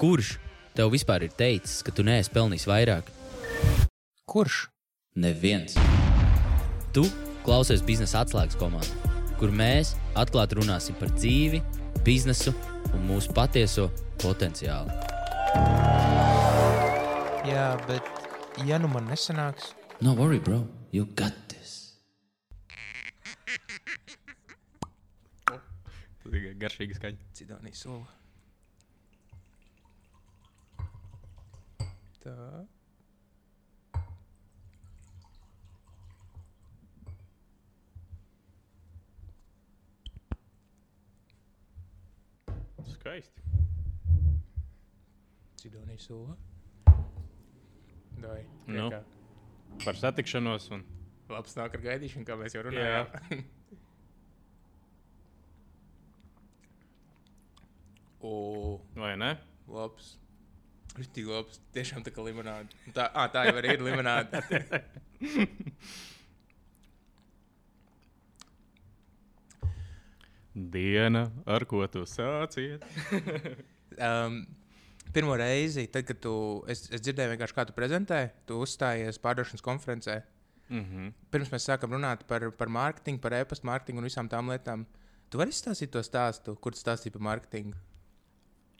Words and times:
Kurš 0.00 0.34
tev 0.76 0.92
vispār 0.94 1.26
ir 1.26 1.34
teicis, 1.36 1.82
ka 1.84 1.92
tu 1.92 2.04
neesi 2.06 2.32
pelnījis 2.32 2.66
vairāk? 2.70 3.10
Kurš? 4.30 4.62
Neviens. 5.20 5.74
Tu 6.94 7.04
klausies 7.44 7.82
biznesa 7.84 8.22
atslēgas 8.24 8.56
komandā, 8.60 9.12
kur 9.40 9.52
mēs 9.52 9.92
atklāti 10.18 10.56
runāsim 10.60 10.96
par 11.00 11.12
dzīvi, 11.18 11.60
biznesu 12.06 12.54
un 12.94 13.04
mūsu 13.10 13.34
patieso 13.36 13.90
potenciālu. 14.22 14.94
Jā, 17.50 17.74
bet 17.90 18.64
ja 18.64 18.80
nu 18.80 18.88
man 18.88 19.08
nesanāks, 19.10 19.74
No 20.00 20.14
worry, 20.14 20.38
bro. 20.38 20.66
You 20.92 21.04
got 21.04 21.34
this. 21.52 22.00
Tikai 26.24 26.54
garšīgi 26.62 26.96
skaņa. 26.96 27.28
Cidonijas 27.36 27.82
sula. 27.84 28.19
Tā. 32.20 32.66
Skaisti. 42.90 43.40
Cidonijas 45.56 46.02
sula. 46.04 46.36
Dai. 48.20 48.44
Nu. 48.68 48.90
Kā 48.92 49.00
Par 49.84 49.96
satikšanos. 49.96 50.70
Un... 50.76 50.84
labs 51.32 51.56
nāk 51.56 51.74
ar 51.78 51.82
gaidīšanu, 51.84 52.24
kā 52.28 52.36
mēs 52.36 52.52
jau 52.56 52.62
runājām. 52.66 53.06
o, 58.28 58.32
Vai 58.98 59.14
ne? 59.16 59.38
labs. 59.70 60.18
Rītīgi 60.98 61.30
labs. 61.30 61.60
Tiešām 61.74 62.02
tā 62.06 62.10
kā 62.14 62.22
limonāde. 62.24 62.68
Tā, 62.94 63.04
à, 63.14 63.28
tā 63.32 63.44
jau 63.46 63.56
arī 63.60 63.68
ir 63.76 63.82
limonāde. 63.86 64.40
Diena, 70.54 71.30
ar 71.46 71.64
ko 71.70 71.86
tu 71.86 72.02
sāciet? 72.10 72.82
um, 74.08 74.42
pirmo 75.14 75.36
reizi, 75.38 75.86
tad, 75.92 76.04
kad 76.08 76.18
tu, 76.22 76.32
es, 76.70 76.88
es 76.90 77.00
dzirdēju, 77.04 77.30
vienkārši 77.36 77.56
kā 77.56 77.64
tu 77.68 77.76
prezentē, 77.76 78.20
tu 78.48 78.58
uzstājies 78.64 79.22
pārdošanas 79.22 79.64
konferencē. 79.64 80.16
Mm 80.70 80.84
-hmm. 80.84 81.12
Pirms 81.30 81.50
mēs 81.50 81.66
sākam 81.66 81.94
runāt 81.94 82.26
par, 82.26 82.50
par 82.50 82.68
mārketingu, 82.68 83.20
par 83.20 83.32
e-pasta 83.34 83.66
mārketingu 83.66 83.98
un 83.98 84.04
visām 84.04 84.28
tām 84.28 84.50
lietām. 84.50 84.86
Tu 85.30 85.38
vari 85.38 85.50
izstāstīt 85.50 85.90
to 85.90 86.02
stāstu, 86.02 86.56
kur 86.56 86.72
tu 86.72 86.78
stāstīji 86.78 87.12
par 87.12 87.22
mārketingu. 87.22 87.76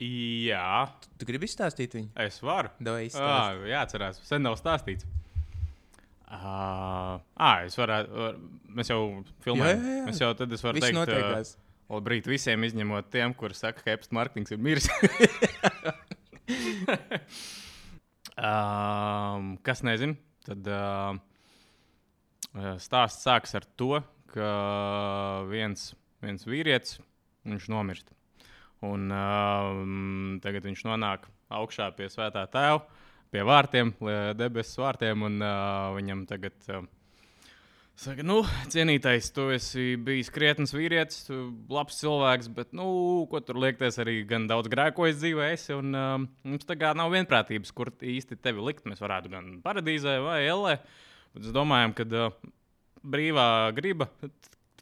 Jā, 0.01 0.87
Tu, 1.03 1.09
tu 1.21 1.27
gribi 1.29 1.45
izstāstīt 1.45 1.93
viņu? 1.93 2.09
es 2.23 2.39
varu. 2.41 2.71
Ah, 3.21 3.53
jā, 3.69 3.83
atcerās. 3.85 4.17
Sen 4.25 4.41
nav 4.41 4.55
stāstīts. 4.57 5.05
Ah, 6.31 7.19
ah, 7.35 7.57
es 7.67 7.75
varētu. 7.77 8.13
Var, 8.15 8.37
mēs 8.79 8.89
jau 8.89 9.01
filmējam. 9.45 9.77
Jā, 9.77 9.89
jā, 9.91 9.97
jā. 9.99 10.05
Mēs 10.07 10.21
jau 10.23 10.29
tad 10.39 10.55
es 10.55 10.63
varu 10.63 10.79
Viss 10.79 10.87
teikt, 10.87 10.97
notiekās. 10.97 11.51
uh, 11.53 11.95
labrīt 11.97 12.29
visiem, 12.31 12.63
izņemot 12.65 13.09
tiem, 13.13 13.35
kuri 13.37 13.57
saka, 13.57 13.83
ka 13.83 13.93
e-pasta 13.93 14.15
mārketings 14.17 14.53
ir 14.55 14.61
miris. 14.63 14.87
um, 18.39 19.51
kas 19.67 19.83
nezina, 19.85 20.15
tad 20.47 20.71
uh, 20.71 21.19
stāsts 22.81 23.27
sākas 23.27 23.53
ar 23.59 23.67
to, 23.79 23.99
ka 24.31 24.49
viens, 25.51 25.91
viens 26.23 26.47
vīrietis 26.47 26.97
viņš 27.45 27.69
nomirst. 27.75 28.07
Un 28.85 29.11
um, 29.13 30.39
tagad 30.41 30.65
viņš 30.65 30.87
nonāk 30.87 31.27
augšā 31.53 31.91
pie 31.97 32.07
svētā 32.09 32.47
tēva, 32.49 32.81
pie 33.29 33.43
vārtiem, 33.45 33.93
lie- 34.01 34.33
debesu 34.39 34.81
vārtiem, 34.81 35.27
un 35.27 35.37
uh, 35.45 35.91
viņam 35.97 36.25
tagad. 36.29 36.57
Uh, 36.65 36.87
Saka, 38.01 38.23
nu, 38.25 38.39
cienītais, 38.71 39.27
tu 39.35 39.43
esi 39.53 39.91
bijis 40.01 40.31
krietns 40.33 40.71
vīrietis, 40.73 41.27
labs 41.69 41.99
cilvēks, 41.99 42.47
bet, 42.55 42.71
nu, 42.73 42.87
ko 43.29 43.41
tur 43.45 43.59
liekties, 43.61 43.99
arī 44.01 44.23
gan 44.25 44.47
daudz 44.49 44.71
grēkojas 44.71 45.19
dzīvē. 45.19 45.51
Esi, 45.53 45.75
un 45.77 45.93
um, 45.93 46.25
mums 46.47 46.65
tagad 46.65 46.97
nav 46.97 47.11
vienprātības, 47.13 47.73
kur 47.77 47.91
īsti 47.93 48.39
tevi 48.41 48.65
likt. 48.65 48.87
Mēs 48.89 49.03
varētu 49.03 49.29
gan 49.35 49.51
paradīzē 49.61 50.15
vai 50.25 50.39
ellē. 50.47 50.79
Bet 51.35 51.45
es 51.45 51.53
domāju, 51.53 51.93
ka 51.99 52.07
uh, 52.09 52.39
brīvā 53.05 53.45
griba. 53.77 54.09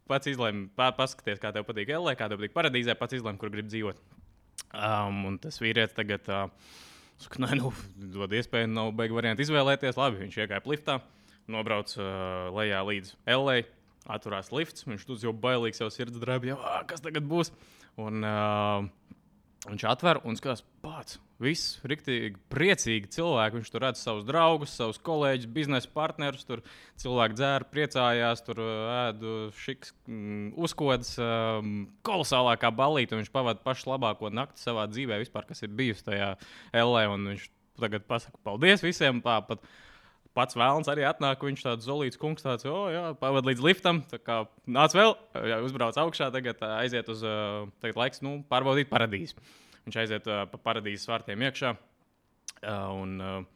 Pats 0.09 0.29
izlēma, 0.31 0.67
pa- 0.77 0.91
paskaties, 0.97 1.39
kā 1.41 1.51
tev 1.53 1.67
patīk 1.67 1.91
ellē, 1.93 2.15
kā 2.17 2.27
tev 2.31 2.41
patīk 2.41 2.55
paradīzē, 2.55 2.95
pats 2.97 3.13
izlēma, 3.19 3.37
kur 3.41 3.51
grib 3.53 3.69
dzīvot. 3.69 3.99
Um, 4.73 5.23
un 5.29 5.37
tas 5.41 5.59
vīrietis 5.61 5.95
tagad 5.97 6.25
uh, 6.33 6.47
saka, 7.21 7.41
nē, 7.45 7.51
nu, 7.61 7.71
dod 8.13 8.33
iespēju, 8.35 8.69
nav 8.73 8.91
beigta 8.97 9.17
variantu 9.19 9.45
izvēlēties. 9.45 9.97
Labi, 10.01 10.23
viņš 10.25 10.39
iekāpa 10.43 10.73
liftā, 10.73 10.97
nobrauc 11.49 11.93
uh, 11.97 12.49
lejā 12.57 12.81
līdz 12.89 13.13
LA, 13.37 13.59
atturās 14.09 14.51
lifts. 14.55 14.85
Viņš 14.89 15.05
tur 15.07 15.21
jau 15.29 15.33
bailīgs, 15.45 15.81
jau 15.83 15.89
sirds 15.93 16.17
drēb, 16.21 16.49
jau 16.51 16.57
"Ā, 16.57 16.81
kas 16.89 17.05
tagad 17.05 17.29
būs. 17.29 17.53
Un, 17.99 18.23
uh, 18.25 18.89
viņš 19.67 19.83
atver 19.89 20.21
un 20.27 20.37
skatās, 20.39 20.63
pats. 20.83 21.19
Viss 21.39 21.77
rīktīgi 21.87 22.35
priecīgi 22.51 23.09
cilvēki. 23.15 23.59
Viņš 23.59 23.69
tur 23.71 23.83
redz 23.85 24.01
savus 24.03 24.25
draugus, 24.27 24.73
savus 24.75 24.99
kolēģus, 25.07 25.47
biznesa 25.55 25.87
partnerus. 25.95 26.43
Tur 26.47 26.59
cilvēki 26.99 27.37
dzēra, 27.39 27.67
priecājās, 27.71 28.43
tur 28.43 28.59
ā, 28.59 28.71
ēdu 29.05 29.35
šiks, 29.61 29.93
mm, 30.03 30.49
uzkodas. 30.59 31.13
Um, 31.23 31.85
kolosālākā 32.07 32.73
balīta. 32.75 33.15
Viņš 33.19 33.31
pavadīja 33.31 33.63
pašu 33.63 33.93
labāko 33.93 34.31
nakti 34.35 34.65
savā 34.65 34.83
dzīvē, 34.91 35.21
vispār, 35.23 35.47
kas 35.47 35.63
ir 35.63 35.71
bijusi 35.79 36.09
tajā 36.11 36.33
LA. 36.75 37.05
Viņš 37.15 37.47
tagad 37.79 38.03
pasaka 38.11 38.43
paldies 38.43 38.83
visiem. 38.83 39.23
Tāpat 39.23 39.63
pats 40.37 40.57
vēlams 40.59 40.89
arī 40.91 41.05
atnāk. 41.09 41.43
Viņš 41.45 41.65
tāds 41.65 41.87
zolīts 41.87 42.19
kungs, 42.19 42.45
tāds 42.45 42.67
oh, 42.69 42.89
pavadīja 43.21 43.53
līdz 43.53 43.65
liftam. 43.65 44.03
Nāc 44.69 44.97
vēl, 44.97 45.15
jā, 45.51 45.61
uzbrauc 45.65 45.99
augšā, 46.01 46.31
tagad 46.35 46.61
aiziet 46.73 47.09
uz 47.11 47.23
tagad 47.83 48.01
laiks 48.03 48.23
nu, 48.25 48.39
pārbaudīt 48.51 48.91
paradīzi. 48.91 49.37
Viņš 49.87 50.01
aiziet 50.03 50.27
pa 50.27 50.61
paradīzes 50.61 51.09
vārtiem 51.09 51.47
iekšā. 51.49 51.73
Un, 52.69 53.47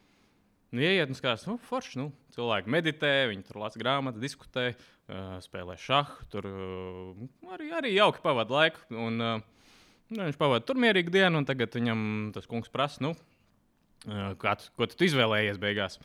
Nu, 0.74 0.82
ieiet 0.82 1.06
un 1.06 1.14
skatās, 1.14 1.44
nu, 1.46 1.54
forši. 1.68 1.98
Nu, 2.00 2.08
cilvēki 2.34 2.72
meditē, 2.74 3.12
viņi 3.30 3.44
tur 3.46 3.60
lasa 3.62 3.78
grāmatas, 3.78 4.18
diskutē, 4.22 4.72
uh, 4.74 5.36
spēlē 5.44 5.76
šāhu. 5.78 6.24
Tur 6.32 6.48
uh, 6.50 7.52
arī, 7.54 7.68
arī 7.78 7.92
jauki 7.94 8.22
pavadīja 8.24 8.58
laiku. 8.58 8.82
Un, 8.90 9.22
uh, 9.22 9.76
nu, 10.10 10.24
viņš 10.24 10.40
pavadīja 10.40 10.66
tur 10.66 10.80
mierīgu 10.82 11.14
dienu, 11.14 11.38
un 11.38 11.46
tagad 11.46 11.78
viņam 11.78 12.02
tas 12.34 12.50
kungs 12.50 12.72
prasa, 12.74 13.04
nu, 13.06 13.12
uh, 13.14 14.34
tu, 14.34 14.72
ko 14.74 14.90
tu 14.90 15.06
izvēlējies 15.06 15.62
beigās. 15.62 16.00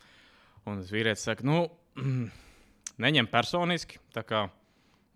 Un 0.68 0.82
tas 0.82 0.92
vīrietis 0.92 1.24
saka, 1.24 1.46
nu, 1.46 1.64
neņem 3.04 3.30
personiski, 3.32 4.00
kā, 4.28 4.44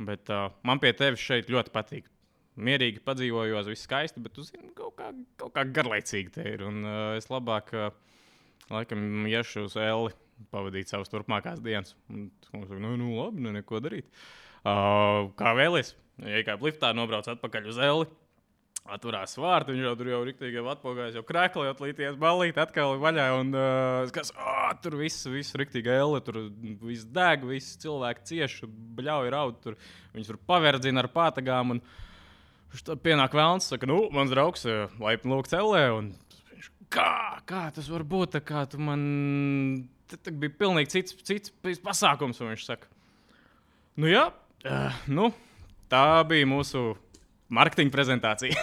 bet 0.01 0.33
uh, 0.33 0.49
man 0.65 0.81
pie 0.83 0.95
tevis 0.97 1.25
šeit 1.25 1.53
ļoti 1.53 1.75
patīk. 1.75 2.09
Mierīgi 2.55 3.03
padzīvojos, 3.03 3.67
viss 3.67 3.89
skaisti, 3.89 4.23
bet 4.23 4.37
tu 4.37 4.45
zini, 4.47 4.71
kaut 4.79 4.95
kā, 5.01 5.11
kaut 5.41 5.57
kā 5.57 5.65
garlaicīgi 5.75 6.37
te 6.37 6.45
ir. 6.55 6.63
Un 6.69 6.85
uh, 6.87 7.13
es 7.19 7.31
labāk. 7.33 7.75
Uh, 7.75 7.93
Laikam, 8.73 9.27
iešu 9.29 9.67
uz 9.67 9.75
Eli, 9.77 10.15
pavadīt 10.53 10.89
savas 10.89 11.11
turpmākās 11.13 11.61
dienas. 11.65 11.93
Un 12.09 12.31
saka, 12.47 12.79
nu, 12.81 12.95
nu 12.97 13.13
labi, 13.19 13.43
nu, 13.45 13.53
neko 13.53 13.81
darīt. 13.85 14.09
Uh, 14.65 15.29
kā 15.37 15.53
vēlies? 15.59 15.93
Iekāp 16.25 16.63
liftā, 16.65 16.95
nobrauc 16.97 17.29
atpakaļ 17.29 17.69
uz 17.69 17.81
Eli. 17.85 18.09
Atverās 18.85 19.33
vārtu, 19.41 19.73
viņš 19.73 19.85
jau 19.87 19.93
tur 19.97 20.09
jau 20.11 20.19
rīktīgi 20.27 20.61
atpakaļ, 20.61 21.15
jau 21.17 21.23
krāklējot 21.25 21.79
līties 21.81 22.17
balīt, 22.21 22.59
atkal 22.61 22.99
vaļā. 23.01 23.29
Un 23.41 23.55
uh, 23.57 24.11
kas, 24.13 24.29
oh, 24.37 24.75
tur 24.85 24.99
viss, 25.01 25.25
viss 25.33 25.57
rīktīgi 25.57 25.89
Eli, 25.89 26.19
tur 26.27 26.37
viss 26.83 27.07
deg, 27.09 27.47
viss 27.49 27.79
cilvēki 27.81 28.27
cieši, 28.29 28.69
bļauj 28.99 29.31
raud, 29.33 29.57
tur 29.65 29.79
viņus 30.13 30.29
tur 30.29 30.39
paverdzina 30.51 31.01
ar 31.01 31.09
pātagām. 31.15 31.73
Un 31.73 31.81
tad 32.85 33.01
pienāk 33.07 33.33
vēlns, 33.33 33.71
saka, 33.73 33.89
nu, 33.89 34.03
mans 34.13 34.35
draugs, 34.35 34.67
eh, 34.69 34.93
laipni 35.01 35.33
lūgts 35.33 35.57
Elē. 35.57 35.87
Un 35.97 36.11
viņš, 36.53 36.69
kā, 36.93 37.15
kā 37.49 37.63
tas 37.73 37.89
var 37.89 38.05
būt? 38.05 38.35
Tā 38.37 38.43
kā 38.45 38.67
tu 38.69 38.83
man. 38.85 39.89
Tad 40.13 40.29
bija 40.37 40.53
pilnīgi 40.61 40.93
cits, 40.93 41.17
cits 41.25 41.81
pasākums, 41.81 42.45
un 42.45 42.53
viņš 42.53 42.69
saka, 42.69 42.93
nu 43.97 44.13
jā, 44.13 44.27
uh, 44.69 45.01
nu, 45.09 45.31
tā 45.89 46.21
bija 46.29 46.53
mūsu 46.53 46.91
marketinga 47.53 47.93
prezentācija. 47.95 48.57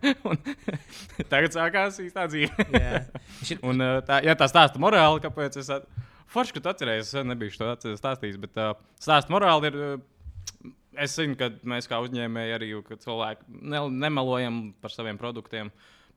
Tagad 1.32 1.54
sākās 1.54 2.00
īstā 2.02 2.26
dzīve. 2.30 2.66
Jā. 2.74 3.02
Ir- 3.48 3.60
Un, 3.68 3.82
uh, 3.82 3.98
tā, 4.06 4.20
ja 4.26 4.36
tā 4.38 4.48
stāsta 4.50 4.80
morāli, 4.82 5.22
kāpēc 5.24 5.60
es. 5.60 5.70
At... 5.72 5.86
Forši, 6.30 6.54
ka 6.56 6.62
tu 6.62 6.70
atceries, 6.70 7.10
es 7.10 7.26
nebiju 7.26 7.56
to 7.58 7.94
stāstījis, 7.98 8.38
bet 8.42 8.58
uh, 8.60 8.74
stāsta 9.02 9.32
morāli 9.34 9.70
ir. 9.72 9.78
Uh, 9.78 10.72
es 11.00 11.14
zinu, 11.16 11.36
ka 11.38 11.52
mēs 11.70 11.86
kā 11.90 12.00
uzņēmēji 12.02 12.56
arī 12.56 12.72
cilvēki 12.90 13.62
ne, 13.62 13.84
nemelojam 14.06 14.60
par 14.82 14.92
saviem 14.92 15.18
produktiem, 15.20 15.70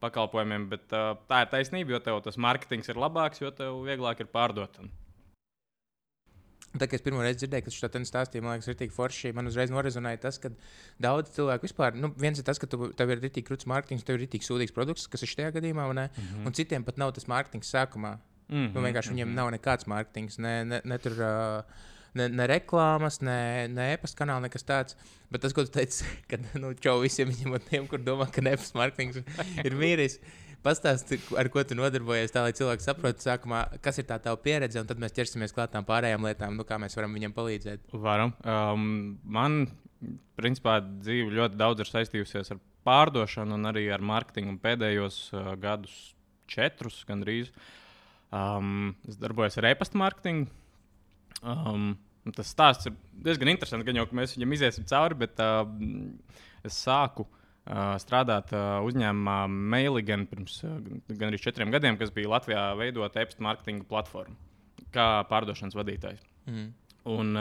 pakalpojumiem, 0.03 0.65
bet 0.71 0.95
uh, 0.97 1.13
tā 1.29 1.43
ir 1.45 1.51
taisnība, 1.53 1.95
jo 1.95 2.01
tev 2.03 2.19
tas 2.25 2.39
mārketings 2.41 2.89
ir 2.91 2.99
labāks, 2.99 3.39
jo 3.43 3.53
tev 3.55 3.77
vieglāk 3.85 4.25
ir 4.25 4.31
pārdot. 4.33 4.81
Un, 4.81 4.89
Tā 6.73 6.87
kā 6.89 6.97
es 6.97 7.03
pirmo 7.05 7.21
reizi 7.21 7.43
dzirdēju, 7.43 7.67
ka 7.67 7.71
šis 7.73 7.83
tāds 7.85 8.09
stāstījums, 8.09 8.45
man 8.47 8.55
liekas, 8.57 8.69
ir 8.71 8.77
tik 8.79 8.93
forši. 8.95 9.31
Man 9.37 9.49
uzreiz 9.49 9.69
norezonēja 9.73 10.23
tas, 10.25 10.39
ka 10.41 10.49
daudz 11.05 11.29
cilvēku 11.35 11.67
vispār, 11.67 11.93
nu, 11.93 12.09
viens 12.17 12.41
ir 12.41 12.47
tas, 12.47 12.57
ka 12.61 12.69
tu, 12.69 12.89
tev 12.97 13.13
ir 13.13 13.21
tik 13.27 13.45
krūts 13.49 13.69
mārketings, 13.69 14.05
tev 14.07 14.17
ir 14.17 14.25
tik 14.31 14.45
sūdīgs 14.45 14.73
produkts, 14.73 15.05
kas 15.11 15.21
ir 15.21 15.29
šajā 15.35 15.51
gadījumā, 15.59 15.85
un, 15.91 16.01
mm 16.01 16.23
-hmm. 16.23 16.47
un 16.49 16.57
citiem 16.57 16.83
pat 16.83 16.97
nav 16.97 17.13
tas 17.13 17.29
mārketings 17.29 17.69
sākumā. 17.69 18.17
Mm 18.49 18.57
-hmm. 18.57 18.73
nu, 18.73 18.81
vienkārši 18.87 19.13
viņiem 19.13 19.33
nav 19.37 19.51
nekāds 19.53 19.85
mārketings, 19.85 20.39
ne, 20.39 20.63
ne, 20.65 20.81
ne 20.83 20.97
tur. 20.97 21.13
Uh, 21.13 21.89
Ne, 22.13 22.27
ne 22.29 22.45
reklāmas, 22.45 23.21
ne, 23.25 23.67
ne 23.73 23.87
e-pasta 23.95 24.19
kanāla, 24.19 24.45
nekas 24.45 24.67
tāds. 24.67 24.97
Bet 25.33 25.41
tas, 25.41 25.53
ko 25.53 25.63
tu 25.65 25.71
teici, 25.73 26.05
ka 26.29 26.37
nu, 26.61 26.73
čau 26.77 26.99
visiem 27.01 27.31
viņiem, 27.31 27.57
tiem, 27.69 27.87
kur 27.89 28.03
domā, 28.05 28.27
ka 28.29 28.41
e-pasta 28.41 28.77
mārketings 28.77 29.23
ir 29.67 29.73
mīris. 29.73 30.19
Pastāsti, 30.63 31.17
ar 31.35 31.49
ko 31.51 31.59
tu 31.67 31.75
nodarbojies, 31.75 32.31
tā 32.31 32.45
lai 32.45 32.53
cilvēki 32.55 32.85
saprotu, 32.85 33.19
sākumā, 33.25 33.65
kas 33.83 33.97
ir 33.99 34.05
tā 34.07 34.15
tava 34.23 34.39
pieredze, 34.39 34.79
un 34.79 34.87
tad 34.87 35.01
mēs 35.01 35.15
ķersimies 35.17 35.51
klāt 35.55 35.73
tām 35.73 35.83
pārējām 35.87 36.23
lietām, 36.23 36.55
nu, 36.55 36.63
kā 36.67 36.77
mēs 36.79 36.95
varam 36.95 37.15
viņiem 37.17 37.33
palīdzēt. 37.35 37.89
Varam. 38.05 38.31
Um, 38.47 38.85
man, 39.27 39.65
principā, 40.39 40.77
dzīve 41.03 41.35
ļoti 41.35 41.59
daudz 41.59 41.83
ir 41.83 41.91
saistījusies 41.91 42.53
ar 42.55 42.63
pārdošanu 42.87 43.57
un 43.57 43.71
arī 43.73 43.89
ar 43.91 44.05
mārketingu 44.07 44.55
pēdējos 44.63 45.19
uh, 45.35 45.51
gadus, 45.59 45.97
četrus 46.47 47.03
gandrīz. 47.11 47.51
Um, 48.31 48.93
es 49.09 49.19
darbojos 49.19 49.59
ar 49.59 49.67
e-pasta 49.73 49.99
mārketingu. 49.99 50.47
Um, 51.43 51.91
tas 52.31 52.55
stāsts 52.55 52.87
ir 52.87 52.95
diezgan 53.27 53.51
interesants, 53.51 53.83
gan 53.83 53.99
jau 53.99 54.07
ka 54.07 54.15
mēs 54.15 54.37
viņam 54.37 54.55
iziesim 54.55 54.87
cauri, 54.87 55.25
bet 55.25 55.43
uh, 55.43 55.67
es 56.63 56.79
sāku 56.87 57.27
uh, 57.27 57.39
strādāt 58.03 58.51
uzņēmumā 58.83 59.37
Mailigan 59.47 60.25
pirms 60.27 60.59
gan 60.63 61.29
arī 61.29 61.39
četriem 61.39 61.71
gadiem, 61.71 61.99
kas 61.99 62.11
bija 62.11 62.31
Latvijā 62.33 62.63
veidota 62.79 63.23
e-pasta 63.23 63.45
mārketinga 63.45 63.87
platforma 63.87 64.35
kā 64.93 65.07
pārdošanas 65.29 65.77
vadītājs. 65.77 66.23
Mm. 66.49 66.71
Un 67.13 67.35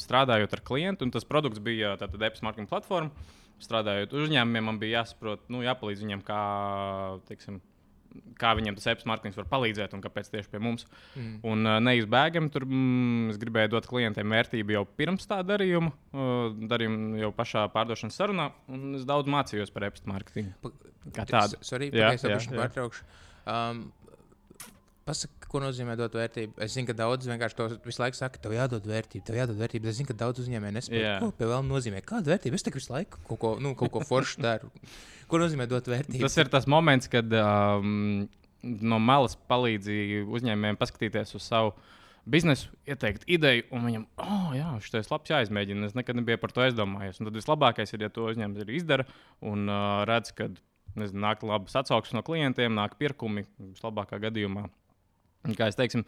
strādājot 0.00 0.52
ar 0.56 0.62
klientu, 0.64 1.06
un 1.06 1.12
tas 1.14 1.24
produkts 1.28 1.62
bija 1.64 1.94
e-pasta 1.96 2.48
mārketinga 2.48 2.72
platforma. 2.72 3.28
Strādājot 3.62 4.12
uzņēmumiem, 4.12 4.66
man 4.68 4.80
bija 4.80 5.00
jāsaprot, 5.00 5.46
nu, 5.52 5.62
jāpalīdz 5.64 6.02
viņiem, 6.04 6.22
kā, 6.26 6.40
teiksim, 7.28 7.62
kā 8.40 8.52
viņiem 8.58 8.78
tas 8.78 8.88
e-pasta 8.92 9.10
mārketings 9.10 9.38
var 9.40 9.48
palīdzēt 9.50 9.96
un 9.96 10.02
kāpēc 10.04 10.30
tieši 10.32 10.52
pie 10.52 10.60
mums. 10.62 10.86
Mm. 11.14 11.36
Un 11.50 11.68
uh, 11.68 11.76
neizbēgami 11.84 12.52
tur 12.54 12.66
mm, 12.68 13.34
es 13.34 13.40
gribēju 13.42 13.74
dot 13.76 13.88
klientiem 13.90 14.34
vērtību 14.36 14.76
jau 14.76 14.84
pirms 14.98 15.28
tā 15.30 15.42
darījuma, 15.46 15.92
uh, 16.14 16.48
darījuma 16.72 17.22
jau 17.22 17.32
pašā 17.36 17.66
pārdošanas 17.74 18.18
sarunā, 18.22 18.50
un 18.72 18.98
es 19.00 19.06
daudz 19.08 19.30
mācījos 19.32 19.74
par 19.74 19.88
e-pasta 19.90 20.12
mārketingu. 20.12 20.74
Kā 21.14 21.26
tādu. 21.28 21.60
Sorry, 21.64 21.92
jā, 21.94 22.14
jā, 22.18 22.34
jā. 22.34 22.42
pārtraukšu. 22.50 23.06
Um, 23.46 23.86
Pasaka, 25.06 25.46
ko 25.46 25.60
nozīmē 25.62 25.94
dot 25.94 26.16
vērtību. 26.18 26.56
Es 26.64 26.72
zinu, 26.74 26.88
ka 26.88 26.94
daudz 26.98 27.28
vienkārši 27.30 27.54
to 27.54 27.66
visu 27.84 28.00
laiku 28.02 28.18
saka, 28.18 28.40
tev 28.42 28.56
jādod 28.56 28.88
vērtība, 28.90 29.22
tev 29.28 29.36
jādod 29.38 29.60
vērtība. 29.60 29.86
Es 29.92 30.00
zinu, 30.00 30.08
ka 30.08 30.16
daudz 30.18 30.40
uzņēmēju 30.42 30.74
nesaprot, 30.74 30.98
Jā. 30.98 31.12
ko 31.22 31.28
pie 31.38 31.46
vēl 31.46 31.62
nozīmē. 31.62 32.00
Kāda 32.02 32.32
vērtība? 32.32 32.58
Es 32.58 32.66
tikai 32.66 32.80
visu 32.80 32.90
laiku 32.90 33.20
kaut 33.28 33.38
ko, 33.38 33.52
nu, 33.62 33.76
kaut 33.78 33.92
ko 33.94 34.02
foršu 34.02 34.42
daru. 34.42 34.72
Ko 35.30 35.38
nozīmē 35.42 35.68
dot 35.70 35.86
vērtību? 35.90 36.22
Tas 36.22 36.36
ir 36.38 36.50
tas 36.50 36.66
moments, 36.70 37.06
kad 37.10 37.32
um, 37.38 38.26
no 38.62 38.98
malas 39.02 39.34
palīdzi 39.50 40.24
uzņēmējiem 40.26 40.78
paskatīties 40.78 41.34
uz 41.38 41.42
savu 41.42 41.72
biznesu, 42.26 42.70
ieteikt 42.86 43.26
ideju, 43.30 43.64
un 43.74 43.86
viņam, 43.86 44.06
oh, 44.22 44.48
jā, 44.54 44.72
šis 44.82 45.00
ir 45.00 45.10
labs, 45.10 45.32
jāizmēģina. 45.34 45.90
Es 45.90 45.98
nekad 45.98 46.18
nebiju 46.18 46.38
par 46.42 46.54
to 46.54 46.62
aizdomājies. 46.62 47.18
Un 47.18 47.30
tad 47.30 47.38
vislabākais 47.38 47.94
ir, 47.94 48.06
ja 48.06 48.10
to 48.10 48.26
uzņēmējs 48.30 48.66
arī 48.66 48.78
izdara 48.78 49.06
un 49.42 49.66
uh, 49.70 50.02
redz, 50.10 50.34
ka 50.34 50.50
nezinu, 50.98 51.22
nāk 51.26 51.46
labas 51.46 51.78
atsauksmes 51.78 52.18
no 52.18 52.26
klientiem, 52.26 52.74
nāk 52.74 52.98
pirkumi 52.98 53.46
vislabākā 53.60 54.18
gadījumā. 54.26 54.66
Kā 55.58 55.68
es 55.70 55.78
teiktu, 55.78 56.02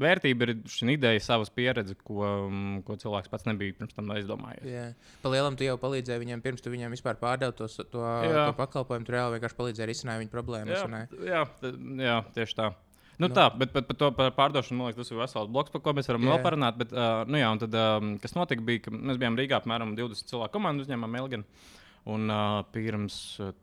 vērtība 0.00 0.48
ir 0.48 0.54
šī 0.70 0.94
ideja, 0.94 1.20
savas 1.24 1.52
pieredzes, 1.54 1.98
ko, 2.06 2.22
mm, 2.48 2.82
ko 2.88 2.96
cilvēks 3.00 3.30
pats 3.32 3.46
nebija 3.48 3.76
pirms 3.78 3.96
tam 3.96 4.10
aizdomājies. 4.14 4.66
Jā, 4.68 4.88
pa 5.22 5.32
lielam 5.34 5.58
tu 5.58 5.68
jau 5.68 5.76
palīdzēji 5.82 6.24
viņiem, 6.24 6.44
pirms 6.44 6.64
tu 6.64 6.72
viņiem 6.72 6.96
vispār 6.96 7.20
pārdevi 7.20 7.56
to, 7.58 7.68
to, 7.68 8.02
Jā. 8.02 8.48
to 8.48 8.58
pakalpojumu. 8.58 9.08
Tu 9.08 9.16
reāli 9.16 9.38
vienkārši 9.38 9.58
palīdzēji 9.60 9.92
risināt 9.92 10.22
viņu 10.22 10.34
problēmas. 10.34 10.84
Jā, 10.84 11.02
jā, 11.28 11.72
jā, 12.08 12.20
tieši 12.36 12.60
tā. 12.60 12.72
Nu, 13.18 13.26
Nu. 13.26 13.34
Tā, 13.34 13.48
bet, 13.50 13.72
par 13.74 13.96
to 13.98 14.08
par 14.14 14.30
pārdošanu, 14.36 14.78
man 14.78 14.88
liekas, 14.88 15.08
tas 15.08 15.10
ir 15.10 15.18
vesels 15.18 15.48
bloks, 15.50 15.72
par 15.74 15.82
ko 15.82 15.94
mēs 15.98 16.06
varam 16.06 16.28
vēl 16.28 16.38
parunāt. 16.44 16.76
Bet, 16.78 16.92
uh, 16.94 17.24
nu, 17.26 17.40
jā, 17.40 17.48
tad, 17.64 17.74
um, 17.74 18.12
kas 18.22 18.36
notika, 18.36 18.62
bija, 18.62 18.84
ka 18.84 18.92
mēs 18.94 19.18
bijām 19.18 19.38
Rīgā 19.38 19.58
apmēram 19.58 19.96
20 19.98 20.30
cilvēku 20.30 20.54
komandu 20.54 20.86
uzņēmumā 20.86 21.10
Melgana. 21.16 21.66
Un 22.08 22.30
uh, 22.30 22.60
pirms 22.72 23.16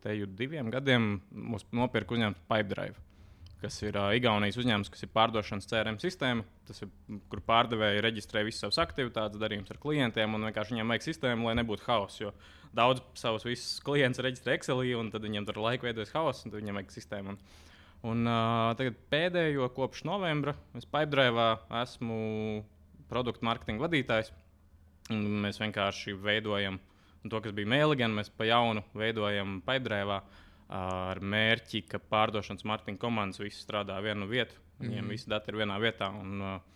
teju 0.03 0.27
diviem 0.37 0.67
gadiem 0.73 1.07
mums 1.31 1.63
nopirka 1.73 2.17
uzņēmums 2.17 2.43
Pipedrive, 2.51 2.99
kas 3.61 3.77
ir 3.83 3.97
uh, 3.97 4.11
Igaunijas 4.17 4.57
uzņēmums, 4.59 4.91
kas 4.93 5.05
ir 5.05 5.11
pārdošanas 5.15 5.67
CRM 5.69 5.97
sistēma. 6.01 6.45
Tas 6.67 6.83
ir, 6.83 6.91
kur 7.31 7.41
pārdevēji 7.45 8.03
reģistrē 8.05 8.43
visas 8.47 8.65
savas 8.65 8.79
aktivitātes, 8.83 9.41
darījumus 9.41 9.73
ar 9.73 9.79
klientiem, 9.81 10.37
un 10.37 10.47
vienkārši 10.49 10.75
viņiem 10.75 10.93
vajag 10.93 11.07
sistēmu, 11.07 11.49
lai 11.49 11.57
nebūtu 11.61 11.87
hauss. 11.87 12.21
Jo 12.21 12.33
daudz 12.75 13.03
savus 13.17 13.45
visus 13.47 13.79
klientus 13.85 14.23
reģistrē 14.25 14.57
Excelī, 14.57 14.93
un 14.99 15.11
tad 15.13 15.25
viņiem 15.25 15.47
tur 15.47 15.61
laika 15.63 15.87
veidojas 15.87 16.13
hauss, 16.15 16.45
un 16.45 16.55
viņiem 16.55 16.81
vajag 16.81 16.95
sistēmu. 16.95 17.35
Un, 17.35 17.39
un 18.11 18.31
uh, 18.31 18.71
tagad 18.79 18.97
pēdējo 19.13 19.69
kopš 19.77 20.05
novembra 20.09 20.55
es 20.77 20.87
Pipedrive 20.87 21.53
esmu 21.83 22.17
produktu 23.11 23.47
mārketinga 23.47 23.85
vadītājs. 23.85 24.33
Un 25.13 25.25
Mēs 25.43 25.61
vienkārši 25.61 26.15
veidojam 26.17 26.79
to, 27.29 27.39
kas 27.41 27.53
bija 27.57 27.69
mēlīgā, 27.69 28.09
mēs 28.09 28.31
pa 28.33 28.47
jaunu 28.49 28.83
veidojam 28.97 29.59
Pipedrive 29.65 30.19
ar 30.73 31.21
mērķi, 31.21 31.83
ka 31.89 31.99
pārdošanas 32.01 32.65
mārketinga 32.65 33.01
komandas 33.01 33.41
visi 33.41 33.61
strādā 33.61 33.97
vienu 34.03 34.29
vietu. 34.29 34.57
Viņiem 34.81 35.05
mm. 35.05 35.11
visi 35.13 35.29
dati 35.31 35.51
ir 35.51 35.61
vienā 35.61 35.77
vietā. 35.81 36.09
Un, 36.11 36.41
uh, 36.41 36.75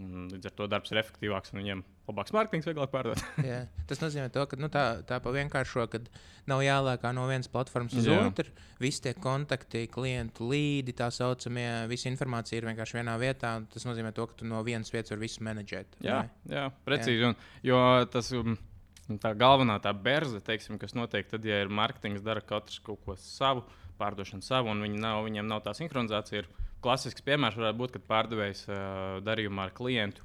un 0.00 0.28
līdz 0.32 0.50
ar 0.50 0.54
to 0.56 0.66
darbs 0.70 0.92
ir 0.92 1.00
efektīvāks 1.00 1.52
un 1.52 1.60
viņiem 1.60 1.82
labāks 2.10 2.34
mārketings, 2.34 2.66
vieglāk 2.68 2.90
pārdot. 2.92 3.20
Jā. 3.50 3.62
Tas 3.88 4.00
nozīmē, 4.02 4.28
to, 4.34 4.44
ka 4.50 4.58
nu, 4.60 4.70
tā, 4.72 4.84
tā 5.06 5.20
pa 5.22 5.32
vienkāršo, 5.34 5.86
ka 5.92 6.00
nav 6.50 6.62
jālēkā 6.64 7.12
no 7.16 7.26
vienas 7.30 7.50
platformas 7.52 7.94
uz 7.98 8.08
Jā. 8.10 8.18
otru. 8.26 8.50
Visi 8.82 9.04
tie 9.06 9.14
kontakti, 9.18 9.86
klientu 9.92 10.48
līdi, 10.50 10.96
tā 10.96 11.10
saucamie, 11.14 11.68
visa 11.90 12.10
informācija 12.10 12.60
ir 12.60 12.68
vienkārši 12.70 13.00
vienā 13.00 13.16
vietā. 13.20 13.54
Tas 13.72 13.86
nozīmē, 13.88 14.14
to, 14.16 14.26
ka 14.30 14.40
tu 14.40 14.50
no 14.50 14.62
vienas 14.66 14.92
vietas 14.94 15.14
vari 15.14 15.26
visu 15.26 15.46
menedžēt. 15.46 16.00
Jā, 16.06 16.24
ne? 16.26 16.56
jā 16.56 16.66
precīzi. 16.88 17.30
Un, 17.30 17.38
jo 17.66 17.80
tas 18.12 18.32
um, 18.36 18.58
tā 19.18 19.32
galvenā 19.38 19.80
tā 19.82 19.92
berze, 19.96 20.38
teiksim, 20.44 20.78
kas 20.78 20.94
notiek, 20.94 21.26
tad, 21.30 21.44
ja 21.44 21.58
ir 21.64 21.72
mārketings, 21.72 22.22
dara 22.22 22.42
katrs 22.44 22.78
kaut 22.84 23.02
ko 23.06 23.16
savu, 23.18 23.64
pārdošanu 23.98 24.44
savu, 24.46 24.70
un 24.70 24.84
viņi 24.84 25.02
nav, 25.02 25.24
viņiem 25.26 25.48
nav 25.50 25.64
tā 25.64 25.74
sinhronizācija. 25.76 26.44
Ir 26.44 26.70
klasisks 26.84 27.24
piemērs 27.26 27.58
varētu 27.58 27.80
būt, 27.80 27.94
kad 27.96 28.06
pārdevējs 28.12 28.64
uh, 28.68 28.78
darījumā 29.26 29.68
ar 29.68 29.74
klientu. 29.76 30.24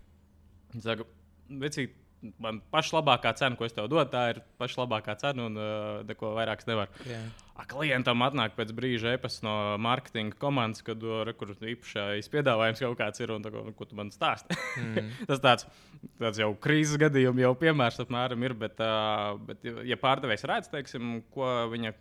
Saka, 0.83 1.07
vecīt, 1.49 1.95
man 2.41 2.61
paša 2.73 2.97
labākā 2.99 3.31
cena, 3.39 3.57
ko 3.59 3.65
es 3.67 3.73
tev 3.75 3.87
dodu, 3.91 4.05
tā 4.11 4.23
ir 4.33 4.39
paša 4.61 4.81
labākā 4.83 5.15
cena, 5.21 5.45
un 5.49 5.57
uh, 5.59 6.03
neko 6.07 6.33
vairāk 6.37 6.63
nevaru. 6.69 7.05
Jā. 7.09 7.19
A, 7.55 7.63
klientam 7.71 8.19
atnāk 8.25 8.55
pēc 8.57 8.73
brīža 8.75 9.13
e-pasta 9.15 9.45
no 9.47 9.53
mārketinga 9.79 10.35
komandas, 10.41 10.83
kad 10.83 10.99
re, 10.99 11.33
kur 11.39 11.53
īpašais 11.55 12.27
piedāvājums 12.33 12.83
kaut 12.83 12.97
kāds 12.99 13.23
ir 13.23 13.31
un 13.35 13.45
tā, 13.45 13.51
ko, 13.53 13.63
ko 13.77 13.87
tu 13.87 13.95
man 13.95 14.11
stāsti. 14.11 14.57
Mm. 14.81 15.13
Tas 15.29 15.43
tāds, 15.43 15.69
tāds 16.19 16.41
jau 16.43 16.49
krīzes 16.59 16.99
gadījums, 16.99 17.39
jau 17.45 17.53
piemērs 17.61 18.01
apmēram 18.03 18.43
ir. 18.49 18.57
Bet, 18.65 18.81
uh, 18.83 19.37
bet 19.47 19.63
ja- 19.63 19.85
ja 19.93 19.99
pārdevējs 20.01 20.43
redz, 20.51 20.71
teiksim, 20.73 21.21
ko 21.31 21.47
viņa 21.71 21.93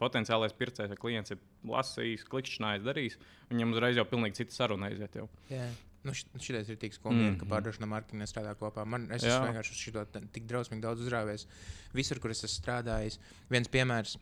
potenciālais 0.00 0.54
pircējs 0.56 0.88
vai 0.90 0.96
klients 0.98 1.34
ir 1.34 1.40
lasījis, 1.68 2.24
klikšķinājis, 2.32 2.84
darījis, 2.86 3.18
viņam 3.52 3.74
uzreiz 3.76 3.98
jau 4.00 4.06
pilnīgi 4.08 4.40
cita 4.40 4.56
saruna 4.56 4.88
aiziet. 4.90 5.18
Jau. 5.20 5.28
Jā. 5.52 5.66
Nu, 6.06 6.14
Šis 6.14 6.70
ir 6.70 6.78
tik 6.78 6.94
skumji, 6.94 7.22
mm 7.22 7.32
-hmm. 7.32 7.38
ka 7.40 7.44
Mhm. 7.44 7.52
pārdošana 7.54 7.90
mārketinga 7.90 8.24
nestrādā 8.24 8.54
kopā. 8.54 8.86
Man, 8.86 9.10
es 9.12 9.24
esmu 9.24 9.50
vienkārši 9.50 9.74
uz 9.74 9.82
šo 9.82 10.06
tik 10.32 10.46
drausmīgi 10.46 10.80
daudz 10.80 11.02
uzrāvies. 11.02 11.46
Visur, 11.94 12.20
kur 12.20 12.30
es 12.30 12.44
esmu 12.44 12.62
strādājis, 12.62 13.18
viens 13.50 13.68
piemērs. 13.68 14.16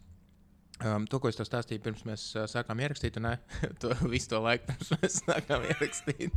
Um, 0.82 1.04
to, 1.06 1.20
ko 1.22 1.28
es 1.28 1.36
tev 1.38 1.46
stāstīju, 1.46 1.82
pirms 1.84 2.02
mēs 2.02 2.22
uh, 2.34 2.48
sākām 2.50 2.80
ierakstīt, 2.82 3.16
un 3.16 3.28
to 3.80 3.94
visu 4.10 4.28
to 4.32 4.40
laiku 4.42 4.66
pirms 4.66 4.90
mēs 4.90 5.20
sākām 5.22 5.62
ierakstīt, 5.70 6.32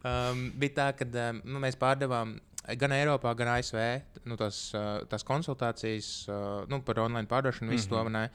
um, 0.00 0.46
bija 0.56 0.72
tā, 0.78 0.86
ka 0.96 1.04
um, 1.04 1.42
nu, 1.44 1.60
mēs 1.60 1.76
pārdevām 1.76 2.38
gan 2.80 2.94
Eiropā, 2.96 3.34
gan 3.36 3.52
ASV 3.58 3.78
nu, 4.24 4.38
tās, 4.40 4.72
uh, 4.72 5.02
tās 5.12 5.26
konsultācijas 5.28 6.08
uh, 6.28 6.64
nu, 6.72 6.80
par 6.86 7.02
online 7.04 7.28
pārdošanu, 7.28 7.68
visu 7.70 7.88
mm 7.88 7.92
-hmm. 7.92 7.98
to. 7.98 8.04
vai 8.04 8.12
ne? 8.12 8.30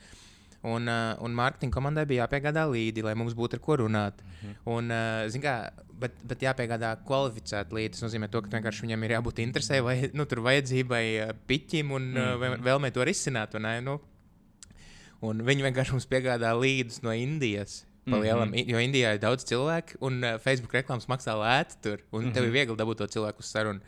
Un, 0.65 0.89
uh, 0.89 1.13
un 1.21 1.35
mārketinga 1.37 1.75
komandai 1.75 2.07
bija 2.09 2.23
jāpiegādā 2.25 2.63
līdzi, 2.71 3.03
lai 3.05 3.13
mums 3.19 3.35
būtu 3.37 3.59
ar 3.59 3.61
ko 3.61 3.75
runāt. 3.83 4.23
Mm 4.23 4.49
-hmm. 4.49 4.55
un, 4.73 4.89
uh, 4.89 5.41
kā, 5.43 5.55
bet, 6.01 6.15
bet 6.23 6.41
jāpiegādā 6.41 6.95
kvalificēti 7.05 7.77
līdzi. 7.77 7.91
Tas 7.91 8.05
nozīmē, 8.07 8.29
to, 8.31 8.41
ka 8.41 8.49
vienkārši 8.49 8.87
viņam 8.87 9.03
ir 9.03 9.11
jābūt 9.11 9.41
interesē 9.45 9.81
vai 9.83 10.09
nu, 10.13 10.25
tur 10.25 10.41
vajadzībai, 10.41 11.05
uh, 11.21 11.35
piķim 11.47 11.91
un 11.91 12.01
mm 12.11 12.17
-hmm. 12.17 12.59
uh, 12.59 12.65
vēlmei 12.65 12.91
to 12.91 13.05
risināt. 13.05 13.53
Nu, 13.83 13.99
un 15.21 15.41
viņi 15.41 15.61
vienkārši 15.69 15.91
mums 15.91 16.07
piegādā 16.07 16.53
līdus 16.57 17.03
no 17.03 17.13
Indijas. 17.13 17.85
Pa 18.05 18.11
Mhm. 18.17 18.21
lielam, 18.21 18.47
mm 18.49 18.53
-hmm. 18.53 18.69
Jo 18.69 18.77
Indijā 18.77 19.13
ir 19.13 19.19
daudz 19.19 19.43
cilvēku, 19.45 19.97
un 19.99 20.23
uh, 20.23 20.37
Facebook 20.39 20.73
reklāmas 20.73 21.07
maksā 21.07 21.33
lēti 21.33 21.75
tur. 21.81 21.99
Un 22.11 22.21
mm 22.21 22.29
-hmm. 22.29 22.33
tev 22.33 22.43
ir 22.43 22.51
viegli 22.51 22.75
dabūt 22.75 22.97
to 22.97 23.07
cilvēku 23.07 23.39
uz 23.39 23.45
sarunu. 23.45 23.79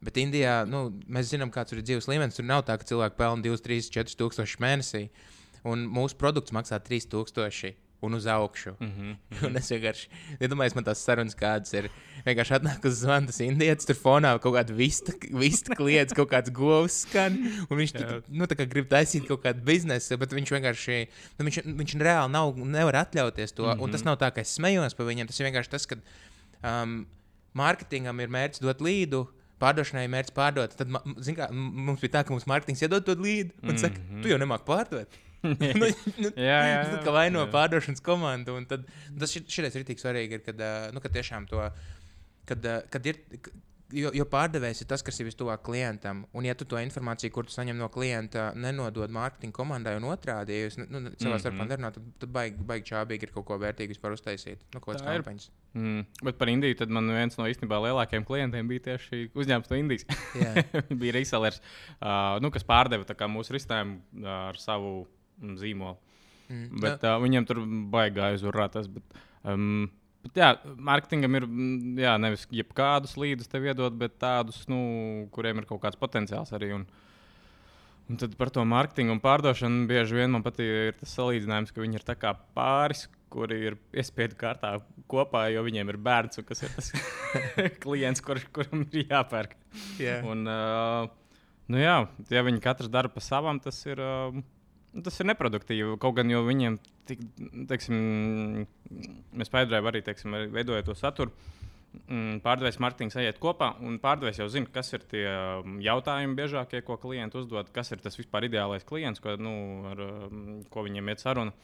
Bet 0.00 0.16
Indijā 0.16 0.62
nu, 0.68 0.92
mēs 1.10 1.32
zinām, 1.34 1.50
kāds 1.50 1.72
tur 1.72 1.78
ir 1.78 1.84
dzīves 1.84 2.06
līmenis. 2.06 2.36
Tur 2.38 2.44
nav 2.44 2.62
tā, 2.62 2.78
ka 2.78 2.84
cilvēki 2.86 3.16
pelna 3.16 3.42
2, 3.42 3.58
3, 3.58 3.90
4 3.90 4.14
tūkstošus 4.14 4.60
mēnesī. 4.62 5.08
Un 5.64 5.86
mūsu 5.90 6.18
produkts 6.18 6.54
maksā 6.54 6.80
3000. 6.80 7.74
un 8.00 8.14
uz 8.14 8.26
augšu. 8.26 8.76
Mm 8.80 8.92
-hmm. 8.92 9.16
Un 9.46 9.56
es 9.56 9.70
vienkārši 9.70 10.06
iedomājos, 10.40 10.74
man 10.74 10.84
tās 10.84 11.02
sarunas 11.02 11.34
kādas 11.34 11.74
ir. 11.74 11.90
Vienkārši 12.26 12.54
atnāk 12.54 12.84
uz 12.86 13.00
zvana, 13.02 13.26
tas 13.26 13.40
indietis 13.40 13.86
tur 13.86 13.96
fonā 13.96 14.38
kaut 14.38 14.54
kāda 14.54 14.74
vista, 14.74 15.12
vista 15.32 15.74
kliedz, 15.74 16.14
kaut 16.14 16.30
kāds 16.30 16.52
govs 16.52 17.00
skan. 17.02 17.34
Un 17.70 17.78
viņš 17.78 17.92
tur, 17.92 18.22
nu, 18.28 18.46
grib 18.46 18.88
taisīt 18.88 19.26
kaut 19.26 19.42
kādu 19.42 19.64
biznesu, 19.64 20.16
bet 20.16 20.32
viņš 20.32 20.50
vienkārši, 20.50 21.08
nu, 21.38 21.44
viņš, 21.44 21.62
viņš 21.64 21.96
reāli 21.98 22.32
nav, 22.32 22.56
nevar 22.56 22.94
atļauties 22.94 23.52
to. 23.52 23.66
Mm 23.66 23.72
-hmm. 23.72 23.82
Un 23.82 23.90
tas 23.90 24.04
nav 24.04 24.16
tā, 24.16 24.30
ka 24.34 24.40
es 24.40 24.54
smējos 24.58 24.94
par 24.94 25.06
viņiem. 25.06 25.26
Tas 25.26 25.40
ir 25.40 25.50
vienkārši 25.50 25.70
tas, 25.70 25.86
ka 25.86 25.96
um, 26.62 27.06
mārketingam 27.54 28.20
ir 28.20 28.28
mērķis 28.28 28.60
dot 28.60 28.80
līdu. 28.80 29.26
Pārdošanai 29.58 30.04
ir 30.04 30.10
mērķis 30.10 30.34
pārdot. 30.34 30.74
Tad, 30.76 30.88
kā, 31.34 31.50
mums 31.50 32.00
bija 32.00 32.12
tā, 32.12 32.24
ka 32.24 32.30
mums 32.30 32.46
mārketings 32.46 32.82
iedod 32.82 33.02
to 33.02 33.14
līdu 33.18 33.50
un 33.62 33.78
saka, 33.78 33.98
mm 33.98 34.04
-hmm. 34.10 34.22
tu 34.22 34.28
jau 34.28 34.38
nemāki 34.38 34.64
pārdot. 34.64 35.08
nu, 35.80 35.90
nu, 36.18 36.32
Jā, 36.48 36.58
jā, 36.66 36.80
Tad, 36.82 36.96
jā. 36.96 37.04
kā 37.06 37.14
vaino 37.14 37.44
Jā. 37.46 37.50
pārdošanas 37.54 38.02
komandu. 38.04 38.56
un 38.58 38.66
Tad, 38.70 38.88
tas 39.18 39.32
šit- 39.36 39.48
šitais 39.52 39.78
ir 39.78 39.86
tik 39.88 40.02
svarīgi, 40.02 40.40
ir, 40.40 40.44
kad, 40.46 40.66
nu, 40.94 41.00
kad 41.04 41.14
tiešām 41.14 41.46
to. 41.50 41.62
Kad, 42.48 42.64
kad 42.88 43.04
ir, 43.06 43.18
jo, 43.92 44.08
jo 44.16 44.24
pārdevējs 44.28 44.80
ir 44.82 44.88
tas, 44.88 45.02
kas 45.04 45.18
ir 45.20 45.26
vistuvāk 45.28 45.60
klientam. 45.66 46.22
Un, 46.36 46.46
ja 46.48 46.54
tu 46.56 46.64
to 46.68 46.78
informāciju, 46.80 47.30
kur 47.32 47.44
tu 47.48 47.52
saņem 47.52 47.76
no 47.76 47.90
klienta, 47.92 48.50
nenodod 48.56 49.12
mārketinga 49.12 49.52
komandai 49.56 49.94
un 50.00 50.06
otrādi, 50.08 50.56
ja 50.56 50.66
jūs 50.70 50.78
nu, 50.80 51.02
savā 51.20 51.36
Mhm. 51.36 51.42
starpā 51.44 51.66
nerunājat, 51.68 51.98
tad, 52.00 52.06
tad 52.24 52.32
baigi, 52.32 52.64
baigi 52.72 52.88
čābīgi 52.90 53.28
ir 53.28 53.32
kaut 53.36 53.44
ko 53.50 53.58
vērtīgu 53.60 53.92
vispār 53.94 54.16
uztaisīt. 54.16 54.64
Nu, 54.74 54.80
kaut 54.80 54.96
kādas 54.96 55.04
kampaņas. 55.06 55.50
Mm, 55.76 56.06
bet 56.24 56.38
par 56.40 56.48
Indiju 56.48 56.78
tad 56.80 56.88
man 56.90 57.06
viens 57.12 57.36
no 57.38 57.44
īstenībā 57.44 57.76
lielākajiem 57.84 58.24
klientiem 58.26 58.68
bija 58.72 58.86
tieši 58.88 59.26
uzņēmums 59.36 59.70
no 59.70 59.76
Indijas. 59.76 60.08
Jā. 60.40 60.64
bija 61.04 61.12
resellers, 61.20 61.60
uh, 62.00 62.40
nu, 62.40 62.50
kas 62.50 62.64
pārdeva 62.64 63.04
mūsu 63.28 63.52
risinājumu 63.56 64.24
ar 64.24 64.56
savu 64.56 65.04
mm, 65.04 65.17
zīmolu. 65.58 65.98
Mm. 66.48 66.80
Bet 66.82 67.04
uh, 67.04 67.18
viņiem 67.20 67.46
tur 67.48 67.60
baigā 67.92 68.32
aizvarēt 68.32 68.76
tas. 68.78 68.88
Bet, 68.92 69.18
um, 69.44 69.88
bet, 70.24 70.40
jā, 70.40 70.52
mārketingam 70.90 71.36
ir 71.36 71.48
mm, 71.48 71.98
jā, 72.00 72.14
nevis 72.20 72.46
jebkādus 72.54 73.18
līdzekļus 73.20 73.52
tev 73.52 73.68
iedot, 73.68 73.98
bet 74.00 74.16
tādus, 74.22 74.62
nu, 74.70 74.80
kuriem 75.34 75.60
ir 75.60 75.68
kaut 75.68 75.82
kāds 75.84 76.00
potenciāls 76.00 76.54
arī. 76.56 76.72
Un, 76.78 76.86
un 78.08 78.20
tad 78.20 78.34
par 78.40 78.52
to 78.54 78.64
mārketingu 78.64 79.16
un 79.16 79.22
pārdošanu 79.24 79.86
bieži 79.90 80.22
vien 80.22 80.32
man 80.32 80.46
patīk 80.46 81.02
tas 81.02 81.12
salīdzinājums, 81.18 81.74
ka 81.74 81.84
viņi 81.84 82.00
ir 82.00 82.34
pāris, 82.56 83.06
kuri 83.28 83.58
ir 83.68 83.76
piespiedu 83.92 84.38
kārtā 84.40 84.78
kopā, 85.10 85.46
jo 85.52 85.62
viņiem 85.66 85.92
ir 85.92 86.00
bērns, 86.00 86.40
kas 86.48 86.64
ir 86.64 86.72
tas 86.74 86.92
klients, 87.84 88.24
kur, 88.24 88.40
kuram 88.56 88.86
ir 88.88 89.08
jāpērk. 89.12 89.56
Jā. 90.00 90.20
Un, 90.24 90.46
uh, 90.48 91.08
nu 91.68 91.82
jā, 91.82 91.98
ja 92.32 92.44
viņi 92.46 92.64
katrs 92.64 92.88
dara 92.92 93.12
pa 93.12 93.20
savam, 93.24 93.60
tas 93.60 93.80
ir, 93.84 94.00
uh, 94.00 94.40
tas 95.04 95.20
ir 95.20 95.28
neproduktīvi. 95.30 95.96
Kaut 96.02 96.16
gan 96.18 96.32
viņiem, 96.46 96.78
tik, 97.08 97.22
teiksim, 97.70 98.66
mēs 99.38 99.52
paidrējam 99.52 99.88
arī, 99.90 100.02
teiksim, 100.06 100.36
arī 100.36 100.50
veidojot 100.54 100.90
to 100.90 100.96
saturu. 100.98 101.34
mm, 102.06 102.40
Pārdevējs 102.44 102.80
Martins 102.82 103.16
ejiet 103.20 103.40
kopā, 103.42 103.72
un 103.84 103.98
pārdevējs 104.02 104.42
jau 104.42 104.48
zina, 104.52 104.70
kas 104.72 104.92
ir 104.96 105.04
tie 105.10 105.24
um, 105.28 105.78
jautājumi 105.84 106.36
biežākie, 106.38 106.82
ko 106.86 106.98
klienti 107.00 107.40
uzdod, 107.40 107.70
kas 107.74 107.92
ir 107.94 108.02
tas 108.04 108.18
vispār 108.18 108.48
ideālais 108.48 108.86
klients, 108.88 109.22
ko, 109.24 109.36
nu, 109.40 109.54
ar 109.92 110.04
um, 110.04 110.44
ko 110.72 110.84
viņiem 110.86 111.12
iet 111.12 111.24
saruna. 111.24 111.54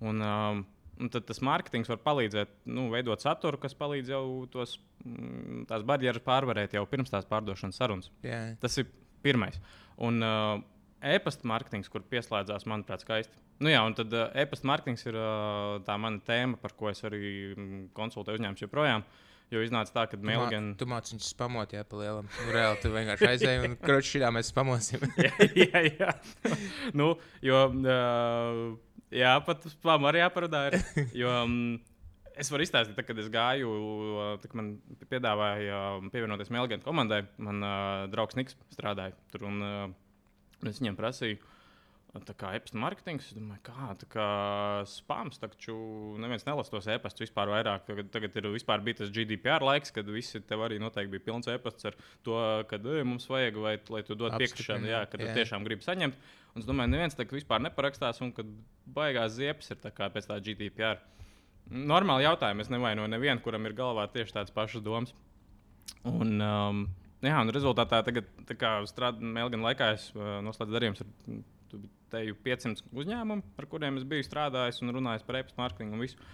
Un, 0.00 0.20
um, 0.24 0.64
un 1.00 1.10
tad 1.12 1.26
tas 1.28 1.42
mārketings 1.44 1.90
var 1.90 2.02
palīdzēt 2.04 2.52
nu, 2.70 2.88
veidot 2.92 3.22
saturu, 3.22 3.60
kas 3.60 3.76
palīdz 3.78 4.12
jau 4.14 4.24
tos, 4.52 4.76
mm, 5.04 5.64
tās 5.70 5.86
barjeras 5.86 6.24
pārvarēt 6.26 6.76
jau 6.78 6.84
pirms 6.90 7.12
tās 7.12 7.28
pārdošanas 7.30 7.80
sarunas. 7.80 8.12
Jā. 8.26 8.44
Tas 8.62 8.78
ir 8.80 8.88
pirmais. 9.24 9.60
Un 10.04 10.20
uh, 10.24 10.60
e-pasta 11.04 11.48
mārketings, 11.48 11.90
kur 11.92 12.04
pieslēdzās, 12.10 12.66
manuprāt, 12.70 13.04
skaisti. 13.04 13.36
Nu, 13.62 13.70
jā, 13.70 13.82
un 13.86 13.94
tad 13.96 14.14
uh, 14.14 14.30
e-pasta 14.40 14.68
mārketings 14.70 15.06
ir 15.06 15.18
uh, 15.18 15.76
tā 15.86 15.96
mana 16.00 16.22
tēma, 16.26 16.58
par 16.62 16.74
ko 16.78 16.90
es 16.90 17.04
arī 17.06 17.20
mm, 17.54 17.86
konsultēju 17.96 18.40
uzņēmumus 18.40 18.64
joprojām. 18.66 19.06
Jo 19.52 19.60
iznāca 19.60 19.92
tā, 19.92 20.04
ka 20.10 20.18
mā- 20.18 20.32
Melgan. 20.32 20.70
Tu 20.80 20.86
māci 20.88 21.14
viņus 21.14 21.28
spamot, 21.34 21.74
jā, 21.76 21.84
pa 21.86 22.00
lielam. 22.00 22.28
Nu, 22.32 22.54
reāli, 22.56 22.80
tu 22.82 22.90
vienkārši 22.94 23.28
aizēji 23.28 23.68
un 23.68 23.76
kroči 23.82 24.14
šī 24.16 24.30
mēs 24.34 24.50
spamosim. 24.50 25.04
jā, 25.26 25.32
jā, 25.60 25.82
jā. 25.92 26.14
nu, 26.96 27.12
jo, 27.44 27.60
uh, 27.84 28.62
jā, 29.14 29.34
pat 29.46 29.68
spām 29.76 30.08
arī 30.10 30.24
jāparādā. 30.24 30.64
Ir, 30.72 31.10
jo, 31.20 31.34
um, 31.44 31.58
es 32.34 32.50
varu 32.50 32.66
izstāstīt, 32.66 32.96
tad, 32.96 33.06
kad 33.06 33.20
es 33.20 33.28
gāju, 33.32 33.74
tad, 34.40 34.48
kad 34.48 34.58
man 34.58 34.72
piedāvāja 35.12 35.82
pievienoties 36.14 36.50
Melgan 36.54 36.82
komandai. 36.84 37.22
Man 37.36 37.62
uh, 37.62 38.06
draugs 38.10 38.40
Niks 38.40 38.56
strādāja 38.74 39.14
tur, 39.30 39.46
un 39.50 39.60
uh, 39.62 39.84
es 40.70 40.80
viņiem 40.82 40.96
prasīju. 40.98 41.42
Tā 42.14 42.30
kā 42.38 42.52
e-pasta 42.54 42.78
mārketings, 42.78 43.32
es 43.32 43.34
domāju, 43.34 43.58
kā, 43.66 43.86
kā 44.12 44.26
spams, 44.86 45.40
taču 45.42 45.74
neviens 46.22 46.44
nelasa 46.46 46.70
tos 46.70 46.86
e-pastus 46.94 47.24
vispār 47.24 47.50
vairāk. 47.50 47.82
Tagad, 47.88 48.12
tagad 48.14 48.36
ir 48.38 48.46
vispār 48.54 48.84
bija 48.86 49.00
tas 49.00 49.10
GDPR 49.10 49.66
laiks, 49.66 49.90
kad 49.96 50.06
visi 50.06 50.38
tev 50.46 50.62
arī 50.62 50.78
noteikti 50.78 51.10
bija 51.16 51.24
pilns 51.26 51.50
e-pasts 51.50 51.90
ar 51.90 51.98
to, 52.22 52.38
ka 52.70 52.78
mums 53.02 53.26
vajag, 53.26 53.58
vai, 53.58 53.74
lai 53.96 54.04
tu 54.06 54.14
dod 54.14 54.36
piekrišanu, 54.38 54.86
jā, 54.92 55.02
ka 55.10 55.18
tu 55.18 55.26
jā. 55.26 55.34
tiešām 55.40 55.66
gribi 55.66 55.82
saņemt. 55.82 56.30
Un 56.54 56.62
es 56.62 56.70
domāju, 56.70 56.94
neviens 56.94 57.18
kā 57.18 57.26
vispār 57.34 57.64
neparakstās, 57.66 58.22
un 58.22 58.30
kad 58.36 58.54
baigās 58.94 59.34
ziepes 59.34 59.74
ir 59.74 59.82
tā 59.82 59.90
kā 59.90 60.06
pēc 60.14 60.30
tā 60.30 60.38
GDPR. 60.38 61.02
Normāli 61.74 62.28
jautājumi. 62.28 62.62
Es 62.62 62.70
nevainoju 62.70 63.10
nevienu, 63.10 63.42
kuram 63.42 63.66
ir 63.66 63.74
galvā 63.74 64.06
tieši 64.12 64.36
tādas 64.36 64.54
pašas 64.54 64.86
domas. 64.86 65.10
Un, 66.06 66.36
um, 66.38 66.84
jā, 67.30 67.40
un 67.40 67.52
rezultātā 67.54 68.00
tagad, 68.06 68.30
kā 68.60 68.76
strādājot 68.90 69.34
Melnijas 69.36 69.66
laikā, 69.68 69.90
es 69.96 70.08
uh, 70.14 70.38
noslēdzu 70.44 70.76
darījumus 70.76 71.04
ar 71.04 71.12
teju 72.14 72.36
500 72.44 72.84
uzņēmumu, 72.94 73.44
ar 73.58 73.68
kuriem 73.70 73.98
es 73.98 74.06
biju 74.08 74.26
strādājis 74.26 74.82
un 74.84 74.94
runājis 74.94 75.24
par 75.26 75.40
e-pasta 75.40 75.60
mārketingu 75.62 75.96
un 75.96 76.04
visu. 76.04 76.28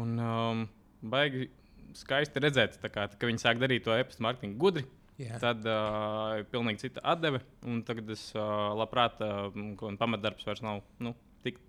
Un 0.00 0.16
um, 0.18 0.64
baigi 1.12 1.50
skaisti 1.98 2.42
redzēt, 2.42 2.78
kā, 2.94 3.06
ka 3.12 3.28
viņi 3.28 3.42
sāk 3.42 3.60
darīt 3.62 3.86
to 3.86 3.94
e-pasta 3.94 4.24
mārketingu 4.26 4.60
gudri. 4.60 4.86
Jā. 5.20 5.36
Tad 5.42 5.66
uh, 5.68 6.40
ir 6.40 6.48
pilnīgi 6.50 6.86
cita 6.86 7.02
atdeve. 7.12 7.42
un 7.68 7.82
Tagad 7.86 8.08
es 8.14 8.30
uh, 8.34 8.72
labprāt, 8.78 9.20
uh, 9.22 9.52
un 9.52 9.98
pamatdarbs 10.00 10.48
vairs 10.48 10.64
nav 10.64 10.80
nu, 11.04 11.12
tik 11.44 11.60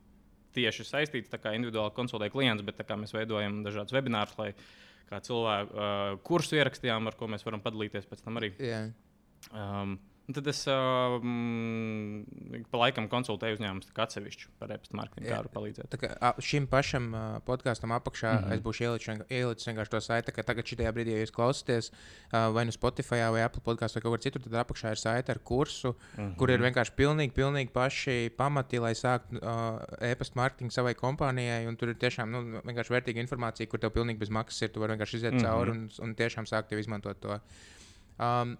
tieši 0.56 0.88
saistīts. 0.88 1.32
Tā 1.32 1.42
kā 1.42 1.54
individuāli 1.58 1.94
konsultēju 1.98 2.34
klientus, 2.34 2.66
bet 2.66 2.82
kā 2.88 2.98
mēs 3.00 3.14
veidojam 3.16 3.62
dažādus 3.66 3.96
webinārus, 3.96 4.38
lai 4.40 4.54
kā 5.10 5.20
cilvēku 5.24 5.76
uh, 5.76 6.16
kursu 6.26 6.58
ierakstījām, 6.60 7.10
ar 7.10 7.18
ko 7.20 7.30
mēs 7.32 7.46
varam 7.48 7.64
padalīties 7.64 8.10
pēc 8.10 8.24
tam 8.26 8.42
arī. 8.42 8.54
Jā. 8.62 8.86
Um, 9.52 9.98
un 10.28 10.36
tad 10.38 10.48
es 10.48 10.62
um, 10.72 12.24
pa 12.72 12.80
laikam 12.80 13.10
konsultēju 13.12 13.58
uzņēmumus 13.58 13.90
atsevišķu 14.06 14.54
par 14.62 14.72
e-pasta 14.72 14.96
mārketingu, 14.96 15.28
kā 15.28 15.40
var 15.42 15.50
palīdzēt. 15.52 15.90
Tā 15.92 16.00
kā, 16.00 16.32
šim 16.44 16.68
pašam 16.72 17.10
uh, 17.12 17.24
podkāstam 17.48 17.92
apakšā 17.96 18.32
mm. 18.32 18.44
-hmm. 18.44 18.54
es 18.56 18.64
būšu 18.64 18.86
ielicis 18.88 19.10
vienk- 19.12 19.26
ielicis 19.30 19.68
vienkārši 19.68 19.94
to 19.96 20.02
saiti, 20.02 20.32
ka 20.32 20.46
tagad 20.48 20.70
šajā 20.72 20.94
brīdī, 20.96 21.18
ja 21.18 21.26
jūs 21.26 21.36
klausāties 21.36 21.92
uh, 21.92 22.48
vai 22.56 22.66
nu 22.66 22.72
Spotify 22.72 23.20
vai 23.36 23.44
Apple 23.44 23.64
podkāstā 23.66 24.00
vai 24.00 24.06
kaut 24.06 24.16
kur 24.16 24.24
citur, 24.24 24.42
tad 24.42 24.58
apakšā 24.64 24.96
ir 24.96 25.02
saite 25.04 25.32
ar 25.32 25.40
kursu, 25.40 25.92
mm 25.92 26.24
-hmm. 26.24 26.36
kur 26.38 26.50
ir 26.50 26.60
vienkārši 26.62 26.96
pilnīgi, 26.96 27.34
pilnīgi 27.34 27.72
paši 27.72 28.32
pamati, 28.38 28.80
lai 28.80 28.94
sāktu 28.96 29.44
uh, 29.44 29.82
e-pasta 30.00 30.40
mārketingu 30.40 30.72
savai 30.72 30.96
kompānijai. 30.96 31.68
un 31.68 31.76
Tur 31.76 31.90
ir 31.90 31.96
tiešām 31.96 32.32
nu, 32.32 32.62
vienkārši 32.64 32.94
vērtīga 32.94 33.20
informācija, 33.20 33.68
kur 33.68 33.80
tev 33.80 33.92
pilnīgi 33.92 34.20
bez 34.20 34.30
maksas 34.30 34.62
ir. 34.62 34.70
Tu 34.70 34.80
vari 34.80 34.94
vienkārši 34.94 35.16
iziet 35.16 35.34
mm. 35.34 35.40
-hmm. 35.40 35.44
cauri 35.44 35.72
un, 35.72 35.90
un 36.00 36.16
tiešām 36.16 36.46
sākt 36.46 36.80
izmantot 36.80 37.20
to. 37.20 37.40
Um, 38.20 38.58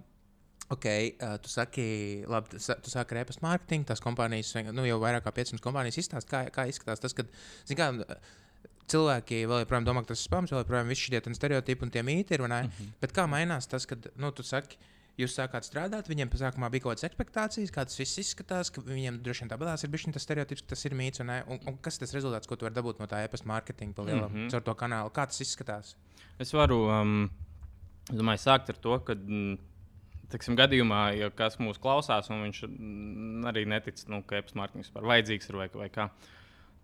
Ok, 0.74 0.86
uh, 0.88 1.36
tu 1.44 1.52
saki, 1.52 1.88
labi, 2.30 2.54
tu 2.54 2.62
tu 2.84 2.94
sāki 2.94 3.16
ar 3.16 3.24
e-pasta 3.24 3.46
mārketingu, 3.46 3.88
tās 3.90 4.02
kompānijas, 4.04 4.54
nu 4.72 4.88
jau 4.88 5.00
vairāk 5.04 5.26
kā 5.26 5.34
500 5.42 5.64
kompānijas 5.64 6.00
izstāsta, 6.02 6.30
kā, 6.32 6.46
kā 6.56 6.66
izskatās 6.72 7.04
tas, 7.04 7.16
kad, 7.18 7.30
zin 7.70 7.80
kā, 7.80 7.92
cilvēki 8.92 9.44
vēl 9.50 9.64
joprojām 9.64 9.88
domā, 9.88 10.04
ka 10.04 10.14
tas 10.14 10.24
ir 10.24 10.30
spams, 10.30 10.54
vēl 10.54 10.64
joprojām 10.64 10.92
visi 10.92 11.08
šie 11.08 11.22
stereotipi 11.38 11.86
un 11.86 11.94
tie 11.94 12.04
mīti 12.06 12.36
ir, 12.36 12.44
vai 12.46 12.52
ne? 12.52 12.62
Mm 12.64 12.74
-hmm. 12.78 12.98
Bet 13.02 13.16
kā 13.16 13.28
mainās 13.30 13.68
tas, 13.68 13.86
kad, 13.90 14.08
nu, 14.16 14.32
tu 14.32 14.44
saki, 14.44 14.78
jūs 15.18 15.36
sākāt 15.38 15.68
strādāt, 15.68 16.10
viņiem 16.10 16.32
sākumā 16.34 16.70
bija 16.74 16.84
kaut 16.84 16.96
kādas 16.96 17.08
expectācijas, 17.10 17.72
kā 17.74 17.86
tas 17.86 18.00
viss 18.00 18.18
izskatās, 18.18 18.72
ka 18.74 18.82
viņiem 18.82 19.22
droši 19.24 19.44
vien 19.44 19.52
tāpatās 19.52 19.84
ir 19.84 19.90
bijis 19.90 20.14
tas 20.14 20.26
stereotips, 20.26 20.62
ka 20.62 20.74
tas 20.74 20.86
ir 20.86 20.96
mīts, 20.98 21.22
un, 21.22 21.30
un, 21.30 21.60
un 21.68 21.78
kas 21.78 21.96
ir 21.96 22.06
tas 22.06 22.14
rezultāts, 22.14 22.48
ko 22.48 22.56
tu 22.56 22.66
vari 22.66 22.76
dabūt 22.76 23.00
no 23.00 23.06
tā 23.06 23.24
e-pasta 23.24 23.48
mārketinga 23.48 23.94
pa 23.94 24.04
lielam, 24.04 24.32
mm. 24.32 24.38
-hmm. 24.38 24.52
caur 24.52 24.62
to 24.62 24.74
kanālu, 24.74 25.12
kā 25.14 25.28
tas 25.28 25.42
izskatās? 25.42 25.96
Es 26.40 26.54
varu, 26.54 26.80
um, 26.90 27.30
es 28.10 28.18
domāju, 28.18 28.42
sākt 28.42 28.70
ar 28.70 28.76
to, 28.76 29.00
ka, 29.00 29.14
mm, 29.14 29.58
teiksim, 30.34 30.58
gadījumā, 30.60 31.02
ja 31.20 31.30
kāds 31.34 31.60
mūs 31.62 31.80
klausās, 31.82 32.30
un 32.34 32.44
viņš 32.48 32.64
arī 33.52 33.66
netic, 33.70 34.02
nu, 34.12 34.24
ka 34.28 34.42
e-pasta 34.42 34.60
mārketings 34.60 34.90
vispār 34.90 35.08
vajadzīgs 35.14 35.50
ir 35.52 35.60
vai, 35.62 35.70
vai 35.78 35.90
kā, 35.94 36.10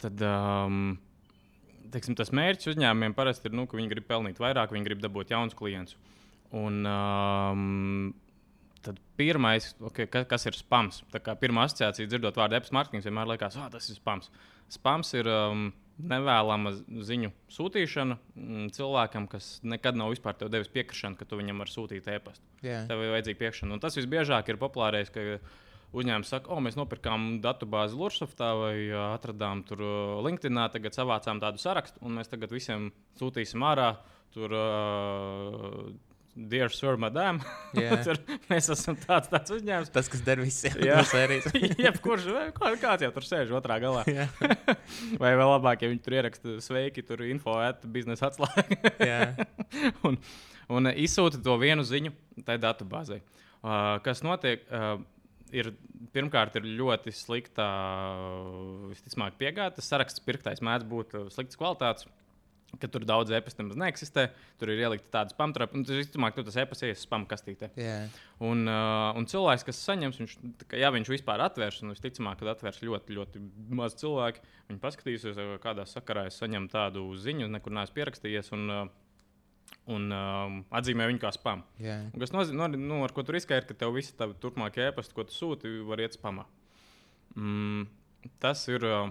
tad 0.04 0.24
um, 0.26 0.94
teiksim, 1.94 2.16
tas 2.20 2.32
mērķis 2.36 2.72
uzņēmumiem 2.76 3.18
parasti 3.18 3.50
ir, 3.50 3.58
nu, 3.58 3.68
ka 3.70 3.80
viņi 3.80 3.92
grib 3.92 4.08
pelnīt 4.10 4.42
vairāk, 4.42 4.74
viņi 4.76 4.88
grib 4.88 5.04
dabūt 5.04 5.34
jaunus 5.36 5.58
klientus. 5.58 6.00
Un, 6.56 6.82
um, 6.90 8.14
Tad 8.80 8.96
pirmais, 9.20 9.74
okay, 9.84 10.08
ka- 10.08 10.24
kas 10.24 10.46
ir 10.48 10.56
spams? 10.56 11.02
Pirmā 11.12 11.66
asociācija, 11.68 12.08
dzirdot 12.08 12.38
vārdu 12.40 12.56
e-pasta 12.56 12.78
mārketings, 12.78 13.04
vienmēr 13.10 13.28
liekas, 13.34 13.58
ka 13.60 13.68
tas 13.74 13.90
ir 13.92 13.98
spams. 14.00 14.30
Spams 14.72 15.10
ir 15.20 15.28
um, 15.28 15.66
nevēlama 16.00 16.74
ziņu 17.06 17.32
sūtīšana 17.52 18.18
mm, 18.18 18.68
cilvēkam, 18.76 19.28
kas 19.32 19.58
nekad 19.68 19.98
nav 20.00 20.14
vispār 20.14 20.38
devis 20.48 20.72
piekrišanu, 20.74 21.20
ka 21.20 21.28
tu 21.28 21.40
viņam 21.40 21.64
vari 21.64 21.74
sūtīt 21.74 22.08
e-pastu. 22.14 22.46
Jā, 22.66 22.84
Tev 22.90 23.04
ir 23.04 23.14
vajadzīga 23.16 23.42
piekrišana. 23.44 23.76
Un 23.76 23.84
tas 23.84 23.98
visbiežāk 24.00 24.52
ir 24.52 24.62
populārais, 24.62 25.12
ka 25.14 25.40
uzņēmums 25.96 26.32
saka, 26.32 26.54
o, 26.54 26.60
mēs 26.64 26.78
nopirkām 26.80 27.40
datubāzi 27.44 27.98
Lursoftā 28.00 28.52
vai 28.60 28.76
atradām 29.10 29.64
tur 29.68 29.84
LinkedInā, 30.26 30.70
tagad 30.74 30.96
savācām 30.96 31.42
tādu 31.44 31.62
sarakstu, 31.62 32.02
un 32.06 32.20
mēs 32.20 32.32
tagad 32.32 32.54
visiem 32.56 32.92
sūtīsim 33.20 33.66
ārā. 33.66 33.96
Tur, 34.30 34.54
uh, 34.54 35.88
Dear 36.40 36.72
Sir, 36.72 36.96
Madam, 36.96 37.42
mēs 38.50 38.70
esam 38.72 38.96
tāds, 39.02 39.28
tāds 39.28 39.52
uzņēmums. 39.58 39.90
Tas, 39.92 40.08
kas 40.12 40.22
der 40.24 40.40
visiem 40.40 40.78
Jā. 40.88 41.02
sērijas. 41.10 41.50
Jebkurš, 41.86 42.30
kā- 42.56 42.72
kāds 42.80 43.04
jau 43.04 43.10
tur 43.16 43.28
sēž 43.28 43.52
otrā 43.60 43.76
galā. 43.84 44.06
Vai 45.22 45.34
vēl 45.36 45.52
labāk, 45.52 45.84
ja 45.84 45.92
viņi 45.92 46.04
tur 46.06 46.16
ieraksta 46.16 46.56
sveiki, 46.64 47.04
tur 47.04 47.26
info 47.28 47.58
at 47.60 47.84
biznesa 47.92 48.30
atslēga. 48.30 49.48
Un, 50.08 50.16
un 50.72 50.92
izsūta 50.96 51.42
to 51.44 51.58
vienu 51.60 51.84
ziņu 51.84 52.16
tai 52.48 52.56
datubāzei. 52.62 53.20
Uh, 53.60 53.98
kas 54.06 54.24
notiek? 54.24 54.64
Uh, 54.72 55.02
ir, 55.52 55.74
pirmkārt, 56.16 56.56
ir 56.62 56.68
ļoti 56.80 57.12
slikta, 57.16 57.68
visticamāk, 58.94 59.36
piegāde. 59.42 59.76
Tas 59.80 59.92
saraksts 59.92 60.24
pirktais 60.24 60.64
mēdz 60.64 60.88
būt 60.88 61.18
sliktas 61.36 61.60
kvalitātes. 61.60 62.08
Ka 62.78 62.88
tur 62.92 63.06
daudz 63.08 63.32
e-pasta 63.34 63.64
nemaz 63.64 63.80
neeksistē. 63.82 64.28
Tur 64.62 64.70
ir 64.70 64.84
ielikta 64.84 65.10
tāda 65.16 65.34
spamtrapa, 65.34 65.74
un 65.78 65.86
tas, 65.88 65.98
visticamāk, 65.98 66.38
tas 66.38 66.58
e-pasts 66.62 66.86
ies 66.86 67.04
spam 67.06 67.26
kastītē. 67.30 67.72
Jā. 67.80 67.96
Un, 68.46 68.62
uh, 68.70 69.10
un 69.18 69.26
cilvēks, 69.30 69.66
kas 69.66 69.82
saņems, 69.88 70.20
viņš, 70.22 70.36
kā, 70.70 70.78
ja 70.78 70.92
viņš 70.94 71.10
vispār 71.16 71.42
atvērs, 71.48 71.82
un 71.82 71.96
visticamāk, 71.96 72.40
ka 72.40 72.54
atvērs 72.54 72.82
ļoti, 72.86 73.16
ļoti 73.18 73.44
maz 73.80 73.98
cilvēku, 74.00 74.44
viņi 74.70 74.82
paskatīsies, 74.84 75.40
kādā 75.64 75.88
sakarā 75.90 76.28
es 76.30 76.38
saņemu 76.42 76.70
tādu 76.72 77.08
ziņu, 77.18 77.50
nekur 77.56 77.74
neesmu 77.74 77.98
pierakstījies, 77.98 78.52
un, 78.58 78.68
uh, 78.76 78.84
un 79.90 80.06
um, 80.14 80.60
atzīmē 80.76 81.10
viņu 81.10 81.24
kā 81.24 81.34
spam. 81.34 81.64
Jā. 81.82 81.98
Un 82.12 82.22
kas 82.22 82.36
nozīmē, 82.36 82.70
nu, 82.76 82.84
nu, 82.92 83.00
ar 83.08 83.16
ko 83.16 83.26
tu 83.26 83.34
riskē, 83.34 83.64
ir, 83.64 83.70
ka 83.70 83.78
tev 83.78 83.96
visi 83.98 84.14
tavi 84.20 84.38
turpmākie 84.44 84.92
e-pasti, 84.92 85.18
ko 85.18 85.26
tu 85.26 85.34
sūti, 85.34 85.80
var 85.90 86.06
iet 86.06 86.20
spamā. 86.20 86.46
Mm, 87.34 87.90
tas 88.44 88.68
ir. 88.70 88.86
Uh, 88.86 89.10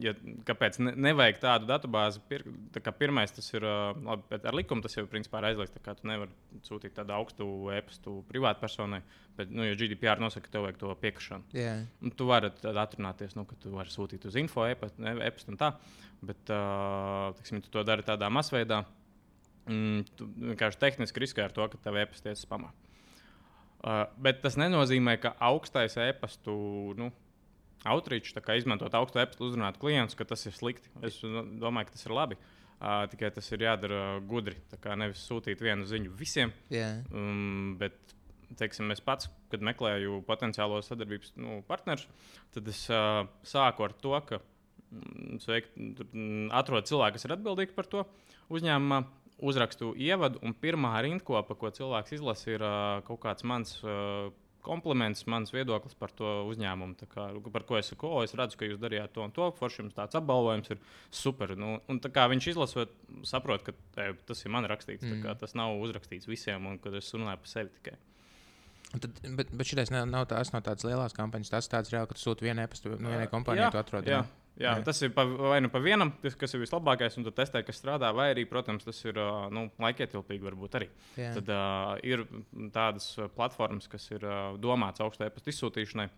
Ja, 0.00 0.14
kāpēc 0.48 0.78
ne, 0.80 0.94
nevajag 1.10 1.42
tādu 1.42 1.66
datubāzi? 1.68 2.22
Pir, 2.28 2.46
tā 2.72 2.80
kā 2.80 2.92
pirmais 2.96 3.34
tas 3.36 3.50
ir 3.52 3.66
labi, 3.66 4.24
bet 4.30 4.46
ar 4.48 4.56
likumu, 4.56 4.80
tas 4.84 4.96
jau 4.96 5.04
principā 5.10 5.42
ir 5.42 5.50
aizliegts. 5.50 5.76
Tu 5.84 6.08
nevari 6.08 6.62
sūtīt 6.64 6.94
tādu 6.96 7.12
augstu 7.12 7.48
e-pastu 7.76 8.14
privātpersonai, 8.30 9.02
bet, 9.36 9.52
nu, 9.52 9.66
GDPR 9.76 10.22
nosaka, 10.24 10.46
ka 10.46 10.54
tev 10.54 10.64
vajag 10.64 10.78
to 10.80 10.94
piekrišanu. 11.02 11.52
Jā. 11.60 11.74
Un 12.00 12.14
tu 12.16 12.28
vari 12.30 12.48
atrunāties, 12.72 13.36
nu, 13.36 13.44
ka 13.50 13.58
tu 13.60 13.74
vari 13.76 13.92
sūtīt 13.92 14.24
uz 14.30 14.38
info, 14.40 14.64
e-pastu 14.64 15.04
e 15.04 15.32
un 15.52 15.60
tā. 15.60 15.74
Bet, 16.24 16.40
uh, 16.48 17.34
tiksim, 17.36 17.60
tu 17.60 17.72
to 17.74 17.84
dari 17.84 18.06
tādā 18.06 18.30
masveidā. 18.32 18.86
Mm, 19.68 20.06
tu 20.16 20.30
vienkārši 20.32 20.80
tehniski 20.80 21.20
riskē 21.26 21.44
ar 21.44 21.52
to, 21.52 21.68
ka 21.68 21.82
tev 21.84 22.00
e-pasta 22.00 22.32
ies 22.32 22.46
spamā. 22.48 22.72
Uh, 23.84 24.06
bet 24.16 24.40
tas 24.40 24.56
nenozīmē, 24.56 25.18
ka 25.20 25.34
augstais 25.44 25.98
e-pastu 26.00 26.56
nu, 26.96 27.10
outreach, 27.90 28.32
kā 28.44 28.56
izmantot 28.58 28.94
augstu 28.96 29.20
e-pastu, 29.22 29.48
uzrunāt 29.48 29.78
klientus, 29.80 30.16
ka 30.18 30.26
tas 30.28 30.44
ir 30.48 30.56
slikti. 30.56 30.90
Es 31.04 31.20
nu, 31.26 31.44
domāju, 31.60 31.90
ka 31.90 31.96
tas 31.98 32.06
ir 32.08 32.16
labi. 32.16 32.38
Uh, 32.84 33.04
tikai 33.08 33.30
tas 33.32 33.46
ir 33.54 33.64
jādara 33.64 34.18
gudri. 34.28 34.58
Nevis 34.98 35.22
sūtīt 35.28 35.62
vienu 35.62 35.86
ziņu 35.88 36.12
visiem, 36.18 36.52
Jā. 36.72 36.90
Um, 37.14 37.76
bet, 37.80 37.96
teiksim, 38.58 38.90
es 38.92 39.00
pats, 39.04 39.30
kad 39.52 39.64
meklēju 39.64 40.20
potenciālo 40.28 40.80
sadarbības 40.84 41.36
nu, 41.40 41.60
partnerus, 41.68 42.08
tad 42.54 42.68
es 42.68 42.82
uh, 42.92 43.24
sāku 43.46 43.86
ar 43.86 43.94
to, 44.02 44.14
ka 44.28 44.40
mm, 44.40 45.40
sveik, 45.44 45.70
mm, 45.78 46.50
atrodu 46.60 46.90
cilvēku, 46.90 47.16
kas 47.16 47.28
ir 47.28 47.36
atbildīgs 47.38 47.76
par 47.76 47.90
to 47.90 48.08
uzņēmumā. 48.52 49.04
Uzrakstu 49.44 49.88
ievadu, 49.98 50.38
un 50.46 50.52
pirmā 50.54 50.92
rindkopa, 51.02 51.56
ko 51.58 51.66
cilvēks 51.74 52.14
izlasa, 52.14 52.52
ir 52.52 52.62
uh, 52.62 53.00
kaut 53.04 53.18
kāds 53.24 53.42
mans 53.42 53.80
uh, 53.82 54.28
kompliments, 54.64 55.26
mans 55.30 55.52
viedoklis 55.54 55.96
par 55.98 56.12
to 56.16 56.30
uzņēmumu. 56.50 57.08
Kā, 57.12 57.28
par 57.54 57.66
ko 57.68 57.78
es 57.78 57.90
saku, 57.92 58.08
o, 58.08 58.22
es 58.26 58.34
redzu, 58.38 58.58
ka 58.60 58.68
jūs 58.68 58.80
darījāt 58.82 59.14
to 59.16 59.24
un 59.24 59.34
to, 59.34 59.50
forši 59.58 59.82
jums 59.82 59.96
tāds 59.96 60.18
apbalvojums 60.18 60.74
ir 60.74 60.80
super. 61.14 61.54
Nu, 61.58 61.76
un 61.90 62.00
tā 62.04 62.10
kā 62.14 62.26
viņš 62.32 62.50
izlasot, 62.54 62.96
saprot, 63.28 63.66
ka 63.66 63.76
e, 64.00 64.10
tas 64.28 64.44
ir 64.44 64.54
man 64.54 64.68
rakstīts, 64.70 65.06
mm. 65.06 65.22
kā, 65.24 65.36
tas 65.40 65.56
nav 65.58 65.76
uzrakstīts 65.84 66.30
visiem, 66.30 66.66
un 66.70 66.80
ka 66.82 66.94
es 66.98 67.12
runāju 67.14 67.44
par 67.44 67.52
sevi 67.52 67.74
tikai. 67.78 67.98
Tad, 68.94 69.10
bet, 69.38 69.50
bet 69.50 69.66
šis 69.66 69.90
nav, 69.90 70.06
nav 70.06 70.28
tās 70.30 70.52
no 70.54 70.60
tādas 70.62 70.86
lielas 70.86 71.16
kampaņas. 71.16 71.50
Tas 71.50 71.70
tāds 71.70 71.90
reāli, 71.90 72.06
ka 72.10 72.16
tu 72.16 72.22
sūti 72.22 72.46
vienu 72.46 72.62
e-pastu 72.62 72.94
no 72.94 73.10
vienai 73.10 73.26
kompānijai, 73.32 73.72
tu 73.74 73.80
atrod. 73.80 74.06
Jā, 74.06 74.20
jā. 74.22 74.43
Jā, 74.58 74.72
Jā. 74.72 74.82
tas 74.86 75.00
ir 75.02 75.12
pa, 75.14 75.24
vai 75.26 75.58
nu 75.62 75.70
pa 75.72 75.80
vienam, 75.82 76.12
tas, 76.22 76.36
kas 76.38 76.54
ir 76.54 76.62
vislabākais, 76.62 77.16
un 77.18 77.26
tu 77.26 77.32
testē, 77.34 77.64
kas 77.66 77.80
strādā, 77.80 78.10
vai 78.14 78.30
arī, 78.32 78.44
protams, 78.50 78.86
tas 78.86 79.00
ir 79.04 79.18
nu, 79.54 79.66
laikietilpīgi 79.82 80.46
varbūt 80.46 80.78
arī. 80.78 80.90
Jā. 81.18 81.32
Tad 81.38 81.50
uh, 81.54 81.94
ir 82.06 82.24
tādas 82.74 83.10
platformas, 83.36 83.88
kas 83.90 84.06
ir 84.12 84.26
uh, 84.26 84.54
domātas 84.60 85.04
augstai 85.04 85.30
e-pasta 85.30 85.52
izsūtīšanai, 85.52 86.08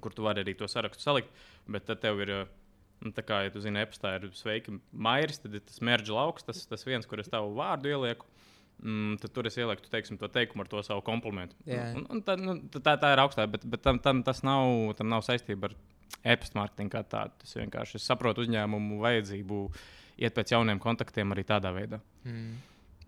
kur 0.00 0.16
tu 0.16 0.24
vari 0.26 0.44
arī 0.44 0.56
to 0.58 0.68
sarakstu 0.70 1.04
salikt. 1.04 1.32
Bet 1.70 1.88
tad 1.90 2.02
tev 2.04 2.22
ir, 2.24 2.34
nu, 3.04 3.12
tā 3.16 3.24
kā, 3.26 3.44
ja 3.46 3.54
tu 3.54 3.62
zini, 3.62 3.82
e-pastā 3.84 4.16
ir 4.18 4.30
sveiki 4.36 4.78
mairis, 4.92 5.42
tad 5.42 5.56
ir 5.58 5.64
tas 5.66 5.82
mērķa 5.84 6.16
lauks, 6.16 6.46
tas, 6.48 6.64
tas 6.70 6.86
viens, 6.88 7.08
kur 7.08 7.22
es 7.22 7.32
tavu 7.32 7.52
vārdu 7.58 7.92
ielieku. 7.92 8.28
Mm, 8.80 9.18
tad 9.20 9.34
tur 9.36 9.44
es 9.44 9.58
ielieku 9.60 9.90
teiksim, 9.92 10.16
to 10.16 10.28
teikumu 10.32 10.64
ar 10.64 10.68
to 10.72 10.80
savu 10.80 11.02
komplimentu. 11.04 11.58
Jā. 11.68 11.90
Un, 11.98 12.06
un 12.14 12.22
tā, 12.24 12.38
nu, 12.40 12.54
tā, 12.72 12.94
tā 12.96 13.10
ir 13.12 13.20
augstā, 13.20 13.44
bet, 13.50 13.66
bet 13.68 13.82
tam, 13.84 13.98
tam, 14.00 14.22
tas 14.24 14.40
nav, 14.46 14.94
tam 14.96 15.10
nav 15.12 15.20
saistība 15.26 15.68
ar 15.68 15.74
e-pasta 16.22 16.58
mārketingu 16.58 16.94
kā 16.94 17.04
tādu. 17.16 17.36
Tas 17.42 17.56
vienkārši 17.58 18.00
es 18.00 18.08
saprotu 18.10 18.44
uzņēmumu 18.46 19.00
vajadzību 19.04 19.62
iet 20.20 20.36
pēc 20.36 20.56
jauniem 20.56 20.82
kontaktiem 20.82 21.32
arī 21.32 21.46
tādā 21.48 21.72
veidā. 21.76 22.00
Mm. 22.24 22.58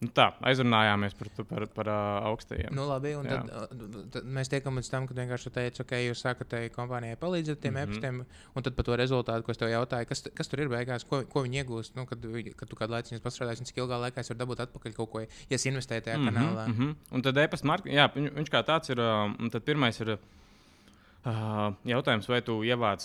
Nu, 0.03 0.09
tā, 0.11 0.33
aizrunājāmies 0.51 1.13
par, 1.15 1.29
par, 1.47 1.65
par 1.77 1.89
uh, 1.93 2.25
augstajiem. 2.33 2.73
Nu, 2.75 2.89
labi, 2.89 3.13
un 3.15 3.29
tad, 3.29 3.51
uh, 3.55 4.01
tad 4.11 4.27
mēs 4.27 4.51
tiekam 4.51 4.81
līdz 4.81 4.89
tam, 4.91 5.07
ka 5.07 5.15
vienkārši 5.15 5.47
tu 5.47 5.53
teici, 5.55 5.83
ok, 5.85 5.95
jūs 6.09 6.25
sākat 6.25 6.51
tai 6.51 6.63
kompānijai 6.75 7.21
palīdzēt 7.21 7.61
tiem 7.63 7.77
mm. 7.77 7.79
-hmm. 7.79 8.01
e-pastiem, 8.01 8.51
un 8.57 8.67
tad 8.67 8.75
par 8.75 8.89
to 8.89 8.99
rezultātu, 8.99 9.47
ko 9.47 9.55
es 9.55 9.63
tev 9.63 9.71
jautāju, 9.71 10.09
kas, 10.11 10.25
kas 10.35 10.51
tur 10.51 10.65
ir 10.65 10.73
beigās, 10.73 11.07
ko, 11.07 11.23
ko 11.31 11.45
viņi 11.47 11.63
iegūst, 11.63 11.95
nu, 11.95 12.07
kad, 12.11 12.27
kad 12.59 12.69
tu 12.69 12.81
kādu 12.81 12.97
laiku 12.97 13.15
un 13.15 13.71
cik 13.71 13.79
ilgā 13.79 14.01
laikā 14.09 14.25
es 14.25 14.33
varu 14.33 14.43
dabūt 14.43 14.67
atpakaļ 14.67 14.99
kaut 14.99 15.11
ko, 15.13 15.21
ja 15.23 15.55
es 15.61 15.67
investēju 15.71 16.03
tajā 16.09 16.19
mm 16.19 16.29
-hmm. 16.29 16.35
kanālā. 16.35 16.67
Mm 16.67 16.79
-hmm. 16.79 16.95
Un 17.13 17.23
tad 17.23 17.37
e-pasta 17.39 17.79
viņ, 18.17 18.31
viņš 18.35 18.51
kā 18.51 18.67
tāds 18.67 18.91
ir. 18.91 18.99
Un 19.39 19.51
tad 19.51 19.63
pirmais 19.63 20.01
ir. 20.01 20.19
Jautājums, 21.23 22.27
vai 22.27 22.41
tu 22.43 22.59
ievāc 22.67 23.05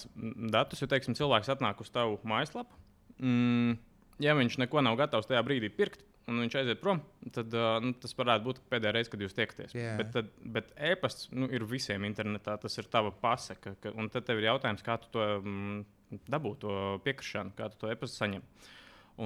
datus, 0.50 0.82
jo, 0.82 0.90
teiksim, 0.90 1.16
cilvēks 1.18 1.52
atnāk 1.54 1.84
uz 1.84 1.92
tavu 1.94 2.18
mājaslapu. 2.26 2.74
Mm, 3.22 3.76
ja 4.24 4.34
viņš 4.38 4.58
neko 4.64 4.82
nav 4.86 4.98
gatavs 4.98 5.30
tajā 5.30 5.44
brīdī 5.46 5.70
pirkt, 5.74 6.02
un 6.28 6.42
viņš 6.42 6.56
aiziet 6.60 6.82
prom, 6.82 7.00
tad 7.34 7.54
nu, 7.84 7.94
tas 8.02 8.16
varētu 8.18 8.46
būt 8.48 8.62
pēdējā 8.72 8.96
reize, 8.96 9.12
kad 9.14 9.22
jūs 9.24 9.38
tiekaties. 9.38 9.76
Jā. 9.78 9.94
Bet, 10.00 10.10
tad, 10.16 10.32
bet 10.58 10.74
e-pasts 10.90 11.30
nu, 11.32 11.48
ir 11.54 11.66
visiem 11.70 12.08
internetā, 12.10 12.58
tas 12.62 12.82
ir 12.82 12.90
tava 12.92 13.14
pasaka. 13.22 13.76
Ka, 13.84 13.94
un 13.96 14.10
tad 14.14 14.26
tev 14.28 14.42
ir 14.42 14.50
jautājums, 14.50 14.84
kā 14.86 14.98
tu 15.04 15.14
to 15.14 15.28
mm, 15.38 15.86
dabū, 16.28 16.56
to 16.62 16.74
piekrišanu, 17.06 17.54
kā 17.58 17.70
tu 17.72 17.84
to 17.84 17.94
e-pastu 17.94 18.24
saņem. 18.24 18.44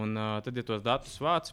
Un 0.02 0.20
uh, 0.20 0.36
tad, 0.44 0.60
ja 0.60 0.68
tos 0.68 0.84
datus 0.86 1.18
vāc, 1.24 1.52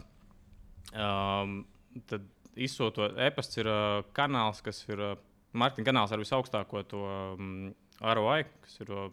um, 0.92 1.62
tad 2.10 2.26
izsūtot 2.58 3.16
e-pasts 3.28 3.58
ir 3.58 3.70
uh, 3.70 4.02
kanāls, 4.16 4.60
kas 4.64 4.82
ir 4.90 5.02
uh, 5.02 5.16
marketinga 5.52 5.92
kanāls 5.92 6.12
ar 6.12 6.22
visaugstāko 6.22 6.82
to 6.88 7.04
um, 7.06 7.70
ROI, 8.00 8.44
kas 8.64 8.80
ir 8.84 8.92
uh, 8.94 9.08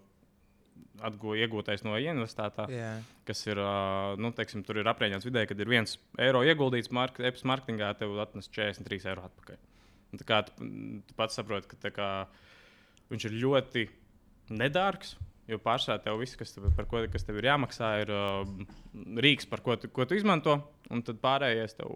atgū, 1.05 1.35
iegūtais 1.39 1.83
no 1.85 1.95
investētā 1.99 2.67
Jā, 2.71 2.91
kas 3.27 3.43
ir, 3.47 3.59
ā, 3.59 4.15
nu, 4.21 4.31
teiksim, 4.35 4.63
tur 4.67 4.79
ir 4.81 4.89
aprēķināts 4.91 5.27
vidēji, 5.27 5.51
kad 5.51 5.61
ir 5.63 5.71
viens 5.71 5.97
eiro 6.21 6.43
ieguldīts 6.47 6.91
mark 6.95 7.19
e-pasta 7.19 7.49
marketingā, 7.51 7.91
tev 7.99 8.15
atnes 8.23 8.49
43 8.51 9.11
eiro 9.11 9.25
atpakaļ. 9.27 9.61
Un 10.13 10.21
Tā 10.21 10.27
kā 10.27 10.41
tu, 10.47 10.71
tu 11.07 11.15
pats 11.17 11.35
saproti, 11.35 11.75
ka 11.75 11.91
kā, 11.91 12.09
viņš 13.11 13.29
ir 13.29 13.39
ļoti 13.43 13.87
nedārgs. 14.55 15.15
Jo 15.45 15.59
pārsvarā 15.61 15.99
tev 16.01 16.17
viss, 16.17 16.37
kas 16.39 16.55
tev, 16.55 16.71
par 16.73 16.87
ko 16.89 17.03
kas 17.13 17.27
tev 17.27 17.37
ir 17.37 17.45
jāmaksā, 17.51 17.89
ir 18.01 18.09
uh, 18.09 18.39
rīks, 19.21 19.45
par 19.45 19.61
ko 19.61 19.75
tu, 19.77 19.91
ko 19.93 20.07
tu 20.09 20.17
izmanto. 20.17 20.55
Un 20.89 21.03
tad 21.05 21.19
pārējais 21.21 21.77
tev 21.77 21.91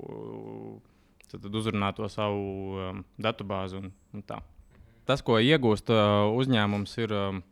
tad, 1.32 1.44
tad 1.46 1.60
uzrunā 1.62 1.92
to 1.98 2.10
savu 2.12 2.80
um, 2.80 3.04
datubāzi. 3.22 3.80
Un, 3.82 3.92
un 4.16 4.26
tā. 4.26 4.40
Tas, 5.10 5.24
ko 5.26 5.40
iegūst 5.42 5.90
uh, 5.94 6.30
uzņēmums, 6.38 6.96
ir 7.02 7.14
um, 7.18 7.44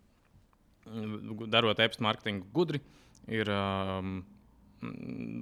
darot 1.50 1.80
e-pasta 1.82 2.06
marketingu 2.06 2.46
gudri, 2.54 2.82
ir 3.32 3.50
um, 3.54 4.20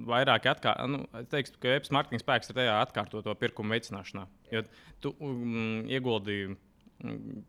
vairāk 0.08 0.48
atkārtot. 0.54 0.88
Nu, 0.92 1.24
teiktu, 1.32 1.60
ka 1.62 1.76
e-pasta 1.76 1.96
marketinga 1.96 2.24
spēks 2.24 2.50
ir 2.50 2.58
tajā 2.60 2.78
atkārtot 2.86 3.26
to 3.26 3.36
pirkumu 3.36 3.76
veicināšanā. 3.76 4.24
Jo 4.54 4.64
tu 5.04 5.12
um, 5.20 5.84
ieguldīji 5.92 6.54
mm, 6.54 7.44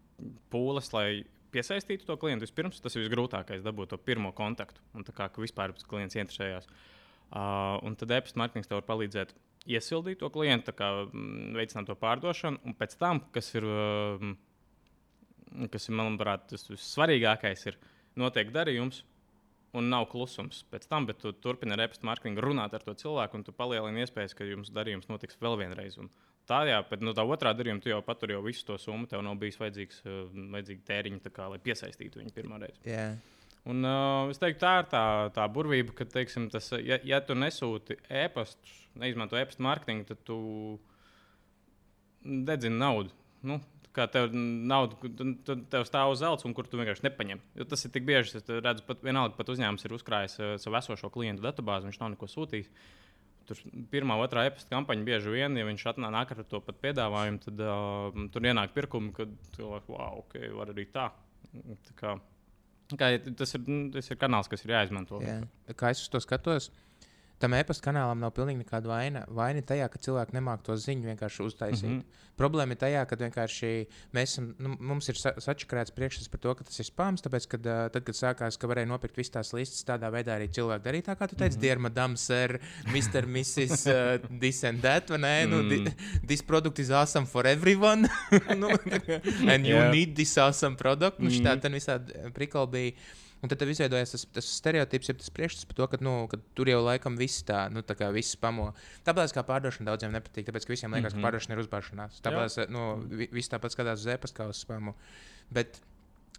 pūles, 0.51 0.91
lai 0.95 1.07
piesaistītu 1.55 2.07
to 2.07 2.17
klientu 2.19 2.45
vispirms, 2.45 2.81
tas 2.83 2.95
ir 2.97 3.05
visgrūtākais, 3.05 3.63
dabūt 3.65 3.93
to 3.93 3.99
pirmo 4.01 4.33
kontaktu. 4.35 4.83
Un 4.97 5.07
kā 5.07 5.29
vispār 5.39 5.73
klients 5.87 6.19
interesējās. 6.19 6.67
Uh, 7.27 7.75
un 7.83 7.95
tad 7.99 8.11
e-pasta 8.15 8.39
marketings 8.39 8.69
tev 8.69 8.81
var 8.81 8.87
palīdzēt 8.87 9.33
iesildīt 9.67 10.21
to 10.21 10.29
klientu, 10.33 10.73
kā, 10.75 10.89
mm, 11.07 11.57
veicināt 11.57 11.89
to 11.89 11.97
pārdošanu, 11.99 12.61
un 12.65 12.75
pēc 12.77 12.97
tam, 12.99 13.21
kas 13.35 13.53
ir, 13.55 13.67
um, 13.67 14.33
kas 15.73 15.89
ir 15.89 15.97
manuprāt, 15.99 16.47
tas 16.51 16.67
svarīgākais, 16.67 17.67
ir 17.71 17.79
notiek 18.15 18.51
darījums. 18.53 19.03
Un 19.75 19.89
nav 19.91 20.05
klusums 20.09 20.61
pēc 20.71 20.87
tam, 20.89 21.05
bet 21.05 21.19
tu 21.21 21.33
turpini 21.43 21.75
ar 21.75 21.83
e-pasta 21.83 22.07
marketingu 22.07 22.41
runāt 22.41 22.73
ar 22.73 22.81
to 22.81 22.95
cilvēku, 22.97 23.35
un 23.35 23.43
tu 23.43 23.51
palielini 23.53 24.01
iespējas, 24.01 24.33
ka 24.33 24.47
jums 24.47 24.71
darījums 24.73 25.09
notiks 25.11 25.37
vēl 25.43 25.57
vienreiz. 25.59 25.99
Un 25.99 26.07
tā, 26.47 26.61
jā, 26.65 26.79
bet 26.87 27.03
no 27.03 27.11
tā 27.13 27.25
otrā 27.27 27.51
darījuma 27.53 27.83
tu 27.83 27.91
jau 27.91 27.99
patur 28.01 28.31
jau 28.31 28.39
visu 28.45 28.63
to 28.65 28.77
summu. 28.81 29.09
Tev 29.11 29.21
nav 29.27 29.35
bijis 29.37 29.59
vajadzīgs, 29.59 29.99
uh, 30.07 30.23
vajadzīgi 30.55 30.85
tēriņi, 30.87 31.21
kā, 31.35 31.49
lai 31.51 31.59
piesaistītu 31.61 32.23
viņu 32.23 32.33
pirmā 32.33 32.61
reize. 32.63 32.79
Jā. 32.87 33.11
Un, 33.67 33.83
uh, 33.83 34.29
es 34.31 34.39
teiktu, 34.39 34.61
tā 34.63 34.73
ir 34.79 34.85
tā, 34.91 35.03
tā 35.35 35.45
burvība, 35.51 35.91
ka, 35.97 36.05
teiksim, 36.07 36.47
tas, 36.53 36.69
ja, 36.79 37.01
ja 37.03 37.19
tu 37.25 37.35
nesūti 37.35 37.97
e-pastus, 38.07 38.75
neizmanto 38.97 39.35
e-pasta 39.39 39.65
mārketingu, 39.65 40.07
tad 40.07 40.21
tu 40.27 40.37
dedzini 42.23 42.79
naudu. 42.79 43.11
Nu, 43.47 43.59
kā 43.97 44.05
tev 44.11 44.29
nauda, 44.33 45.09
tad 45.47 45.65
tev 45.71 45.87
stāv 45.87 46.13
uz 46.13 46.21
zelta, 46.21 46.45
un 46.47 46.55
kur 46.57 46.69
tu 46.69 46.79
vienkārši 46.79 47.07
nepaņem. 47.07 47.41
Jo 47.59 47.67
tas 47.69 47.83
ir 47.83 47.93
tik 47.95 48.05
bieži, 48.07 48.39
es 48.39 48.47
redzu, 48.47 48.85
pat 48.87 49.03
vienalga, 49.05 49.35
pat 49.39 49.51
uzņēmums 49.53 49.83
ir 49.87 49.97
uzkrājis 49.97 50.37
uh, 50.39 50.53
savu 50.61 50.79
esošo 50.79 51.11
klientu 51.13 51.45
datubāzi, 51.45 51.89
viņš 51.89 51.99
nav 52.03 52.13
neko 52.13 52.29
sūtījis. 52.31 52.71
Tur 53.47 53.59
pirmā, 53.91 54.17
otrā 54.19 54.43
e-pasta 54.47 54.73
kampaņa 54.73 55.05
bieži 55.07 55.31
vien, 55.31 55.55
ja 55.55 55.67
viņš 55.67 55.85
atnāk 55.93 56.33
ar 56.35 56.41
to 56.51 56.59
pat 56.63 56.81
piedāvājumu, 56.83 57.43
tad 57.45 57.61
uh, 57.63 58.25
tur 58.33 58.47
ienāk 58.47 58.75
pirkumi, 58.75 59.13
kad 59.15 59.35
cilvēki, 59.55 59.93
wow, 59.95 60.23
ok, 60.25 60.39
var 60.55 60.73
arī 60.73 60.87
tā. 60.91 61.07
tā 61.87 61.95
kā, 61.99 62.17
kā, 62.95 63.09
tas, 63.39 63.55
ir, 63.57 63.63
nu, 63.67 63.79
tas 63.91 64.07
ir 64.07 64.19
kanāls, 64.21 64.47
kas 64.51 64.63
ir 64.63 64.71
jāizmanto. 64.75 65.19
Jā. 65.25 65.41
Kā 65.75 65.91
es 65.91 66.05
uz 66.05 66.11
to 66.13 66.21
skatos, 66.23 66.69
tam 67.41 67.53
e-pasta 67.53 67.85
kanālam 67.85 68.21
nav 68.21 68.33
pilnīgi 68.35 68.63
nekāda 68.63 68.89
vaina. 68.89 69.23
Vaina 69.33 69.61
ir 69.61 69.67
tajā, 69.67 69.87
ka 69.93 69.99
cilvēki 70.01 70.35
nemāk 70.37 70.63
to 70.65 70.75
ziņu 70.77 71.11
vienkārši 71.11 71.43
uztaisīt. 71.45 71.89
Mm 71.89 71.99
-hmm. 71.99 72.23
Problēma 72.37 72.73
ir 72.73 72.79
tajā, 72.81 73.03
ka 73.09 73.17
vienkārši 73.17 73.69
mēs 74.13 74.33
esam, 74.33 74.49
nu, 74.61 74.75
mums 74.79 75.09
ir 75.09 75.17
sa 75.17 75.33
sačakarēts 75.41 75.93
priekšstats 75.93 76.29
par 76.29 76.39
to, 76.39 76.53
ka 76.55 76.63
tas 76.63 76.79
ir 76.79 76.85
spams. 76.85 77.21
Tāpēc, 77.25 77.47
kad, 77.49 77.65
uh, 77.65 77.89
tad, 77.93 78.03
kad 78.05 78.15
sākās, 78.15 78.57
ka 78.57 78.69
varēja 78.69 78.89
nopirkt 78.89 79.17
visas 79.17 79.33
tās 79.33 79.53
listas, 79.53 79.85
tādā 79.85 80.11
veidā 80.13 80.37
arī 80.37 80.49
cilvēki 80.49 80.85
darīja 80.85 81.07
tā, 81.09 81.15
kā 81.17 81.27
tu 81.27 81.35
teici, 81.35 81.57
mm 81.57 81.59
-hmm. 81.59 81.61
Dear 81.61 81.77
Madam, 81.79 82.17
Sir, 82.17 82.59
Mr. 82.93 83.25
Mrs. 83.25 83.85
Uh, 83.87 84.39
this 84.39 84.63
and 84.63 84.81
that, 84.81 85.09
vai 85.09 85.17
ne? 85.17 85.45
Mm. 85.45 85.49
Nu, 85.49 85.69
di 85.69 85.93
this 86.27 86.41
product 86.41 86.79
is 86.79 86.89
awesome 86.89 87.25
for 87.25 87.47
everyone. 87.47 88.09
nu, 88.61 88.69
and 89.51 89.65
you 89.65 89.75
yeah. 89.75 89.91
need 89.91 90.15
this 90.15 90.37
awesome 90.37 90.75
product. 90.75 91.19
Nu, 91.19 91.29
šitā, 91.29 91.57
visādi 91.69 92.31
prikoli 92.33 92.67
bija. 92.71 92.91
Un 93.37 93.51
tad 93.51 93.61
izveidojās 93.69 94.15
tas, 94.15 94.23
tas 94.33 94.47
stereotips, 94.57 95.11
tas 95.19 95.33
priekšstats 95.33 95.67
par 95.69 95.77
to, 95.77 95.87
ka, 95.91 95.99
nu, 96.01 96.13
ka 96.31 96.39
tur 96.57 96.71
jau 96.71 96.79
laikam 96.81 97.19
viss 97.19 97.43
tā, 97.45 97.67
nu, 97.69 97.83
tā 97.85 97.93
kā 97.99 98.09
viss 98.13 98.37
pamo. 98.41 98.71
Tāpēc 99.05 99.35
kā 99.35 99.43
pārdošana 99.45 99.91
daudziem 99.91 100.15
nepatīk, 100.15 100.47
tāpēc 100.47 100.65
ka 100.65 100.73
visiem 100.73 100.95
liekas, 100.95 101.13
mm 101.13 101.19
-hmm. 101.19 101.21
ka 101.21 101.27
pārdošana 101.27 101.53
ir 101.53 101.61
uzbāšanās. 101.61 102.21
Tāpēc, 102.25 102.57
nu, 102.73 102.85
vi, 103.11 103.29
viss 103.31 103.53
tāpat 103.53 103.75
skatās 103.75 104.01
uz 104.01 104.07
e-pasta 104.15 104.41
kā 104.41 104.49
uz 104.49 104.63
spamu. 104.65 104.95
Bet, 105.53 105.81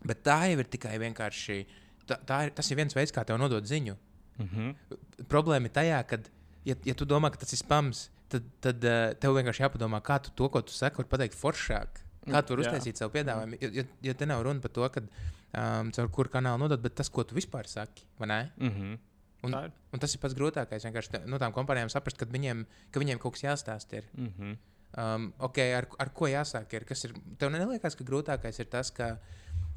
bet 0.02 0.24
tā 0.26 0.50
jau 0.50 0.58
ir 0.58 0.66
tikai 0.66 0.98
vienkārši, 0.98 1.66
tā, 2.06 2.18
tā 2.26 2.44
ir, 2.46 2.50
tas 2.50 2.70
ir 2.70 2.76
viens 2.76 2.94
veids, 2.94 3.14
kā 3.14 3.24
tev 3.24 3.38
nodot 3.38 3.64
ziņu. 3.64 3.96
Mm 4.38 4.48
-hmm. 4.48 4.98
Problēma 5.28 5.66
ir 5.66 5.72
tajā, 5.72 6.02
ka, 6.06 6.18
ja, 6.64 6.74
ja 6.84 6.94
tu 6.94 7.04
domā, 7.04 7.30
ka 7.30 7.36
tas 7.36 7.52
ir 7.52 7.58
spams, 7.58 8.10
tad, 8.28 8.42
tad 8.60 8.84
uh, 8.84 9.14
tev 9.14 9.34
vienkārši 9.36 9.62
jāpadomā, 9.62 10.02
kā 10.02 10.18
tu 10.22 10.30
to, 10.30 10.48
ko 10.48 10.62
tu 10.62 10.72
saki, 10.72 10.96
var 10.96 11.06
pateikt 11.06 11.34
foršāk. 11.34 12.07
Kā 12.32 12.42
tu 12.46 12.54
vari 12.54 12.66
uztaisīt 12.66 13.00
savu 13.00 13.12
piedāvājumu? 13.16 13.58
Jo, 13.62 13.70
jo, 13.80 13.84
jo 14.08 14.14
te 14.14 14.26
nav 14.26 14.42
runa 14.46 14.64
par 14.64 14.72
to, 14.74 14.88
ka 14.94 15.02
um, 15.02 15.92
caur 15.96 16.10
kuru 16.14 16.32
kanālu 16.32 16.64
nodot, 16.64 16.82
bet 16.82 16.96
tas, 17.00 17.10
ko 17.12 17.24
tu 17.24 17.36
vispār 17.38 17.68
saki, 17.70 18.06
vai 18.18 18.28
ne? 18.28 18.40
Mm 18.56 18.72
-hmm. 18.74 18.98
Un, 19.46 19.54
un 19.92 20.02
tas 20.02 20.14
ir 20.14 20.20
pats 20.20 20.34
grūtākais. 20.34 20.84
Vienkārši 20.88 21.22
no 21.30 21.38
tām 21.38 21.52
kompānijām 21.54 21.90
saprast, 21.92 22.18
ka 22.18 22.26
viņiem, 22.26 22.64
ka 22.90 23.00
viņiem 23.00 23.20
kaut 23.22 23.36
kas 23.36 23.44
jāstāsta. 23.44 24.00
Ir. 24.00 24.08
Mm 24.16 24.32
-hmm. 24.38 24.56
um, 25.02 25.32
okay, 25.38 25.74
ar, 25.74 25.86
ar 25.98 26.10
ko 26.10 26.26
jāsāk? 26.26 26.74
Ir, 26.74 26.86
ir, 26.90 27.14
tev 27.38 27.50
neliekas, 27.50 27.94
ka 27.94 28.04
grūtākais 28.04 28.58
ir 28.60 28.66
tas, 28.66 28.90
ka 28.90 29.18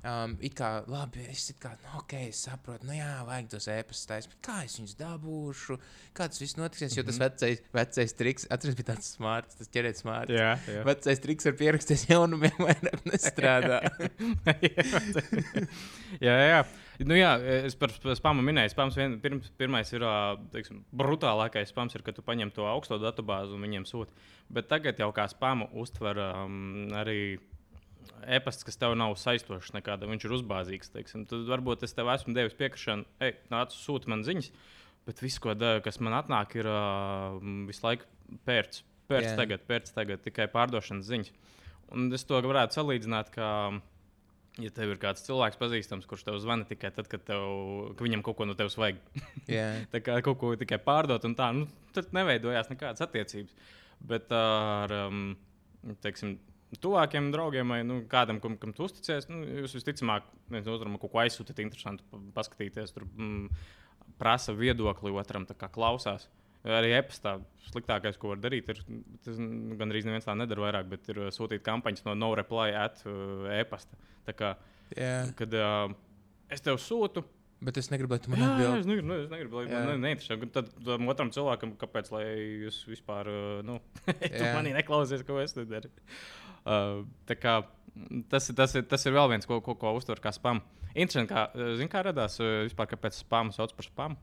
Um, 0.01 0.31
it 0.41 0.55
kā 0.57 0.79
labi, 0.89 1.21
es 1.29 1.43
kā, 1.61 1.75
nu, 1.83 1.91
ok, 1.99 2.15
es 2.31 2.39
saprotu, 2.47 2.87
nu, 2.89 2.95
jā, 2.97 3.19
vajag 3.27 3.51
tos 3.53 3.67
ēpastus 3.69 4.07
taisīt, 4.09 4.31
bet 4.31 4.39
kā 4.47 4.55
es 4.65 4.79
viņus 4.79 4.95
dabūšu, 4.97 5.77
kā 6.17 6.25
tas 6.31 6.41
viss 6.41 6.57
notiksies. 6.57 6.95
Jo 6.97 7.03
tas 7.05 7.19
Mhm. 7.19 7.25
vecais, 7.27 7.61
vecais 7.77 8.15
triks, 8.17 8.47
atceries, 8.49 8.79
bija 8.79 8.95
tāds 8.95 9.11
smarts, 9.13 9.59
tas 9.59 9.69
ķerēt 9.69 10.01
smarts. 10.01 10.33
Jā, 10.33 10.55
jā. 10.65 10.81
Vecais 10.89 11.21
triks 11.21 11.45
ar 11.45 11.53
pierakstīties 11.53 12.07
jaunumiem 12.09 12.57
vairāk 12.65 13.05
nestrādā. 13.11 13.77
jā, 16.21 16.35
jā. 16.49 16.61
Nu, 17.01 17.15
jā, 17.17 17.31
es 17.65 17.73
par 17.79 17.89
spamu 18.17 18.43
minēju. 18.45 18.73
Spams 18.75 18.97
vien, 18.99 19.15
pirms, 19.23 19.47
pirmais 19.57 19.89
ir 19.95 20.03
teiksim, 20.53 20.83
brutālākais 20.93 21.71
spams, 21.73 21.95
ir, 21.97 22.03
kad 22.05 22.17
tu 22.17 22.21
paņem 22.25 22.51
to 22.53 22.67
augsto 22.69 22.99
datubāzi 23.01 23.55
un 23.55 23.63
viņiem 23.65 23.87
sūti. 23.89 24.13
Bet 24.53 24.67
tagad 24.69 24.99
jau 25.01 25.09
kā 25.15 25.25
spamu 25.31 25.69
uztver 25.81 26.19
um, 26.21 26.91
arī 26.99 27.39
e-pasts, 28.27 28.65
kas 28.67 28.79
tev 28.79 28.95
nav 28.99 29.15
saistošs 29.19 29.73
nekāda. 29.75 30.09
Viņš 30.09 30.27
ir 30.27 30.35
uzbāzīgs. 30.37 30.91
Teiksim. 30.93 31.25
Tad 31.29 31.47
varbūt 31.49 31.85
es 31.87 31.95
tev 31.97 32.11
esmu 32.13 32.35
devis 32.37 32.57
piekrišanu, 32.59 33.07
ej, 33.23 33.35
nāc, 33.53 33.75
sūti 33.75 34.11
man 34.11 34.25
ziņas. 34.27 34.51
Bet 35.07 35.21
viss, 35.23 35.41
ko 35.41 35.55
da, 35.57 35.79
kas 35.83 35.97
man 36.03 36.13
atnāk, 36.19 36.53
ir 36.61 36.69
uh, 36.69 37.39
visu 37.69 37.85
laiku 37.87 38.05
pērts. 38.45 38.83
Pērts 39.09 39.31
Jā. 39.33 39.37
tagad, 39.39 39.63
pērts 39.67 39.95
tagad, 39.95 40.21
tikai 40.23 40.45
pārdošanas 40.51 41.07
ziņas. 41.09 41.31
Un 41.91 42.11
es 42.15 42.23
to 42.27 42.37
varētu 42.45 42.77
salīdzināt, 42.77 43.31
ka, 43.33 43.47
ja 44.61 44.71
tev 44.75 44.93
ir 44.93 45.01
kāds 45.01 45.25
cilvēks 45.25 45.59
pazīstams, 45.59 46.07
kurš 46.07 46.27
tev 46.27 46.37
zvana 46.43 46.67
tikai 46.69 46.93
tad, 46.95 47.09
kad, 47.11 47.25
tev, 47.27 47.41
ka 47.97 48.05
viņam 48.05 48.23
kaut 48.23 48.37
ko 48.39 48.47
no 48.47 48.55
tevis 48.59 48.77
vajag. 48.79 49.01
jā, 49.51 49.67
tā 49.93 50.03
kā 50.05 50.21
kaut 50.23 50.39
ko 50.39 50.53
tikai 50.59 50.79
pārdot, 50.85 51.25
un 51.27 51.35
tā, 51.39 51.49
nu, 51.57 51.67
tad 51.97 52.13
neveidojās 52.15 52.71
nekādas 52.71 53.03
attiecības. 53.03 53.57
Bet 54.07 54.31
ar, 54.33 54.93
um, 55.09 55.33
teiksim, 56.05 56.37
tuvākiem 56.79 57.31
draugiem 57.33 57.73
vai 57.73 57.81
nu, 57.83 58.01
kādam, 58.09 58.39
kam, 58.43 58.55
kam 58.61 58.73
tu 58.75 58.85
uzticies, 58.87 59.27
nu, 59.31 59.41
jūs 59.63 59.75
visticamāk 59.75 60.27
viens 60.51 60.69
otram 60.71 60.95
kaut 61.01 61.11
ko 61.11 61.21
aizsūtāt, 61.23 61.59
interesanti 61.63 62.05
pa- 62.11 62.21
paskatīties. 62.37 62.93
Tur 62.95 63.07
mm, 63.09 63.49
prasa 64.21 64.55
viedokli 64.55 65.11
otram, 65.11 65.47
tā 65.49 65.57
kā 65.57 65.71
klausās. 65.73 66.29
Arī 66.61 66.91
e-pastā 66.93 67.39
sliktākais, 67.71 68.19
ko 68.21 68.35
var 68.35 68.41
darīt, 68.43 68.67
ir 68.69 68.79
tas 69.25 69.39
nu, 69.41 69.73
gandrīz 69.79 70.05
neviens 70.05 70.27
tā 70.27 70.35
nedara 70.37 70.61
vairāk, 70.67 70.91
bet 70.91 71.09
ir 71.09 71.23
uh, 71.23 71.31
sūtīt 71.33 71.63
kampaņas 71.65 72.05
no 72.05 72.13
no 72.13 72.35
reply 72.37 72.69
at 72.77 73.01
uh, 73.09 73.49
e-pasta. 73.57 73.97
Tā 74.27 74.35
kā, 74.37 74.51
jā. 74.93 75.15
kad 75.39 75.55
uh, 75.57 75.95
es 76.53 76.61
tev 76.61 76.77
sūtu, 76.77 77.25
Bet 77.61 77.77
es 77.77 77.91
negribu, 77.93 78.15
lai 78.15 78.17
tu 78.17 78.31
man 78.33 78.41
atbildi. 78.41 78.79
es 78.81 78.87
negribu, 78.89 79.05
nu, 79.05 79.15
es 79.21 79.27
negribu 79.29 79.59
lai 79.59 79.67
man 79.69 79.83
ne, 79.85 79.97
neinteresē. 80.01 80.49
Tad 80.49 80.71
tam 80.81 81.09
otram 81.13 81.29
cilvēkam, 81.33 81.75
kāpēc 81.77 82.07
lai 82.09 82.23
jūs 82.63 82.79
vispār, 82.89 83.29
uh, 83.29 83.59
nu, 83.65 83.75
tu 84.07 84.47
manī 84.47 84.71
neklausies, 84.73 85.21
ko 85.27 85.37
es 85.43 85.53
te 85.53 85.67
daru. 85.69 85.91
Uh, 86.61 87.03
tas, 88.29 88.49
tas, 88.55 88.75
ir, 88.77 88.85
tas 88.89 89.05
ir 89.07 89.15
vēl 89.15 89.31
viens, 89.33 89.47
ko, 89.49 89.59
ko, 89.65 89.75
ko 89.79 89.93
uztver 89.97 90.21
kā 90.23 90.33
spam. 90.35 90.61
Interesanti, 90.91 91.31
kā, 91.31 91.45
zin, 91.79 91.89
kā 91.91 92.03
radās 92.05 92.37
vispār, 92.39 92.89
kāpēc 92.93 93.21
spam 93.21 93.53
sauc 93.55 93.73
par 93.77 93.87
spam. 93.87 94.17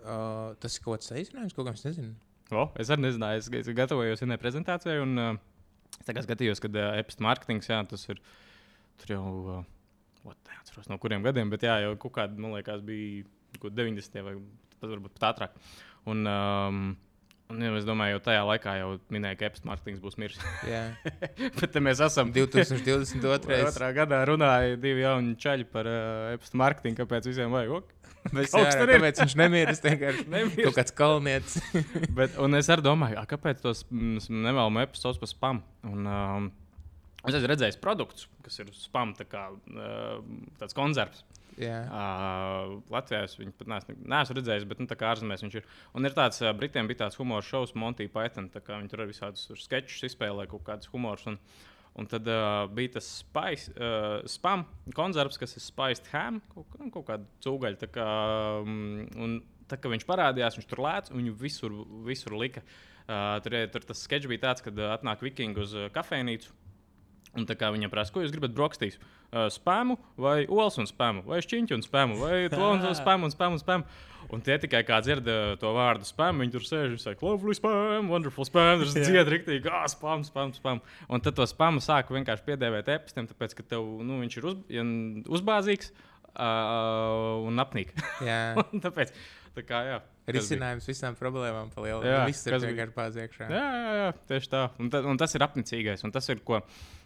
Uh, 0.00 0.56
tas 0.60 0.76
ir 0.76 0.84
kaut 0.84 0.98
kāds 0.98 1.10
saīsinājums, 1.12 1.54
kam 1.56 1.70
es 1.72 1.84
nezinu. 1.86 2.14
O, 2.50 2.64
es 2.82 2.90
arī 2.90 3.04
nezināju, 3.04 3.42
es, 3.42 3.50
es 3.60 3.68
gatavojos 3.76 4.24
vienai 4.24 4.38
prezentācijai, 4.40 4.98
un 5.04 5.20
uh, 5.20 5.34
tagad 6.06 6.26
skatījos, 6.26 6.62
ka 6.62 6.70
uh, 6.72 6.96
e-pasta 6.98 7.22
mārketings, 7.22 7.68
jā, 7.70 7.78
tas 7.90 8.08
ir 8.08 8.22
tur 9.02 9.12
jau, 9.14 9.26
uh, 9.58 9.60
ot, 10.26 10.38
neatceros 10.48 10.90
no 10.90 10.98
kuriem 11.02 11.22
gadiem, 11.26 11.52
bet 11.52 11.68
jā, 11.68 11.76
jau 11.84 11.92
kaut 12.02 12.16
kādi, 12.16 12.40
man 12.42 12.56
liekas, 12.56 12.82
bija 12.86 13.22
kaut 13.58 13.68
kādi 13.68 13.86
90. 13.86 14.24
vai 14.26 14.34
pat 14.80 14.90
varbūt 14.94 15.14
pat 15.18 15.28
ātrāk. 15.30 15.60
Un, 16.10 16.24
um, 16.26 16.82
un 17.50 17.62
jau 17.64 17.72
es 17.78 17.86
domāju, 17.86 18.16
jau 18.16 18.22
tajā 18.28 18.42
laikā 18.48 18.74
jau 18.80 18.90
minēja, 19.12 19.38
ka 19.38 19.48
e-pasta 19.48 19.68
mārketings 19.70 20.02
būs 20.02 20.18
miris. 20.20 20.40
Jā, 20.68 20.82
bet 21.60 21.78
mēs 21.82 22.02
esam 22.06 22.32
2022. 22.34 23.60
Otrā 23.70 23.90
gadā 23.96 24.20
runāja 24.28 24.78
divi 24.80 25.04
jauni 25.04 25.36
čaļi 25.40 25.66
par 25.72 25.88
uh, 25.90 26.34
e-pasta 26.36 26.60
mārketingu, 26.62 27.00
kāpēc 27.02 27.30
visiem 27.30 27.54
vajag. 27.54 27.80
Ok. 27.80 27.96
Kas 28.36 28.52
tur 28.52 28.84
ir. 28.84 28.98
kāpēc 28.98 29.22
viņš 29.22 29.34
nemirst? 29.40 29.86
vienkārši 29.86 30.24
Nemirst. 30.28 30.62
Kaut 30.66 30.76
kāds 30.76 30.96
kalnietis. 30.96 31.54
Bet, 32.16 32.34
un 32.42 32.58
es 32.58 32.68
arī 32.72 32.84
domāju, 32.84 33.16
a, 33.16 33.24
kāpēc 33.28 33.62
tos 33.64 33.86
nevēlamu 33.90 34.82
epizodus 34.82 35.20
par 35.22 35.30
spam. 35.30 35.62
Un, 35.88 36.04
um, 36.04 36.50
es 37.24 37.32
esmu 37.32 37.48
redzējis 37.48 37.80
produktus, 37.80 38.28
kas 38.44 38.60
ir 38.60 38.68
spam, 38.76 39.14
tā 39.16 39.24
kā 39.28 39.48
uh, 39.54 40.20
tāds 40.60 40.76
koncerts. 40.76 41.24
Jā, 41.60 41.80
Uh, 41.90 42.78
Latvijā 42.92 43.24
es 43.26 43.34
viņu 43.36 43.52
pat 43.58 43.68
neesmu, 43.68 43.96
neesmu 44.08 44.36
redzējis, 44.38 44.66
bet 44.70 44.80
nu, 44.80 44.86
ārzemēs 45.10 45.44
viņš 45.44 45.58
ir. 45.60 45.66
Un 45.98 46.08
ir 46.08 46.16
tāds, 46.16 46.40
uh, 46.44 46.52
Britiem 46.56 46.88
bija 46.88 47.02
tāds 47.04 47.18
humora 47.20 47.44
šovs, 47.44 47.74
Monty 47.78 48.06
Python. 48.12 48.48
Viņi 48.54 48.92
tur 48.92 49.02
arī 49.02 49.12
visādus 49.12 49.50
sketčus 49.60 50.08
izspēlē, 50.08 50.46
kaut 50.50 50.64
kādus 50.66 50.90
humorus. 50.94 51.26
Un, 51.28 51.36
un 52.00 52.08
tad 52.08 52.28
uh, 52.30 52.64
bija 52.72 52.96
tas 52.96 53.08
spice, 53.20 53.74
uh, 53.76 54.20
spam 54.30 54.64
koncerts, 54.96 55.40
kas 55.40 55.56
ir 55.58 55.64
spiced 55.66 56.08
ham, 56.14 56.40
kaut, 56.54 56.78
nu, 56.80 56.92
kaut 56.94 57.08
kāda 57.10 57.28
cūgaļa. 57.44 57.90
Kā, 57.92 58.08
um, 58.62 59.02
un, 59.20 59.36
tā 59.70 59.80
viņš 59.84 60.06
parādījās, 60.08 60.56
viņš 60.58 60.70
tur 60.70 60.84
lēca, 60.86 61.12
un 61.12 61.22
viņu 61.22 61.36
visur, 61.44 61.76
visur 62.08 62.38
lika. 62.40 62.64
Uh, 63.10 63.36
tur, 63.44 63.58
tur 63.74 63.84
tas 63.90 64.06
sketčs 64.06 64.30
bija 64.30 64.46
tāds, 64.48 64.64
kad 64.64 64.76
uh, 64.78 64.94
atnāk 64.94 65.24
vikingi 65.26 65.60
uz 65.60 65.76
uh, 65.76 65.90
kafejnīcu. 65.92 66.56
Un 67.38 67.46
tā 67.46 67.54
kā 67.54 67.68
viņam 67.70 67.92
prasa, 67.92 68.10
ko 68.10 68.24
jūs 68.24 68.32
gribat 68.34 68.54
brokastīs? 68.56 68.96
Uh, 69.30 69.46
spēmu 69.54 69.94
vai 70.18 70.42
olas 70.50 70.80
un 70.82 70.88
spēmu, 70.90 71.22
vai 71.30 71.38
šķiņķu 71.44 71.76
un 71.76 71.84
spēmu, 71.86 72.16
vai 72.18 72.38
to 72.50 72.70
un 72.72 72.82
spēmu 72.98 73.28
un 73.28 73.34
spēmu 73.34 73.58
un 73.58 73.62
spēmu. 73.62 73.98
Un 74.34 74.42
tie 74.46 74.56
tikai 74.62 74.82
kā 74.86 74.98
dzird 75.02 75.26
uh, 75.30 75.54
to 75.58 75.70
vārdu 75.74 76.06
spēmu, 76.06 76.42
viņi 76.42 76.54
tur 76.54 76.66
sēž 76.66 76.96
un 76.96 77.02
saka, 77.02 77.22
lovely 77.26 77.54
spēmu, 77.56 78.10
wonderful 78.10 78.46
spēmu, 78.46 78.84
tur 78.84 79.06
dzied 79.06 79.30
riktīgi, 79.30 79.70
ah, 79.70 79.86
spēmu, 79.90 80.26
spēmu, 80.26 80.58
spēmu. 80.58 80.98
Un 81.10 81.22
tad 81.24 81.38
to 81.38 81.46
spēmu 81.50 81.82
sāk 81.82 82.10
vienkārši 82.14 82.46
piedēvēt 82.50 82.90
epistiem, 82.98 83.30
tāpēc, 83.30 83.56
ka 83.58 83.66
tev, 83.74 83.86
nu, 84.06 84.20
viņš 84.24 84.38
ir 84.38 84.50
uz, 84.50 84.60
ja 84.74 84.86
uzbāzīgs. 85.38 85.94
uh, 86.38 87.46
un 87.46 87.58
apnīk. 87.62 87.92
Jā. 88.26 88.54
Un 88.72 88.82
Tāpēc, 88.82 89.12
tā 89.56 89.64
kā, 89.66 89.82
jā. 89.88 89.98
Risinājums 90.30 90.86
visām 90.86 91.16
problēmām 91.18 91.72
palielina. 91.74 92.06
Jā, 92.06 92.20
viss 92.28 92.46
ir 92.46 92.54
vienkārši 92.62 92.94
pāziekšā. 92.94 93.48
Jā, 93.50 93.64
jā, 93.74 93.94
jā, 93.98 94.10
tieši 94.30 94.50
tā. 94.52 94.60
Un, 94.78 94.90
ta, 94.92 95.00
un 95.10 95.18
tas 95.18 95.34
ir 95.34 95.42
apnicīgais. 95.42 96.04
Un 96.06 96.14
tas 96.14 96.28
ir, 96.30 96.38
ko, 96.46 96.60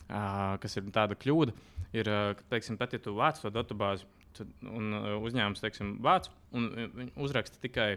kas 0.08 0.78
ir 0.80 0.90
tāda 0.94 1.16
kļūda. 1.18 1.54
Ir, 1.94 2.10
teiksim, 2.50 2.78
pat 2.80 2.96
ja 2.96 3.00
tu 3.02 3.14
vāc 3.14 3.38
to 3.38 3.52
datubāzi, 3.54 4.08
tad, 4.34 4.50
un 4.66 4.90
uzņēmums 5.20 5.62
teiksim, 5.62 5.96
vāc, 6.02 6.26
un 6.54 6.72
viņi 6.74 7.14
uzraksta 7.22 7.60
tikai 7.62 7.94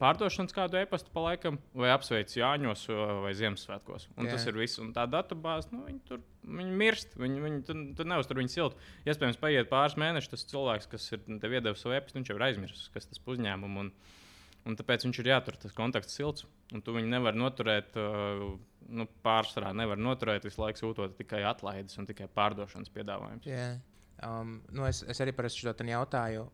pārdošanas 0.00 0.54
kādu 0.54 0.78
e-pastu 0.80 1.12
pa 1.14 1.22
laikam, 1.28 1.58
vai 1.76 1.92
apsveic 1.94 2.32
Jāņos 2.34 2.86
vai 3.22 3.32
Ziemassvētkos. 3.38 4.08
Un 4.18 4.26
Jā. 4.26 4.34
tas 4.34 4.46
ir 4.50 4.58
viss. 4.58 4.80
Un 4.82 4.90
tā 4.96 5.06
datubāze, 5.10 5.70
nu, 5.74 5.84
viņi 5.86 6.00
tur 6.08 6.22
viņi 6.44 6.76
mirst. 6.80 7.14
Viņi, 7.20 7.42
viņi 7.44 7.62
tur, 7.68 7.80
tur 7.98 8.10
neuztur 8.10 8.40
viņu 8.40 8.52
siltu. 8.52 8.90
Iespējams, 9.08 9.40
paiet 9.40 9.70
pāris 9.70 9.96
mēneši, 10.00 10.32
tas 10.34 10.46
cilvēks, 10.50 10.90
kas 10.90 11.08
ir 11.14 11.24
tev 11.42 11.56
iedevis 11.56 11.84
savu 11.84 11.96
e-pastu, 11.96 12.18
viņš 12.18 12.32
jau 12.32 12.38
ir 12.38 12.46
aizmirsis, 12.48 12.90
kas 12.94 13.08
tas 13.10 13.22
par 13.22 13.36
uzņēmumu. 13.36 13.86
Un, 13.86 13.92
Un 14.64 14.76
tāpēc 14.78 15.04
viņš 15.04 15.18
ir 15.20 15.28
jātur 15.28 15.58
tas 15.60 15.74
kontakts 15.76 16.16
silts. 16.16 16.46
Un 16.72 16.82
tu 16.84 16.94
viņu 16.96 17.10
nevari 17.12 17.36
noturēt, 17.36 17.96
uh, 18.00 18.54
nu, 18.88 19.06
pārsvarā 19.24 19.74
nevar 19.76 20.00
noturēt 20.00 20.46
visu 20.48 20.62
laiku 20.62 20.80
sūtot 20.80 21.16
tikai 21.18 21.42
atlaides 21.48 21.98
un 22.00 22.08
tikai 22.08 22.30
pārdošanas 22.32 22.92
piedāvājumus. 22.94 23.48
Jā. 23.48 23.74
Um, 24.24 24.60
nu 24.72 24.86
es, 24.88 25.02
es 25.10 25.20
arī 25.20 25.34
parasti 25.36 25.60
šo 25.64 25.74
jautāju, 25.74 26.46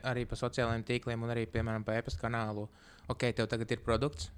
arī 0.00 0.24
pa 0.28 0.38
sociālajiem 0.38 0.84
tīkliem, 0.88 1.24
un 1.24 1.34
arī, 1.34 1.44
piemēram, 1.50 1.84
pa 1.84 1.98
e-pasta 1.98 2.22
kanālu. 2.22 2.68
Ok, 3.12 3.26
tev 3.36 3.50
tagad 3.50 3.74
ir 3.74 3.82
produkts. 3.84 4.30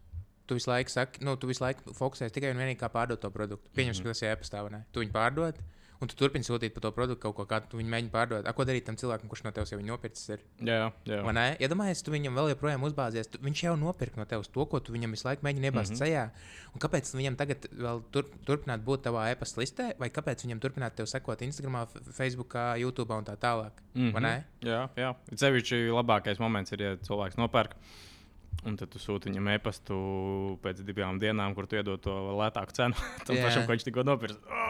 Tu 0.44 0.59
visu 0.59 0.68
laiku 0.68 0.92
saki, 0.92 1.22
nu, 1.24 1.37
tu 1.40 1.48
visu 1.48 1.62
laiku 1.64 1.94
fokusējies 1.96 2.35
tikai 2.35 2.50
un 2.53 2.61
vienīgi 2.61 2.81
kā 2.83 2.90
pārdot 2.92 3.20
to 3.20 3.31
produktu. 3.33 3.70
Pieņemsim, 3.77 4.05
mm 4.05 4.11
-hmm. 4.11 4.12
ka 4.12 4.18
tas 4.18 4.22
ir 4.22 4.33
e-pastā, 4.35 4.62
vai 4.66 4.72
ne? 4.74 4.85
Tu 4.92 5.00
viņu 5.00 5.12
pārdod, 5.12 5.61
un 6.03 6.11
tu 6.11 6.17
turpini 6.19 6.47
sūtīt 6.47 6.75
par 6.75 6.85
to 6.87 6.91
produktu 6.97 7.23
kaut 7.23 7.37
ko, 7.39 7.47
kādu 7.49 7.71
tu 7.71 7.79
viņu 7.81 7.93
mēģini 7.93 8.13
pārdot. 8.13 8.47
A, 8.47 8.53
ko 8.57 8.67
darīt 8.69 8.87
tam 8.89 8.99
cilvēkam, 9.01 9.31
kurš 9.31 9.45
no 9.47 9.53
tevis 9.57 9.73
jau 9.73 9.79
ir 9.81 9.87
nopircis? 9.89 10.29
Ir? 10.35 10.45
Jā, 10.67 10.79
jā. 11.09 11.21
Vai? 11.27 11.47
Iedomājies, 11.63 12.03
tu 12.05 12.15
viņam 12.15 12.39
vēl 12.39 12.53
joprojām 12.53 12.87
uzbāzies. 12.89 13.31
Tu, 13.31 13.41
viņš 13.45 13.65
jau 13.67 13.75
nopirka 13.81 14.21
no 14.21 14.27
tevis 14.29 14.51
to, 14.55 14.67
ko 14.71 14.81
tu 14.85 14.95
viņam 14.95 15.17
visu 15.17 15.29
laiku 15.29 15.47
mēģini 15.47 15.71
iebāzt 15.71 15.95
mm 15.95 15.99
-hmm. 15.99 16.03
sejā. 16.03 16.25
Un 16.75 16.85
kāpēc 16.85 17.13
viņam 17.15 17.37
tagad 17.41 17.69
vēl 17.71 18.03
tur, 18.15 18.31
turpināt 18.47 18.85
būt 18.85 19.07
tavā 19.07 19.29
e-pasta 19.33 19.61
listē, 19.61 19.91
vai 19.99 20.11
kāpēc 20.11 20.47
viņam 20.47 20.61
turpināt 20.61 20.97
tev 20.99 21.07
sekot 21.07 21.43
Instagram, 21.43 21.87
Facebook, 22.13 22.57
YouTube 22.79 23.15
un 23.15 23.25
tā 23.25 23.37
tālāk? 23.37 23.85
Mm 23.95 24.13
-hmm. 24.13 24.43
Jā, 24.61 24.89
jā. 24.97 25.15
Cevišķi 25.35 25.91
labākais 25.93 26.41
moments 26.41 26.73
ir, 26.73 26.83
ja 26.83 26.97
cilvēks 26.97 27.37
nopērk. 27.37 27.77
Un 28.64 28.79
tad 28.81 28.88
tu 28.93 29.01
sūti 29.03 29.29
viņam 29.29 29.51
e-pastu 29.57 29.97
pēc 30.64 30.81
divām 30.87 31.19
dienām, 31.21 31.53
kur 31.57 31.69
tu 31.69 31.77
iedod 31.77 32.01
to 32.05 32.14
lētāku 32.38 32.77
cenu. 32.77 32.97
Tam 33.27 33.37
Jā. 33.37 33.45
pašam, 33.49 33.67
ko 33.67 33.75
viņš 33.75 33.87
tikko 33.88 34.07
nopirka. 34.07 34.62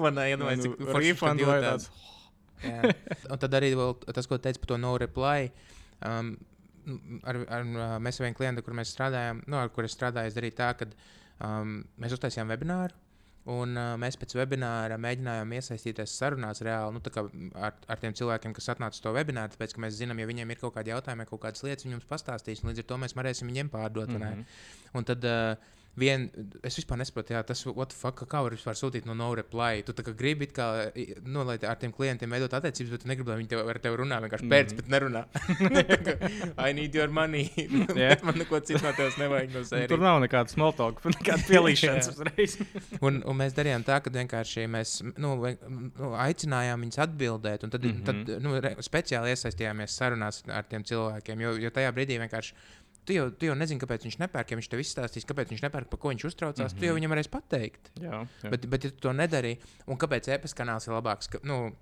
Man 0.00 0.18
iedomājas, 0.24 0.64
cik 0.64 0.80
Nu, 0.80 0.88
forši 0.88 1.12
refund 1.12 1.44
tad 1.44 1.50
vai. 1.50 1.76
Jā. 2.70 2.94
Un 3.28 3.40
tad 3.42 3.56
arī 3.58 3.74
tas, 4.08 4.28
ko 4.30 4.38
teicu 4.40 4.62
par 4.62 4.72
to 4.72 4.80
no 4.80 4.94
reply. 5.00 5.50
Um, 6.04 6.34
ar, 7.24 7.38
ar, 7.44 7.66
uh, 7.66 7.96
mēs 8.02 8.20
ar 8.20 8.28
vienu 8.28 8.38
klientu, 8.38 8.64
kur 8.64 8.76
mēs 8.78 8.94
strādājām, 8.94 9.44
nu, 9.50 9.60
ar 9.60 9.72
kuriem 9.74 9.92
strādājām, 9.92 10.30
es 10.30 10.38
darīju 10.38 10.56
tā, 10.58 10.70
ka 10.78 10.88
um, 10.88 11.82
mēs 12.00 12.16
uztaisījām 12.16 12.50
webināru. 12.54 12.96
Un 13.52 13.76
uh, 13.76 13.90
mēs 14.00 14.16
pēc 14.16 14.32
webināra 14.38 14.96
mēģinājām 14.96 15.50
iesaistīties 15.58 16.14
sarunās 16.16 16.62
reāli 16.64 16.96
nu, 16.96 17.02
ar, 17.60 17.74
ar 17.76 18.00
tiem 18.00 18.14
cilvēkiem, 18.16 18.54
kas 18.56 18.70
atnāca 18.72 18.96
uz 18.96 19.04
to 19.04 19.12
webināru. 19.12 19.52
Tāpēc, 19.52 19.74
ka 19.76 19.82
mēs 19.84 19.98
zinām, 19.98 20.22
ja 20.22 20.28
viņiem 20.30 20.54
ir 20.54 20.60
kaut 20.62 20.72
kādi 20.78 20.94
jautājumi, 20.94 21.26
kaut 21.28 21.42
kādas 21.42 21.64
lietas, 21.66 21.84
viņi 21.84 21.98
mums 21.98 22.08
pastāstīs. 22.08 22.64
un 22.64 22.72
Līdz 22.72 22.80
ar 22.80 22.88
to 22.88 22.98
mēs 23.02 23.16
varēsim 23.18 23.52
viņiem 23.52 23.68
pārdot. 23.74 24.08
Mm. 24.08 24.24
-hmm. 24.24 24.46
Un 24.96 25.04
tad 25.10 25.28
uh, 25.28 25.74
vien, 25.96 26.30
es 26.62 26.76
vispār 26.78 26.98
nesaprotu, 26.98 27.34
jā, 27.36 27.42
tas, 27.46 27.62
fuck, 27.94 28.24
kā 28.30 28.42
var 28.42 28.50
vispār 28.56 28.74
sūtīt 28.78 29.04
no 29.06 29.14
no 29.14 29.28
reply. 29.34 29.82
Tu 29.86 29.92
kā 29.92 30.14
gribi, 30.16 30.46
kā, 30.46 30.90
nu, 31.24 31.44
lai 31.44 31.58
ar 31.62 31.76
tiem 31.76 31.92
klientiem 31.92 32.30
veidot 32.30 32.52
attiecības, 32.58 32.90
bet 32.90 33.02
tu 33.04 33.08
negribi, 33.08 33.30
lai 33.30 33.38
viņi 33.42 33.48
tev, 33.48 33.68
ar 33.68 33.78
tevi 33.78 33.96
runā. 34.02 34.20
Vienkārši 34.24 34.48
pēc, 34.50 34.74
Mhm. 34.74 34.76
bet 34.76 34.88
nerunā. 34.94 35.22
I 36.68 36.72
need 36.72 36.94
your 36.94 37.08
money. 37.08 37.50
Jā. 38.04 38.16
Man 38.24 38.38
neko 38.38 38.60
citu 38.66 38.82
no 38.84 38.92
tevis 38.96 39.16
nevajag 39.20 39.52
no 39.54 39.62
Nu, 39.64 39.64
Tur 39.64 39.78
sērijas. 39.78 40.00
nav 40.00 40.20
nekāda 40.24 40.50
smoltoka, 40.52 41.08
nekāda 41.18 41.46
pielīšanas 41.48 42.10
uzreiz. 42.12 42.56
Un, 43.00 43.22
un 43.24 43.38
mēs 43.38 43.54
darījām 43.56 43.84
tā, 43.86 44.00
ka 44.04 44.10
vienkārši 44.14 44.66
mēs 44.70 44.96
nu, 45.16 45.34
nu, 45.38 46.10
aicinājām 46.24 46.84
viņus 46.86 47.00
atbildēt, 47.06 47.64
un 47.64 47.70
tad, 47.74 47.82
mm 47.84 47.94
Mhm. 47.94 48.02
-hmm. 48.04 48.24
tad 48.26 48.42
nu, 48.42 48.54
re, 48.60 48.74
speciāli 48.82 49.30
iesaistījāmies 49.34 49.94
sarunās 49.98 50.42
ar 50.48 50.64
tiem 50.68 50.82
cilvēkiem. 50.84 51.40
Jo, 51.40 51.54
jo 51.58 51.70
tajā 51.70 51.92
brīdī 51.94 52.18
vienkārši. 52.20 52.52
Tu 53.04 53.12
jau, 53.18 53.30
tu 53.30 53.46
jau 53.46 53.54
nezini, 53.54 53.80
kāpēc 53.80 54.04
viņš 54.06 54.18
nepērk. 54.18 54.50
Ja 54.50 54.56
viņš 54.56 54.68
tev 54.72 54.80
izstāstīs, 54.80 55.26
kāpēc 55.28 55.50
viņš 55.52 55.62
nepērk, 55.66 55.88
par 55.92 55.98
ko 56.00 56.08
viņš 56.08 56.24
uztraucās, 56.30 56.72
mm 56.72 56.76
-hmm. 56.76 56.80
tu 56.80 56.86
jau 56.86 56.94
viņam 56.94 57.10
varēsi 57.12 57.30
pateikt. 57.30 57.90
Jā, 58.00 58.26
jā. 58.42 58.50
Bet, 58.50 58.66
bet 58.66 58.84
ja 58.84 58.90
tu 58.90 58.96
to 58.96 59.12
nedari, 59.12 59.58
un 59.86 59.96
kāpēc 59.98 60.28
e-pasta 60.32 60.62
kanāls 60.64 60.86
ir 60.88 60.94
labāks? 60.94 61.28
Ka, 61.28 61.38
nu, 61.42 61.74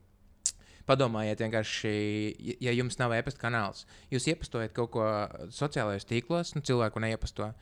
Padomājiet, 0.87 1.39
vienkārši, 1.39 2.57
ja- 2.61 2.73
jums 2.75 2.99
nav 2.99 3.13
e-pasta 3.15 3.39
kanāls, 3.41 3.85
jūs 4.11 4.27
iepastojat 4.27 4.73
kaut 4.75 4.91
ko 4.91 5.05
sociālajos 5.55 6.05
tīklos, 6.11 6.57
nu, 6.57 6.61
cilvēku 6.61 6.99
neiepasto. 7.01 7.53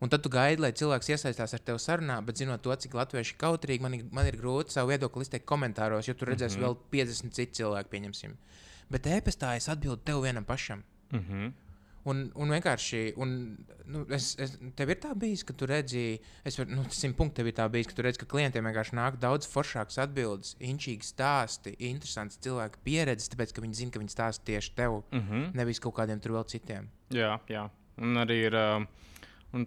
Un 0.00 0.08
tad 0.08 0.22
tu 0.22 0.28
gaidi, 0.30 0.62
lai 0.62 0.70
cilvēks 0.70 1.08
iesaistās 1.10 1.54
ar 1.54 1.58
tevi 1.58 1.78
sarunā, 1.82 2.24
bet 2.24 2.36
zinot 2.38 2.62
to, 2.62 2.70
cik 2.70 2.94
latvieši 2.94 3.34
kautrīgi, 3.36 3.80
man, 3.80 3.94
ir- 3.94 4.04
man 4.12 4.26
ir 4.26 4.36
grūti 4.38 4.70
savu 4.70 4.92
viedokli 4.92 5.22
izteikt 5.26 5.44
komentāros, 5.44 6.06
jo 6.06 6.14
tur 6.14 6.28
redzēs 6.28 6.54
mm 6.56 6.62
-hmm. 6.62 6.66
vēl 6.68 6.76
50 6.92 7.34
citu 7.34 7.52
cilvēku, 7.62 7.88
pieņemsim. 7.90 8.36
Bet 8.90 9.06
e-pastā 9.06 9.56
es 9.56 9.68
atbildu 9.68 10.00
tev 10.04 10.22
vienam 10.22 10.44
pašam. 10.44 10.84
Mhm. 11.10 11.52
Un, 12.08 12.22
un 12.40 12.52
vienkārši, 12.54 13.00
un, 13.20 13.32
nu, 13.92 14.04
es, 14.16 14.30
es, 14.40 14.54
tev 14.78 14.92
ir 14.94 15.00
tā 15.02 15.10
bijis, 15.18 15.42
ka 15.44 15.52
tu 15.58 15.66
redzi, 15.68 16.04
es 16.46 16.56
varu, 16.60 16.76
nu, 16.78 16.84
simt 16.94 17.16
punktu 17.18 17.40
tev 17.42 17.50
ir 17.50 17.56
tā 17.58 17.66
bijis, 17.72 17.88
ka 17.90 17.96
tu 17.98 18.04
redzi, 18.06 18.22
ka 18.22 18.28
klientiem 18.30 18.64
vienkārši 18.68 18.96
nāk 18.96 19.18
daudz 19.20 19.48
foršākas 19.52 19.98
atbildes, 20.06 20.54
inčīgi 20.64 21.04
stāsti, 21.08 21.74
interesants 21.90 22.38
cilvēku 22.44 22.80
pieredzes, 22.86 23.28
tāpēc, 23.34 23.52
ka 23.56 23.64
viņi 23.66 23.80
zina, 23.82 23.94
ka 23.96 24.02
viņi 24.04 24.14
stāsta 24.14 24.48
tieši 24.52 24.72
tev, 24.78 25.02
Mhm. 25.12 25.50
nevis 25.58 25.82
kaut 25.84 25.96
kādiem 25.98 26.22
tur 26.22 26.38
vēl 26.38 26.48
citiem. 26.48 26.88
Jā, 27.12 27.36
jā. 27.50 27.68
Un 27.98 28.14
arī 28.24 28.40
ir. 28.46 28.54
Uh, 28.54 28.86
un 29.56 29.64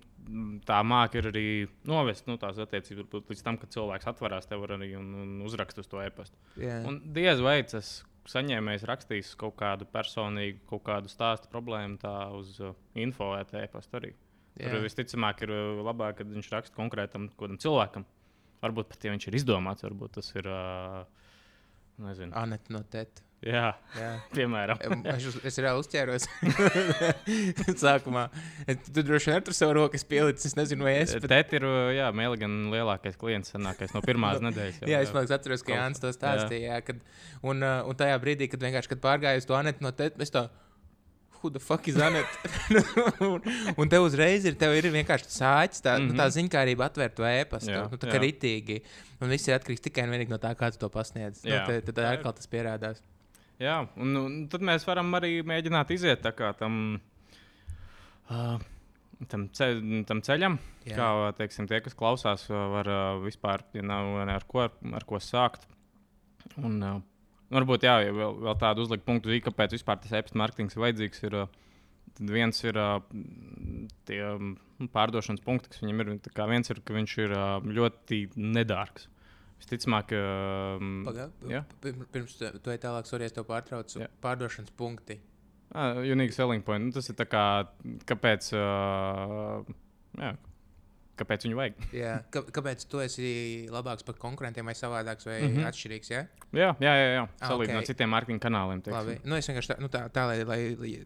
tā 0.67 0.77
māca 0.86 1.17
ir 1.17 1.27
arī 1.32 1.45
novest 1.89 2.27
nu, 2.30 2.36
tās 2.38 2.60
attiecības 2.62 3.08
līdz 3.32 3.41
tam, 3.43 3.58
kad 3.58 3.71
cilvēks 3.73 4.06
atverās 4.12 4.45
tev 4.49 4.62
arī 4.67 4.91
un, 4.99 5.08
un 5.23 5.32
uzraksta 5.47 5.82
uz 5.82 5.88
to 5.89 6.01
e-pastu. 6.04 6.38
Jā, 6.62 6.84
Un 6.88 6.99
diez 7.15 7.41
vai 7.41 7.63
tas 7.63 8.04
saņēmējs 8.29 8.86
rakstīs 8.89 9.31
kaut 9.39 9.55
kādu 9.60 9.88
personīgu, 9.89 10.60
kaut 10.69 10.84
kādu 10.88 11.12
stāstu 11.12 11.49
problēmu 11.51 11.97
tā 12.01 12.15
uz 12.38 12.60
uh, 12.62 12.75
info 12.99 13.31
vai 13.34 13.41
e-pastu 13.63 13.97
arī. 14.01 14.12
Jā. 14.60 14.69
Tur 14.69 14.84
visticamāk 14.86 15.45
ir 15.45 15.53
uh, 15.55 15.81
labāk, 15.88 16.19
kad 16.19 16.29
viņš 16.29 16.51
raksta 16.53 16.77
konkrētam 16.77 17.29
cilvēkam. 17.39 18.05
Varbūt 18.62 18.91
pat 18.91 19.07
ja 19.07 19.15
viņš 19.15 19.27
ir 19.29 19.39
izdomāts, 19.39 19.86
varbūt 19.88 20.19
tas 20.19 20.29
ir. 20.36 20.47
Uh, 20.51 21.21
nezinu. 22.01 22.34
Anita 22.38 22.73
no 22.75 22.84
tēta. 22.91 23.25
Jā, 23.41 23.71
Jā. 23.97 24.10
piemēram. 24.36 24.77
Em, 24.86 24.99
Es, 25.15 25.23
es 25.49 25.56
reāli 25.58 25.82
uzķēros. 25.82 26.27
Sākumā. 27.82 28.27
Tu 28.93 29.01
droši 29.06 29.32
vien 29.32 29.38
ar 29.39 29.45
to 29.47 29.54
savu 29.58 29.73
roku 29.80 29.97
pielicis. 30.10 30.51
Es 30.51 30.58
nezinu, 30.60 30.86
vai 30.86 30.93
es. 31.01 31.15
Bet... 31.17 31.25
Tēt 31.32 31.56
ir 31.58 31.65
jā, 31.97 32.10
mēlī 32.13 32.38
gan 32.43 32.58
lielākais 32.73 33.17
klients, 33.17 33.54
senākais 33.56 33.95
no 33.95 34.01
pirmās 34.06 34.41
nedēļas. 34.47 34.82
Jā, 34.86 35.01
es 35.01 35.10
domāju, 35.13 35.34
atceros, 35.38 35.63
ka 35.65 35.73
Jānis 35.73 36.01
to 36.04 36.12
stāstīja. 36.13 36.75
Jā, 36.75 36.82
kad, 36.86 37.01
un, 37.41 37.63
uh, 37.65 37.82
un 37.89 37.97
tajā 37.97 38.17
brīdī, 38.21 38.49
kad 38.51 38.62
vienkārši 38.62 38.93
kad 38.93 39.01
pārgāju 39.08 39.41
uz 39.41 39.47
to 39.49 39.58
Anetu 39.58 39.86
no 39.88 39.93
tēta, 39.95 40.21
es 40.21 40.34
tā. 40.34 40.47
Who 41.41 41.49
the 41.49 41.58
fuck 41.60 41.88
is 41.89 41.95
Anita? 41.97 42.30
un, 43.25 43.41
un 43.73 43.89
tev 43.89 44.04
uzreiz 44.06 44.43
ir, 44.45 44.54
tev 44.62 44.75
ir 44.77 44.86
vienkārši 44.93 45.32
sācis 45.34 45.82
tā, 45.82 45.95
mm 45.97 46.04
-hmm. 46.04 46.12
nu, 46.12 46.19
tā 46.19 46.27
Mhm. 46.27 46.34
ziņkārība 46.36 46.86
atvērt 46.86 47.15
to 47.17 47.25
e-pastu. 47.25 47.71
Jā, 47.73 47.88
Nu, 47.89 47.97
tā 47.97 48.12
kā 48.12 48.19
jā. 48.19 48.27
ritīgi. 48.27 48.82
Un 49.21 49.30
viss 49.34 49.47
ir 49.49 49.56
atkarīgs 49.58 49.82
tikai 49.82 50.04
un 50.06 50.13
vienīgi 50.13 50.30
no 50.30 50.38
tā, 50.38 50.54
kā 50.54 50.69
tu 50.71 50.77
to 50.77 50.89
pasniedz. 50.93 51.41
Nu, 51.43 51.82
tad 51.82 51.97
atkal 52.06 52.34
tas 52.38 52.45
pierādās. 52.45 53.01
Jā, 53.62 53.78
un, 54.02 54.17
un 54.17 54.38
tad 54.50 54.63
mēs 54.65 54.88
varam 54.88 55.12
arī 55.19 55.36
mēģināt 55.45 55.93
iziet 55.93 56.26
tam, 56.58 56.76
uh, 58.32 58.56
tam, 59.30 59.45
ce, 59.54 59.67
tam 60.10 60.24
ceļam. 60.26 60.58
Jā. 60.89 60.97
Kā 60.97 61.10
teiksim, 61.38 61.67
tie, 61.69 61.82
kas 61.86 61.97
klausās, 61.97 62.47
var 62.50 62.89
uh, 62.89 63.21
vispār, 63.21 63.62
ja 63.78 63.86
nav 63.86 64.17
ar 64.26 64.47
ko, 64.50 64.65
ar 64.65 65.06
ko 65.06 65.21
sākt. 65.21 65.67
Un, 66.58 66.80
uh, 66.82 66.97
varbūt 67.54 67.86
jā, 67.86 68.00
ja 68.08 68.15
vēl, 68.17 68.39
vēl 68.47 68.58
tādu 68.63 68.88
uzlikt 68.88 69.06
punktu, 69.06 69.38
kāpēc 69.45 69.78
vispār 69.78 70.02
tas 70.02 70.15
e-pasta 70.17 70.41
mārketings 70.41 70.78
ir 70.78 70.88
vajadzīgs. 70.88 71.28
Ir, 71.30 71.43
uh, 71.43 71.60
Tad 72.17 72.32
viens 72.34 72.58
ir 72.65 72.78
uh, 72.80 73.00
tie 74.08 74.19
um, 74.26 74.56
pārdošanas 74.91 75.43
punkti, 75.45 75.71
kas 75.71 75.82
viņam 75.84 76.04
ir. 76.04 76.12
Viens 76.52 76.74
ir, 76.74 76.82
ka 76.84 76.95
viņš 76.95 77.13
ir 77.24 77.36
uh, 77.38 77.69
ļoti 77.78 78.24
nedārgs. 78.36 79.08
Visticamāk, 79.62 80.12
um, 80.17 81.04
Paga, 81.06 81.28
jā. 81.47 81.62
pir- 81.84 82.00
pirms 82.12 82.34
tu 82.39 82.50
tu 82.60 82.71
ej 82.74 82.80
tālāk, 82.82 83.06
sorry, 83.10 83.28
es 83.30 83.36
tev 83.36 83.45
pārtraucu. 83.50 84.02
Jā. 84.02 84.08
Pārdošanas 84.24 84.74
punkti. 84.78 85.19
Uh, 85.71 86.02
unique 86.04 86.34
selling 86.36 86.63
point. 86.65 86.84
Nu, 86.84 86.91
tas 86.91 87.08
ir 87.08 87.15
tā 87.15 87.24
kā, 87.30 87.43
kāpēc, 88.10 88.50
uh, 88.58 89.62
jā, 90.19 90.34
kāpēc 91.21 91.45
viņu 91.47 91.55
vajag. 91.62 91.73
Jā. 91.95 92.13
Kā, 92.34 92.41
kāpēc 92.57 92.86
tu 92.91 92.99
esi 93.03 93.67
labāks 93.71 94.03
par 94.07 94.15
konkurentiem 94.21 94.65
vai 94.65 94.73
savādāks 94.77 95.25
vai 95.29 95.38
mm 95.41 95.47
Mhm. 95.51 95.57
-hmm. 95.60 95.67
atšķirīgs? 95.71 96.10
Ja? 96.12 96.21
Jā, 96.51 96.69
jā, 96.81 96.93
jā. 96.99 97.07
jā. 97.15 97.27
Ah, 97.41 97.47
salīdzinot 97.49 97.77
ok. 97.77 97.84
ar 97.86 97.89
citiem 97.91 98.10
mārketinga 98.10 98.43
kanāliem. 98.47 98.81
teiksim. 98.81 98.97
Labi. 98.99 99.19
Nu, 99.23 99.36
es 99.36 99.47
vienkārši 99.47 99.69
tā, 99.73 99.79
nu, 99.79 99.88
tā, 99.88 100.01
tā 100.12 100.25
lai, 100.27 100.43
lai 100.43 100.60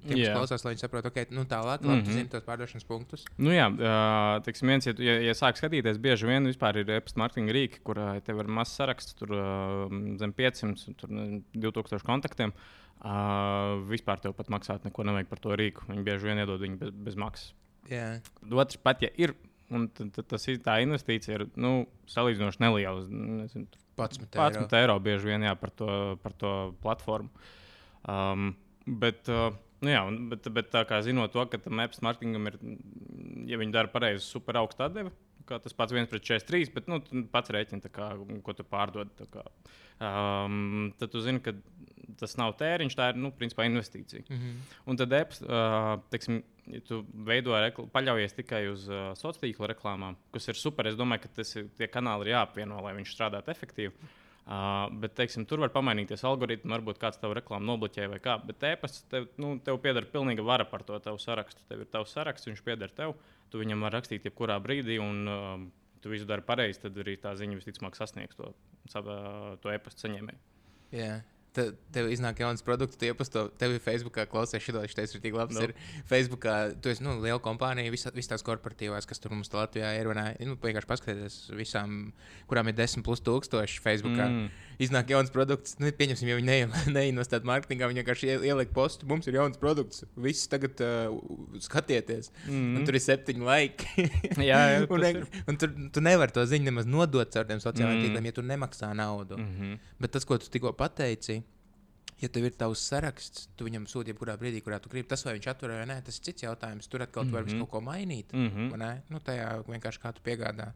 tiem, 0.08 0.17
kas 0.17 0.36
klausās, 0.38 0.65
lai 0.65 0.73
viņi 0.73 0.84
saprotu, 0.88 1.08
ok, 1.08 1.30
nu, 1.32 1.43
tālāk, 1.45 1.80
labi, 1.82 1.86
mm 1.86 1.91
Mhm. 1.91 1.99
-hmm. 2.01 2.06
tu 2.06 2.12
zini 2.12 2.30
tos 2.30 2.43
pārdošanas 2.43 2.86
punktus. 2.88 3.25
Nu, 3.38 3.49
jā, 3.51 3.67
uh, 3.69 4.41
teiksim, 4.43 4.67
viens, 4.67 4.86
ja, 4.86 4.93
tu- 4.93 5.04
ja, 5.04 5.19
ja 5.21 5.34
sāk 5.34 5.56
skatīties, 5.60 5.97
bieži 5.97 6.25
vien 6.28 6.45
vispār 6.45 6.75
ir 6.78 6.89
e-pasta 6.89 7.19
marketinga 7.19 7.51
rīki, 7.54 7.80
kur 7.84 7.97
uh, 7.97 8.19
tev 8.21 8.39
ir 8.39 8.47
mazs 8.47 8.75
saraksts, 8.75 9.13
tur 9.15 9.32
uh, 9.32 10.17
zem 10.17 10.34
500, 10.34 10.95
tur, 10.97 11.10
nezinu, 11.10 11.43
2000 11.56 12.04
kontaktiem. 12.04 12.51
Uh, 13.04 13.84
vispār 13.91 14.17
tev 14.23 14.34
pat 14.34 14.47
maksāt 14.49 14.84
neko 14.88 15.04
nevajag 15.04 15.28
par 15.30 15.39
to 15.39 15.49
rīku. 15.49 15.84
Viņi 15.91 16.04
bieži 16.04 16.23
vien 16.30 16.38
iedod 16.41 16.62
viņu 16.62 16.78
bez, 16.80 16.89
bez 16.91 17.15
maksas. 17.19 17.54
Jā, 17.91 18.19
Otrs 18.51 18.78
pat, 18.82 19.01
ja 19.04 19.10
ir, 19.17 19.36
un 19.73 19.88
tad, 19.89 20.12
tad 20.15 20.28
tas 20.36 20.47
ir 20.51 20.60
tā 20.65 20.78
investīcija, 20.84 21.39
ir 21.39 21.45
nu, 21.62 21.86
salīdzinoši 22.12 22.62
neliela. 22.63 23.04
Nezinu, 23.10 23.67
tur 23.71 23.82
11 24.06 24.30
11 24.36 24.78
eiro. 24.82 24.97
bieži 25.04 25.32
vien 25.32 25.45
jā, 25.47 25.54
par, 25.60 25.71
to, 25.71 25.89
par 26.23 26.36
to 26.38 26.51
platformu. 26.84 27.30
Um, 28.12 28.51
bet, 28.86 29.25
uh, 29.32 29.56
nu 29.82 29.93
jā, 29.93 30.04
un- 30.06 30.28
bet, 30.30 30.47
bet 30.54 30.69
tā 30.73 30.84
kā 30.89 31.01
zinot 31.06 31.34
to, 31.34 31.45
ka 31.49 31.58
tam 31.63 31.82
apps 31.84 32.04
marketingam 32.06 32.51
ir, 32.51 32.60
ja 33.49 33.58
viņi 33.62 33.73
dara 33.73 33.91
pareizi, 33.91 34.25
super 34.28 34.62
augsta 34.62 34.89
atdeve. 34.89 35.13
Kā 35.45 35.60
tas 35.62 35.75
pats 35.78 35.93
viens 35.93 36.10
pret 36.10 36.23
43, 36.25 36.71
bet 36.73 36.88
nu, 36.89 36.99
pats 37.30 37.54
rēķini, 37.54 37.89
kā, 37.93 38.12
ko 38.45 38.54
tu 38.58 38.65
pārdod. 38.65 39.12
kā. 39.30 39.43
Um, 40.01 40.91
tad 40.99 41.13
tu 41.13 41.21
zini, 41.21 41.39
ka 41.39 41.54
tas 42.20 42.36
nav 42.38 42.54
tēriņš, 42.60 42.96
tā 42.98 43.10
ir 43.12 43.18
nu, 43.22 43.32
principā 43.32 43.65
investīcija. 43.70 44.24
Mm 44.30 44.36
-hmm. 44.38 44.74
Un 44.86 44.98
tad 44.98 45.13
apps, 45.13 45.41
teiksim, 46.10 46.44
ja 46.68 46.80
tu 46.82 47.06
veido 47.13 47.52
rekl- 47.52 47.88
paļaujies 47.91 48.36
tikai 48.36 48.68
uz 48.72 48.88
uh, 48.89 49.13
sociālo 49.13 49.41
tīklu 49.41 49.68
reklāmām, 49.74 50.15
kas 50.32 50.48
ir 50.48 50.56
super. 50.56 50.88
Es 50.88 50.96
domāju, 50.96 51.22
ka 51.22 51.28
tas 51.36 51.56
ir, 51.56 51.70
tie 51.78 51.88
kanāli 51.88 52.22
ir 52.28 52.34
jāapvieno, 52.36 52.82
lai 52.84 52.94
viņš 52.96 53.13
strādātu 53.15 53.52
efektīvi. 53.52 53.91
Uh, 54.46 54.86
bet, 55.02 55.15
teiksim, 55.15 55.46
tur 55.46 55.60
var 55.60 55.70
pamainīties 55.70 56.24
algoritmi, 56.24 56.70
varbūt 56.72 57.00
kāds 57.02 57.18
tavu 57.18 57.34
reklāmu 57.34 57.65
nobloķē 57.65 58.08
vai 58.10 58.20
kā. 58.20 58.38
Bet 58.46 58.60
ēpasts 58.62 59.08
tev, 59.10 59.28
nu, 59.38 59.60
tev 59.60 59.78
pieder 59.82 60.06
pilnīga 60.06 60.44
vara 60.46 60.65
par 60.65 60.84
to 60.84 61.00
tavu 61.00 61.18
sarakstu. 61.18 61.62
Tev 61.68 61.80
ir 61.82 61.86
tavs 61.86 62.12
saraksts, 62.13 62.48
viņš 62.48 62.62
pieder 62.63 62.89
tev. 62.89 63.15
Tu 63.50 63.58
viņam 63.58 63.82
vari 63.82 63.96
rakstīt 63.98 64.24
jebkurā 64.26 64.60
brīdī, 64.62 65.00
un 65.02 65.28
uh, 65.28 65.70
tu 66.02 66.10
visu 66.10 66.26
dari 66.26 66.41
pareizi. 66.41 66.80
Tad 66.82 66.98
arī 66.98 67.18
tā 67.18 67.34
ziņa 67.36 67.56
visticamāk 67.58 67.96
sasniegs 67.96 68.36
to, 68.36 68.54
sava- 68.88 69.58
to 69.62 69.72
e-pasta 69.74 70.08
saņēmēju. 70.08 70.38
Jā. 70.91 71.22
Te, 71.56 71.70
tev 71.96 72.10
iznāk 72.12 72.39
jauns 72.44 72.60
produkts, 72.68 72.98
tu 73.00 73.06
iepasto, 73.08 73.46
tev 73.58 73.72
ir 73.72 73.80
Facebookā, 73.80 74.26
klausies, 74.28 74.60
šī 74.65 74.74
tas 74.96 75.13
ir 75.15 75.22
tik 75.24 75.34
labs. 75.38 75.56
Nu. 75.56 75.62
No. 75.62 75.68
Ir 75.70 76.04
Facebookā, 76.10 76.56
tu 76.84 76.89
esi 76.91 77.04
nu, 77.06 77.13
liela 77.24 77.39
kompānija, 77.39 77.91
visas 77.94 78.12
vis 78.13 78.28
tās 78.28 78.44
korporatīvās, 78.44 79.08
kas 79.08 79.20
tur 79.24 79.32
mums 79.32 79.48
te 79.48 79.56
Latvijā 79.58 79.94
ir. 80.02 80.08
un, 80.12 80.20
ā, 80.20 80.26
Nu, 80.46 80.58
vienkārši 80.60 80.88
paskatieties 80.89 81.38
visām, 81.56 82.12
kurām 82.50 82.68
ir 82.68 82.76
10 82.76 83.04
plus 83.08 83.22
tūkstoši 83.24 83.80
Facebookā. 83.82 84.28
Mm. 84.28 84.50
Iznāk 84.84 85.08
jauns 85.10 85.32
produkts, 85.32 85.78
nu, 85.80 85.88
pieņemsim, 85.96 86.28
ja 86.28 86.36
viņi 86.36 86.46
neie- 86.52 86.84
neinvestētu 86.98 87.48
mārketingā, 87.48 87.88
viņi 87.88 88.04
vienkārši 88.04 88.28
ie- 88.34 88.41
ieliek 88.52 88.74
postu, 88.76 89.08
mums 89.08 89.28
ir 89.28 89.34
jauns 89.39 89.58
produkts, 89.58 90.04
viss 90.18 90.48
tagad 90.52 90.76
uh, 90.84 91.15
skatieties. 91.63 92.32
Mm. 92.50 92.76
Un 92.82 92.86
tur 92.86 92.98
ir 93.00 93.04
septiņi 93.06 93.46
laiki. 93.48 94.10
Jā, 94.50 94.60
jā, 94.76 94.84
un, 94.91 95.00
ne, 95.00 95.12
ir. 95.15 95.26
un 95.48 95.58
tur 95.62 95.72
tu 95.96 96.02
nevari 96.04 96.34
to 96.36 96.44
ziņu 96.46 96.68
nemaz 96.68 96.86
nodot 96.89 97.32
caur 97.32 97.48
tiem 97.48 97.62
sociālajiem 97.63 97.96
Mm. 97.96 98.04
tīkliem, 98.10 98.26
ja 98.28 98.36
tu 98.36 98.41
nemaksā 98.44 98.91
naudu. 98.98 99.38
Mm 99.39 99.56
-hmm. 99.56 99.80
Bet 100.02 100.12
tas, 100.12 100.26
ko 100.26 100.38
tu 100.38 100.50
tikko 100.52 100.74
pateici, 100.74 101.41
ja 102.21 102.30
tev 102.30 102.45
ir 102.45 102.51
tavs 102.56 102.80
saraksts, 102.89 103.47
tu 103.58 103.65
viņam 103.67 103.86
sūti 103.91 104.13
jebkurā 104.13 104.38
brīdī, 104.39 104.62
kurā 104.63 104.80
tu 104.80 104.89
gribi. 104.89 105.08
Tas, 105.08 105.23
vai 105.25 105.34
viņš 105.38 105.47
atver 105.51 105.69
vai 105.69 105.86
nē, 105.89 105.97
tas 106.06 106.17
ir 106.19 106.23
cits 106.30 106.43
jautājums. 106.43 106.88
Tur 106.88 107.01
atkal 107.01 107.23
mm 107.23 107.28
-hmm. 107.28 107.32
tu 107.32 107.36
vari 107.36 107.51
Mhm. 107.51 107.60
kaut 107.60 107.69
ko 107.71 107.82
mainīt. 107.82 108.34
Mm 108.34 108.39
Mm. 108.39 108.71
-hmm. 108.71 109.01
Nu, 109.10 109.19
tajā 109.19 109.63
vienkārši 109.65 109.99
kā 109.99 110.13
tu 110.13 110.21
piegādā. 110.23 110.71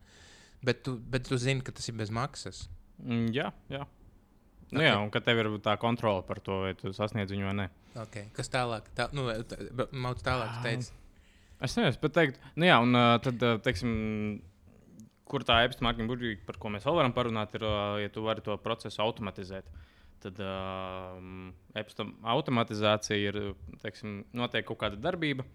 Bet 0.61 0.83
tu, 0.83 0.97
bet 0.97 1.23
tu 1.27 1.37
zini, 1.37 1.61
ka 1.61 1.71
tas 1.71 1.87
ir 1.89 1.95
bez 1.95 2.09
maksas. 2.09 2.69
Mm, 3.03 3.27
jā, 3.31 3.51
jā. 3.69 3.85
Nu, 4.71 4.79
Ok. 4.79 4.85
jā, 4.85 4.97
un 5.03 5.09
ka 5.09 5.19
tev 5.19 5.37
ir 5.39 5.45
tā 5.59 5.77
kontrole 5.77 6.21
par 6.27 6.39
to, 6.39 6.61
vai 6.61 6.73
tu 6.73 6.93
sasniedz 6.93 7.31
viņu 7.31 7.45
vai 7.45 7.53
nē. 7.53 7.69
Okay. 7.95 8.25
Kas 8.33 8.49
tālāk? 8.49 8.81
Tā, 8.95 9.07
nu, 9.13 9.23
Mauts 9.91 10.21
tālāk, 10.23 10.57
tu 10.57 10.63
teici. 10.63 10.91
Es 11.61 11.75
nezinu, 11.75 11.87
es 11.89 11.97
pat 11.97 12.13
teiktu, 12.13 12.39
nu, 12.55 12.65
jā, 12.65 12.77
un 12.81 12.95
uh, 12.95 13.17
tad, 13.19 13.41
uh, 13.43 13.57
teiksim, 13.59 14.41
kur 15.25 15.41
tā 15.43 15.63
e-pasta 15.65 15.83
marketinga 15.83 16.07
burbuļi, 16.13 16.37
par 16.45 16.57
ko 16.57 16.69
mēs 16.69 16.83
vēl 16.85 16.95
varam 16.95 17.13
parunāt, 17.13 17.55
ir, 17.55 17.63
uh, 17.63 17.99
ja 18.01 18.09
tu 18.09 18.21
vari 18.23 18.41
to 18.41 18.55
procesu 18.57 19.01
automatizēt. 19.01 19.63
Tad 20.23 20.39
uh, 20.43 21.15
e-pasta 21.79 22.05
automatizācija 22.33 23.31
ir, 23.31 23.39
teiksim, 23.83 24.23
notiek 24.35 24.67
kaut 24.67 24.81
kāda 24.83 24.99
darbība. 24.99 25.45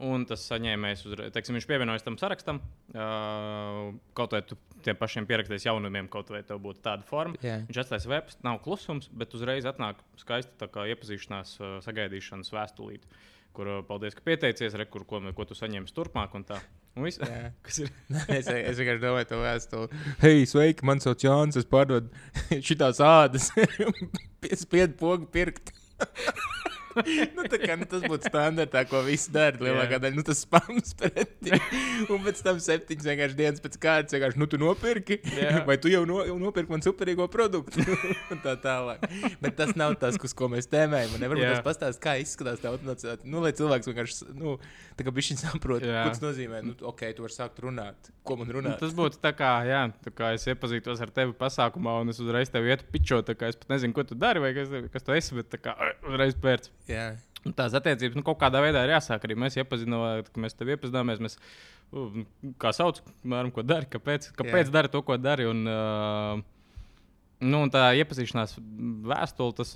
Un 0.00 0.22
tas 0.24 0.40
saņēmējs, 0.48 1.02
teiksim, 1.34 1.58
viņš 1.58 1.66
pievienojas 1.68 2.06
tam 2.06 2.16
sarakstam. 2.16 2.62
Uh, 2.94 3.90
kaut 4.16 4.32
vai 4.32 4.40
tu 4.48 4.56
tiem 4.80 4.96
pašiem 4.96 5.26
pierakstīs 5.28 5.66
jaunumiem, 5.68 6.08
kaut 6.08 6.32
vai 6.32 6.40
tev 6.46 6.62
būtu 6.64 6.80
tāda 6.86 7.04
forma. 7.04 7.36
Jā. 7.44 7.58
Viņš 7.68 7.82
atstās 7.82 8.08
webs, 8.08 8.38
nav 8.46 8.62
klusums, 8.64 9.10
bet 9.12 9.36
uzreiz 9.36 9.68
atnāk 9.68 10.00
skaista 10.22 10.70
iepazīšanās, 10.94 11.52
uh, 11.60 11.76
sagaidīšanas 11.84 12.52
vēstulīte, 12.56 13.12
kur 13.56 13.74
uh, 13.74 13.82
paldies, 13.84 14.16
ka 14.16 14.24
pieteicies, 14.24 14.78
re, 14.80 14.88
kur, 14.88 15.04
ko, 15.04 15.20
ko 15.36 15.48
tu 15.50 15.58
saņemsi 15.58 15.96
turpmāk. 16.00 16.32
Un 16.38 16.48
tā. 16.48 16.62
Un 16.96 17.06
viss, 17.06 17.20
kas 17.66 17.80
ir. 17.84 17.90
es, 18.38 18.48
es 18.48 18.80
vienkārši 18.80 19.02
domāju, 19.02 19.28
to 19.30 19.40
vēstuli. 19.42 20.00
Hei, 20.22 20.46
sveiki, 20.48 20.86
man 20.88 21.02
sauc 21.02 21.24
Jānis, 21.24 21.60
es 21.60 21.68
pārdodu 21.70 22.10
šitās 22.68 23.02
ādas. 23.04 23.50
Piespiedu 24.42 24.96
pogu 25.00 25.28
pirkt. 25.30 25.74
nu, 27.36 27.44
tā 27.50 27.58
kā, 27.62 27.76
nu, 27.78 27.86
tas 27.90 28.02
būtu 28.04 28.30
standartā, 28.30 28.82
ko 28.90 29.00
visi 29.06 29.30
dara. 29.34 29.58
Lielākā 29.62 29.96
Jā. 29.96 30.00
daļa 30.06 30.16
nu, 30.18 30.24
tas 30.26 30.40
spams 30.44 30.94
pretī. 31.00 31.54
Un 32.10 32.22
pēc 32.24 32.40
tam 32.46 32.58
septiņas 32.62 33.06
vienkārši 33.10 33.38
dienas 33.38 33.62
pēc 33.64 33.78
kārtas 33.82 34.16
vienkārši, 34.16 34.40
nu, 34.42 34.48
tu 34.50 34.58
nopirki. 34.60 35.20
Jā. 35.38 35.62
Vai 35.68 35.76
tu 35.82 35.92
jau, 35.92 36.02
no, 36.08 36.20
jau 36.26 36.36
nopirki 36.40 36.72
man 36.74 36.84
superīgo 36.84 37.28
produktu? 37.32 37.84
Un 38.34 38.42
tā 38.44 38.56
tālāk. 38.62 39.04
Bet 39.42 39.56
tas 39.60 39.74
nav 39.78 39.94
tas, 40.02 40.18
uz 40.20 40.34
ko 40.36 40.50
mēs 40.52 40.68
tēmējam. 40.72 41.14
Man 41.14 41.24
Nevarbūt 41.26 41.46
Jā. 41.46 41.54
tas 41.58 41.66
pastāstīs, 41.66 42.02
kā 42.02 42.16
izskatās 42.22 42.62
tā 42.64 42.72
automatizācija. 42.72 43.28
Nu, 43.30 43.42
lai 43.44 43.52
cilvēks 43.56 43.90
vienkārši, 43.90 44.30
nu, 44.40 44.56
tā 44.98 45.06
kā 45.06 45.14
viņš 45.14 45.32
saprot, 45.44 45.84
Jā. 45.86 46.04
ko 46.08 46.14
tas 46.16 46.22
nozīmē. 46.24 46.62
Nu, 46.66 46.74
ok, 46.90 47.06
tu 47.16 47.24
vari 47.26 47.36
sākt 47.36 47.60
runāt. 47.64 48.10
Ko 48.26 48.36
man 48.40 48.50
Nu, 48.50 48.56
runāt? 48.58 48.78
tas 48.82 48.92
būtu 48.96 49.20
tā 49.22 49.30
kā, 49.36 49.50
jā, 49.68 49.84
tā 50.04 50.10
kā 50.14 50.32
es 50.36 50.44
iepazītos 50.50 51.00
ar 51.04 51.10
tevi 51.14 51.32
pasākumā, 51.38 51.94
un 52.02 52.10
es 52.12 52.18
uzreiz 52.22 52.50
tevi 52.52 52.72
ietu 52.74 52.86
pičot. 52.92 53.28
tā 53.30 53.34
kā 53.38 53.48
Es 53.50 53.56
pat 53.58 53.72
nezinu, 53.72 53.94
ko 53.96 54.04
tu 54.06 54.14
dari 54.18 54.38
vai 54.42 54.50
kas, 54.54 54.68
kas 54.92 55.02
tu 55.06 55.14
esi, 55.16 55.34
bet 55.38 55.48
tā 55.50 55.58
kā 55.62 55.72
uzreiz 56.06 56.36
pērts. 56.38 56.70
Jā. 56.88 57.10
Un 57.46 57.54
Tās 57.56 57.74
attiecības 57.76 58.18
nu, 58.18 58.24
kaut 58.24 58.38
kādā 58.40 58.60
veidā 58.60 58.84
ir 58.84 58.94
jāsāk 58.94 59.24
arī. 59.24 59.36
Mēs 59.40 59.56
iepazinām, 59.56 60.24
ka 60.28 60.42
mēs 60.44 60.56
tevi 60.58 60.74
iepazināmies. 60.74 61.22
Mēs, 61.24 61.36
uh, 61.96 62.18
kā 62.60 62.72
sauc, 62.76 63.00
mēram, 63.24 63.52
ko 63.54 63.64
dari, 63.64 63.88
kāpēc, 63.90 64.32
kāpēc 64.36 64.66
Jā. 64.66 64.72
dari 64.74 64.90
to, 64.92 65.00
ko 65.06 65.16
dari. 65.20 65.46
Un, 65.48 65.62
uh, 65.64 66.42
nu, 67.40 67.62
tā 67.72 67.86
iepazīšanās 68.02 68.58
vēstule, 69.08 69.56
tas 69.56 69.72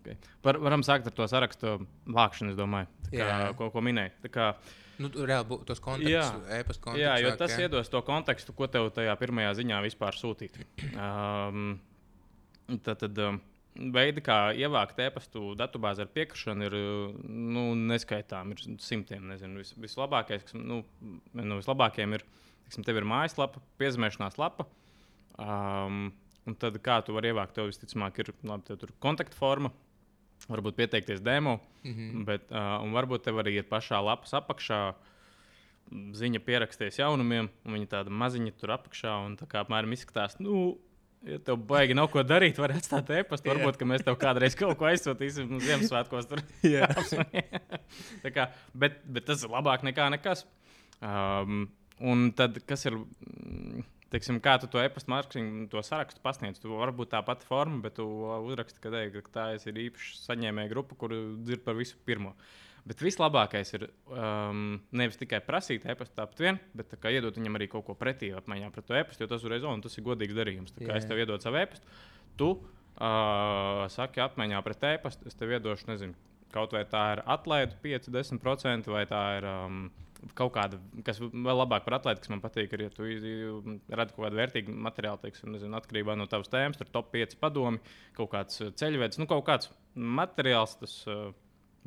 okay. 0.00 0.18
Var, 0.46 0.58
varam 0.66 0.82
sākt 0.86 1.06
ar 1.06 1.14
to 1.14 1.30
sarakstu 1.30 1.76
vākšanu, 2.10 2.56
es 2.56 2.58
domāju, 2.58 2.90
tā 3.06 3.22
kā, 3.22 3.38
ko, 3.60 3.70
ko 3.74 3.86
minēji. 3.86 4.16
Tā 4.26 4.32
kā, 4.34 4.50
Nu, 4.96 5.10
reāli 5.12 5.58
tos 5.68 5.80
kontaktus, 5.84 6.08
Jā. 6.08 6.24
e-pasta 6.56 6.80
kontaktus. 6.80 7.02
Jā, 7.02 7.16
jo 7.20 7.32
tas 7.36 7.52
jā. 7.52 7.66
iedos 7.66 7.90
to 7.92 8.00
kontekstu, 8.04 8.54
ko 8.56 8.68
tev 8.72 8.88
tajā 8.96 9.12
pirmajā 9.20 9.50
ziņā 9.58 9.82
vispār 9.84 10.16
sūtīt. 10.16 10.56
Um, 10.96 11.74
tad, 12.80 13.02
tad 13.02 13.20
um, 13.20 13.40
veidi, 13.94 14.22
kā 14.24 14.38
ievākt 14.56 14.98
e-pastu 15.02 15.54
datubāzi 15.58 16.04
ar 16.04 16.10
piekrišanu, 16.12 16.68
ir 16.68 16.76
nu, 17.26 17.66
neskaitām, 17.92 18.52
ir 18.54 18.78
simtiem. 18.82 19.26
Nezinu, 19.30 19.62
vis, 19.62 19.72
vislabākais, 19.80 20.44
kas, 20.46 20.56
nu, 20.56 20.82
no 21.36 21.58
vislabākajiem 21.60 22.18
ir, 22.18 22.26
tiksim, 22.66 22.86
tev 22.86 23.00
ir 23.00 23.08
mājaslapa, 23.08 23.62
piezīmēšanās 23.80 24.38
lapa. 24.40 24.68
Um, 25.36 26.08
un 26.48 26.56
tad, 26.60 26.78
kā 26.84 27.00
tu 27.04 27.16
vari 27.16 27.32
ievākt, 27.32 27.56
tev 27.56 27.70
visticamāk 27.70 28.22
ir 28.22 28.32
labi, 28.46 28.68
tev 28.68 28.80
tur 28.82 28.94
kontaktforma. 29.02 29.72
Varbūt 30.46 30.76
pieteikties 30.76 31.22
demo, 31.24 31.58
mm. 31.82 31.92
-hmm. 31.92 32.24
bet 32.28 32.50
uh, 32.52 32.76
un 32.84 32.92
varbūt 32.92 33.24
tev 33.24 33.40
arī 33.40 33.56
ir 33.56 33.68
pašā 33.70 34.02
lapas 34.04 34.34
apakšā 34.36 34.80
ziņa 35.90 36.40
pieraksties 36.44 36.98
jaunumiem, 36.98 37.48
un 37.64 37.76
viņi 37.76 37.88
tāda 37.88 38.10
maziņa 38.10 38.52
tur 38.60 38.74
apakšā, 38.74 39.14
un 39.26 39.36
tā 39.36 39.46
kā 39.46 39.62
apmēram 39.62 39.92
izskatās, 39.94 40.38
nu, 40.42 40.76
ja 41.26 41.38
tev 41.42 41.58
baigi 41.68 41.96
nav 41.96 42.08
ko 42.12 42.22
darīt, 42.26 42.58
var 42.62 42.74
atstāt 42.76 43.10
e-pastu. 43.18 43.50
Varbūt, 43.50 43.78
ka 43.80 43.88
mēs 43.88 44.04
tev 44.06 44.18
kādreiz 44.20 44.56
kaut 44.58 44.78
ko 44.78 44.88
aizsūtīsim 44.90 45.58
Ziemassvētkos. 45.62 46.28
Tur. 46.30 46.42
Tā 48.24 48.32
kā, 48.34 48.48
bet, 48.74 49.00
bet 49.04 49.28
tas 49.28 49.42
ir 49.44 49.52
labāk 49.52 49.84
nekā 49.86 50.08
nekas. 50.14 50.44
Um, 51.02 51.66
un 52.00 52.30
tad, 52.36 52.60
kas 52.68 52.86
ir, 52.88 52.98
mm, 52.98 53.86
teiksim, 54.14 54.38
kā 54.44 54.56
tu 54.62 54.70
to 54.70 54.80
e-pasta 54.82 55.12
mārketingu, 55.12 55.66
to 55.72 55.82
sarakstu 55.84 56.22
pasniedz? 56.24 56.62
Tu 56.62 56.70
vari 56.70 56.94
būt 56.96 57.12
tā 57.14 57.22
pati 57.26 57.48
forma, 57.48 57.82
bet 57.84 57.98
tu 57.98 58.06
uzraksti, 58.50 58.82
ka, 58.84 58.94
ka 59.18 59.34
tā 59.34 59.48
ir 59.58 59.82
īpaša 59.88 60.22
saņēmēja 60.28 60.72
grupa, 60.72 60.98
kur 61.00 61.14
dzird 61.42 61.66
par 61.66 61.78
visu 61.78 61.98
pirmo. 62.08 62.36
Bet 62.86 63.00
vislabākais 63.02 63.72
ir 63.74 63.88
um, 64.14 64.76
nevis 64.94 65.18
tikai 65.18 65.40
prasīt 65.42 65.88
e-pastu 65.90 66.20
tāpat 66.20 66.42
vien, 66.44 66.60
bet 66.78 66.92
kā 67.02 67.10
iedot 67.10 67.34
viņam 67.34 67.58
arī 67.58 67.66
kaut 67.72 67.82
ko 67.88 67.96
pretī 67.98 68.30
apmaiņā 68.38 68.70
pret 68.74 68.86
to 68.86 68.94
e-pastu, 68.94 69.24
jo 69.24 69.30
tas 69.32 69.42
uzreiz 69.42 69.66
on, 69.66 69.82
tas 69.82 69.98
ir 69.98 70.04
godīgs 70.06 70.36
darījums. 70.36 70.74
Tā 70.76 70.84
kā 70.84 70.92
Jā, 70.92 71.00
es 71.02 71.08
tev 71.10 71.18
iedodu 71.18 71.42
savu 71.42 71.58
e-pastu, 71.58 71.96
tu 72.38 72.52
uh, 72.54 73.82
saki 73.90 74.22
apmaiņā 74.22 74.60
pret 74.62 74.86
e-pastu, 74.92 75.26
es 75.26 75.34
tev 75.34 75.56
iedošu, 75.56 75.88
nezinu, 75.90 76.14
kaut 76.54 76.76
vai 76.76 76.84
tā 76.86 77.02
ir 77.16 77.22
atlaide 77.34 77.74
5-10%, 77.82 78.92
vai 78.94 79.02
tā 79.10 79.22
ir 79.40 79.46
um, 79.50 79.80
kaut 80.38 80.52
kāda, 80.54 80.78
kas 81.08 81.18
vēl 81.20 81.58
labāk 81.58 81.88
par 81.88 81.98
atlēti, 81.98 82.22
kas 82.22 82.32
man 82.32 82.42
patīk, 82.44 82.70
ir, 82.76 82.84
ja 82.86 82.92
tu 82.94 83.08
redzi 83.08 83.34
kaut 83.90 84.28
kādu 84.28 84.38
vērtīgu 84.38 84.76
materiālu, 84.86 85.20
teiksim, 85.24 85.50
nezinu, 85.56 85.74
atkarībā 85.80 86.14
no 86.14 86.28
tavas 86.30 86.54
tēmas, 86.54 86.78
tur 86.78 86.92
top 86.94 87.10
5 87.14 87.34
padomi, 87.42 87.82
kaut 88.14 88.30
kāds 88.36 88.62
uh, 88.62 88.70
ceļvedis, 88.78 89.18
nu, 89.18 89.26
kaut 89.30 89.42
kāds 89.50 89.74
materiāls, 89.96 90.78
tas 90.84 90.96
uh, 91.10 91.34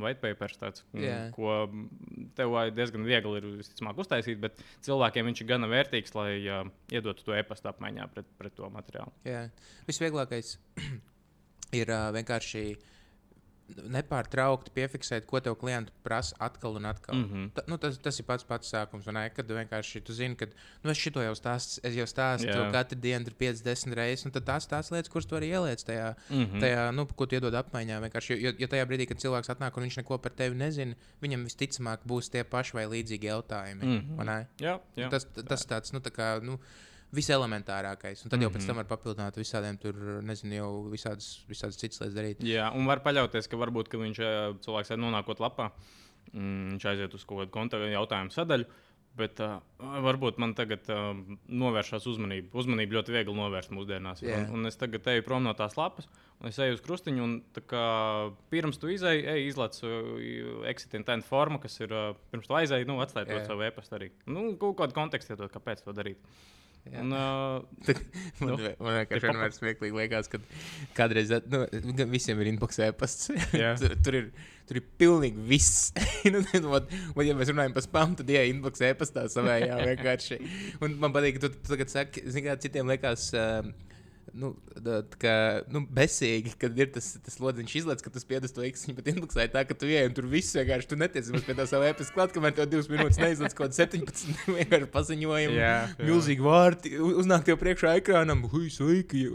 white 0.04 0.22
papers, 0.24 0.58
tāds, 0.60 0.84
mm, 0.94 1.04
Jā. 1.04 1.18
ko 1.36 1.54
mm, 1.68 2.30
tev 2.38 2.56
diezgan 2.78 3.06
viegli 3.08 3.42
ir 3.42 3.48
visticamāk 3.60 4.00
uztaisīt, 4.04 4.40
bet 4.44 4.60
cilvēkiem 4.86 5.30
viņš 5.30 5.44
ir 5.44 5.50
gana 5.50 5.70
vērtīgs, 5.72 6.16
lai 6.18 6.32
uh, 6.46 6.64
iedotu 6.94 7.26
to 7.28 7.36
e-pasta 7.38 7.74
apmaiņā 7.74 8.08
pret, 8.14 8.30
pret 8.40 8.56
to 8.58 8.70
materiālu. 8.74 9.14
Jā. 9.28 9.48
Visvieglākais 9.90 10.56
ir 11.82 11.94
uh, 11.94 12.10
vienkārši 12.16 12.64
nepārtraukti 13.94 14.72
piefiksēt, 14.76 15.26
ko 15.30 15.40
tev 15.44 15.56
klients 15.60 15.94
prasa 16.06 16.36
atkal 16.44 16.78
un 16.80 16.88
atkal. 16.90 17.16
Mm. 17.16 17.30
-hmm. 17.30 17.50
Ta, 17.56 17.64
nu, 17.68 17.78
tas, 17.78 17.98
tas 17.98 18.20
ir 18.20 18.26
pats 18.26 18.44
pats 18.44 18.74
sākums. 18.74 19.08
Ne, 19.14 19.30
kad 19.36 19.48
vienkārši 19.48 20.02
tu 20.04 20.14
zini, 20.14 20.36
ka 20.36 20.48
nu, 20.84 20.92
es 20.92 20.98
šito 20.98 21.22
jau 21.22 21.36
stāstu, 21.36 21.80
es 21.84 21.96
jau 21.96 22.08
stāstu 22.08 22.52
to 22.54 22.72
katru 22.72 23.00
dienu, 23.00 23.26
tur 23.26 23.34
50 23.40 23.94
reizes, 23.94 24.32
tad 24.34 24.46
tās 24.46 24.68
tās 24.68 24.92
lietas, 24.92 25.10
kuras 25.10 25.26
tu 25.26 25.36
arī 25.36 25.52
ieliec 25.54 25.84
tajā, 25.84 26.16
mm. 26.30 26.46
-hmm. 26.46 26.60
tajā 26.60 26.92
nu, 26.92 27.06
ko 27.06 27.26
tu 27.26 27.36
iedod 27.36 27.54
apmaiņā. 27.54 28.02
Vienkārši, 28.06 28.42
jo, 28.42 28.54
jo 28.58 28.68
tajā 28.68 28.86
brīdī, 28.86 29.08
kad 29.08 29.18
cilvēks 29.18 29.50
atnāk 29.50 29.78
un 29.78 29.84
viņš 29.84 29.98
neko 29.98 30.18
par 30.18 30.32
tevi 30.32 30.56
nezina, 30.56 30.96
viņam 31.22 31.44
visticamāk 31.44 32.06
būs 32.06 32.30
tie 32.30 32.44
paši 32.44 32.74
vai 32.74 32.86
līdzīgi 32.86 33.26
jautājumi. 33.26 33.84
Mm. 33.86 34.18
-hmm. 34.18 34.46
Jā, 34.60 34.80
jā. 34.96 35.10
Tas, 35.10 35.28
tas 35.48 35.66
tāds, 35.66 35.94
nu, 35.94 36.00
tā 36.00 36.12
kā, 36.12 36.42
nu, 36.44 36.60
viselementārākais. 37.16 38.24
Un 38.26 38.30
tad 38.34 38.42
jau 38.44 38.50
Mhm. 38.50 38.58
pēc 38.58 38.68
tam 38.68 38.76
var 38.82 38.86
papildināt 38.90 39.38
visādiem 39.40 39.80
tur, 39.80 39.94
nezinu, 40.22 40.54
jau 40.60 40.72
visādas, 40.92 41.40
visādas 41.50 41.78
citas 41.78 42.00
lietas 42.02 42.16
darīt. 42.16 42.44
Jā, 42.46 42.70
un 42.76 42.86
var 42.86 43.00
paļauties, 43.00 43.50
ka 43.50 43.58
varbūt 43.58 43.90
ka 43.90 43.98
viņš 43.98 44.20
ā, 44.20 44.60
cilvēks 44.60 44.94
nonākot 44.98 45.40
lapā, 45.40 45.72
mm, 46.34 46.78
viņš 46.78 46.86
aiziet 46.86 47.14
uz 47.14 47.26
kaut 47.26 47.40
kādu 47.46 47.52
kontaktu 47.52 47.92
jautājumu 47.94 48.32
sadaļu. 48.32 48.66
Bet 49.18 49.40
uh, 49.42 49.60
varbūt 49.80 50.38
man 50.38 50.54
tagad 50.54 50.86
uh, 50.94 51.16
novēršas 51.50 52.06
uzmanība. 52.08 52.54
Uzmanība 52.54 52.94
ļoti 53.02 53.12
viegli 53.12 53.34
novērst 53.36 53.72
mūsdienās. 53.74 54.22
Jā. 54.22 54.46
Un, 54.48 54.60
un 54.62 54.66
es 54.70 54.78
tagad 54.78 55.04
eju 55.12 55.24
prom 55.26 55.44
no 55.44 55.52
tās 55.58 55.76
lapas, 55.76 56.08
un 56.40 56.48
es 56.48 56.60
eju 56.62 56.78
uz 56.78 56.82
krustiņu. 56.86 57.24
Un, 57.26 57.34
tā 57.52 57.60
kā, 57.68 57.82
pirms 58.54 58.78
tu 58.80 58.88
izēji, 58.88 59.26
ej, 59.26 59.48
izlaiž 59.50 59.82
uh, 59.84 60.64
exit 60.70 60.94
intent 60.94 61.26
formu, 61.26 61.60
kas 61.60 61.80
ir 61.82 61.92
uh, 61.92 62.14
pirms 62.32 62.48
tu 62.48 62.54
aizēji, 62.54 62.88
nu, 62.88 63.00
atstāj 63.02 63.26
to 63.28 63.34
Jā. 63.42 63.48
savu 63.50 63.66
e-pastu 63.66 63.98
arī. 63.98 64.12
Nu, 64.30 64.54
kaut 64.62 64.78
kādu 64.78 64.94
kontekstu 64.94 65.36
kāpēc 65.36 65.84
to 65.84 65.92
darīt. 65.92 66.22
Jā. 66.90 67.02
Un, 67.04 67.12
uh, 67.14 67.98
Man, 68.40 68.54
Nu, 68.54 68.56
nu, 68.56 68.70
man 68.80 68.96
vienkārši 69.02 69.28
vienmēr 69.28 69.52
smieklīgi 69.54 69.98
liekas, 70.00 70.30
ka 70.32 70.40
kādreiz 70.98 71.34
nu, 71.52 71.66
visiem 72.10 72.40
ir 72.42 72.50
inbox 72.54 72.80
e-pasts. 72.86 73.30
Tur, 73.82 73.94
tur, 74.06 74.18
ir, 74.18 74.30
tur 74.70 74.80
ir 74.80 74.88
pilnīgi 75.02 75.44
viss. 75.52 75.92
nu, 76.34 76.42
vat, 76.72 76.90
vat, 76.90 77.26
ja 77.28 77.36
mēs 77.38 77.52
runājam 77.52 77.76
par 77.76 77.86
spam, 77.86 78.16
tad 78.18 78.32
jā, 78.32 78.46
inbox 78.50 78.82
e-pastā 78.88 79.28
savējā 79.30 79.78
vienkārši. 79.92 80.40
Un 80.86 80.98
man 81.04 81.14
patīk, 81.16 81.38
ka 81.38 81.48
tu, 81.48 81.54
tu 81.60 81.76
tagad 81.76 81.94
saki, 81.94 82.26
zini, 82.26 82.48
kā 82.48 82.58
citiem 82.64 82.90
liekas. 82.90 83.30
Uh, 83.36 83.89
Nu, 84.34 84.52
kā, 85.22 85.34
nu, 85.72 85.82
besīgi, 85.96 86.54
kad 86.60 86.78
ir 86.80 86.92
tas, 86.94 87.08
tas 87.26 87.38
lodziņš 87.42 87.76
izlaists, 87.82 88.06
ka 88.06 88.12
tu 88.14 88.22
spiedzi 88.22 88.52
to 88.54 88.64
īstenībā, 88.68 89.00
bet 89.02 89.10
inboxā 89.14 89.46
ir 89.48 89.52
tā, 89.54 89.64
ka 89.68 89.78
tu 89.78 89.90
ej 89.90 90.08
un 90.10 90.16
tur 90.18 90.28
viss 90.30 90.56
vienkārši 90.58 90.90
tu 90.92 90.98
nemaz 91.00 91.46
pie 91.48 91.56
tā 91.58 91.66
sava 91.70 91.90
e-pasta 91.90 92.16
klāt, 92.16 92.34
kamēr 92.36 92.56
tev 92.58 92.70
divas 92.72 92.90
minūtes 92.92 93.20
neizlaiž 93.22 93.56
kaut 93.58 93.70
kāds 93.70 93.80
17 93.82 94.34
vienkārši 94.58 94.90
paziņojumi. 94.94 95.58
Jā, 95.58 95.74
jā. 95.90 96.08
Milzīgi 96.10 96.46
vārti, 96.46 96.94
uznāk 97.00 97.46
tev 97.48 97.60
priekšā 97.62 97.96
ekrānam, 98.02 98.46
hui, 98.54 98.68
sveiki, 98.74 99.26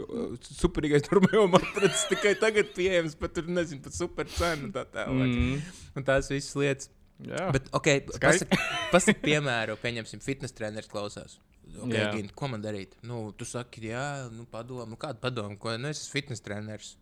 superīgais 0.47 1.07
turmējums 1.09 1.59
atrasts 1.61 2.05
tikai 2.11 2.35
tagad 2.41 2.71
pieejams, 2.77 3.17
pat 3.19 3.35
tur 3.37 3.49
nezinu, 3.51 3.83
pat 3.85 3.97
super 3.97 4.29
cenu 4.31 4.71
tā 4.75 4.85
tālāk. 4.93 5.31
mm, 5.31 5.81
Un 5.95 6.07
tās 6.07 6.31
visas 6.31 6.55
lietas. 6.59 6.91
jā. 7.23 7.49
Bet, 7.55 7.67
ok, 7.75 7.91
pasak, 8.19 8.55
pasak 8.91 9.21
piemēru, 9.23 9.77
pieņemsim, 9.81 10.23
fitnes 10.23 10.55
treneris 10.55 10.91
klausās. 10.91 11.39
Okay, 11.75 11.97
Jā. 11.99 12.11
Gint, 12.15 12.33
ko 12.37 12.49
man 12.51 12.63
darīt? 12.63 12.95
Nu, 13.05 13.27
tu 13.37 13.47
saki, 13.47 13.83
jā, 13.91 14.05
nu, 14.33 14.47
padomu, 14.51 14.87
nu, 14.93 14.99
kādu 14.99 15.21
padomu, 15.23 15.57
ko 15.61 15.75
nu, 15.77 15.91
es 15.91 16.03
esmu 16.03 16.15
fitnes 16.15 16.43
treneris. 16.45 16.95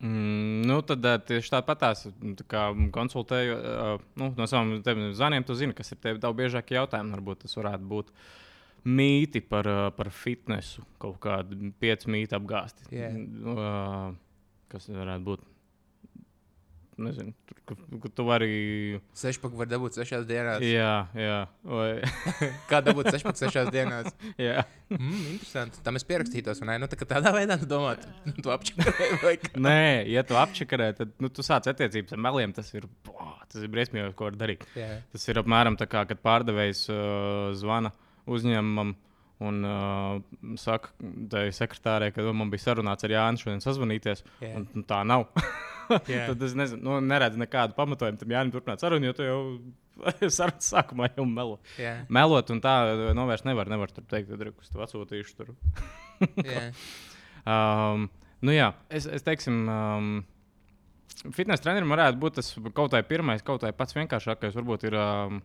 Mm, 0.00 0.66
nu, 0.68 0.80
tad 0.84 1.04
ā, 1.08 1.14
tieši 1.24 1.54
tāpatās 1.54 2.04
tā 2.40 2.48
kā 2.50 2.66
konsultēju 2.92 3.56
ā, 3.56 3.86
nu, 4.20 4.32
no 4.36 4.48
saviem 4.50 5.06
zvaniem. 5.16 5.46
Tu 5.46 5.56
zini, 5.56 5.76
kas 5.76 5.94
ir 5.94 6.02
tev 6.04 6.20
daudz 6.20 6.36
biežākie 6.40 6.76
jautājumi. 6.76 7.16
Varbūt 7.16 7.46
tas 7.46 7.56
varētu 7.56 7.88
būt 7.94 8.12
mīti 8.86 9.40
par, 9.44 9.68
ā, 9.68 9.88
par 9.96 10.12
fitnesu, 10.12 10.84
kaut 11.02 11.16
kādi 11.24 11.72
pieci 11.80 12.12
mīti 12.12 12.36
apgāsti. 12.36 12.90
Jā. 12.92 13.10
Nu, 13.16 13.56
ā, 13.56 13.72
Kas 14.72 14.88
varētu 14.90 15.24
būt? 15.26 15.44
Nezinu, 16.96 17.34
tur, 17.44 17.58
ka, 17.68 17.74
ka 18.00 18.08
tu 18.16 18.24
vari. 18.24 18.52
Sešpaku 19.20 19.58
var 19.60 19.68
dabūt 19.68 19.98
sešās 19.98 20.22
dienās. 20.28 20.62
Jā, 20.64 20.92
jā. 21.12 21.40
Vai, 21.68 21.90
Kā 22.70 22.80
dabūt 22.84 23.10
sešpaku 23.12 23.40
sešās 23.42 23.68
dienās? 23.74 24.08
jā. 24.46 24.64
Mm, 24.88 25.18
interesanti. 25.34 25.82
Tam 25.84 26.00
es 26.00 26.06
pierakstītos, 26.08 26.62
un 26.64 26.72
nu, 26.80 26.88
tā, 26.88 26.98
tādā 27.04 27.34
veidā 27.36 27.58
tu 27.60 27.68
domā, 27.68 27.92
tu, 28.00 28.32
tu 28.40 28.54
apčakarē 28.54 29.10
vai 29.20 29.34
kā. 29.42 29.52
Nē, 29.60 30.08
ja 30.08 30.24
tu 30.24 30.40
apčakarē, 30.40 30.88
tad 30.96 31.12
nu, 31.20 31.28
tu 31.28 31.44
sāc 31.44 31.68
attiecības 31.68 32.16
ar 32.16 32.22
meliem. 32.30 32.56
Tas 32.56 32.72
ir, 32.72 32.88
boh, 33.04 33.34
tas 33.44 33.60
ir 33.60 33.72
briesmīgi, 33.76 34.14
ko 34.16 34.30
var 34.30 34.40
darīt. 34.40 34.64
Jā. 34.78 35.02
Tas 35.12 35.28
ir 35.28 35.42
apmēram 35.42 35.76
tā, 35.76 35.90
kā, 35.92 36.06
kad 36.08 36.24
pārdevējs 36.24 36.86
uh, 36.88 37.52
zvana 37.60 37.92
uzņēmumam 38.24 38.96
un 39.44 39.64
uh, 39.68 40.56
saka, 40.56 40.92
tai 41.32 41.48
sekretārei, 41.52 42.12
ka 42.14 42.24
"Nu, 42.24 42.32
man 42.36 42.50
bija 42.52 42.70
sarunāts 42.70 43.04
ar 43.04 43.12
Jānu 43.12 43.42
šodien 43.42 43.60
sazvanīties. 43.64 44.22
Jā. 44.40 44.54
Un, 44.56 44.68
un 44.74 44.84
tā 44.88 45.02
nav. 45.04 45.26
Jā. 46.10 46.26
Tad 46.30 46.42
es 46.42 46.54
nezinu, 46.58 46.82
nu, 46.82 47.00
neredzu 47.04 47.38
nekādu 47.38 47.76
pamatojumu 47.76 48.18
tam 48.18 48.32
Jānis 48.34 48.54
turpināt 48.54 48.82
sarunu, 48.82 49.06
jo 49.10 49.16
tu 49.16 49.26
jau 49.26 49.40
sarunas 50.38 50.70
sākumā 50.72 51.10
jau 51.14 51.26
melo. 51.28 51.58
Jā. 51.80 51.98
Melot 52.12 52.50
un 52.54 52.62
tā 52.64 52.76
novērst 53.16 53.46
nevar. 53.48 53.70
Nevar 53.70 53.92
tur 53.94 54.06
teikt, 54.08 54.32
ka 54.32 54.48
es 54.64 54.72
tev 54.72 54.86
atsūtīšu 54.86 55.36
tur. 55.38 55.52
Jā. 56.48 56.70
Um, 57.46 58.08
nu 58.42 58.54
jā, 58.56 58.72
es, 58.90 59.04
es 59.06 59.22
teiksim, 59.22 59.60
um, 59.70 60.08
fitnes 61.36 61.62
trenerim 61.62 61.92
varētu 61.92 62.18
būt 62.18 62.40
tas 62.40 62.48
kaut 62.74 62.90
kā 62.90 63.02
pirmais, 63.06 63.44
kaut 63.46 63.62
kā 63.62 63.70
pats 63.76 63.94
vienkāršākais. 63.94 64.56
Varbūt 64.58 64.88
ir, 64.88 64.96
um, 64.98 65.38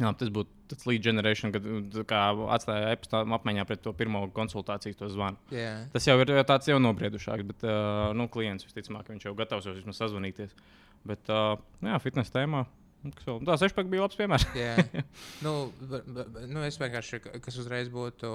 jā, 0.00 0.12
tas 0.18 0.30
būtu 0.34 0.50
tas 0.70 0.86
lead 0.88 1.04
generation, 1.04 1.52
kad 1.52 1.66
uh, 1.66 2.44
atstāja 2.54 2.94
e-pastā 2.94 3.20
apmaiņā 3.36 3.66
pret 3.68 3.82
to 3.84 3.92
pirmo 3.96 4.24
konsultāciju, 4.34 4.96
to 4.98 5.10
zvanu. 5.12 5.40
Jā. 5.54 5.74
Tas 5.92 6.08
jau 6.08 6.16
ir 6.22 6.32
tāds 6.48 6.70
jau 6.70 6.78
nobriedušāks, 6.80 7.46
bet 7.50 7.66
uh, 7.68 8.08
nu, 8.16 8.28
klients 8.32 8.66
visticamāk, 8.66 9.10
viņš 9.12 9.28
jau 9.28 9.34
gatavs 9.38 9.68
jau 9.68 9.76
vismaz 9.76 10.00
sazvanīties. 10.00 10.56
Bet 11.04 11.28
uh, 11.32 11.58
jā, 11.84 12.00
fitnes 12.00 12.32
tēmā. 12.32 12.64
Nu? 13.04 13.38
Tā 13.44 13.56
sešpaka 13.60 13.88
bija 13.92 14.02
labs 14.04 14.16
piemērs. 14.16 14.44
Jā, 14.56 14.74
nu, 15.44 15.52
va- 15.90 16.00
va- 16.16 16.24
nu, 16.48 16.62
es 16.64 16.78
vienkārši, 16.80 17.20
ka- 17.24 17.38
kas 17.44 17.58
uzreiz 17.60 17.88
būtu, 17.92 18.30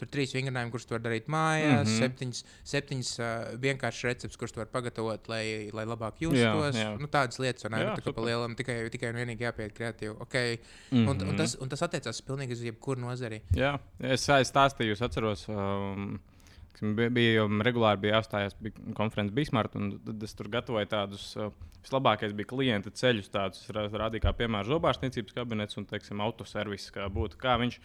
tur 0.00 0.08
trīs 0.08 0.32
vingrinājumi, 0.36 0.70
kurus 0.72 0.86
tu 0.88 0.94
vari 0.96 1.04
darīt 1.08 1.26
mājās, 1.28 1.84
mm 1.84 1.84
Mhm. 1.84 1.90
-hmm. 1.90 2.00
septiņas, 2.00 2.44
septiņas 2.72 3.10
uh, 3.20 3.58
vienkāršas 3.60 4.04
receptes, 4.10 4.36
kurus 4.40 4.52
tu 4.52 4.60
vari 4.62 4.70
pagatavot, 4.72 5.28
lai, 5.28 5.70
lai 5.72 5.84
labāk 5.84 6.20
justos. 6.24 6.74
jā. 6.76 6.98
Nu, 6.98 7.06
tādas 7.06 7.38
lietas? 7.38 7.62
Jā, 7.64 7.70
Nu, 7.70 7.94
tā 7.96 8.02
kā 8.04 8.12
pa 8.14 8.20
lielam 8.22 8.54
tikai, 8.56 8.88
tikai 8.90 9.08
un 9.10 9.16
vienīgi 9.20 9.40
jāpiet 9.44 9.72
kreatīvi. 9.76 10.16
Okay. 10.20 10.58
Mm 10.90 10.98
Mhm. 10.98 11.08
-hmm. 11.08 11.22
un, 11.22 11.28
un, 11.28 11.36
tas, 11.36 11.56
un 11.60 11.68
tas 11.68 11.82
attiecās 11.82 12.22
pilnīgi 12.22 12.52
uz 12.52 12.62
jebkuru 12.62 13.00
nozari. 13.00 13.42
Jā, 13.54 13.78
es, 14.00 14.28
es 14.28 14.50
stāstīju, 14.52 14.92
es 14.92 15.02
atceros, 15.02 15.48
um, 15.48 16.20
bija, 16.80 17.10
bija 17.10 17.46
regulāri 17.66 18.00
bija 18.06 18.18
jāstājās 18.18 18.56
bija 18.60 18.94
konferences 18.96 19.34
Bismarck, 19.34 19.76
un 19.78 19.94
tad 20.04 20.22
es 20.22 20.34
tur 20.34 20.50
gatavoju 20.52 20.90
tādus. 20.90 21.30
Uh, 21.36 21.52
vislabākais 21.84 22.32
bija 22.36 22.48
klienta 22.48 22.92
ceļus, 22.94 23.30
tādus 23.32 23.66
rādīju 23.68 24.24
kā 24.24 24.32
piemēram 24.38 24.68
zobārstniecības 24.70 25.36
kabinets 25.36 25.78
un, 25.80 25.86
teiksim, 25.88 26.22
autoservis, 26.24 26.88
kā 26.94 27.10
būtu. 27.12 27.38
Kā 27.40 27.58
viņš, 27.60 27.78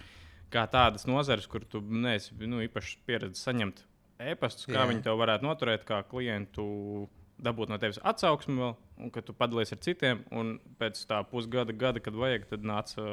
kā 0.53 0.65
tādas 0.71 1.03
nozares, 1.09 1.47
kur 1.51 1.65
tu 1.67 1.81
neesi 1.83 2.37
nu, 2.47 2.61
īpaši 2.63 3.01
pieredzējis 3.09 3.47
saņemt 3.49 3.83
e-pastus, 4.31 4.69
kā 4.69 4.81
Jā. 4.81 4.87
viņi 4.91 5.03
tev 5.05 5.19
varētu 5.19 5.47
noturēt, 5.47 5.83
kā 5.87 6.01
klientu 6.07 6.63
dabūt 7.39 7.71
no 7.71 7.79
tevis 7.79 8.01
atsauksmi 8.03 8.57
vēl, 8.59 8.73
un 8.99 9.11
ka 9.15 9.23
tu 9.23 9.35
padalies 9.35 9.71
ar 9.75 9.79
citiem, 9.83 10.23
un 10.35 10.57
pēc 10.79 10.99
tā 11.07 11.21
pusgada, 11.27 11.75
gada, 11.75 12.01
kad 12.03 12.17
vajag, 12.19 12.49
tad 12.51 12.67
nāc 12.67 12.95
uh, 12.99 13.05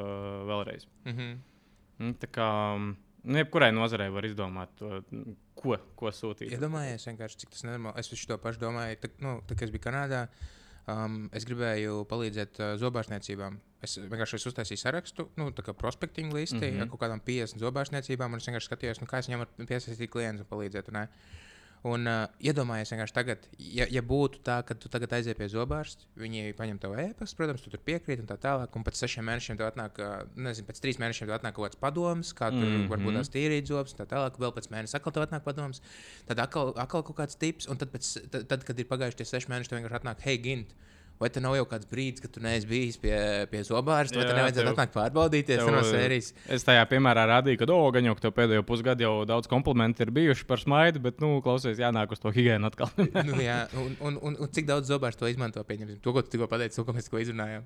vēlreiz. 0.48 0.88
Mm 1.04 1.12
-hmm. 1.16 1.36
Nu, 1.98 2.12
Tā 2.20 2.28
kā 2.28 2.48
nu, 3.24 3.38
jebkurai 3.38 3.72
nozarei 3.72 4.10
var 4.10 4.24
izdomāt, 4.24 4.68
to, 4.78 5.02
ko, 5.56 5.78
ko 5.98 6.12
sūtīt. 6.14 6.52
Iedomājies 6.54 7.08
vienkārši, 7.08 7.40
cik 7.42 7.54
tas 7.54 7.64
nenormāli. 7.66 8.02
Es 8.02 8.12
visu 8.12 8.28
to 8.30 8.38
pašu 8.42 8.62
domāju, 8.62 9.00
tā, 9.02 9.10
nu, 9.24 9.38
tā, 9.46 9.56
kad 9.56 9.68
es 9.68 9.74
biju 9.74 9.86
Kanādā. 9.88 10.26
Um, 10.86 11.24
es 11.34 11.42
gribēju 11.48 12.04
palīdzēt 12.06 12.60
uh, 12.62 12.74
zobārstniecībām. 12.78 13.56
Es 13.82 13.96
vienkārši 13.98 14.38
esmu 14.38 14.52
uztaisījis 14.52 14.84
sarakstu, 14.86 15.26
nu, 15.40 15.48
tā 15.54 15.64
kā 15.66 15.74
prospecting 15.74 16.30
listi 16.34 16.60
mm. 16.60 16.68
-hmm. 16.68 16.84
ar 16.84 16.92
kaut 16.92 17.02
kādām 17.02 17.22
50 17.26 17.62
zobārstniecībām. 17.64 18.36
Es 18.38 18.46
vienkārši 18.46 18.70
skatījos, 18.70 19.00
nu, 19.02 19.08
kā 19.10 19.18
es 19.18 19.28
viņam 19.28 19.42
varu 19.42 19.66
piesaistīt 19.66 20.12
klientus 20.12 20.46
un 20.46 20.50
palīdzēt. 20.52 20.92
Un? 20.94 21.08
Un 21.86 22.08
uh, 22.10 22.24
iedomājies 22.42 22.90
vienkārši 22.92 23.14
tagad, 23.14 23.44
ja, 23.58 23.86
ja 23.92 24.02
būtu 24.02 24.40
tā, 24.46 24.56
ka 24.66 24.74
tu 24.74 24.90
tagad 24.92 25.12
aizies 25.16 25.36
pie 25.38 25.46
zobārsta, 25.52 26.08
viņi 26.18 26.54
paņem 26.58 26.80
tavu 26.82 26.98
e-pastu, 27.02 27.38
protams, 27.38 27.62
tu 27.62 27.70
tur 27.72 27.82
piekrīti 27.86 28.24
un 28.24 28.30
tā 28.30 28.36
tālāk. 28.42 28.74
Un 28.76 28.86
pēc 28.86 29.00
sešiem 29.04 29.26
mēnešiem 29.30 29.60
tev 29.60 29.70
atnāk, 29.70 30.00
uh, 30.02 30.24
nezinu, 30.34 30.66
pēc 30.70 30.82
trīs 30.82 31.00
mēnešiem 31.02 31.30
tev 31.30 31.36
atnāk 31.38 31.54
kaut 31.56 31.68
kāds 31.68 31.80
padoms, 31.82 32.32
kā 32.34 32.50
tur 32.50 32.58
mm 32.58 32.66
Mhm. 32.66 32.82
-hmm. 32.82 32.90
varbūt 32.92 33.16
tās 33.20 33.32
tīrīt 33.32 33.70
zobus, 33.70 33.94
un 33.94 33.98
tā 34.02 34.06
tālāk. 34.10 34.38
Vēl 34.42 34.52
pēc 34.56 34.70
mēneša 34.74 34.96
atkal 34.98 35.12
tev 35.12 35.22
atnāk 35.26 35.44
padoms. 35.44 35.82
Tad 36.26 36.38
atkal, 36.38 36.74
atkal 36.76 37.02
kaut 37.02 37.16
kāds 37.16 37.38
tips, 37.38 37.68
un 37.68 37.76
tad, 37.76 37.88
pēc, 37.94 38.30
tad, 38.30 38.48
tad 38.48 38.64
kad 38.64 38.78
ir 38.78 38.86
pagājuši 38.86 39.16
tie 39.16 39.26
seši 39.26 39.48
mēneši, 39.48 39.68
tev 39.68 39.78
vienkārši 39.78 40.00
atnāk, 40.02 40.20
hei, 40.26 40.38
gint. 40.38 40.74
Vai 41.16 41.30
te 41.32 41.40
nav 41.40 41.54
jau 41.56 41.64
kāds 41.68 41.88
brīdis, 41.88 42.20
kad 42.20 42.32
tu 42.34 42.42
neesi 42.44 42.68
bijis 42.68 42.98
pie, 43.00 43.14
pie 43.48 43.62
zobārsta, 43.64 44.18
vai 44.18 44.26
Jā, 44.26 44.28
tev 44.28 44.36
nevajadzētu 44.36 44.72
atnākt 44.74 44.92
pārbaudīties 44.92 45.62
tev, 45.62 45.70
no 45.72 45.80
eh, 45.80 45.88
sērijas? 45.88 46.28
Es 46.52 46.66
tajā 46.66 46.82
piemērā 46.90 47.24
rādīju, 47.30 47.62
ka, 47.62 47.68
oh, 47.72 47.88
ka 47.88 48.26
tev 48.26 48.34
pēdējo 48.36 48.66
pusgadu 48.68 49.06
jau 49.06 49.14
daudz 49.28 49.48
komplimentu 49.48 50.04
ir 50.04 50.12
bijuši 50.18 50.44
par 50.50 50.60
smaidu, 50.60 51.00
bet, 51.08 51.22
nu, 51.24 51.38
klausies, 51.44 51.80
jānāk 51.80 52.12
uz 52.12 52.20
to 52.20 52.34
higiēnu 52.36 52.68
atkal. 52.68 52.92
nu, 53.30 53.40
jā, 53.40 53.62
un, 53.80 53.96
un, 53.96 54.20
un, 54.20 54.36
un 54.44 54.52
cik 54.52 54.68
daudz 54.68 54.92
zobārstu 54.92 55.24
to 55.24 55.32
izmanto? 55.32 55.64
Pieņemsim, 55.64 56.02
to, 56.04 56.12
ko 56.12 56.20
tu 56.20 56.36
tikko 56.36 56.52
pateici, 56.52 56.76
to, 56.76 56.84
ko 56.84 56.96
mēs 56.96 57.08
tikko 57.08 57.24
izrunājām. 57.24 57.64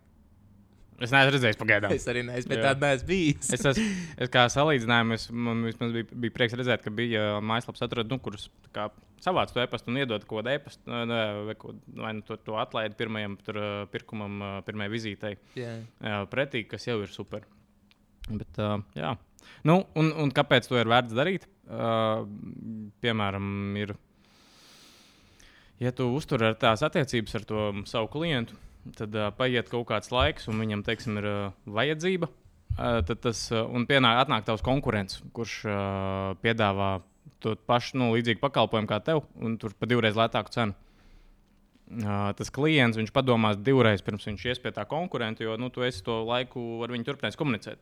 Es 1.00 1.12
neesmu 1.14 1.34
redzējis 1.34 1.58
pagaidām. 1.60 1.92
Es 1.94 2.06
arī 2.10 2.24
neesmu, 2.26 2.50
bet 2.52 2.60
Jā. 2.60 2.70
tāda 2.70 2.90
neesmu 2.90 3.08
bijis. 3.08 3.52
Es, 3.56 3.64
es, 3.70 3.80
es 4.26 4.32
kā 4.32 4.44
salīdzinājumu, 4.52 5.16
es, 5.16 5.28
man 5.48 5.62
vismaz 5.66 5.94
bija, 5.94 6.08
bija 6.24 6.34
prieks 6.36 6.56
redzēt, 6.60 6.84
ka 6.84 6.92
bija 6.94 7.22
uh, 7.36 7.44
mājaslapas, 7.44 7.84
atradu, 7.86 8.12
nu, 8.12 8.20
kurus 8.24 8.48
savāc 9.20 9.54
to 9.54 9.62
e-pastu 9.62 9.92
un 9.92 10.00
iedod 10.00 10.26
kaut 10.26 10.42
kādu 10.42 10.54
e-pastu, 10.56 10.84
uh, 10.92 11.14
vai, 11.48 11.56
vai 12.04 12.12
nu 12.18 12.26
to, 12.26 12.36
to 12.44 12.58
atlaidi 12.60 12.98
pirmajam 13.00 13.38
tur, 13.46 13.60
uh, 13.60 13.80
pirkumam, 13.92 14.38
pirmajai 14.68 14.92
vizītei 14.92 15.34
Jā. 15.58 15.74
uh, 15.80 16.20
pretī, 16.30 16.64
kas 16.68 16.88
jau 16.88 17.00
ir 17.04 17.12
super. 17.14 17.48
Bet, 18.30 18.60
uh, 18.60 18.78
jā. 18.98 19.16
Nu, 19.66 19.82
un, 19.98 20.12
un 20.20 20.32
kāpēc 20.34 20.68
to 20.68 20.78
ir 20.80 20.90
vērts 20.90 21.16
darīt? 21.16 21.48
Uh, 21.70 22.24
piemēram, 23.02 23.44
ir, 23.78 23.94
ja 25.80 25.92
tu 25.96 26.08
uztur 26.16 26.44
tās 26.60 26.82
attiecības 26.86 27.38
ar 27.38 27.46
to 27.46 27.68
savu 27.88 28.10
klientu, 28.12 28.58
tad 28.96 29.14
uh, 29.16 29.28
paiet 29.36 29.68
kaut 29.72 29.86
kāds 29.90 30.12
laiks, 30.14 30.48
un 30.50 30.60
viņam, 30.62 30.84
teiksim, 30.86 31.18
ir 31.20 31.28
uh, 31.30 31.38
vajadzība. 31.66 32.28
Uh, 32.70 33.00
tad 33.06 33.20
tas 33.26 33.42
uh, 33.52 33.66
pienāk, 33.88 34.20
atnāk 34.24 34.46
tavs 34.46 34.62
konkurents, 34.64 35.20
kurš 35.36 35.56
uh, 35.68 36.36
piedāvā 36.44 37.00
to 37.40 37.56
pašu 37.68 37.98
nu, 38.00 38.10
līdzīgu 38.14 38.40
pakalpojumu 38.42 38.88
kā 38.90 39.00
tev, 39.04 39.24
un 39.40 39.56
tur 39.60 39.74
par 39.76 39.90
divreiz 39.90 40.16
lētāku 40.18 40.52
cenu. 40.54 40.76
Uh, 41.90 42.30
tas 42.38 42.52
klients 42.54 42.94
viņš 43.00 43.10
padomās 43.10 43.56
divreiz 43.66 44.02
pirms 44.06 44.28
viņš 44.28 44.44
ies 44.46 44.60
pie 44.62 44.70
tā 44.76 44.84
konkurenta, 44.86 45.42
jo 45.42 45.56
nu, 45.58 45.72
tu 45.74 45.82
esi 45.82 46.04
to 46.06 46.20
laiku 46.28 46.62
ar 46.86 46.92
viņu 46.94 47.08
turpinājis 47.08 47.38
komunicēt. 47.40 47.80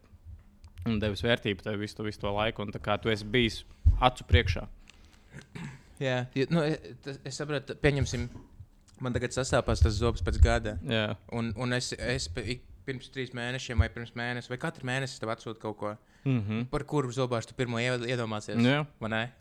Un 0.88 0.96
devis 1.02 1.20
vērtību 1.26 1.66
tev 1.66 1.76
visu, 1.82 2.00
visu 2.06 2.22
to 2.22 2.32
laiku, 2.32 2.64
un 2.64 2.72
tā 2.72 2.80
kā 2.80 2.96
tu 3.02 3.12
esi 3.12 3.26
bijis 3.28 3.60
acu 4.00 4.24
priekšā. 4.30 4.64
Jā, 6.00 6.22
nu, 6.54 6.62
e- 6.62 6.94
tas- 7.04 7.18
es 7.26 7.36
saprotu, 7.36 7.74
pieņemsim, 7.82 8.28
man 9.00 9.12
tagad 9.14 9.30
sasāpās 9.36 9.82
tas 9.84 9.94
zobs 9.98 10.22
pēc 10.24 10.40
gada. 10.42 10.78
Jā, 10.88 11.16
Un, 11.32 11.52
un 11.56 11.72
es, 11.76 11.92
es 11.92 12.28
pirms 12.88 13.10
trīs 13.12 13.34
mēnešiem, 13.36 13.78
vai 13.78 13.88
pirms 13.92 14.14
mēneša, 14.16 14.48
vai 14.48 14.58
katru 14.62 14.86
mēnesi 14.88 15.18
tev 15.20 15.28
atsūtu 15.34 15.60
kaut 15.60 15.76
ko, 15.76 15.90
mm 16.24 16.38
-hmm. 16.40 16.66
par 16.72 16.84
kuru 16.88 17.10
zobārstu 17.12 17.52
pirmo 17.56 17.76
ied- 17.78 18.06
iedomāsies. 18.08 18.56
Jā. 18.64 18.86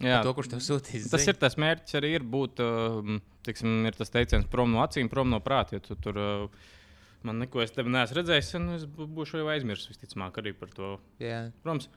Jā. 0.04 0.22
To, 0.24 0.34
kurš 0.34 0.50
tev 0.52 0.60
sūtīs. 0.60 1.10
tas 1.10 1.22
ziņu. 1.22 1.30
ir 1.30 1.36
tas 1.36 1.56
mērķis 1.56 1.96
arī 2.02 2.10
ir 2.16 2.24
būt, 2.24 2.60
uh, 2.60 3.20
tiksim, 3.44 3.86
ir 3.86 3.96
tas 3.96 4.10
teiciens, 4.10 4.46
prom 4.52 4.72
no 4.72 4.84
acīm, 4.84 5.08
prom 5.10 5.30
no 5.30 5.40
prāta. 5.40 5.74
Ja 5.74 5.80
tu 5.80 5.96
tur 5.96 6.18
uh, 6.18 6.50
man 7.24 7.40
neko 7.40 7.62
es 7.62 7.72
tevi 7.72 7.90
neesmu 7.90 8.16
redzējis, 8.18 8.56
un 8.56 8.70
es 8.76 8.84
bū- 8.86 9.08
būšu 9.08 9.38
jau 9.40 9.48
aizmirsis 9.48 9.88
visticamāk 9.90 10.38
arī 10.38 10.54
par 10.54 10.70
to. 10.70 11.00
Jā. 11.20 11.52
Protams, 11.64 11.88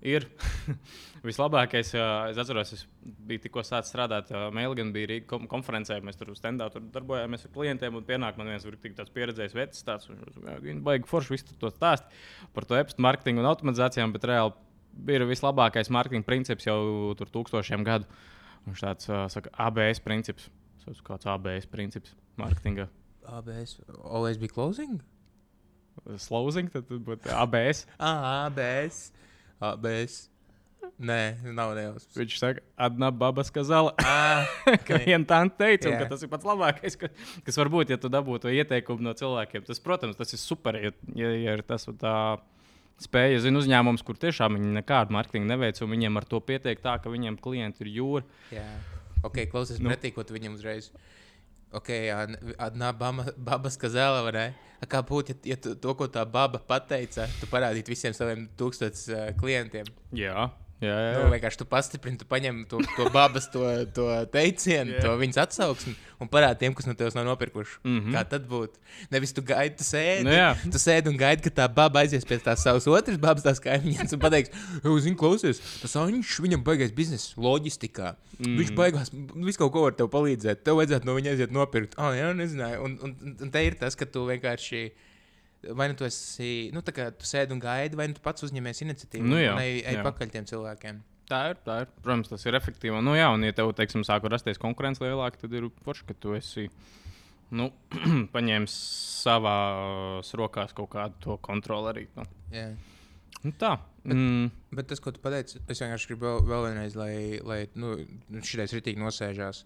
ir 0.00 0.26
vislabākais. 1.28 1.92
Es 1.94 2.40
atceros, 2.40 2.72
es 2.76 2.84
biju 3.00 3.44
tikko 3.44 3.64
sācis 3.66 3.92
strādāt 3.92 4.32
Mēlgānā, 4.56 4.92
bija 4.94 5.10
Rīgas 5.12 5.28
kom 5.30 5.46
konferencē. 5.50 6.00
Mēs 6.04 6.18
tur 6.20 6.32
standā 6.38 6.70
tur 6.72 6.84
darbojāmies 6.94 7.46
ar 7.46 7.54
klientiem. 7.54 7.98
Un 7.98 8.06
pienāk 8.08 8.40
man 8.40 8.52
viens 8.52 8.64
tāds 8.64 9.14
pieredzējis 9.14 9.56
vecs, 9.56 9.84
tāds- 9.86 10.10
baigi 10.88 11.10
forši 11.10 11.36
visu 11.36 11.58
to 11.60 11.72
stāst 11.74 12.08
par 12.54 12.64
to 12.64 12.78
e-pasta 12.78 13.02
mārketingu 13.02 13.44
un 13.44 13.50
automatizācijām, 13.52 14.12
bet 14.12 14.28
reāli 14.28 14.54
ir 15.08 15.26
vislabākais 15.28 15.92
mārketinga 15.92 16.26
princips 16.26 16.66
jau 16.66 17.14
tur 17.18 17.28
tūkstošiem 17.30 17.84
gadu. 17.84 18.08
Viņš 18.66 18.80
tāds 18.84 19.10
saka, 19.32 19.52
ABS 19.58 20.00
princips. 20.00 20.50
Tas 20.84 21.00
kāds 21.04 21.28
ABS 21.28 21.66
princips 21.70 22.14
mārketinga. 22.40 22.88
ABS. 23.28 23.78
Always 24.02 24.38
be 24.38 24.48
closing? 24.48 25.00
Slowing, 26.16 26.70
tad 26.72 26.88
būtu 26.88 27.30
ABS. 27.34 27.84
Ah, 27.98 28.46
ABS. 28.46 29.10
ABS. 29.60 30.26
Nē, 31.00 31.18
nav 31.56 31.70
nejausmas. 31.76 32.12
Viņš 32.16 32.34
saka, 32.36 32.60
Adna 32.76 33.08
Baba 33.12 33.40
Skazala. 33.46 33.94
Ah, 34.04 34.44
ka 34.84 34.98
viena 35.00 35.24
tā 35.28 35.38
teica, 35.56 35.88
un 35.88 35.96
ka 36.02 36.08
tas 36.10 36.22
ir 36.24 36.28
pats 36.32 36.44
labākais, 36.48 36.96
ka, 37.00 37.08
kas 37.46 37.56
var 37.60 37.70
būt, 37.72 37.92
ja 37.94 37.96
tu 38.00 38.10
dabūtu 38.12 38.52
ieteikumu 38.52 39.04
no 39.06 39.14
cilvēkiem. 39.16 39.64
Tas, 39.64 39.80
protams, 39.80 40.18
tas 40.18 40.32
ir 40.36 40.40
super, 40.42 40.76
ja, 40.76 40.92
ja, 41.16 41.30
ja 41.40 41.54
ir 41.56 41.62
tas 41.64 41.86
tā 42.00 42.14
spēja. 43.00 43.38
Es 43.38 43.46
zinu 43.46 43.62
uzņēmums, 43.64 44.04
kur 44.04 44.18
tiešām 44.20 44.58
viņi 44.58 44.74
nekādu 44.80 45.16
mārketingu 45.16 45.48
neveic, 45.48 45.80
un 45.84 45.92
viņiem 45.94 46.20
ar 46.20 46.28
to 46.28 46.40
pietiek 46.44 46.80
tā, 46.84 46.98
ka 47.00 47.12
viņiem 47.12 47.40
klienti 47.40 47.86
ir 47.86 47.92
jūra. 48.00 48.24
jā. 48.52 48.66
Ok, 49.24 49.42
klausies, 49.52 49.80
Nu. 49.80 49.90
pretī, 49.92 50.12
ko 50.16 50.24
tu 50.24 50.32
viņam 50.32 50.54
uzreiz. 50.56 50.86
Ok, 51.70 51.92
jā, 52.08 52.18
Adnā 52.58 52.90
babas 52.96 53.76
kazēla, 53.78 54.24
vai 54.26 54.32
ne? 54.34 54.46
Kā 54.90 55.02
būtu, 55.06 55.36
ja, 55.36 55.52
ja 55.52 55.56
tu, 55.60 55.76
to, 55.78 55.92
ko 55.94 56.08
tā 56.10 56.24
baba 56.26 56.58
pateica, 56.66 57.28
tu 57.38 57.46
parādītu 57.50 57.92
visiem 57.92 58.16
saviem 58.16 58.48
tūkstotis 58.58 59.04
uh, 59.12 59.28
klientiem? 59.38 59.86
Jā, 60.16 60.48
jā, 60.82 60.96
jā. 61.06 61.16
Nu, 61.16 61.28
vienkārši 61.32 61.60
tu 61.60 61.66
pastiprini, 61.68 62.18
tu 62.20 62.26
paņem 62.28 62.62
to, 62.70 62.80
to 62.96 63.08
babas, 63.14 63.48
to, 63.52 63.64
to 63.96 64.06
teicienu, 64.32 64.96
Jā. 64.96 65.02
to 65.04 65.14
viņas 65.20 65.40
atsauksmi 65.44 65.94
un 66.20 66.28
parādi 66.28 66.60
tiem, 66.62 66.74
kas 66.76 66.88
no 66.88 66.94
tevis 66.98 67.16
nav 67.16 67.24
nopirkuši. 67.28 67.78
Mm. 67.84 67.98
-hmm. 68.00 68.16
Kā 68.16 68.24
tad 68.28 68.46
būtu? 68.48 68.80
Nevis 69.12 69.32
tu 69.32 69.42
gaidi, 69.42 69.76
tu 69.76 69.84
sēdi. 69.84 70.24
Nu, 70.28 70.34
jā. 70.34 70.50
tu 70.72 70.78
sēdi 70.78 71.08
un 71.08 71.16
gaidi, 71.16 71.42
ka 71.46 71.50
tā 71.62 71.68
baba 71.74 72.02
aizies 72.04 72.24
pie 72.28 72.38
tās 72.38 72.62
savas 72.64 72.86
otras 72.86 73.18
babas, 73.18 73.44
tās 73.44 73.60
kaimiņas, 73.60 74.12
un 74.16 74.20
pateiks, 74.20 74.50
Zini, 75.00 75.16
klausies, 75.16 75.60
tas 75.80 75.96
Anģis, 75.96 76.40
viņam 76.44 76.64
baigais 76.64 76.92
biznesa 76.92 77.32
loģistikā. 77.40 78.14
Mm. 78.38 78.56
Viņš 78.60 78.74
baigās, 78.76 79.12
visu 79.34 79.58
kaut 79.58 79.72
ko 79.72 79.86
var 79.86 79.96
tev 79.96 80.10
palīdzēt. 80.12 80.64
Tev 80.64 80.76
vajadzētu 80.80 81.08
no 81.08 81.14
viņa 81.16 81.30
aiziet 81.30 81.52
nopirkt. 81.52 81.96
Ah, 81.96 82.12
jā, 82.16 82.32
nezināju. 82.36 82.82
Un, 82.84 82.98
un, 83.04 83.36
un 83.40 83.50
te 83.50 83.64
ir 83.64 83.78
tas, 83.80 83.96
ka 83.96 84.04
tu 84.04 84.26
vienkārši. 84.28 84.90
Vai 85.76 85.90
nu 85.92 85.96
tu 85.98 86.06
esi, 86.06 86.70
nu 86.72 86.80
tā 86.80 86.94
kā 86.96 87.10
tu 87.12 87.26
sēdi 87.28 87.52
un 87.52 87.60
gaidi, 87.60 87.98
vai 87.98 88.06
nu 88.08 88.16
tu 88.16 88.22
pats 88.24 88.46
uzņemies 88.46 88.80
iniciatīvu 88.86 89.28
Nu 89.28 89.40
jā, 89.40 89.52
un 89.52 89.60
ej, 89.60 89.82
ej 89.90 89.98
pakaļ 90.06 90.30
tiem 90.32 90.46
cilvēkiem. 90.48 91.02
Tā 91.30 91.40
ir, 91.52 91.58
tā 91.62 91.82
ir. 91.84 91.90
Protams, 92.02 92.30
tas 92.32 92.46
ir 92.48 92.56
efektīvi. 92.58 93.02
Nu, 93.06 93.12
jā, 93.14 93.28
un, 93.30 93.44
ja 93.46 93.54
tev, 93.54 93.70
teiksim, 93.78 94.02
sāk 94.06 94.24
rasties 94.32 94.58
konkurence 94.58 95.04
lielāka, 95.04 95.38
tad 95.44 95.52
ir 95.54 95.68
forši, 95.84 96.06
ka 96.08 96.16
tu 96.18 96.34
esi 96.34 96.66
nu, 97.54 97.68
paņēmis 98.34 98.78
savā 99.22 99.58
rokās 100.40 100.74
kaut 100.76 100.90
kādu 100.96 101.20
to 101.22 101.36
kontroli 101.44 101.92
arī. 101.92 102.06
Nu. 102.16 102.26
Jā. 102.54 102.70
Nu, 103.44 103.52
tā. 103.60 103.76
Mm. 104.04 104.50
Bet 104.74 104.90
tas, 104.90 105.00
ko 105.02 105.12
tu 105.14 105.22
pateici, 105.22 105.60
es 105.60 105.80
vienkārši 105.80 106.10
gribu 106.10 106.26
vēl, 106.26 106.42
vēl 106.50 106.66
vienreiz, 106.70 106.96
lai, 106.98 107.12
lai 107.44 107.60
nu, 107.78 107.94
šis 108.44 108.74
ritīgi 108.76 109.00
nosēžās. 109.00 109.64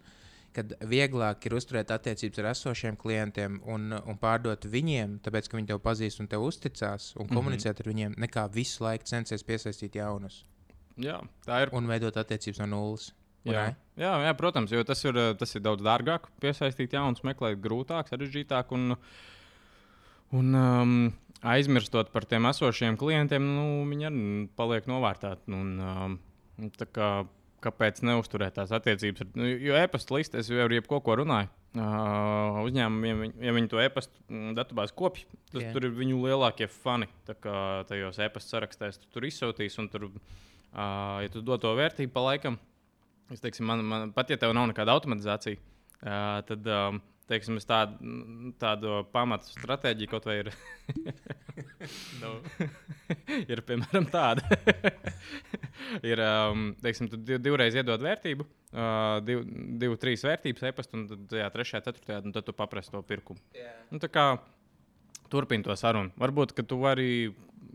Kad 0.55 0.73
vieglāk 0.87 1.47
ir 1.49 1.57
uzturēt 1.59 1.91
attiecības 1.91 2.39
ar 2.39 2.49
esošiem 2.53 2.97
klientiem 3.01 3.57
un, 3.67 3.89
un 3.93 4.19
pārdot 4.23 4.65
viņiem, 4.71 5.17
tāpēc 5.27 5.49
ka 5.51 5.59
viņi 5.59 5.73
tev 5.73 5.81
pazīst 5.83 6.21
un 6.23 6.29
tev 6.31 6.45
uzticās, 6.47 7.11
un 7.19 7.27
Mhm. 7.27 7.35
komunicēt 7.35 7.81
ar 7.83 7.91
viņiem, 7.91 8.15
nekā 8.23 8.45
visu 8.55 8.85
laiku 8.85 9.05
censties 9.11 9.43
piesaistīt 9.43 9.97
jaunus 9.99 10.45
Jā, 10.97 11.21
tā 11.45 11.63
ir. 11.65 11.75
un 11.75 11.87
veidot 11.91 12.15
attiecības 12.15 12.61
no 12.63 12.67
nulles. 12.77 13.11
Jā. 13.45 13.75
Jā, 13.99 14.13
jā, 14.25 14.31
protams, 14.39 14.71
jo 14.73 14.81
tas 14.89 15.03
ir, 15.05 15.13
tas 15.37 15.51
ir 15.55 15.61
daudz 15.61 15.83
dārgāk. 15.85 16.31
Piesaistīt 16.41 16.95
jaunus, 16.97 17.21
meklēt 17.27 17.59
grūtāk, 17.61 18.09
sarežģītāk. 18.09 18.71
Un, 18.73 18.95
un 20.33 20.55
um, 20.55 20.95
aizmirstot 21.43 22.09
par 22.15 22.25
tiem 22.25 22.47
esošiem 22.49 22.97
klientiem, 22.97 23.45
nu, 23.45 23.67
viņi 23.91 24.07
arī 24.09 24.23
paliek 24.57 24.87
novērtēti. 24.89 25.53
Un, 25.53 25.75
um, 25.81 26.71
tā 26.79 26.87
kā, 26.89 27.11
kāpēc 27.65 28.03
neusturēt 28.07 28.59
tās 28.59 28.73
attiecības? 28.77 29.25
Ar, 29.25 29.31
nu, 29.41 29.49
jo 29.69 29.79
e-pasta 29.81 30.17
listē 30.17 30.43
es 30.43 30.51
jau 30.53 30.61
ar 30.65 30.75
jebko 30.75 31.01
ko 31.05 31.17
runāju. 31.23 31.51
Uh, 31.75 32.61
uzņēmumiem, 32.69 33.25
ja 33.41 33.49
ja 33.49 33.55
viņi 33.57 33.71
to 33.73 33.81
e-pasta 33.83 34.21
mm, 34.29 34.53
datubāzi 34.55 34.95
kopj, 34.95 35.25
tad 35.51 35.65
Jā. 35.65 35.73
tur 35.75 35.89
ir 35.89 35.97
viņu 35.97 36.21
lielākie 36.23 36.69
fani. 36.71 37.09
Tā 37.27 37.35
kā 37.35 37.57
tajos 37.89 38.21
e-pasta 38.23 38.59
sarakstēs 38.59 39.01
tu 39.03 39.11
tur 39.17 39.27
izsūtīs, 39.27 39.81
un 39.83 39.91
tur, 39.91 40.07
uh, 40.13 41.19
ja 41.25 41.33
tu 41.35 41.43
dod 41.43 41.65
to 41.65 41.75
vērtību 41.75 42.15
pa 42.15 42.29
laikam, 42.29 42.61
Es 43.33 43.41
teiksim, 43.41 43.65
man, 43.69 43.81
man, 43.89 44.13
pat 44.13 44.29
ja 44.33 44.37
tev 44.41 44.53
nav 44.57 44.69
nekāda 44.69 44.93
automatizācija, 44.93 45.57
uh, 45.57 46.41
tad 46.49 46.67
um, 46.69 47.01
teiksim, 47.31 47.59
es 47.61 47.67
tādu, 47.69 48.15
tādu 48.61 48.99
pamatu 49.15 49.49
stratēģiju 49.53 50.11
kaut 50.11 50.27
vai 50.29 50.37
ir. 50.43 50.51
nu, 52.23 52.33
ir 53.53 53.63
piemēram 53.69 54.09
tāda. 54.13 54.45
ir, 56.11 56.23
um, 56.25 56.67
teiksim, 56.85 57.09
tu 57.13 57.21
div, 57.21 57.41
divreiz 57.45 57.77
iedod 57.79 58.05
vērtību, 58.05 58.47
uh, 58.75 59.19
div, 59.25 59.45
divu, 59.81 59.99
trīs 60.01 60.25
vērtības 60.27 60.69
e-pasta, 60.71 60.99
un 60.99 61.09
tad 61.11 61.27
tajā 61.33 61.49
trešajā, 61.57 61.85
ceturtajā, 61.89 62.21
un 62.29 62.37
tad 62.37 62.49
tu 62.49 62.57
paprasti 62.57 62.95
to 62.95 63.03
pirkumu. 63.09 63.43
Nu, 63.91 64.03
tā 64.03 64.13
kā 64.13 64.29
turpini 65.33 65.67
to 65.67 65.77
sarunu. 65.79 66.13
Varbūt, 66.21 66.55
ka 66.57 66.67
tu 66.69 66.81
vari 66.83 67.11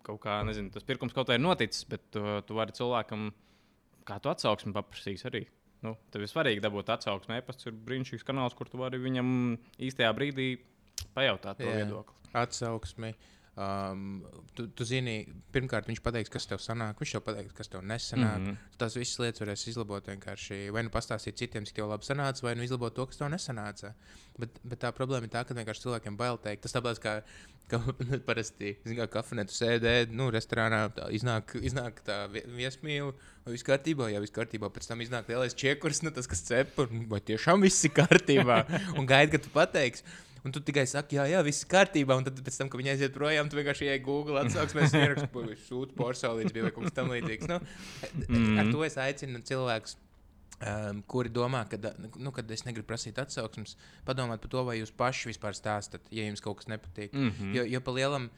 kaut 0.05 0.21
kā, 0.23 0.39
nezinu, 0.47 0.71
tas 0.73 0.85
pirkums 0.87 1.15
kaut 1.15 1.29
kā 1.29 1.37
ir 1.37 1.43
noticis, 1.43 1.85
bet 1.89 2.19
uh, 2.19 2.39
tu 2.45 2.57
vari 2.57 2.75
cilvēkam, 2.77 3.29
kā 4.07 4.21
tu 4.23 4.31
atsauksmi 4.31 4.73
paprasīs 4.75 5.25
arī. 5.29 5.47
Nu, 5.85 5.95
tev 6.11 6.25
ir 6.25 6.31
svarīgi 6.31 6.63
dabūt 6.63 6.91
atsauksmi. 6.91 7.37
E-pasts 7.39 7.69
ir 7.69 7.75
brīnišķīgs 7.87 8.25
kanāls, 8.27 8.55
kur 8.57 8.67
tu 8.71 8.81
vari 8.81 8.99
viņam 8.99 9.29
īstajā 9.87 10.09
brīdī 10.17 10.49
pajautāt 11.15 11.61
to 11.61 11.69
viedokli. 11.69 12.17
Atsauksmi. 12.35 13.13
Um, 13.59 14.21
tu, 14.55 14.69
tu 14.71 14.85
zini, 14.87 15.25
pirmkārt, 15.51 15.89
viņš 15.89 15.99
pateiks, 16.05 16.31
kas 16.31 16.45
tev 16.47 16.61
sanāk, 16.63 17.01
viņš 17.01 17.15
tev 17.17 17.23
pateiks, 17.25 17.55
kas 17.57 17.67
tev 17.67 17.81
nesanāk. 17.83 18.37
Mm. 18.39 18.45
-hmm. 18.53 18.77
Tās 18.79 18.95
visas 18.95 19.19
lietas 19.19 19.43
varēs 19.43 19.65
izlabot 19.67 20.05
vienkārši. 20.07 20.59
Vai 20.71 20.83
nu 20.87 20.93
pastāstīt 20.93 21.35
citiem, 21.41 21.65
cik 21.67 21.75
tev 21.75 21.89
labi 21.89 22.07
sanāca, 22.07 22.43
vai 22.45 22.55
nu 22.55 22.63
izlabot 22.63 22.95
to, 22.95 23.05
kas 23.05 23.19
tev 23.19 23.27
nesanāca. 23.33 23.93
Bet, 24.39 24.61
bet 24.63 24.79
tā 24.79 24.93
problēma 24.95 25.27
ir 25.27 25.33
tā, 25.33 25.43
ka 25.43 25.57
vienkārši 25.57 25.83
cilvēkiem 25.83 26.15
bail 26.15 26.37
teikt. 26.37 26.61
Tas 26.63 26.77
tāpat 26.77 27.01
kā, 27.03 27.15
ka 27.67 27.81
nu, 27.83 28.19
parasti, 28.29 28.77
kafejnē 28.85 29.45
tu 29.49 29.57
sēdē, 29.57 30.07
nu, 30.07 30.29
restorānā 30.31 30.87
tā, 30.95 31.09
iznāk, 31.11 31.57
iznāk 31.59 31.99
tā 32.07 32.31
vie- 32.31 32.45
viesmīla, 32.47 33.11
vai 33.43 33.57
viss 33.57 33.67
kārtībā, 33.67 34.07
ja 34.13 34.23
viss 34.23 34.31
kārtībā, 34.31 34.71
pēc 34.71 34.87
tam 34.87 35.03
iznāk 35.03 35.27
lielais 35.27 35.53
čiekurs, 35.53 36.01
nu, 36.03 36.11
tas, 36.15 36.27
kas 36.27 36.47
cep, 36.47 36.79
vai 37.11 37.19
tiešām 37.19 37.61
viss 37.61 37.83
ir 37.83 37.91
kārtībā, 37.91 38.63
un 38.97 39.05
gaida, 39.05 39.35
ka 39.35 39.43
tu 39.43 39.51
pateiksi. 39.51 40.07
Un 40.45 40.51
tu 40.55 40.61
tikai 40.63 40.85
saki, 40.87 41.17
jā, 41.19 41.25
jā, 41.27 41.39
viss 41.43 41.65
kārtībā. 41.69 42.15
Un 42.17 42.23
tad, 42.27 42.39
pēc 42.45 42.57
tam, 42.57 42.69
kad 42.69 42.79
viņi 42.79 42.93
aiziet 42.93 43.13
projām, 43.15 43.49
tu 43.49 43.57
vienkārši 43.59 43.87
ienāc 43.87 44.03
Google, 44.05 44.39
atsauksies, 44.43 44.93
ieraksti, 44.95 45.57
sūti 45.67 45.97
porcelānītes, 45.97 46.53
bija 46.55 46.67
vai 46.67 46.71
kaut 46.75 46.87
kas 46.87 46.95
tamlīdzīgs. 46.99 47.49
Nu, 47.49 47.59
Mhm. 48.29 48.59
Ar 48.59 48.71
to 48.71 48.83
es 48.83 48.95
aicinu 48.97 49.41
cilvēkus. 49.43 49.97
Um, 50.59 50.97
kuri 51.07 51.29
domā, 51.31 51.61
ka 51.71 51.77
nu, 52.19 52.33
kad 52.35 52.49
es 52.51 52.65
negribu 52.67 52.83
prasīt 52.89 53.15
atsauksmes, 53.21 53.77
padomāt 54.03 54.41
par 54.43 54.49
to, 54.51 54.63
vai 54.67 54.73
jūs 54.81 54.91
paši 54.91 55.29
vispār 55.29 55.55
stāstat, 55.55 56.01
ja 56.11 56.25
jums 56.27 56.41
kaut 56.43 56.57
kas 56.57 56.67
nepatīk. 56.67 57.13
Mm 57.13 57.31
-hmm. 57.31 57.53
Jo, 57.55 57.63
jo 57.63 57.79
pa 57.81 57.91
lielam, 57.91 58.29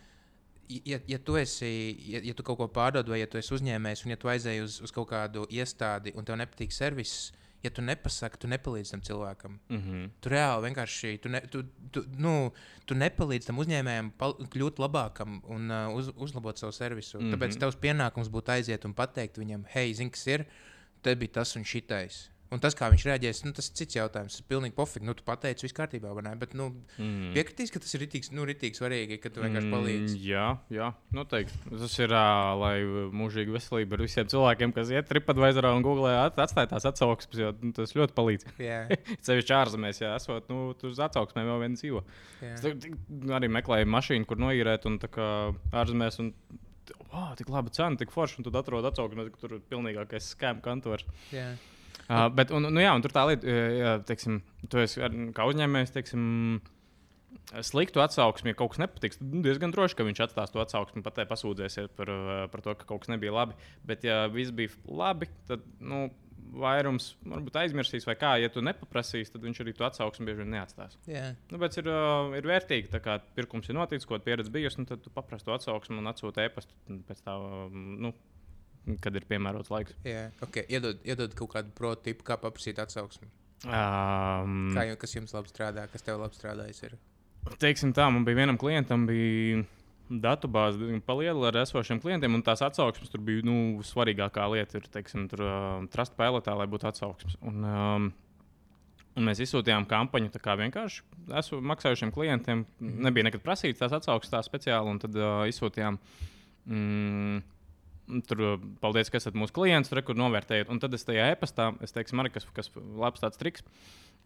ja, 0.70 1.00
ja 1.08 1.18
tu 1.18 1.36
esi, 1.36 1.98
ja, 2.08 2.20
ja 2.24 2.34
tu 2.34 2.44
kaut 2.44 2.58
ko 2.58 2.68
pārdod, 2.68 3.10
vai 3.10 3.20
ja 3.20 3.28
tu 3.28 3.38
esi 3.38 3.54
uzņēmējs, 3.56 4.06
un 4.06 4.12
ja 4.12 4.18
tu 4.18 4.28
aizēji 4.28 4.64
uz, 4.64 4.82
uz 4.82 4.92
kaut 4.92 5.10
kādu 5.10 5.48
iestādi, 5.50 6.14
un 6.16 6.26
tev 6.26 6.38
nepatīk 6.38 6.72
servis, 6.72 7.32
ja 7.64 7.70
tu 7.70 7.82
nepasaki, 7.86 8.40
tu 8.42 8.50
nepalīdzi 8.50 8.92
tam 8.96 9.02
cilvēkam. 9.06 9.60
Mm 9.70 9.82
-hmm. 9.82 10.10
Tu 10.22 10.30
reāli 10.30 10.66
vienkārši 10.68 11.18
tu 11.22 11.30
ne, 11.30 11.42
tu, 11.42 11.64
tu, 11.92 12.04
nu, 12.18 12.52
tu 12.86 12.96
nepalīdzi 12.96 13.48
tam 13.48 13.60
uzņēmējam 13.60 14.12
pal, 14.18 14.34
kļūt 14.34 14.80
labākam 14.80 15.42
un 15.44 15.72
uh, 15.72 15.94
uz, 15.96 16.12
uzlabot 16.16 16.58
savu 16.58 16.72
servisu. 16.72 17.18
Mm 17.18 17.24
Mhm. 17.24 17.34
-hmm. 17.34 17.40
Tāpēc 17.40 17.60
tavs 17.60 17.76
pienākums 17.76 18.30
būtu 18.30 18.52
aiziet 18.52 18.86
un 18.86 18.94
pateikt 18.94 19.38
viņam, 19.38 19.66
hei, 19.74 19.94
zini, 19.94 20.10
kas 20.10 20.28
ir, 20.28 20.46
te 21.02 21.16
bija 21.16 21.32
tas 21.32 21.56
un 21.56 21.64
šitais. 21.64 22.30
Un 22.52 22.60
tas, 22.60 22.76
kā 22.76 22.90
viņš 22.92 23.04
reaģēs, 23.08 23.40
nu, 23.46 23.54
tas 23.56 23.70
ir 23.70 23.76
cits 23.80 23.96
jautājums. 23.96 24.34
Tas 24.36 24.42
ir 24.44 24.48
pilnīgi 24.52 24.76
pofīgi. 24.76 25.06
Nu, 25.08 25.14
tu 25.16 25.24
pateici, 25.24 25.64
viss 25.64 25.76
kārtībā, 25.78 26.10
vai 26.18 26.24
ne? 26.26 26.34
Bet, 26.36 26.52
nu, 26.60 26.66
mm. 27.00 27.30
piekritīs, 27.38 27.72
ka 27.72 27.80
tas 27.80 27.96
ir 27.96 28.02
ritīgi, 28.04 28.34
nu, 28.36 28.44
ritīgi 28.50 28.76
svarīgi, 28.76 29.20
ka 29.24 29.32
tu 29.32 29.40
vienkārši 29.46 29.70
palīdzi. 29.72 30.18
Mm, 30.18 30.26
jā, 30.28 30.48
jā, 30.76 30.90
noteikti. 31.16 31.62
Tas 31.72 31.96
ir, 32.04 32.12
uh, 32.12 32.50
lai 32.60 32.74
mūžīga 33.22 33.56
veselība 33.56 33.96
ir 33.96 34.04
visiem 34.04 34.28
cilvēkiem, 34.34 34.74
kas 34.76 34.92
iet 34.92 35.08
TripAdvisorā 35.08 35.72
un 35.78 35.86
Google 35.88 36.12
at, 36.12 36.42
atstāj 36.44 36.68
tās 36.74 36.90
atsauksmes, 36.92 37.40
jo 37.40 37.54
nu, 37.64 37.72
tas 37.80 37.96
ļoti 37.96 38.18
palīdz. 38.20 38.48
Jā, 38.68 38.82
Ceļš 39.30 39.56
ārzemēs, 39.62 40.04
ja 40.04 40.14
esot, 40.20 40.52
nu, 40.52 40.74
tur 40.76 40.92
uz 40.92 41.00
atsauksmēm 41.08 41.54
jau 41.54 41.58
viens 41.64 41.80
dzīvo. 41.80 42.04
jā. 42.44 42.54
Es 42.58 42.68
tik- 42.84 43.00
arī 43.32 43.48
meklēju 43.62 43.88
mašīnu, 43.96 44.28
kur 44.28 44.44
noīrēt, 44.44 44.92
un 44.92 45.00
tā 45.00 45.08
kā 45.08 45.30
ārzemēs. 45.72 46.20
Un, 46.26 46.34
Wow, 47.12 47.36
tik 47.38 47.48
laba 47.52 47.72
cena, 47.72 47.96
tik 47.96 48.10
forša, 48.12 48.40
un 48.42 48.46
tad 48.48 48.56
atrod 48.60 48.84
atsauksmi, 48.88 49.30
ka 49.32 49.40
tur 49.40 49.54
ir 49.56 49.62
pilnīgākais 49.72 50.32
skēmu 50.34 50.64
kantors. 50.66 51.06
jā. 51.32 51.54
Uh, 52.10 52.28
bet, 52.34 52.52
un, 52.56 52.66
nu, 52.72 52.82
jā, 52.84 52.92
un 52.98 53.04
tur 53.06 53.14
tā 53.16 53.26
lieta, 53.30 53.48
ja, 53.78 53.92
teiksim, 54.08 54.42
tu 54.72 54.82
esi 54.82 55.04
ar- 55.06 55.14
kā 55.38 55.46
uzņēmējs, 55.52 55.94
teiksim, 55.96 56.24
sliktu 57.68 58.00
atsauksmi, 58.04 58.52
ja 58.54 58.58
kaut 58.60 58.74
kas 58.74 58.82
nepatiks, 58.84 59.20
tad 59.20 59.32
nu, 59.36 59.42
diezgan 59.46 59.74
droši, 59.76 59.98
ka 60.00 60.06
viņš 60.08 60.24
atstās 60.28 60.52
to 60.54 60.62
atsauksmi, 60.64 61.04
pat 61.04 61.18
te 61.20 61.26
pasūdzēsies 61.30 61.92
par, 61.98 62.12
uh, 62.12 62.34
par 62.52 62.64
to, 62.66 62.76
ka 62.80 62.88
kaut 62.90 63.04
kas 63.04 63.12
nebija 63.14 63.34
labi. 63.36 63.56
Bet, 63.88 64.06
ja 64.08 64.26
viss 64.32 64.54
bija 64.56 64.72
labi, 64.88 65.28
tad 65.50 65.64
nu, 65.84 66.10
vairums 66.52 67.14
varbūt 67.24 67.56
aizmirsīs, 67.62 68.04
vai 68.08 68.18
kā, 68.20 68.34
ja 68.42 68.50
tu 68.52 68.60
nepaprasīsi, 68.66 69.32
tad 69.32 69.44
viņš 69.46 69.62
arī 69.64 69.74
to 69.78 69.86
atsauksmi 69.88 70.28
bieži 70.28 70.44
vien 70.44 70.52
neatstās. 70.58 70.98
jā. 71.08 71.30
Nu, 71.52 71.60
bet 71.62 71.78
ir, 71.80 71.88
uh, 71.88 72.34
ir 72.36 72.48
vērtīgi, 72.50 72.92
tā 72.92 73.00
kā 73.04 73.20
pirkums 73.38 73.70
ir 73.72 73.78
noticis, 73.80 74.08
ko 74.10 74.20
pieredze 74.20 74.52
bijusi, 74.52 74.82
nu, 74.84 74.90
tad 74.90 75.04
tu 75.06 75.14
paprasti 75.16 75.48
to 75.48 75.56
atsauksmi 75.56 76.00
un 76.02 76.12
atsūti 76.12 76.44
e-pastu 76.44 77.00
pēc 77.08 77.24
tā, 77.24 77.38
um, 77.40 77.96
nu, 78.04 78.12
kad 79.02 79.16
ir 79.16 79.26
piemērots 79.30 79.70
laiks. 79.74 79.94
jā. 80.08 80.30
Okay. 80.42 80.66
Iedod, 80.70 81.00
iedod 81.06 81.34
kaut 81.38 81.54
kādu 81.56 81.74
prototypu, 81.78 82.24
kā 82.28 82.38
paprasīt 82.42 82.80
atsauksmi. 82.82 83.28
Um, 83.66 84.72
Kā, 84.74 84.88
jau- 84.90 84.98
kas 84.98 85.14
jums 85.16 85.34
labi 85.36 85.52
strādā, 85.52 85.84
kas 85.92 86.02
tev 86.02 86.18
labi 86.20 86.34
strādājis? 86.38 86.84
Ir? 86.88 86.96
Teiksim 87.62 87.94
tā, 87.94 88.08
man 88.12 88.26
bija 88.26 88.40
vienam 88.42 88.58
klientam, 88.58 89.06
bija 89.10 89.62
datubāze 90.12 90.98
paliela 91.06 91.48
ar 91.52 91.60
esošiem 91.62 92.02
klientiem, 92.04 92.34
un 92.36 92.42
tās 92.44 92.62
atsauksmes 92.66 93.10
tur 93.14 93.22
bija 93.24 93.46
nu, 93.48 93.80
svarīgākā 93.86 94.48
lieta. 94.52 94.82
Ir, 94.82 94.90
teiksim, 94.92 95.28
tur 95.32 95.44
uh, 95.46 95.86
trust 95.94 96.18
pilotā, 96.18 96.58
lai 96.58 96.68
būtu 96.68 96.90
atsauksmes. 96.90 97.38
Un, 97.42 97.64
um, 97.64 98.12
Un 99.12 99.26
mēs 99.28 99.42
izsūtījām 99.44 99.84
kampaņu 99.92 100.30
tā 100.32 100.40
kā 100.40 100.54
vienkārši 100.56 101.02
esmu 101.36 101.58
maksājušiem 101.68 102.14
klientiem. 102.16 102.62
Nebija 102.80 103.26
nekad 103.28 103.42
prasīts 103.44 103.82
tās 103.82 103.92
atsauksmes 103.98 104.32
tā 104.32 104.40
speciāli, 104.48 104.88
un 104.88 105.02
tad 105.04 105.18
uh, 105.20 105.42
izsūtījām. 105.52 105.98
Mm, 106.72 107.42
Tur, 108.28 108.42
paldies, 108.84 109.12
ka 109.12 109.20
esat 109.22 109.38
mūsu 109.40 109.56
klients, 109.56 109.92
tur, 109.92 110.02
kur 110.06 110.18
novērtējat. 110.20 110.72
Un 110.74 110.82
tad 110.84 110.96
es 110.98 111.08
tajā 111.08 111.30
e-pastā, 111.34 111.72
es 111.86 111.96
teikšu, 111.96 112.18
man, 112.20 112.32
kas, 112.34 112.48
kas 112.56 112.72
labs 112.76 113.24
tāds 113.24 113.40
triks, 113.40 113.64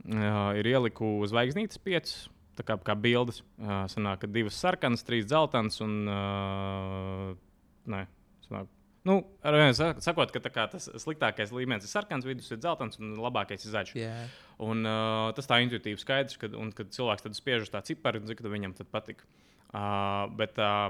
uh, 0.06 0.56
ir 0.58 0.72
ieliku 0.72 1.18
zvaigznītes 1.30 1.82
piecas, 1.86 2.16
tā 2.58 2.66
kā, 2.66 2.80
kā 2.88 2.98
bildes. 2.98 3.44
Uh, 3.60 3.84
sanāk, 3.92 4.26
divas 4.34 4.58
sarkanas, 4.62 5.06
trīs 5.06 5.30
dzeltenas 5.30 5.82
un. 5.86 6.00
Uh, 6.10 7.36
nē, 7.94 8.08
sanāk, 8.48 8.72
Nu, 9.06 9.20
sakot, 10.02 10.32
ka 10.34 10.42
kā 10.50 10.64
tas 10.72 10.88
sliktākais 11.04 11.52
līmenis 11.54 11.86
ir 11.86 11.92
sarkans, 11.92 12.26
vidus 12.26 12.50
ir 12.50 12.58
dzeltens 12.58 12.98
un 12.98 13.12
labākais 13.22 13.62
ir 13.62 13.74
zaļš. 13.76 13.92
Jā, 14.00 14.14
Un, 14.66 14.82
uh, 14.82 15.30
tas 15.38 15.46
tā 15.46 15.60
intuitīvi 15.62 16.02
skaidrs, 16.02 16.40
kad, 16.42 16.56
un, 16.58 16.72
kad 16.74 16.90
cilvēks 16.96 17.28
spiež 17.38 17.68
uz 17.68 17.70
tā 17.70 17.84
ciparu, 17.86 18.24
ka 18.26 18.50
viņam 18.50 18.74
tad 18.80 18.90
patika. 18.90 19.28
Uh, 19.70 20.26
bet 20.40 20.58
uh, 20.58 20.90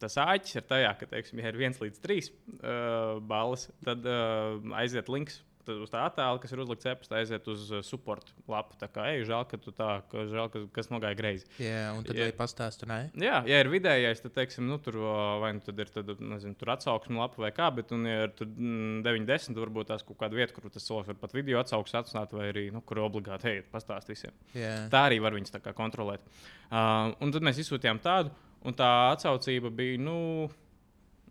tas 0.00 0.18
āķis 0.20 0.60
ir 0.60 0.68
tajā, 0.68 0.92
ka, 1.00 1.08
teiksim, 1.10 1.40
ja 1.42 1.50
ir 1.52 1.58
viens 1.60 1.80
līdz 1.80 2.04
trīs 2.04 2.30
uh, 2.60 3.18
balvas, 3.24 3.68
tad 3.84 4.06
uh, 4.08 4.60
aiziet 4.80 5.12
links. 5.12 5.42
Uz 5.64 5.88
tā 5.88 6.02
attēla, 6.04 6.36
kas 6.42 6.52
ir 6.52 6.60
uzlikts 6.60 6.84
e-pastā, 6.90 7.22
aiziet 7.22 7.46
uz 7.48 7.70
uh, 7.72 7.80
support 7.80 8.34
lapu. 8.52 8.76
Tā 8.76 8.84
kā, 8.92 9.06
ej, 9.14 9.22
žēl, 9.30 9.46
ka 9.48 9.56
tu 9.56 9.72
tā, 9.72 9.86
ka 10.10 10.26
žēl, 10.28 10.50
ka, 10.52 10.60
kas 10.76 10.90
nogāja 10.92 11.16
greizi. 11.16 11.48
jā 11.56 11.86
un 11.96 12.04
tad 12.04 12.20
yeah. 12.20 12.34
pastāstu, 12.36 12.84
nē? 12.90 12.98
Jā, 13.16 13.38
ja 13.48 13.62
ir 13.62 13.70
vidējais, 13.72 14.20
tad, 14.20 14.34
teiksim, 14.36 14.66
nu, 14.68 14.76
tur 14.84 15.00
uh, 15.00 15.38
vai 15.40 15.54
nu 15.56 15.64
tad 15.64 15.80
ir 15.80 15.92
tad, 15.94 16.12
nezinu, 16.20 16.52
tur 16.60 16.74
atsauksme 16.76 17.16
lapa 17.16 17.40
vai 17.46 17.52
kā, 17.56 17.70
bet, 17.80 17.96
un, 17.96 18.04
ja 18.10 18.28
ir 18.28 18.36
tur 18.36 18.50
mm, 18.52 19.00
90, 19.08 19.56
tad 19.56 19.64
varbūt 19.64 19.88
tās 19.94 20.04
kaut 20.04 20.20
kāda 20.20 20.36
vieta, 20.36 20.52
kur 20.52 20.68
tas 20.68 20.84
cilvēks 20.84 21.14
var 21.14 21.20
pat 21.24 21.36
video 21.38 21.64
atsauksmes 21.64 22.02
atstāt, 22.02 22.36
vai 22.36 22.50
arī, 22.52 22.68
nu, 22.74 22.84
kur 22.84 23.00
obligāti, 23.06 23.48
hei, 23.48 23.64
pastāst 23.72 24.12
visiem. 24.12 24.36
Jā, 24.52 24.82
Tā 24.92 25.06
arī 25.08 25.22
var 25.24 25.32
viņus 25.38 25.56
tā 25.56 25.64
kā 25.64 25.72
kontrolēt. 25.76 26.28
Uh, 26.68 27.14
un 27.24 27.32
tad 27.32 27.46
mēs 27.46 27.64
izsūtījām 27.64 28.04
tādu, 28.04 28.36
un 28.64 28.76
tā 28.76 28.90
atsaucība 29.12 29.72
bija, 29.74 30.00
nu, 30.02 30.18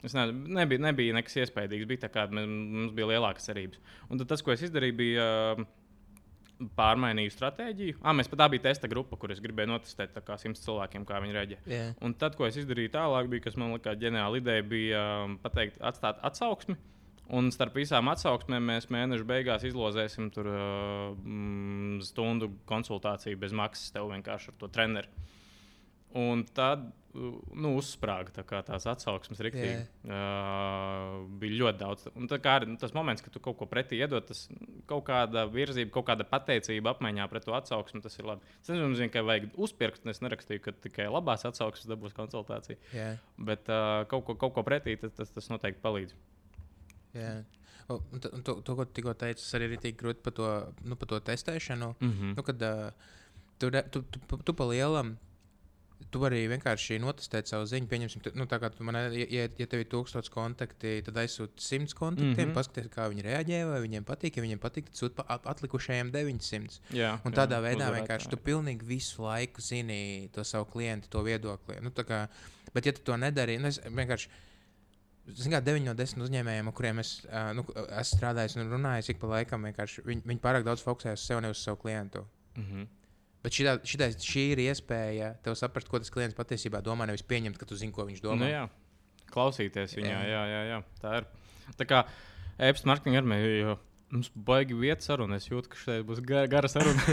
es 0.04 0.16
nezinu, 0.16 0.56
nebija, 0.60 0.84
nebija 0.90 1.16
nekas 1.18 1.40
iespējams. 1.44 1.88
Bija 1.90 2.06
tā 2.06 2.12
kā 2.14 2.28
mēs, 2.32 2.50
mums 2.50 2.94
bija 2.98 3.14
lielākas 3.14 3.50
cerības. 3.50 3.82
Un 4.10 4.22
tas, 4.28 4.44
ko 4.46 4.56
es 4.56 4.68
izdarīju, 4.70 5.00
bija. 5.04 5.32
Uh, 5.56 5.72
Pārmainīju 6.78 7.32
stratēģiju. 7.34 7.96
Ah, 8.06 8.14
mēs 8.16 8.30
pat 8.32 8.40
tā 8.40 8.46
bija 8.54 8.62
testa 8.70 8.88
grupa, 8.88 9.18
kur 9.20 9.34
es 9.34 9.42
gribēju 9.44 9.72
notestēt 9.72 10.14
kā 10.24 10.38
simts 10.40 10.62
cilvēkiem, 10.64 11.04
kā 11.10 11.18
viņi 11.20 11.36
reaģē. 11.36 11.58
jā. 11.68 11.88
Un 12.06 12.14
tad, 12.16 12.38
ko 12.40 12.46
es 12.48 12.56
izdarīju 12.62 12.94
tālāk, 12.94 13.28
bija, 13.28 13.44
kas 13.50 13.58
man 13.60 13.74
likās 13.74 13.98
ģeniāla 14.00 14.40
ideja, 14.40 14.64
bija 14.64 15.02
um, 15.26 15.34
pateikt, 15.44 15.82
atstāt 15.84 16.22
atsauksmi. 16.24 16.78
Un 17.34 17.50
starp 17.56 17.78
visām 17.80 18.10
atsauksmēm 18.12 18.66
mēs 18.70 18.90
mēneša 18.94 19.28
beigās 19.28 19.64
izlozēsim 19.68 20.30
tur, 20.36 20.50
mm, 21.18 22.02
stundu 22.06 22.52
konsultāciju 22.70 23.40
bez 23.40 23.56
maksas 23.56 23.94
tev 23.96 24.12
vienkārši 24.12 24.52
ar 24.52 24.58
to 24.60 24.70
treneru. 24.72 25.28
Un 26.20 26.44
tad 26.54 26.86
nu, 27.14 27.76
uzsprāga 27.78 28.32
tā 28.34 28.44
kā 28.48 28.60
tās 28.66 28.88
atsauksmes 28.90 29.40
rīktīgi. 29.46 29.84
Uh, 30.10 31.24
bija 31.42 31.58
ļoti 31.62 31.80
daudz. 31.80 32.08
Un 32.18 32.28
kā 32.32 32.56
arī 32.58 32.70
nu, 32.72 32.78
tas 32.82 32.94
moments, 32.96 33.22
kad 33.22 33.34
tu 33.36 33.42
kaut 33.44 33.58
ko 33.60 33.68
pretī 33.70 34.00
iedod, 34.02 34.26
tas 34.28 34.46
kaut 34.90 35.06
kāda 35.08 35.46
virzība, 35.52 35.92
kaut 35.94 36.08
kāda 36.10 36.26
pateicība 36.30 36.94
apmaiņā 36.96 37.28
pret 37.32 37.46
to 37.46 37.54
atsauksmi, 37.58 38.02
tas 38.04 38.18
ir 38.20 38.26
labi. 38.30 38.42
Es 38.62 38.72
nezinu, 38.74 39.10
ka 39.14 39.22
vajag 39.26 39.50
uzpirkt, 39.68 40.06
un 40.06 40.14
es 40.14 40.22
nerakstīju, 40.26 40.64
ka 40.66 40.76
tikai 40.86 41.10
labās 41.12 41.46
atsauksmes 41.50 41.90
dabūs 41.92 42.16
konsultāciju. 42.18 42.78
jā. 42.96 43.12
Bet 43.38 43.70
uh, 43.70 44.04
kaut, 44.12 44.26
ko, 44.26 44.36
kaut 44.40 44.54
ko 44.58 44.64
pretī 44.66 44.96
tas, 45.02 45.14
tas, 45.18 45.30
tas 45.34 45.50
noteikti 45.54 45.84
palīdz. 45.84 46.16
jā. 47.14 47.44
Un 47.92 48.20
t- 48.24 48.30
un 48.32 48.42
to, 48.48 48.56
to, 48.64 48.76
ko 48.78 48.86
tu 48.88 48.94
tikko 48.96 49.12
teici, 49.20 49.44
arī 49.58 49.68
ir 49.74 49.82
tik 49.84 49.98
grūti 50.00 50.22
par 50.24 50.34
to, 50.34 50.46
nu, 50.88 50.96
par 50.96 51.10
to 51.12 51.20
testēšanu. 51.20 51.90
Mm 52.00 52.12
-hmm. 52.14 52.36
Nu, 52.38 52.44
kad 52.44 52.62
uh, 52.62 52.92
tu, 53.60 53.70
tu, 53.70 54.02
tu, 54.02 54.20
tu, 54.28 54.38
tu 54.38 54.54
pa 54.54 54.64
lielam. 54.66 55.18
Tu 56.12 56.20
vari 56.22 56.42
vienkārši 56.52 56.98
notestēt 57.04 57.50
savu 57.50 57.66
ziņu. 57.70 57.88
Pieņemsim, 57.92 58.24
tu, 58.26 58.32
nu, 58.38 58.46
tā 58.50 58.60
kā 58.62 58.70
man, 58.86 58.98
ja, 59.16 59.46
ja 59.48 59.68
tev 59.70 59.84
ir 59.84 59.90
tūkstoš 59.92 60.30
kontakti, 60.34 60.96
tad 61.06 61.20
aizsūti 61.24 61.64
simts 61.64 61.96
kontaktiem, 61.98 62.34
mm. 62.34 62.50
-hmm. 62.50 62.56
paskaties, 62.58 62.90
kā 62.94 63.08
viņi 63.12 63.26
reaģē, 63.28 63.60
vai 63.70 63.82
viņiem 63.86 64.08
patīk. 64.08 64.38
Ja 64.38 64.46
viņiem 64.46 64.62
patīk, 64.64 64.90
tad 64.90 65.02
sūti 65.02 65.16
pa- 65.20 65.26
at- 65.36 65.48
atlikušajiem 65.56 66.12
900. 66.12 66.80
Jā, 66.92 67.20
Un 67.26 67.32
jā, 67.32 67.38
tādā 67.42 67.60
veidā 67.64 67.92
vienkārši 67.94 68.30
tu 68.30 68.38
pilnīgi 68.38 68.86
visu 68.86 69.24
laiku 69.24 69.62
zini 69.62 70.30
to 70.34 70.44
savu 70.44 70.66
klientu, 70.66 71.10
to 71.10 71.24
viedokli. 71.24 71.82
Nu, 71.82 71.92
kā, 71.92 72.28
bet, 72.74 72.86
ja 72.86 72.92
tu 72.92 73.02
to 73.02 73.18
nedari, 73.18 73.58
nu, 73.58 73.68
es 73.68 73.80
vienkārši. 73.80 74.30
Ziniet, 75.24 75.64
kā 75.64 75.64
9 75.64 75.86
no 75.86 75.94
10 75.96 76.20
uzņēmējiem, 76.20 76.68
ar 76.68 76.74
kuriem 76.76 77.00
es, 77.00 77.26
nu, 77.56 77.64
esmu 77.64 78.18
strādājis 78.18 78.58
un 78.60 78.68
runājis 78.68 79.10
ik 79.10 79.20
pa 79.22 79.28
laikam, 79.28 79.64
vienkārši 79.64 80.04
viņi, 80.04 80.22
viņi 80.28 80.42
pārāk 80.44 80.66
daudz 80.68 80.84
fokusējas 80.84 81.22
uz 81.22 81.28
sevi, 81.28 81.42
nevis 81.46 81.62
uz 81.62 81.64
savu 81.64 81.78
klientu. 81.78 82.26
Mhm. 82.58 82.84
Bet 83.44 83.58
šitā, 83.58 83.76
šitā, 83.88 84.08
šī 84.24 84.44
ir 84.54 84.64
iespēja 84.70 85.34
tev 85.44 85.58
saprast, 85.60 85.90
ko 85.92 86.00
tas 86.00 86.14
klients 86.14 86.38
patiesībā 86.38 86.80
domā. 86.86 87.08
Nevis 87.10 87.26
pieņemt, 87.28 87.60
ka 87.60 87.68
tu 87.68 87.76
zini, 87.80 87.92
ko 87.96 88.08
viņš 88.08 88.22
domā. 88.24 88.40
Nu, 88.40 88.52
jā, 88.52 88.68
klausīties 89.34 89.98
viņā. 90.00 90.20
Jā. 90.30 90.44
Jā, 90.48 90.62
jā. 90.70 90.84
Tā 91.04 91.18
ir. 91.20 91.28
Tā 91.80 91.88
kā 91.90 92.06
e-pasta 92.56 92.88
marketinga 92.88 93.20
armija, 93.24 93.52
jo 93.60 93.76
mums 94.14 94.30
baigi 94.48 94.78
vietas 94.78 95.10
saruna. 95.10 95.40
Es 95.42 95.50
jūtu, 95.50 95.72
ka 95.74 95.80
šeit 95.80 96.06
būs 96.08 96.22
gara, 96.26 96.48
gara 96.50 96.70
saruna. 96.72 97.04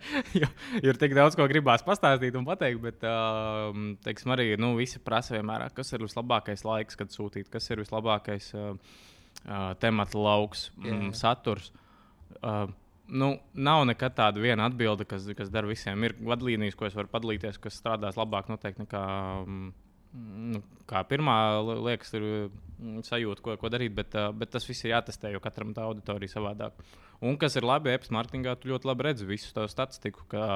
ir 0.86 1.00
tik 1.00 1.14
daudz, 1.18 1.36
ko 1.38 1.46
gribās 1.50 1.84
pastāstīt 1.86 2.38
un 2.38 2.46
pateikt, 2.48 2.80
bet, 2.84 3.06
uh, 3.06 3.70
teiksim, 4.06 4.34
arī 4.36 4.52
nu, 4.60 4.72
visi 4.78 5.02
prasa 5.02 5.36
vienmēr, 5.36 5.68
kas 5.76 5.92
ir 5.96 6.04
vislabākais 6.06 6.64
laiks, 6.66 6.98
kad 6.98 7.12
sūtīt, 7.14 7.50
kas 7.52 7.66
ir 7.72 7.82
vislabākais 7.82 8.52
uh, 8.56 8.72
uh, 9.44 9.72
temata 9.82 10.22
lauks, 10.22 10.68
mm, 10.78 11.10
saturs. 11.18 11.72
Uh, 12.40 12.68
Nu, 13.10 13.32
nav 13.58 13.84
nekad 13.90 14.14
tāda 14.14 14.38
viena 14.42 14.68
atbilde, 14.70 15.04
kas, 15.08 15.24
kas 15.36 15.50
der 15.50 15.66
visiem. 15.66 16.04
Ir 16.06 16.14
vadlīnijas, 16.22 16.76
ko 16.78 16.86
es 16.86 16.94
varu 16.94 17.10
padalīties, 17.10 17.58
kas 17.62 17.78
strādās 17.80 18.18
labāk 18.20 18.50
noteikti 18.52 18.84
nekā 18.84 19.02
mm, 19.42 19.72
nu, 20.54 20.62
kā 20.90 21.02
pirmā 21.10 21.34
li- 21.66 21.78
liekas, 21.88 22.14
ir 22.18 22.24
mm, 22.28 23.02
sajūta, 23.08 23.42
ko, 23.46 23.56
ko 23.60 23.72
darīt, 23.72 23.96
bet, 23.98 24.14
bet 24.38 24.54
tas 24.54 24.66
viss 24.68 24.86
ir 24.86 24.94
jātestē, 24.94 25.32
jo 25.34 25.42
katram 25.42 25.74
tā 25.74 25.88
auditorija 25.88 26.36
savādāk. 26.36 26.78
Un 27.26 27.36
kas 27.40 27.58
ir 27.58 27.66
labi, 27.66 27.92
e-pasta 27.92 28.14
marketingā, 28.16 28.54
tu 28.62 28.70
ļoti 28.70 28.90
labi 28.92 29.08
redzi 29.10 29.28
visu 29.28 29.52
to 29.56 29.66
statistiku. 29.70 30.26
Kā, 30.30 30.46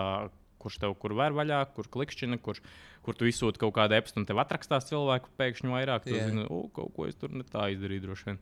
Kurš 0.65 0.79
tev 0.81 0.95
kur 0.97 1.13
var 1.13 1.35
vaļā, 1.37 1.59
kur 1.77 1.85
klikšķina, 1.93 2.39
kur, 2.41 2.57
kur 3.05 3.17
tu 3.19 3.27
izsūti 3.29 3.61
kaut 3.61 3.75
kādu 3.77 3.99
e-pastu, 3.99 4.17
un 4.23 4.25
tev 4.25 4.39
atrakstās 4.41 4.87
cilvēku 4.89 5.29
pēkšņi 5.37 5.69
vairāk. 5.69 6.07
Tu 6.07 6.15
Jā. 6.15 6.31
zini, 6.31 6.47
o, 6.49 6.63
kaut 6.73 6.95
ko 6.97 7.05
es 7.05 7.19
tur 7.21 7.35
ne 7.37 7.45
tā 7.45 7.67
izdarīju 7.75 8.07
droši 8.07 8.31
vien. 8.31 8.39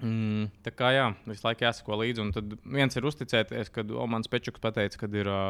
Mm, 0.00 0.46
tā 0.64 0.72
kā 0.72 0.90
jā, 0.94 1.04
visu 1.28 1.44
laiku 1.44 1.66
jāsako 1.66 1.98
līdzi. 2.00 2.22
Un 2.24 2.30
tad 2.32 2.54
viens 2.64 2.96
ir 2.96 3.06
uzticēties, 3.08 3.70
kad 3.74 3.90
o, 3.92 4.06
mans 4.08 4.30
pečuks 4.32 4.62
pateica, 4.62 5.02
kad 5.02 5.16
ir, 5.16 5.28
ā, 5.28 5.40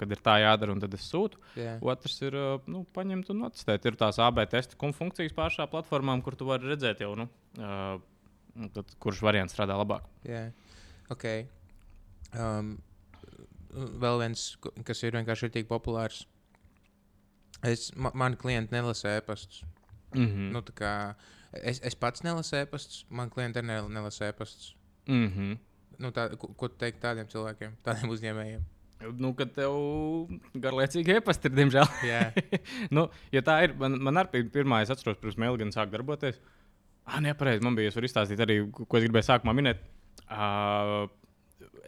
kad 0.00 0.14
ir 0.14 0.22
tā 0.24 0.38
jādara, 0.40 0.72
un 0.72 0.80
tad 0.80 0.96
es 0.96 1.04
sūtu. 1.10 1.40
Jā. 1.60 1.76
Otrs 1.92 2.16
ir 2.24 2.38
ā, 2.38 2.46
nu, 2.72 2.86
paņemt 2.96 3.28
un 3.34 3.44
atstāt. 3.50 3.84
Ir 3.88 3.98
tās 4.00 4.20
AB 4.24 4.40
testa 4.48 4.92
funkcijas 4.96 5.36
pāršā 5.36 5.68
platformā, 5.68 6.16
kur 6.24 6.38
tu 6.40 6.48
vari 6.48 6.72
redzēt 6.72 7.04
jau, 7.04 7.12
nu, 7.20 7.28
ā, 7.60 7.98
tad, 8.78 8.96
kurš 9.02 9.22
variants 9.28 9.56
strādā 9.56 9.76
labāk. 9.76 10.08
Jā, 10.28 10.46
ok. 11.12 11.28
Um, 12.38 12.76
vēl 13.76 14.24
viens, 14.24 14.50
kas 14.88 15.04
ir 15.04 15.16
vienkārši 15.20 15.52
tik 15.52 15.68
populārs. 15.68 16.24
Es, 17.66 17.90
ma, 17.98 18.12
mani 18.16 18.38
klienti 18.40 18.72
nelasa 18.72 19.18
e-pastus. 19.18 19.64
Mm 20.14 20.26
-hmm. 20.26 20.52
Nu, 20.52 20.62
es, 21.52 21.80
es 21.84 21.94
pats 21.96 22.22
nelasu 22.26 22.56
e-pastus, 22.60 23.04
man 23.10 23.30
klienti 23.30 23.58
arī 23.60 23.66
nel- 23.72 23.88
nelasa 23.92 24.28
e-pastus. 24.28 24.74
mm 25.06 25.28
-hmm. 25.32 25.58
Nu, 25.98 26.10
tā, 26.14 26.28
ko, 26.38 26.48
ko 26.54 26.68
tu 26.68 26.76
teiksi 26.78 27.00
tādiem 27.00 27.26
cilvēkiem, 27.26 27.72
tādiem 27.84 28.10
uzņēmējiem? 28.10 28.60
Nu, 29.18 29.34
kad 29.34 29.52
tev 29.54 29.72
garlaicīgi 30.54 31.16
e-pasta 31.16 31.48
ir, 31.48 31.54
diemžēl. 31.54 31.86
Jā, 32.06 32.32
nu, 32.96 33.08
ja 33.32 33.40
tā 33.42 33.62
ir, 33.64 33.74
man, 33.78 33.98
man 34.02 34.14
arī 34.16 34.30
bija 34.32 34.50
pirmā, 34.62 34.82
es 34.82 34.90
atceros, 34.90 35.18
pirms 35.18 35.36
Melnijas 35.36 35.74
sāk 35.74 35.90
darboties. 35.90 36.40
Ah, 37.04 37.20
nepareizi. 37.20 37.64
Man 37.64 37.74
bija, 37.74 37.88
es 37.88 37.96
varu 37.96 38.06
izstāstīt 38.06 38.40
arī, 38.44 38.70
ko 38.72 38.98
es 38.98 39.04
gribēju 39.06 39.26
sākumā 39.30 39.54
minēt. 39.56 39.78
Uh, 40.28 41.08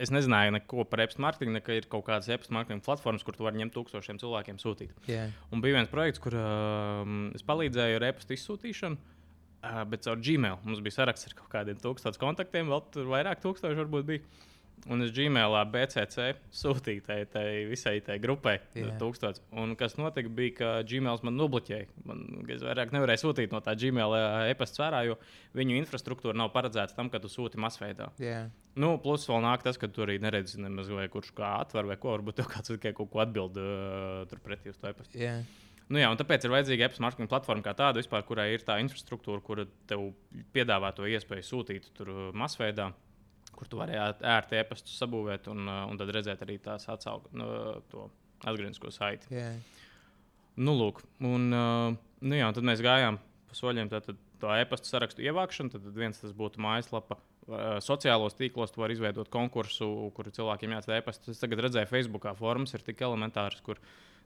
es 0.00 0.10
nezināju 0.10 0.54
neko 0.56 0.84
par 0.88 1.00
e-pasta 1.04 1.20
marketingu, 1.20 1.52
ne, 1.52 1.60
ka 1.60 1.72
ir 1.76 1.86
kaut 1.92 2.06
kādas 2.06 2.28
e-pasta 2.32 2.54
marketinga 2.56 2.84
platformas, 2.86 3.22
kur 3.26 3.36
tu 3.36 3.44
vari 3.44 3.58
ņemt 3.60 3.74
tūkstošiem 3.74 4.18
cilvēkiem 4.22 4.56
sūtīt. 4.62 4.90
jā, 5.06 5.28
Un 5.52 5.60
bija 5.60 5.74
viens 5.76 5.90
projekts, 5.92 6.18
kur 6.18 6.32
uh, 6.34 7.30
es 7.34 7.42
palīdzēju 7.42 7.96
ar 8.00 8.08
e-pasta 8.10 8.34
izsūtīšanu. 8.34 8.96
Uh, 9.60 9.82
bet 9.84 10.06
caur 10.06 10.16
Gmail 10.24 10.56
mums 10.64 10.80
bija 10.80 10.94
saraksts 11.02 11.28
ar 11.28 11.34
kaut 11.36 11.50
kādiem 11.52 11.76
tūkstošiem 11.82 12.22
kontaktiem, 12.22 12.70
vēl 12.72 12.80
tur 12.94 13.10
vairāk 13.12 13.42
tūkstoši 13.42 13.76
varbūt 13.82 14.06
bija. 14.08 14.22
Un 14.88 15.04
es 15.04 15.10
Gmailā 15.12 15.58
BCC 15.68 16.30
sūtīju 16.56 17.02
tai, 17.04 17.18
tai 17.28 17.42
visai 17.68 17.98
tai 18.00 18.14
grupai 18.22 18.54
Jā. 18.72 18.94
tūkstoši. 18.96 19.42
Un 19.60 19.74
kas 19.76 19.98
notika, 20.00 20.30
bija, 20.32 20.54
ka 20.56 20.70
Gmails 20.88 21.20
man 21.28 21.36
nobloķēja. 21.36 21.90
Man, 22.08 22.22
es 22.48 22.64
vairāk 22.64 22.94
nevarēju 22.96 23.20
sūtīt 23.26 23.52
no 23.52 23.60
tā 23.60 23.74
Gmail 23.76 24.16
e-pasta 24.48 24.80
svērā, 24.80 25.02
jo 25.10 25.18
viņu 25.60 25.76
infrastruktūra 25.82 26.32
nav 26.40 26.48
paredzēta 26.56 26.96
tam, 26.96 27.12
ka 27.12 27.20
tu 27.20 27.28
sūti 27.28 27.60
masveidā. 27.60 28.08
jā, 28.24 28.46
Nu, 28.80 28.94
plus 29.02 29.28
vēl 29.28 29.42
nāk 29.44 29.64
tas, 29.66 29.76
ka 29.76 29.88
tu 29.90 30.06
arī 30.06 30.16
neredzi 30.22 30.62
nemaz, 30.62 30.88
vai 30.94 31.08
kurš 31.12 31.34
kā 31.36 31.58
atver 31.60 31.84
vai 31.90 31.98
ko. 32.00 32.14
Varbūt 32.16 32.40
tev 32.40 32.48
kāds 32.48 32.70
tikai 32.72 32.94
kaut 32.96 33.10
ko 33.12 33.20
atbild 33.20 33.60
uh, 33.60 34.22
turpretī 34.30 34.70
uz 34.72 34.78
to 34.80 34.88
e-pastu. 34.88 35.18
jā, 35.20 35.42
Nu, 35.90 35.98
jā, 35.98 36.10
tāpēc 36.14 36.46
ir 36.46 36.52
vajadzīga 36.54 36.86
e-pasta 36.86 37.02
marketinga 37.02 37.32
platforma 37.32 37.64
kā 37.66 37.74
tāda, 37.74 37.98
vispār, 37.98 38.22
kurai 38.26 38.52
ir 38.54 38.62
tā 38.66 38.76
infrastruktūra, 38.82 39.42
kura 39.42 39.66
tev 39.90 40.12
piedāvā 40.54 40.92
to 40.94 41.08
iespēju 41.10 41.46
sūtīt 41.48 41.90
tur 41.98 42.12
uh, 42.12 42.20
masveidā, 42.36 42.92
kur 43.56 43.66
tu 43.66 43.80
vari 43.80 43.98
ērti 43.98 44.60
e-pastu 44.60 44.94
sabūvēt 44.94 45.50
un, 45.50 45.66
uh, 45.66 45.82
un 45.90 45.98
tad 45.98 46.12
redzēt 46.14 46.46
arī 46.46 46.60
tās 46.62 46.86
atsauksmes, 46.94 47.34
no, 47.42 47.50
to 47.90 48.06
atgrieznisko 48.46 48.94
saiti. 48.94 49.34
jā, 49.34 49.50
Nu, 50.60 50.74
lūk, 50.76 51.02
un, 51.24 51.50
uh, 51.54 51.98
nu, 52.20 52.36
jā, 52.36 52.48
tad 52.54 52.66
mēs 52.66 52.82
gājām 52.84 53.18
pa 53.48 53.56
soļiem. 53.56 53.90
Tātad 53.90 54.18
tā 54.42 54.60
e-pasta 54.62 54.90
sarakstu 54.90 55.24
ievākšana, 55.24 55.74
tad 55.74 55.86
viens 55.96 56.20
tas 56.20 56.34
būtu 56.36 56.62
mājaslapa. 56.62 57.18
Uh, 57.46 57.78
Sociālos 57.82 58.36
tīklos 58.38 58.74
tu 58.74 58.82
vari 58.82 58.94
izveidot 58.94 59.30
konkursu, 59.32 59.88
kur 60.14 60.28
cilvēkiem 60.30 60.74
jāatstāj 60.76 61.00
e-pasta. 61.00 61.32
Es 61.32 61.42
tagad 61.42 61.64
redzēju, 61.66 61.88
ka 61.88 61.94
Facebookā 61.94 62.34
formas 62.38 62.74
ir 62.76 62.84
tik 62.86 63.00
elementāras, 63.06 63.62
kur 63.64 63.80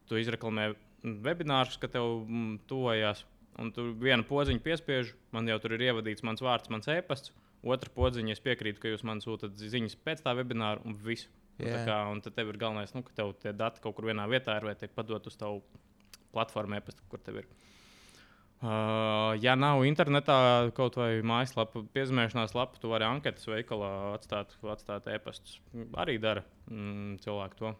tu 0.08 0.18
izreklamē 0.20 0.72
webinārus, 1.04 1.78
ka 1.80 1.90
tev 1.92 2.24
mm, 2.24 2.64
tuvojās. 2.70 3.24
Un 3.60 3.70
tur 3.74 3.92
viena 4.00 4.24
podziņa 4.26 4.62
piespiež, 4.64 5.12
man 5.34 5.46
jau 5.46 5.60
tur 5.62 5.76
ir 5.76 5.84
ievadīts 5.90 6.24
mans 6.26 6.42
vārds, 6.42 6.72
mans 6.72 6.90
e-pasts. 6.90 7.34
Otra 7.64 7.88
podziņa, 7.94 8.34
es 8.34 8.42
piekrītu, 8.44 8.80
ka 8.82 8.90
jūs 8.90 9.04
man 9.06 9.22
sūtat 9.24 9.54
ziņas 9.56 9.94
pēc 10.04 10.24
tā 10.24 10.34
webināra 10.36 10.82
un 10.84 10.96
visu. 11.00 11.30
Un, 11.54 11.68
tā 11.68 11.78
Jā. 11.78 11.84
kā, 11.86 11.98
un 12.10 12.18
tad 12.24 12.34
tev 12.34 12.50
ir 12.50 12.58
galvenais, 12.58 12.90
nu, 12.96 13.04
ka 13.06 13.14
tev 13.14 13.30
tie 13.38 13.52
dati 13.54 13.80
kaut 13.80 13.94
kur 13.94 14.08
vienā 14.10 14.24
vietā 14.26 14.56
ir 14.58 14.66
vai 14.66 14.74
tiek 14.74 14.90
padot 14.92 15.28
uz 15.30 15.36
tavu 15.38 15.62
platformu, 16.34 16.80
e-pasta, 16.80 17.04
kur 17.08 17.22
tev 17.22 17.44
ir. 17.44 17.48
Uh, 18.64 19.34
ja 19.44 19.54
nav 19.58 19.82
internetā 19.86 20.36
kaut 20.74 20.96
vai 20.98 21.18
mājaslapa, 21.26 21.84
piezīmēšanās 21.94 22.56
lapa, 22.56 22.80
tu 22.80 22.90
vari 22.90 23.06
anketas 23.06 23.46
veikalā 23.50 23.90
atstāt, 24.16 24.56
atstāt 24.72 25.06
e-pastus. 25.12 25.58
Arī 26.00 26.16
dara 26.22 26.42
mm, 26.70 27.18
cilvēki 27.22 27.60
to. 27.60 27.74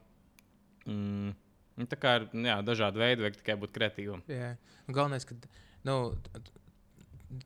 Mm. 0.87 1.33
Nu, 1.77 1.87
Tā 1.87 1.97
kā 1.97 2.17
ir 2.21 2.29
jā, 2.33 2.59
dažādi 2.65 2.99
veidi, 2.99 3.23
vajag 3.23 3.37
tikai 3.43 3.57
būt 3.57 3.73
kreatīvam. 3.73 4.23
Un 4.89 4.95
Galvenais, 4.95 5.25
ka 5.25 5.35
nu, 5.85 6.15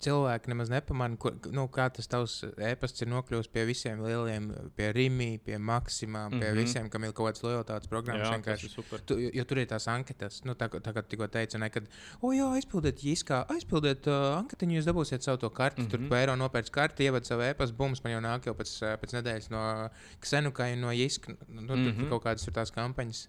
cilvēki 0.04 0.50
nemaz 0.52 0.68
nepamanā, 0.68 1.16
nu, 1.54 1.62
kā 1.72 1.86
tas 1.94 2.08
tavs 2.10 2.32
e-pasts 2.60 3.00
ir 3.00 3.08
nokļuvis 3.08 3.46
pie 3.48 3.62
visiem 3.64 4.02
lieliem, 4.04 4.50
pie 4.76 4.90
Rīgā, 4.92 5.28
pie 5.46 5.56
Maksimām, 5.56 6.34
pie 6.34 6.36
mm 6.36 6.42
Mhm. 6.42 6.50
-hmm. 6.50 6.60
visiem, 6.60 6.90
kam 6.90 7.04
ir 7.04 7.12
kaut 7.12 7.28
kādas 7.30 7.42
lojalitātes 7.46 7.88
programmas. 7.88 8.26
Jā, 8.28 8.34
vienkārši. 8.36 8.68
Tu, 9.06 9.16
jo, 9.18 9.30
jo 9.32 9.44
tur 9.44 9.58
ir 9.58 9.66
tās 9.66 9.86
anketas, 9.88 10.42
nu, 10.44 10.52
tā, 10.54 10.68
tā 10.68 10.92
kā 10.92 11.02
tikko 11.02 11.28
teica, 11.28 11.58
ne, 11.58 11.70
kad, 11.70 11.88
o, 12.20 12.32
jā, 12.32 12.50
aizpildiet, 12.58 12.98
īskā, 13.00 13.46
aizpildiet 13.48 14.06
uh, 14.06 14.36
anketiņu, 14.42 14.76
jūs 14.78 14.84
dabūsiet 14.90 15.22
savu 15.24 15.38
to 15.38 15.50
karti. 15.50 15.80
Mm 15.80 15.86
-hmm. 15.86 15.90
Tur 15.90 16.00
Mhm. 16.00 16.08
pa 16.08 16.16
eiro 16.20 16.36
nopērts 16.36 16.70
karti, 16.70 17.04
ievad 17.04 17.24
savu 17.24 17.42
e-pastu, 17.42 17.76
bums, 17.76 18.04
man 18.04 18.12
jau 18.12 18.20
nāk 18.20 18.44
jau 18.46 18.54
pēc, 18.54 18.98
pēc 19.00 19.22
nedēļas 19.22 19.50
no 19.50 19.88
Ksenukai 20.20 20.72
un 20.74 20.80
no 20.80 20.90
Jiska. 20.92 21.32
Nu, 21.48 21.60
mm 21.62 21.68
-hmm. 21.68 21.92
Mhm. 21.92 21.98
Tur 22.00 22.08
kaut 22.10 22.24
kādas 22.24 22.46
ir 22.46 22.52
tās 22.52 22.70
kampaņas. 22.70 23.28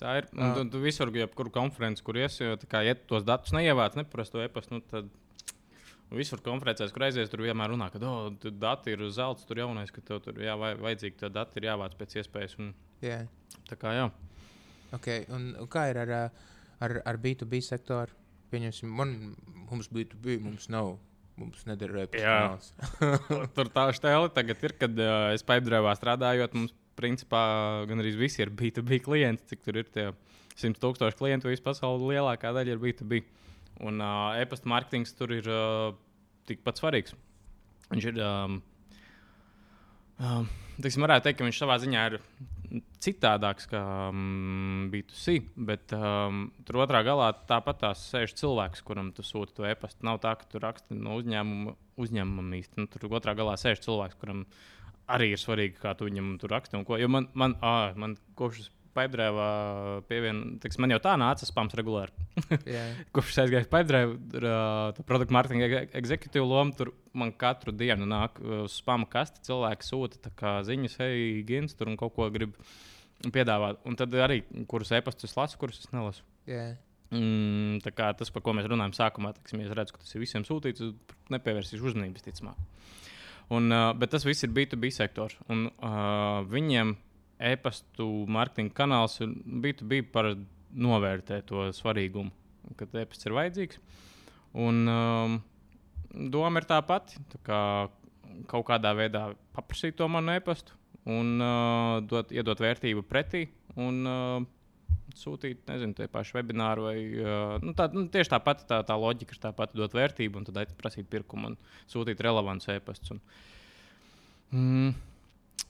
Tā 0.00 0.16
ir. 0.20 0.26
Ah. 0.34 0.56
Un 0.60 0.70
tu, 0.72 0.80
visur, 0.82 1.12
jebkuru 1.14 1.52
konferenci, 1.54 2.02
kur 2.06 2.18
iesi, 2.18 2.42
jo, 2.46 2.56
kā, 2.70 2.82
ja 2.86 2.96
tos 2.98 3.26
datus 3.26 3.54
neievāc, 3.54 3.98
neparast 3.98 4.34
to 4.34 4.42
e-pastu, 4.42 4.78
nu, 4.78 4.82
tad 4.90 5.10
visur 6.14 6.42
konferencēs, 6.44 6.92
kur 6.94 7.06
aizies, 7.06 7.30
tur 7.30 7.44
vienmēr 7.44 7.72
runā, 7.74 7.88
ka 7.92 8.00
oh, 8.06 8.28
tu 8.40 8.52
dati 8.52 8.94
ir 8.94 9.04
zelts, 9.14 9.46
tur 9.48 9.62
jaunais, 9.62 9.92
ka 9.94 10.02
tev 10.04 10.20
tur 10.24 10.38
jā, 10.42 10.56
vajadzīgi 10.58 11.18
tie 11.22 11.30
dati 11.32 11.60
ir 11.60 11.70
jāvāc 11.70 11.96
pēc 11.98 12.18
iespējas. 12.20 12.58
Un, 12.62 12.74
Jā, 13.04 13.24
tā 13.68 13.78
kā 13.80 13.94
jā. 13.96 14.10
ok. 14.96 15.08
Un, 15.34 15.48
un 15.60 15.70
kā 15.70 15.88
ir 15.90 16.00
ar, 16.04 16.14
ar, 16.84 17.00
ar 17.04 17.18
B2B 17.20 17.60
sektoru? 17.64 18.14
Pieņemsim, 18.52 18.92
man, 19.00 19.34
mums 19.70 19.90
B2B, 19.92 20.38
mums 20.44 20.70
nav. 20.72 20.96
Mums 21.34 21.64
nedara 21.66 22.04
Jā. 22.14 22.34
e-pasta. 22.46 23.08
Tur 23.56 23.70
tā 23.74 23.88
stēle 23.96 24.28
tagad 24.30 24.60
ir, 24.62 24.74
kad 24.78 25.00
uh, 25.02 25.32
es 25.34 25.42
Pipedrive 25.42 25.90
strādājot, 25.98 26.54
mums 26.54 26.74
principā 26.98 27.42
gan 27.88 28.02
arī 28.02 28.14
visi 28.18 28.42
ir 28.44 28.52
B2B 28.54 29.00
klienti, 29.04 29.48
cik 29.52 29.64
tur 29.66 29.80
ir 29.80 29.90
tie 29.94 30.08
100 30.54 30.80
tūkstoši 30.82 31.18
klientu, 31.18 31.50
visā 31.50 31.64
pasaulē 31.64 32.14
lielākā 32.14 32.52
daļa 32.54 32.76
ir 32.76 32.82
B2B. 32.82 33.22
Un 33.84 33.98
uh, 33.98 34.34
e-pasta 34.38 34.70
mārketings 34.70 35.14
tur 35.18 35.34
ir 35.34 35.48
uh, 35.50 35.94
tikpat 36.48 36.78
svarīgs. 36.78 37.16
Viņš 37.90 38.10
ir, 38.12 38.20
um, 38.22 38.60
um, 40.22 40.50
teiksim, 40.78 41.04
varētu 41.04 41.28
teikt, 41.28 41.40
ka 41.40 41.48
viņš 41.48 41.62
savā 41.64 41.78
ziņā 41.82 42.04
ir 42.12 42.20
citādāks 43.04 43.68
kā 43.70 43.82
um, 44.10 44.88
B2C, 44.92 45.36
bet 45.68 45.92
um, 45.96 46.46
tur 46.66 46.80
otrā 46.86 47.02
galā 47.06 47.32
tāpat 47.48 47.82
tās 47.82 48.06
sēž 48.12 48.34
cilvēks, 48.38 48.82
kuram 48.86 49.12
tu 49.14 49.26
sūti 49.26 49.58
to 49.58 49.66
e-pastu. 49.68 50.06
Nav 50.06 50.22
tā, 50.22 50.34
ka 50.38 50.48
tu 50.50 50.62
raksti 50.62 50.96
no 50.98 51.18
uzņēmuma 51.20 51.76
uzņēmumam 52.00 52.54
īsti. 52.58 52.80
Nu, 52.80 52.88
tur 52.90 53.06
otrā 53.14 53.36
galā 53.38 53.54
sēž 53.60 53.82
cilvēks, 53.84 54.18
kuram 54.18 54.44
arī 55.10 55.32
ir 55.34 55.40
svarīgi, 55.40 55.80
kā 55.82 55.92
tu 55.98 56.08
viņam 56.08 56.36
tur 56.40 56.54
raksti. 56.54 56.80
Jo 57.00 57.10
man, 57.12 57.28
man, 57.34 57.56
ā, 57.64 57.92
man 58.00 58.16
kopš 58.38 58.70
Pipedrive 58.94 59.44
pievienojas, 60.06 60.76
man 60.78 60.92
jau 60.94 61.00
tā 61.02 61.16
nāca 61.18 61.46
spams 61.48 61.74
regulāri. 61.74 62.12
Jā, 62.76 62.84
Kopš 63.10 63.40
aizgāju 63.42 63.66
Pipedrive, 63.66 64.14
produktu 65.02 65.34
mārketinga 65.34 65.80
executīvu 65.98 66.46
lomu, 66.46 66.76
tur 66.78 66.92
man 67.10 67.32
katru 67.34 67.74
dienu 67.74 68.06
nāk 68.06 68.38
spama 68.70 69.08
kasti. 69.10 69.42
Cilvēki 69.48 69.88
sūta 69.88 70.30
tā 70.30 70.54
ziņas, 70.68 70.94
hei, 71.02 71.42
Gins, 71.48 71.74
tur 71.74 71.90
un 71.90 71.98
kaut 71.98 72.14
ko 72.14 72.30
grib. 72.30 72.54
piedāvāt. 73.34 73.82
Un 73.88 73.98
tad 73.98 74.14
arī, 74.14 74.42
kurus 74.70 74.94
e-pastus 74.94 75.34
lasu, 75.34 75.58
kurus 75.58 75.82
es 75.82 75.90
nelasu. 75.90 76.22
Jā. 76.46 76.76
Mm, 77.14 77.78
tā 77.84 77.92
kā 77.94 78.10
tas, 78.16 78.30
par 78.34 78.42
ko 78.46 78.54
mēs 78.56 78.66
runājam, 78.70 78.94
sākumā, 78.96 79.34
tiksim, 79.36 79.60
es 79.64 79.74
redzu, 79.74 79.94
ka 79.94 80.02
tas 80.02 80.14
ir 80.14 80.22
visiem 80.22 80.44
sūtīts, 80.46 80.86
nepievērsīšu 81.34 81.90
uzmanības, 81.90 82.24
ticamāk. 82.26 82.58
Un, 83.52 83.68
uh, 83.72 83.90
bet 83.98 84.14
tas 84.14 84.24
viss 84.24 84.46
ir 84.46 84.52
B2B 84.54 84.90
sektors. 84.94 85.36
Un, 85.52 85.66
uh, 85.84 86.40
viņiem 86.48 86.94
e-pastu 87.44 88.06
mārketinga 88.30 88.76
kanāls 88.76 89.18
un 89.24 89.34
B2B 89.64 90.04
par 90.14 90.30
novērtē 90.74 91.42
to 91.48 91.68
svarīgumu, 91.76 92.32
kad 92.78 92.94
e-pasts 92.96 93.28
ir 93.28 93.36
vajadzīgs. 93.36 93.82
Un, 94.64 94.86
um, 94.88 95.36
doma 96.32 96.62
ir 96.62 96.68
tā 96.70 96.80
pati. 96.86 97.20
Tā 97.34 97.42
kā 97.46 97.60
kaut 98.50 98.66
kādā 98.70 98.94
veidā 98.96 99.28
paprasīt 99.54 99.98
to 99.98 100.08
manu 100.10 100.34
e-pastu 100.34 100.74
un 101.10 101.36
uh, 101.42 102.00
dot, 102.08 102.32
iedot 102.32 102.60
vērtību 102.60 103.04
pretī. 103.08 103.46
Un, 103.76 104.00
uh, 104.08 104.38
Sūtīt, 105.12 105.60
nezinu, 105.68 105.94
tie 105.94 106.06
paši 106.10 106.38
webināri, 106.38 106.82
vai 106.82 106.94
uh, 107.20 107.56
nu, 107.62 107.74
tā, 107.76 107.90
nu, 107.92 108.06
tieši 108.10 108.32
tāpat 108.32 108.64
tā, 108.70 108.80
tā 108.88 108.96
loģika 108.98 109.36
tā 109.42 109.50
pati 109.54 109.76
dot 109.78 109.92
vērtību, 109.94 110.40
un 110.40 110.46
tad 110.48 110.72
prasīt 110.80 111.10
pirkumu 111.12 111.52
un 111.52 111.58
sūtīt 111.92 112.22
relevants 112.24 112.70
e-pastus. 112.72 113.20
Mm, 114.54 114.94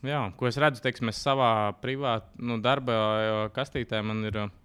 jā, 0.07 0.21
ko 0.39 0.49
es 0.49 0.59
redzu, 0.63 0.85
teiksim, 0.85 1.11
es 1.11 1.19
savā 1.21 1.49
privātā 1.83 2.31
nu, 2.47 2.61
darba 2.63 3.01
uh, 3.01 3.41
kastītē 3.57 4.05
man 4.07 4.23
ir. 4.31 4.45
Uh, 4.47 4.61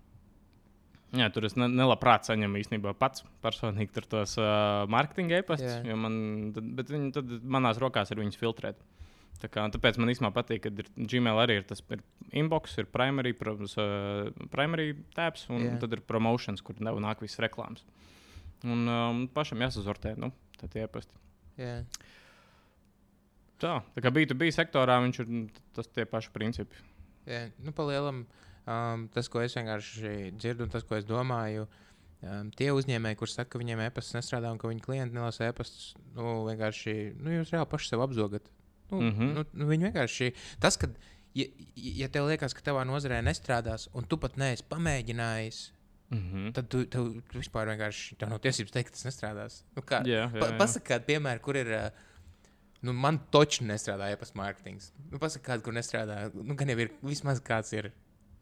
Jā, 1.18 1.26
tur 1.34 1.48
es 1.48 1.56
ne, 1.58 1.66
nelabprāt 1.74 2.28
saņemu 2.28 2.60
īstenībā 2.60 2.92
pats 2.94 3.24
personīgi 3.42 4.04
tos 4.06 4.36
uh, 4.38 4.84
marketinga 4.94 5.40
e-pastus, 5.42 5.80
jo 5.82 5.96
man, 5.98 6.14
tad, 6.54 6.68
bet 6.78 6.92
viņi, 6.94 7.10
tad 7.16 7.32
manās 7.42 7.80
rokās 7.82 8.14
ir 8.14 8.22
viņus 8.22 8.38
filtrēt. 8.38 8.78
Tā 9.40 9.48
kā, 9.48 9.64
tāpēc 9.72 9.96
man 10.02 10.12
īstenībā 10.12 10.34
patīk, 10.36 10.66
ka 10.66 10.72
ir 10.74 10.88
Gmail 11.12 11.38
arī 11.40 11.62
ir 11.62 11.68
tas 11.68 11.80
ir 11.96 12.02
inbox, 12.42 12.74
ir 12.82 12.90
primary, 12.92 13.32
protams, 13.38 13.78
uh, 13.80 14.28
primary 14.52 14.92
tabs, 15.16 15.46
un 15.48 15.64
Jā. 15.64 15.78
tad 15.80 15.96
ir 15.96 16.04
promotions, 16.04 16.64
kur 16.66 16.80
nav 16.84 17.00
nāk 17.00 17.24
visas 17.24 17.40
reklāmas. 17.46 17.86
Un 18.68 18.84
um, 18.92 19.22
pašam 19.32 19.64
jāsazortē, 19.64 20.18
nu, 20.20 20.34
tad 20.60 20.74
tie 20.74 20.84
e-pasti. 20.84 21.16
Jā. 21.60 21.78
Tā, 23.60 23.80
tā 23.96 24.04
kā 24.04 24.12
B2B 24.16 24.52
sektorā 24.56 25.00
viņš 25.06 25.22
ir 25.24 25.32
mm, 25.32 25.64
tas 25.76 25.88
tie 25.92 26.04
paši 26.08 26.36
principi. 26.36 26.84
Jā, 27.28 27.46
nu, 27.64 27.72
pa 27.76 27.88
lielam, 27.88 28.26
um, 28.68 29.08
tas, 29.16 29.32
ko 29.32 29.44
es 29.44 29.56
vienkārši 29.56 30.34
dzirdu, 30.36 30.68
un 30.68 30.76
tas, 30.76 30.84
ko 30.88 31.00
es 31.00 31.08
domāju, 31.08 31.68
um, 32.28 32.52
tie 32.60 32.74
uzņēmēji, 32.76 33.20
kuriem 33.20 33.36
saka, 33.38 33.54
ka 33.56 33.64
viņiem 33.64 33.88
e-pasts 33.88 34.20
nestrādā 34.20 34.52
un 34.52 34.60
ka 34.60 34.72
viņu 34.72 34.84
klienti 34.84 35.16
nelasa 35.16 35.48
e-pastus, 35.48 35.94
nu, 36.16 36.42
vienkārši, 36.48 36.96
nu, 37.20 37.40
jūs 37.40 37.56
reāli 37.56 37.72
paši 37.72 37.94
sev 37.94 38.04
apzogat. 38.04 38.52
Nu, 38.92 39.02
mm. 39.02 39.10
-hmm. 39.10 39.34
nu, 39.38 39.46
nu, 39.54 39.70
viņi 39.70 39.90
vienkārši, 39.90 40.32
tas, 40.60 40.78
ka, 40.78 40.90
ja, 41.38 41.46
ja 41.76 42.10
tev 42.10 42.30
liekas, 42.30 42.54
ka 42.54 42.66
tavā 42.66 42.86
nozarē 42.88 43.22
nestrādās, 43.26 43.90
un 43.94 44.08
tu 44.10 44.18
pat 44.18 44.38
neesi 44.38 44.66
pamēģinājis, 44.70 45.68
Mm 46.10 46.18
-hmm. 46.18 46.54
tad 46.54 46.68
tu, 46.68 46.86
tu, 46.86 47.22
tu 47.22 47.38
vispār 47.38 47.68
vienkārši 47.70 48.16
tev 48.18 48.30
nav 48.30 48.40
tiesības 48.42 48.72
teikt, 48.72 48.90
ka 48.90 48.96
tas 48.96 49.06
nestrādās. 49.06 49.64
Nu, 49.76 49.82
kā, 49.82 50.02
Jā, 50.02 50.24
jā, 50.34 50.58
pa, 50.58 50.66
kādu 50.66 51.06
piemēru, 51.06 51.40
kur 51.40 51.56
ir. 51.56 51.68
Uh, 51.68 52.08
Nu, 52.86 52.94
man 52.96 53.20
točs 53.34 53.60
nestrādā 53.68 54.08
e-pasta 54.14 54.40
mārketings. 54.40 54.94
Nu, 55.12 55.20
Pasaka, 55.20 55.52
kāda, 55.52 55.64
kur 55.66 55.76
nestrādā. 55.76 56.20
Nu, 56.34 56.56
gan 56.56 56.72
jau 56.72 56.78
ir 56.80 56.94
vismaz 57.04 57.42
kāds 57.44 57.74
ir. 57.76 57.92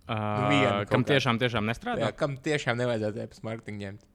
Uh, 0.08 0.46
viena 0.48 0.76
kaut 0.84 0.92
kam 0.92 1.04
kāda. 1.04 1.16
tiešām, 1.16 1.40
tiešām 1.42 1.66
nestrādā? 1.68 2.06
Jā, 2.06 2.12
kam 2.16 2.38
tiešām 2.46 2.78
nevajadzētu 2.80 3.24
e-pasta 3.24 3.48
mārketingu 3.48 3.82
ņemt? 3.82 4.06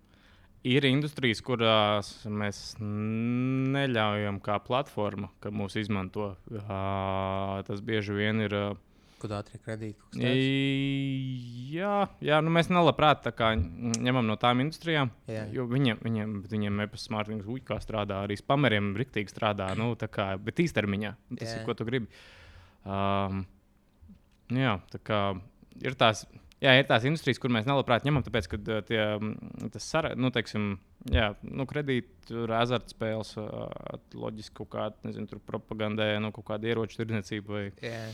Ir 0.62 0.84
industrijas, 0.86 1.40
kurās 1.42 2.12
mēs 2.30 2.76
neļaujam 2.78 4.38
kā 4.44 4.60
platforma, 4.62 5.32
ka 5.42 5.50
mūs 5.50 5.74
izmanto. 5.80 6.36
Uh, 6.52 7.58
tas 7.66 7.82
bieži 7.82 8.14
vien 8.14 8.44
ir. 8.44 8.54
Uh, 8.54 8.80
kaut 9.22 9.30
kas 9.30 9.78
tāds? 9.78 10.38
jā, 11.72 11.96
jā 12.24 12.40
nu 12.42 12.52
mēs 12.54 12.70
nelabprāt 12.72 13.28
kā 13.38 13.52
ņemam 13.56 14.26
no 14.26 14.36
tām 14.40 14.62
industrijām. 14.64 15.12
Jā. 15.30 15.44
Jo 15.54 15.66
viņiem, 15.70 16.00
viņiem, 16.02 16.36
viņiem 16.50 16.84
e-pasta 16.86 17.14
mārketings 17.14 17.50
uj, 17.50 17.62
kā 17.68 17.78
strādā, 17.82 18.22
arī 18.26 18.38
spameriem 18.40 18.92
riktīgi 18.98 19.32
strādā. 19.32 19.70
Nu, 19.78 19.92
kā, 19.94 20.32
bet 20.42 20.62
īstermiņā 20.64 21.14
tas 21.38 21.48
Jā. 21.48 21.60
ir, 21.60 21.66
ko 21.68 21.76
tu 21.78 21.86
gribi. 21.88 22.10
Um, 22.82 23.44
jā, 24.50 24.76
tā 24.92 25.02
kā 25.06 25.22
ir 25.82 25.98
tās. 25.98 26.26
Jā, 26.62 26.76
ir 26.78 26.86
tās 26.86 27.02
industrijas, 27.08 27.40
kur 27.42 27.50
mēs 27.50 27.66
nelabprāt 27.66 28.04
ņemam, 28.06 28.22
tāpēc, 28.22 28.46
ka 28.52 28.58
uh, 28.60 28.82
tie, 28.86 29.00
tas 29.74 29.86
sara, 29.88 30.12
nu, 30.14 30.30
teiksim, 30.34 30.76
jā, 31.10 31.32
nu, 31.42 31.66
kredīti, 31.66 32.12
tur 32.28 32.52
azartspēles, 32.54 33.32
uh, 33.42 33.96
loģiski 34.14 34.54
kaut 34.60 34.70
kāda, 34.76 34.94
nezinu, 35.08 35.26
tur 35.32 35.42
propagandē, 35.48 36.12
nu, 36.22 36.30
kaut 36.36 36.46
kāda 36.52 36.70
ieroču 36.70 37.00
tirdzniecība 37.00 37.56
vai 37.56 37.64
Jā, 37.82 38.04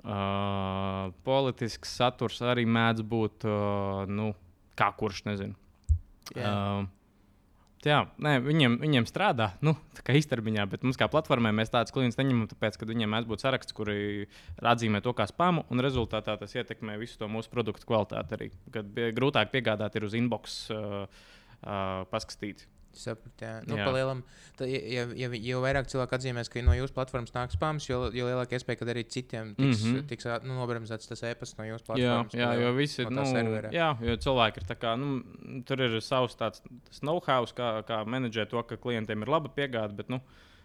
uh, 0.00 1.12
politisks 1.28 1.92
saturs 2.00 2.40
arī 2.44 2.64
mēdz 2.64 3.04
būt, 3.04 3.44
uh, 3.50 4.04
nu, 4.08 4.32
kā 4.80 4.88
kurš, 4.96 5.26
nezinu. 5.28 5.56
jā. 6.32 6.50
Uh, 6.50 6.92
jā, 7.88 8.00
nē, 8.22 8.36
viņiem, 8.44 8.76
viņiem 8.82 9.06
strādā 9.08 9.50
nu, 9.64 9.74
tā 9.96 10.04
kā 10.06 10.16
īstermiņā, 10.18 10.66
bet 10.70 10.84
mums 10.86 10.98
kā 11.00 11.08
platformai 11.10 11.52
mēs 11.56 11.72
tādus 11.72 11.94
klientus 11.94 12.18
neņemam, 12.20 12.48
tāpēc, 12.50 12.78
ka 12.80 12.88
viņiem 12.88 13.10
mēdz 13.14 13.30
būt 13.30 13.44
saraksts, 13.44 13.76
kuri 13.76 14.26
atzīmē 14.60 15.02
to 15.04 15.14
kā 15.16 15.26
spamu, 15.30 15.66
un 15.70 15.84
rezultātā 15.84 16.36
tas 16.40 16.54
ietekmē 16.56 16.98
visu 17.00 17.18
to 17.20 17.30
mūsu 17.30 17.52
produktu 17.52 17.88
kvalitāti 17.88 18.38
arī. 18.38 18.50
Kad 18.74 18.92
grūtāk 19.16 19.52
piegādāt 19.54 19.98
ir 19.98 20.08
uz 20.08 20.16
inbox 20.18 20.60
uh, 20.74 21.04
uh, 21.64 22.04
paskatīt. 22.12 22.66
Sapratu, 22.98 23.44
jā. 23.44 23.52
Nu, 23.66 23.76
Jā. 23.78 23.84
palielam, 23.88 24.22
tad, 24.58 24.68
ja, 24.70 25.04
ja, 25.18 25.28
ja, 25.34 25.58
vairāk 25.64 25.88
cilvēku 25.90 26.16
atzīmēs, 26.18 26.50
ka 26.52 26.62
no 26.64 26.76
jūsu 26.76 26.94
platformas 26.96 27.34
nāk 27.34 27.52
spams, 27.54 27.88
jo, 27.88 27.98
jo 28.14 28.28
lielāka 28.28 28.56
iespēja, 28.58 28.80
ka 28.80 28.88
arī 28.94 29.04
citiem 29.08 29.54
tiks, 29.58 29.82
mm. 29.82 29.94
-hmm. 29.94 30.06
tiks 30.12 30.28
nu, 30.46 30.54
nobremzēts 30.60 31.10
tas 31.10 31.22
e-pasts 31.22 31.58
no 31.58 31.64
jūsu 31.64 31.84
Jā, 31.84 31.86
platformas. 31.86 32.34
jā, 32.38 32.50
jo 32.62 32.72
visi 32.78 33.02
ir. 33.02 33.10
no 33.10 33.22
tā 33.22 33.26
Nu, 33.26 33.32
servera. 33.32 33.70
jā, 33.74 33.90
jo 34.00 34.16
cilvēki 34.16 34.62
ir 34.62 34.68
tā 34.70 34.76
kā, 34.78 34.94
nu, 34.98 35.62
tur 35.66 35.80
ir 35.80 36.00
savs 36.00 36.36
tāds 36.36 36.62
know-how, 37.02 37.44
kā, 37.54 37.82
kā 37.86 38.04
menedžēt 38.04 38.50
to, 38.50 38.62
ka 38.62 38.76
klientiem 38.76 39.22
ir 39.22 39.28
laba 39.28 39.48
piegāde. 39.48 39.94
Bet, 39.96 40.08
nu, 40.08 40.20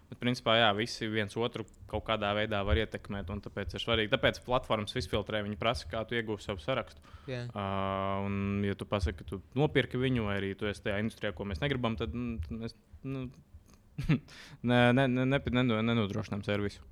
bet 0.10 0.20
principā, 0.22 0.56
jā, 0.60 0.70
visi 0.78 1.08
viens 1.10 1.36
otru 1.38 1.66
kaut 1.90 2.06
kādā 2.08 2.32
veidā 2.38 2.62
var 2.66 2.80
ietekmēt. 2.82 3.30
un 3.34 3.42
Tāpēc 3.46 3.76
ir 3.76 3.84
svarīgi. 3.84 4.12
Tāpēc 4.14 4.42
platformas 4.46 4.98
izfiltrē, 5.00 5.44
viņi 5.46 5.60
prasa, 5.62 5.90
kā 5.92 6.04
tu 6.08 6.18
iegūsi 6.18 6.50
savu 6.50 6.64
sarakstu. 6.64 7.02
Jā. 7.30 7.46
Uh, 7.54 8.28
un, 8.28 8.40
ja 8.66 8.78
tu 8.78 8.88
pasaki, 8.90 9.22
ka 9.22 9.30
tu 9.34 9.42
nopirki 9.58 10.02
viņu, 10.02 10.26
vai 10.30 10.40
arī 10.42 10.54
tu 10.58 10.70
esi 10.70 10.86
tajā 10.86 11.00
industrijā, 11.04 11.34
ko 11.38 11.48
mēs 11.50 11.62
negribam, 11.64 11.98
tad 12.00 12.16
mm, 12.16 12.62
mēs 12.62 12.78
nu, 13.06 13.28
ne, 14.70 14.80
ne, 14.94 15.08
ne, 15.08 15.26
ne, 15.26 15.40
ne, 15.40 15.82
nenodrošinām 15.92 16.46
servisu. 16.48 16.86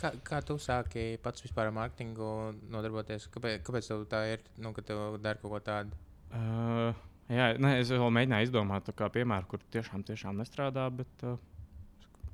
Kā, 0.00 0.14
kā 0.24 0.40
tu 0.46 0.56
sāki 0.60 1.18
pats 1.20 1.44
vispār 1.44 1.68
ar 1.68 1.76
mārketingu 1.76 2.30
nodarboties? 2.72 3.28
Kāpēc, 3.34 3.60
kāpēc 3.66 3.90
tā 4.08 4.24
ir, 4.32 4.44
nu, 4.62 4.72
ka 4.76 4.84
tev 4.86 5.18
dara 5.20 5.40
kaut 5.42 5.52
ko 5.52 5.60
tādu? 5.64 5.98
Uh, 6.30 6.96
jā, 7.28 7.50
nē, 7.60 7.74
es 7.82 7.92
vēl 7.92 8.12
mēģināju 8.16 8.48
izdomāt, 8.48 8.88
kā 8.96 9.10
piemēru, 9.12 9.48
kur 9.50 9.64
tiešām, 9.76 10.04
tiešām 10.08 10.40
nestrādā. 10.40 10.86
Bet 10.94 11.26
uh, 11.28 11.36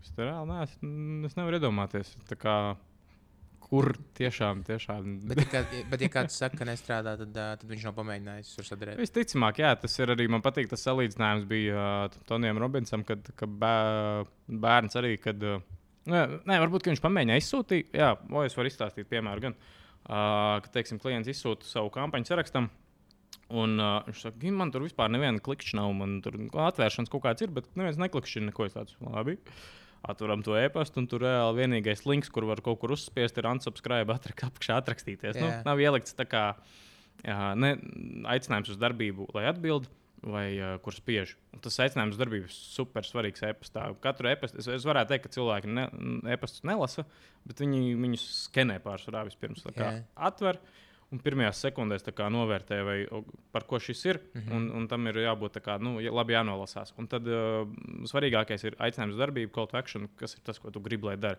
es 0.07 0.15
tā 0.17 0.29
reāli 0.29 0.53
neesmu. 0.53 0.91
Es 1.29 1.37
nevaru 1.39 1.59
iedomāties, 1.59 2.13
kā, 2.41 2.57
kur 3.67 3.93
tiešām, 4.19 4.63
tiešām. 4.67 5.09
Bet, 5.27 5.41
ja, 5.43 5.47
kā, 5.51 5.63
bet, 5.91 6.05
ja 6.05 6.11
kāds 6.13 6.39
saka, 6.39 6.61
ka 6.61 6.69
nestrādā, 6.69 7.17
tad, 7.19 7.33
tad 7.35 7.65
viņš 7.67 7.89
nav 7.89 7.97
pamēģinājis 7.99 8.53
tur 8.55 8.69
sadarboties. 8.69 9.03
Visticamāk, 9.03 9.63
jā, 9.65 9.73
tas 9.83 9.99
ir 9.99 10.15
arī. 10.15 10.29
Man 10.31 10.45
patīk 10.45 10.71
tas 10.71 10.87
salīdzinājums 10.87 11.49
bija 11.51 11.89
uh, 12.07 12.21
Tonijam 12.31 12.61
Robinsam, 12.63 13.03
kad, 13.09 13.27
bē, 13.43 13.75
bērns 14.67 14.99
arī. 15.01 15.17
Kad, 15.23 15.43
uh, 15.43 15.67
nē, 16.13 16.25
nē, 16.47 16.61
varbūt 16.63 16.87
ka 16.87 16.95
viņš 16.95 17.05
pamēģināja 17.05 17.45
izsūtīt. 17.45 17.95
Jā, 17.97 18.15
vai 18.31 18.47
es 18.47 18.59
varu 18.59 18.71
izstāstīt 18.71 19.11
piemēru. 19.11 19.49
Gan, 19.49 19.59
uh, 19.59 20.59
kad 20.65 20.73
teiksim, 20.79 21.03
klients 21.03 21.31
izsūta 21.35 21.67
savu 21.67 21.91
kampaņu 21.95 22.31
sarakstam. 22.31 22.71
Un 23.55 23.79
uh, 23.79 23.99
viņš 24.07 24.23
saka, 24.25 24.39
ka 24.43 24.53
man 24.55 24.73
tur 24.75 24.83
vispār 24.83 25.11
neviena 25.13 25.43
klikšķina 25.43 25.83
nav. 25.83 25.93
Man 25.99 26.21
tur 26.23 26.39
atvēršanas 26.67 27.11
kaut 27.13 27.27
kāds 27.27 27.45
ir, 27.47 27.53
bet 27.55 27.69
neviens 27.79 27.99
neklikšķina 28.03 28.51
neko 28.51 28.71
tāds. 28.75 28.97
Labi. 29.03 29.37
Atveram 30.07 30.43
to 30.47 30.55
e-pastu, 30.59 31.03
un 31.03 31.09
tur 31.11 31.25
reāli 31.27 31.65
vienīgais 31.65 32.05
links, 32.07 32.31
kur 32.33 32.47
var 32.47 32.63
kaut 32.65 32.79
kur 32.83 32.95
uzspiest, 32.95 33.39
ir 33.41 33.49
unsubscribe, 33.51 34.15
apakšā 34.15 34.79
atrakstīties. 34.79 35.39
Nu, 35.41 35.49
Jā. 35.51 35.61
nav 35.67 35.83
ielikts 35.83 36.15
tā 36.15 36.29
kā 36.31 36.47
jā, 37.25 37.39
ne, 37.59 37.75
aicinājums 38.31 38.71
uz 38.75 38.81
darbību, 38.81 39.31
lai 39.35 39.49
atbildētu, 39.51 39.91
vai 40.27 40.47
uh, 40.59 40.77
kur 40.83 40.95
spiež. 40.97 41.35
Un 41.55 41.61
tas 41.63 41.77
aicinājums 41.85 42.17
ir 42.19 42.47
super 42.51 43.05
svarīgs 43.07 43.45
e-pastā. 43.47 43.89
Katru 44.03 44.31
e-pastu 44.31 44.59
es, 44.63 44.69
es 44.79 44.87
varētu 44.89 45.13
teikt, 45.13 45.27
ka 45.27 45.35
cilvēki 45.37 45.71
ne, 45.71 45.85
e-pastus 46.35 46.65
nelasa, 46.67 47.05
bet 47.47 47.61
viņi 47.63 47.95
viņus 48.01 48.25
skenē 48.47 48.81
pārsvarā 48.85 49.27
vispirms. 49.29 49.63
Tā 49.67 49.75
kā 49.77 49.91
Jā. 49.99 50.03
Un 51.15 51.21
pirmajās 51.23 51.61
sekundēs 51.63 52.03
novērtē, 52.35 52.77
vai, 52.83 52.97
par 53.55 53.63
ko 53.65 53.79
šis 53.79 54.05
ir. 54.07 54.19
Mm. 54.19 54.41
-hmm. 54.41 54.57
un, 54.57 54.71
un 54.75 54.89
tam 54.89 55.07
ir 55.07 55.15
jābūt 55.23 55.61
kā, 55.63 55.79
nu, 55.79 56.01
labi 56.01 56.35
jānolasās. 56.35 56.93
Un 56.99 57.07
tad 57.07 57.27
uh, 57.27 57.67
svarīgākais 58.11 58.65
ir 58.65 58.75
aicinājums 58.79 59.17
darbību, 59.17 59.53
call 59.55 59.69
to 59.71 59.79
action, 59.79 60.09
kas 60.17 60.35
ir 60.35 60.41
tas, 60.45 60.59
ko 60.59 60.71
tu 60.71 60.81
gribi, 60.81 61.07
lai 61.07 61.17
dara. 61.17 61.39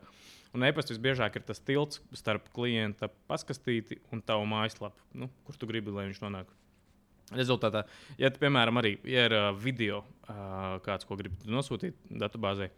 Un 0.54 0.64
e-pasta 0.64 0.94
visbiežāk 0.94 1.36
ir 1.36 1.44
tas 1.44 1.60
tilts 1.60 2.02
starp 2.14 2.48
klienta 2.56 3.10
paskastīti 3.28 4.00
un 4.12 4.22
tavu 4.22 4.46
mājaslapu, 4.46 5.04
nu, 5.14 5.30
kur 5.44 5.56
tu 5.56 5.68
gribi, 5.68 5.92
lai 5.92 6.08
viņš 6.08 6.22
nonāk. 6.24 6.48
Rezultātā, 7.36 7.84
ja, 8.18 8.30
tu, 8.32 8.40
piemēram, 8.40 8.78
arī 8.80 8.94
ja 9.04 9.26
ir 9.28 9.34
uh, 9.36 9.50
video, 9.52 10.06
uh, 10.30 10.80
kāds, 10.86 11.04
ko 11.04 11.18
gribi 11.20 11.36
nosūtīt 11.52 11.94
datubāzē, 12.08 12.70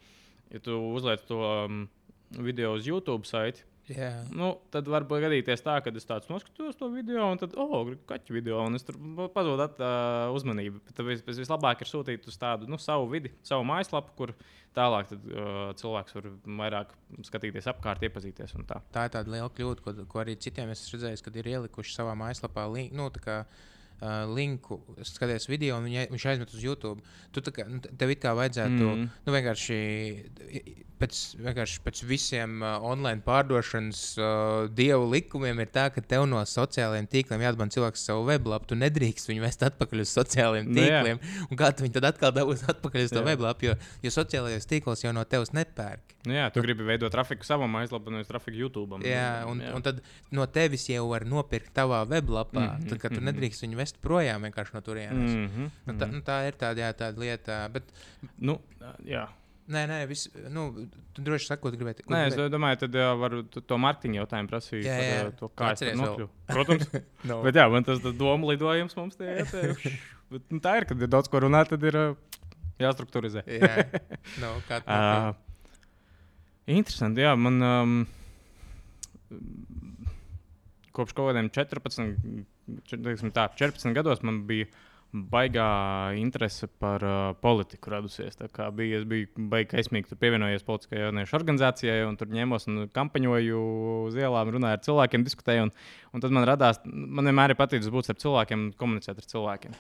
ja 0.50 0.60
tu 0.60 0.74
uzliec 0.96 1.22
to 1.30 1.38
um, 1.38 1.84
video 2.32 2.74
uz 2.74 2.88
YouTube 2.90 3.30
saiti, 3.30 3.62
Jā. 3.90 4.10
Nu, 4.36 4.52
tad 4.74 4.88
var 4.92 5.06
gadīties 5.10 5.64
tā, 5.66 5.78
ka 5.84 5.92
es 5.96 6.06
tāds 6.08 6.30
noskatos 6.30 6.78
to 6.78 6.90
video, 6.94 7.24
un 7.32 7.40
tad, 7.42 7.56
oh, 7.58 7.82
gribu 7.88 8.06
kaķu 8.10 8.36
video, 8.36 8.60
un 8.66 8.78
es 8.78 8.86
tur 8.86 8.98
pazudu 9.34 9.66
uh, 9.66 10.30
uzmanību. 10.36 10.82
Tad 10.92 11.06
vis, 11.08 11.24
vis- 11.26 11.42
vislabāk 11.42 11.82
ir 11.82 11.90
sūtīt 11.90 12.28
uz 12.30 12.38
tādu 12.40 12.70
nu, 12.70 12.78
savu 12.82 13.10
vidi, 13.12 13.32
savu 13.46 13.66
mājaslapu, 13.70 14.14
kur 14.20 14.36
tālāk 14.78 15.10
tad, 15.10 15.26
uh, 15.34 15.58
cilvēks 15.80 16.18
var 16.20 16.30
vairāk 16.62 16.94
skatīties 17.32 17.72
apkārt, 17.74 18.06
iepazīties 18.06 18.54
tā. 18.70 18.82
Tā 18.94 19.08
ir 19.10 19.16
tāda 19.18 19.34
liela 19.34 19.50
kļūda, 19.50 19.86
ko, 19.86 19.96
ko 20.12 20.22
arī 20.22 20.38
citiem 20.38 20.70
esmu 20.76 21.00
redzējis, 21.00 21.26
kad 21.26 21.42
ir 21.42 21.52
ielikuši 21.56 21.96
savā 21.98 22.14
mājaslapā 22.20 22.68
link, 22.74 22.94
nu, 22.94 23.10
uh, 24.02 24.26
linku, 24.36 24.80
skaties 25.08 25.50
video, 25.50 25.80
un 25.80 25.90
viņa, 25.90 26.10
viņš 26.14 26.28
aizmet 26.34 26.54
uz 26.54 26.64
YouTube. 26.64 27.04
Tu 27.32 27.44
kā, 27.52 27.68
nu, 27.70 27.82
te- 27.84 27.94
tev 28.00 28.14
it 28.14 28.22
kā 28.24 28.36
vajadzētu 28.38 28.80
Mm. 28.80 29.00
mm. 29.00 29.10
nu, 29.26 29.34
vienkārši 29.34 29.80
pēc, 31.00 31.20
vienkārši 31.40 31.82
pēc 31.84 32.02
visiem 32.08 32.60
uh, 32.62 32.84
online 32.86 33.24
pārdošanas 33.26 34.02
uh, 34.20 34.68
dievu 34.76 35.08
likumiem 35.14 35.62
ir 35.64 35.72
tā, 35.74 35.88
ka 35.94 36.04
tev 36.04 36.26
no 36.30 36.42
sociālajiem 36.48 37.08
tīkliem 37.12 37.44
jāatbalsta 37.46 37.78
cilvēks 37.78 38.06
savu 38.10 38.26
weblapu. 38.28 38.70
Tu 38.72 38.80
nedrīkst 38.80 39.32
viņu 39.32 39.46
vest 39.46 39.64
atpakaļ 39.68 40.04
uz 40.04 40.14
sociālajiem 40.18 40.70
Nu, 40.70 40.78
tīkliem. 40.78 41.22
Un 41.48 41.60
kā 41.60 41.72
tu 41.74 41.86
viņu 41.86 41.96
tad 41.98 42.10
atkal 42.12 42.34
dabūsi 42.36 42.68
atpakaļ 42.74 43.08
uz 43.08 43.16
to 43.16 43.24
weblapu, 43.26 43.70
jo, 43.70 43.76
jo 44.06 44.14
sociālajos 44.14 44.70
tīklos 44.70 45.04
jau 45.06 45.14
no 45.16 45.26
tevis 45.30 45.54
nepērk. 45.56 46.16
Nu, 46.28 46.36
jā, 46.36 46.50
tu 46.52 46.62
gribi 46.64 46.84
veidot 46.84 47.12
trafiku 47.14 47.48
savam 47.48 47.72
mājaslapam, 47.72 48.18
nevis 48.18 48.28
trafiku 48.28 48.60
YouTube. 48.60 49.00
Jā, 49.08 49.46
un, 49.48 49.64
jā. 49.64 49.72
un 49.76 49.86
tad 49.86 50.02
no 50.36 50.44
tevis 50.52 50.90
jau 50.92 51.06
var 51.14 51.24
nopirkt 51.28 51.72
tavā 51.76 52.02
weblapā. 52.10 52.60
Mm 52.60 52.74
-hmm, 52.76 52.90
tad, 52.92 53.00
kad 53.00 53.16
tu 53.16 53.22
mhm. 53.22 53.30
nedrīkst 53.32 53.64
viņu 53.64 53.80
vest 53.80 53.89
projām 53.98 54.46
vienkārši 54.46 54.74
no 54.74 54.82
turienes. 54.86 55.32
Mm 55.34 55.40
Mm 55.40 55.50
-hmm. 55.56 55.70
nu, 55.86 55.94
tā, 55.94 56.12
nu, 56.12 56.20
tā 56.22 56.48
ir 56.48 56.54
tāda, 56.54 56.78
jā, 56.86 56.94
tāda 56.94 57.20
lieta. 57.20 57.68
Bet, 57.70 57.84
nu, 58.38 58.60
jā. 59.06 59.28
nē, 59.68 59.88
nē, 59.88 60.08
vis, 60.08 60.30
nu, 60.50 60.88
tu 61.14 61.22
droši 61.22 61.46
sakot, 61.48 61.74
gribēji. 61.74 62.06
Nē, 62.10 62.28
es 62.28 62.36
domāju, 62.36 62.78
tad 62.80 62.96
uh, 62.96 63.20
varu 63.20 63.44
to 63.44 63.78
Mārtiņu 63.78 64.16
jautājumu 64.22 64.50
prasīt. 64.50 64.84
Jā, 64.86 64.98
par, 64.98 65.06
jā. 65.06 65.28
uh, 65.28 65.34
To, 65.40 65.48
kā 65.50 65.72
es 65.72 65.82
vēl? 65.82 65.96
nokļuvu. 65.96 66.30
Protams. 66.48 66.90
no. 67.30 67.42
Bet 67.44 67.56
jā, 67.56 67.70
man 67.72 67.84
tas 67.84 68.00
doma 68.00 68.48
lidojums 68.48 68.96
mums 68.96 69.16
tie 69.16 69.40
ir. 69.40 69.76
Bet, 70.32 70.42
nu, 70.52 70.60
tā 70.60 70.78
ir, 70.78 70.86
kad 70.86 71.02
ir 71.02 71.08
daudz 71.08 71.28
ko 71.30 71.40
runāt, 71.40 71.70
tad 71.70 71.84
ir 71.84 72.16
jāstrukturizē. 72.80 73.44
jā, 73.48 73.86
no, 74.42 74.62
kā 74.70 74.80
tu 74.82 74.90
Uh, 75.00 75.36
interesanti, 76.68 77.22
jā, 77.22 77.36
man 77.36 77.62
um, 77.64 78.08
kopš 80.94 81.14
kaut 81.18 81.30
kādiem 81.32 81.50
14, 81.50 81.96
čet- 81.96 82.46
teiksim 82.90 83.34
tā, 83.36 83.48
14 83.60 83.96
gados 83.98 84.24
man 84.26 84.44
bija 84.50 84.70
baigā 85.10 86.14
interese 86.22 86.68
par 86.82 87.02
uh, 87.02 87.32
politiku 87.42 87.90
radusies. 87.96 88.38
Bija, 88.78 89.00
es 89.00 89.08
biju 89.10 89.48
baigi 89.50 89.72
kaismīgi 89.72 90.12
tur 90.12 90.20
pievienojies 90.22 90.66
politiskajai 90.68 91.08
jauniešu 91.08 91.38
organizācijai, 91.40 92.04
un 92.06 92.18
tur 92.20 92.30
ņēmos 92.30 92.70
un 92.70 92.84
kampaņoju 92.94 93.62
uz 94.06 94.20
ielām, 94.20 94.54
runāju 94.54 94.78
ar 94.78 94.84
cilvēkiem, 94.86 95.26
diskutēju. 95.26 95.66
Un, 95.66 95.74
un 96.14 96.26
tad 96.26 96.36
man 96.38 96.46
radās, 96.50 96.82
man 96.86 97.32
vienmēr 97.32 97.56
ir 97.56 97.60
paticis 97.60 97.90
būt 97.94 98.14
ar 98.14 98.22
cilvēkiem 98.22 98.68
un 98.68 98.74
komunicēt 98.78 99.24
ar 99.24 99.30
cilvēkiem. 99.34 99.78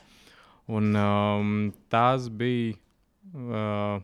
Un 0.80 0.96
um, 0.98 1.58
tas 1.94 2.30
bija. 2.34 2.78
Uh, 3.30 4.00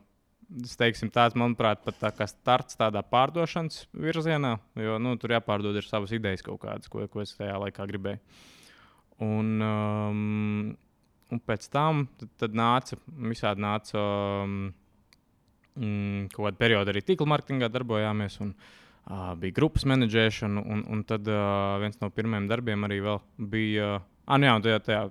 teiksim, 0.77 1.09
tāds, 1.13 1.35
manuprāt, 1.37 1.81
pat 1.85 1.97
tā 1.99 2.11
kā 2.13 2.27
starts 2.29 2.77
tādā 2.77 3.01
pārdošanas 3.09 3.85
virzienā, 3.97 4.55
jo 4.77 4.99
nu, 5.01 5.15
tur 5.17 5.33
jāpārdod 5.35 5.79
savas 5.85 6.13
idejas 6.15 6.45
kaut 6.45 6.61
kādas, 6.61 6.89
ko, 6.91 7.01
ko 7.11 7.23
es 7.23 7.33
tajā 7.37 7.55
laikā 7.63 7.87
gribēju. 7.89 8.21
Un, 9.23 9.51
um, 9.63 10.71
un 11.31 11.41
pēc 11.47 11.69
tam 11.71 12.05
tad, 12.19 12.31
tad 12.41 12.57
nāca, 12.57 12.97
visādi 13.31 13.63
nāca 13.63 14.01
um, 14.43 14.57
mm, 15.79 16.25
kaut 16.33 16.49
kāda 16.49 16.59
perioda 16.59 16.91
arī 16.91 17.05
tīkla 17.05 17.29
mārketingā 17.31 17.69
darbojāmies. 17.71 18.39
Un, 18.43 18.51
uh, 19.07 19.31
bija 19.39 19.55
grupas 19.55 19.87
menedžēšana, 19.87 20.65
un, 20.65 20.83
un 20.91 21.05
tad 21.07 21.29
uh, 21.31 21.77
viens 21.83 22.01
no 22.01 22.11
pirmajiem 22.11 22.51
darbiem 22.51 22.89
arī 22.89 22.99
bija. 23.37 23.95
Uh, 23.95 24.11
Ah, 24.25 24.39
nu 24.41 24.47
jā, 24.47 24.55
tajā, 24.65 24.79
tajā 24.85 25.01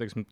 teiksim, 0.00 0.24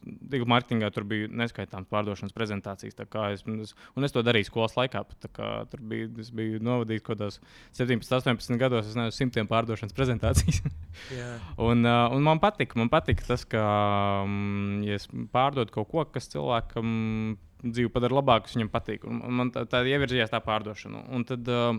mārketingā 0.49 0.89
tur 0.95 1.05
bija 1.09 1.29
neskaitāmas 1.29 1.91
pārdošanas 1.93 2.33
prezentācijas. 2.33 2.97
Es, 2.97 3.45
es, 3.67 3.75
un 3.93 4.09
es 4.09 4.15
to 4.15 4.23
darīju 4.25 4.49
skolas 4.49 4.77
laikā. 4.79 5.05
kā 5.37 5.51
Tur 5.69 5.83
bija, 5.91 6.09
es 6.23 6.31
biju 6.33 6.63
novadījis 6.65 7.05
kaut 7.05 7.19
kādos 7.19 7.39
17, 7.77 8.09
18 8.09 8.61
gados, 8.61 8.89
es 8.89 8.97
nezinu, 8.97 9.17
simtiem 9.19 9.51
pārdošanas 9.51 9.97
prezentācijas. 9.97 10.63
Un, 11.63 11.87
un 11.89 12.25
man 12.25 12.37
patika, 12.41 12.77
man 12.77 12.91
patika 12.93 13.25
tas, 13.25 13.47
ka, 13.49 13.63
ja 14.85 14.97
es 14.99 15.07
pārdodu 15.33 15.73
kaut 15.73 15.89
ko, 15.89 16.05
kas 16.13 16.29
cilvēkam 16.33 16.91
dzīvi 17.63 17.93
padara 17.95 18.19
labāku, 18.19 18.51
viņam 18.53 18.71
patīk. 18.73 19.07
Un, 19.09 19.23
man 19.39 19.53
tā, 19.55 19.65
tā 19.71 19.81
ievirzījās 19.89 20.33
tā 20.33 20.43
pārdošana. 20.45 21.07
Un 21.17 21.25
tad 21.29 21.49
uh, 21.49 21.79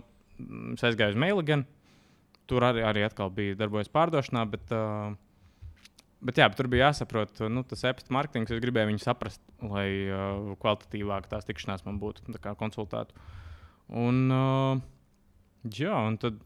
es 0.73 0.85
aizgāju 0.85 1.15
uz 1.15 1.21
Mailigan. 1.21 1.65
Tur 2.49 2.65
arī, 2.67 2.83
arī 2.83 3.05
atkal 3.05 3.31
bija 3.33 3.57
darbojies 3.59 3.91
pārdošanā, 3.93 4.47
bet, 4.51 4.73
uh, 4.75 5.13
bet, 6.23 6.39
jā, 6.39 6.47
bet 6.49 6.59
tur 6.59 6.69
bija 6.71 6.89
jāsaprot, 6.89 7.43
nu, 7.51 7.63
tas 7.67 7.83
e-pasta 7.89 8.13
mārketings. 8.15 8.53
Es 8.53 8.63
gribēju 8.63 8.91
viņu 8.91 9.03
saprast, 9.03 9.43
lai 9.63 9.87
uh, 10.07 10.53
kvalitatīvāk 10.63 11.29
tās 11.31 11.47
tikšanās 11.49 11.85
man 11.87 11.99
būtu 12.01 12.35
kā 12.43 12.55
konsultātu. 12.59 13.15
Un, 13.93 14.23
uh, 14.31 14.79
jā, 15.69 15.93
un 16.07 16.17
tad 16.21 16.39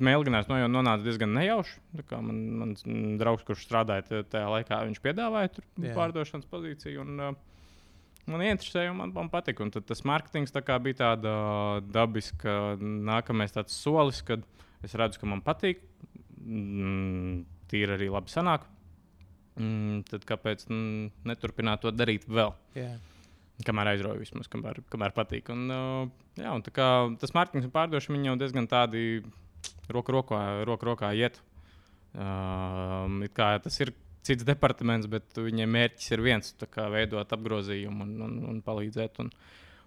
Mēlganās 0.00 0.46
no, 0.48 0.56
nonāca 0.72 1.04
diezgan 1.04 1.34
nejauši. 1.36 1.74
Man, 2.24 2.38
mans 2.56 2.84
draugs, 3.20 3.44
kurš 3.44 3.66
strādāja 3.66 4.22
tajā- 4.24 4.48
laikā, 4.48 4.78
viņš 4.88 5.00
piedāvāja 5.04 5.50
tur 5.58 5.66
Jā. 5.76 5.92
pārdošanas 5.98 6.48
pozīciju. 6.48 7.04
Un, 7.04 7.20
uh, 7.20 7.34
man 8.30 8.44
interesēja, 8.46 8.94
man, 8.96 9.12
man 9.12 9.28
patika. 9.32 9.60
Un 9.66 9.74
tad 9.74 9.84
tas 9.90 10.00
mārketings 10.08 10.54
tā 10.54 10.62
bija 10.80 11.02
tāda 11.02 11.34
dabiska 11.84 12.78
nākamais 12.80 13.52
tāds 13.52 13.76
solis, 13.76 14.22
kad 14.24 14.46
es 14.86 14.96
redzu, 14.96 15.20
ka 15.20 15.28
man 15.28 15.44
patīk. 15.44 15.84
Mm, 16.40 17.44
tīri 17.70 17.96
arī 17.96 18.10
labi 18.12 18.32
sanāk. 18.32 18.66
Mm, 19.60 20.02
tad 20.08 20.24
kāpēc 20.28 20.66
mm, 20.68 21.10
neturpināt 21.28 21.82
to 21.84 21.92
darīt 21.92 22.26
vēl? 22.30 22.54
Jā. 22.78 22.94
Kamēr 23.66 23.92
aizrauju, 23.92 24.22
vismaz, 24.22 24.48
kamēr, 24.48 24.80
kamēr 24.92 25.12
patīk. 25.16 25.50
Un, 25.52 25.66
uh, 25.68 26.30
jā, 26.40 26.52
un 26.54 26.64
tā 26.64 26.72
kā 26.72 26.86
tas 27.20 27.34
mārketings 27.36 27.68
un 27.68 27.74
pārdošana 27.74 28.30
jau 28.30 28.36
diezgan 28.40 28.68
tādi 28.70 29.20
roku 29.92 30.14
rokā, 30.16 30.40
roku 30.68 30.88
rokā 30.88 31.12
iet. 31.18 31.40
It 32.10 33.34
kā 33.36 33.50
tas 33.62 33.76
ir 33.82 33.92
cits 34.26 34.46
departaments, 34.46 35.08
bet 35.10 35.36
viņiem 35.38 35.70
mērķis 35.76 36.14
ir 36.14 36.22
viens- 36.24 36.54
veidot 36.96 37.36
apgrozījumu 37.36 38.06
un, 38.06 38.14
un, 38.26 38.38
un 38.50 38.62
palīdzēt. 38.66 39.20
Un, 39.22 39.30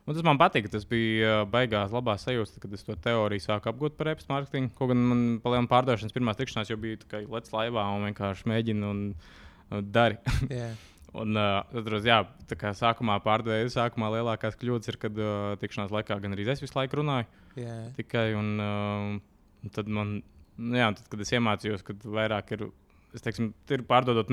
un 0.05 0.15
tas 0.15 0.25
man 0.25 0.39
patīk. 0.41 0.69
Tas 0.73 0.87
bija 0.89 1.43
baigās 1.49 1.93
labās 1.95 2.25
sajūtas, 2.27 2.61
kad 2.63 2.73
es 2.75 2.87
to 2.87 2.95
teoriju 3.05 3.43
sāku 3.43 3.71
apgūt 3.71 3.97
par 3.99 4.13
e-pasta 4.13 4.33
mārketingu. 4.35 4.73
Kaut 4.77 4.93
gan 4.93 5.03
man 5.09 5.21
palielinājuma 5.43 5.71
pārdošanas 5.71 6.15
pirmās 6.15 6.39
tikšanās 6.39 6.71
jau 6.73 6.79
bija 6.79 7.01
kā 7.09 7.23
lec 7.23 7.51
laivā 7.53 7.85
un 7.95 8.09
vienkārši 8.09 8.49
mēģinu 8.53 8.89
un, 8.89 9.05
un 9.71 9.93
dari. 9.93 10.19
Jā. 10.51 10.73
Un, 11.13 11.37
uh, 11.37 11.59
atceros, 11.69 12.07
jā, 12.09 12.15
tā 12.49 12.55
kā 12.57 12.71
sākumā 12.73 13.19
pārdevēju, 13.21 13.69
sākumā 13.69 14.07
lielākās 14.15 14.55
kļūdas 14.57 14.89
ir, 14.89 14.95
kad 14.97 15.19
uh, 15.21 15.51
tikšanās 15.61 15.91
laikā 15.93 16.17
gan 16.23 16.33
arī 16.33 16.47
es 16.49 16.63
visu 16.63 16.73
laiku 16.73 16.97
runāju. 17.03 17.27
Jā. 17.61 17.75
Tikai, 17.99 18.31
un, 18.33 18.47
uh, 18.57 19.43
un 19.61 19.73
tad 19.75 19.91
man, 19.93 20.15
nu, 20.57 20.79
jā, 20.79 20.87
tad, 20.97 21.05
kad 21.11 21.21
es 21.21 21.33
iemācījos, 21.37 21.85
ka 21.85 21.93
vairāk 22.15 22.55
ir, 22.57 22.65
es 23.13 23.23
teiksim, 23.25 23.51
ir 23.73 23.83
pārdodot 23.89 24.29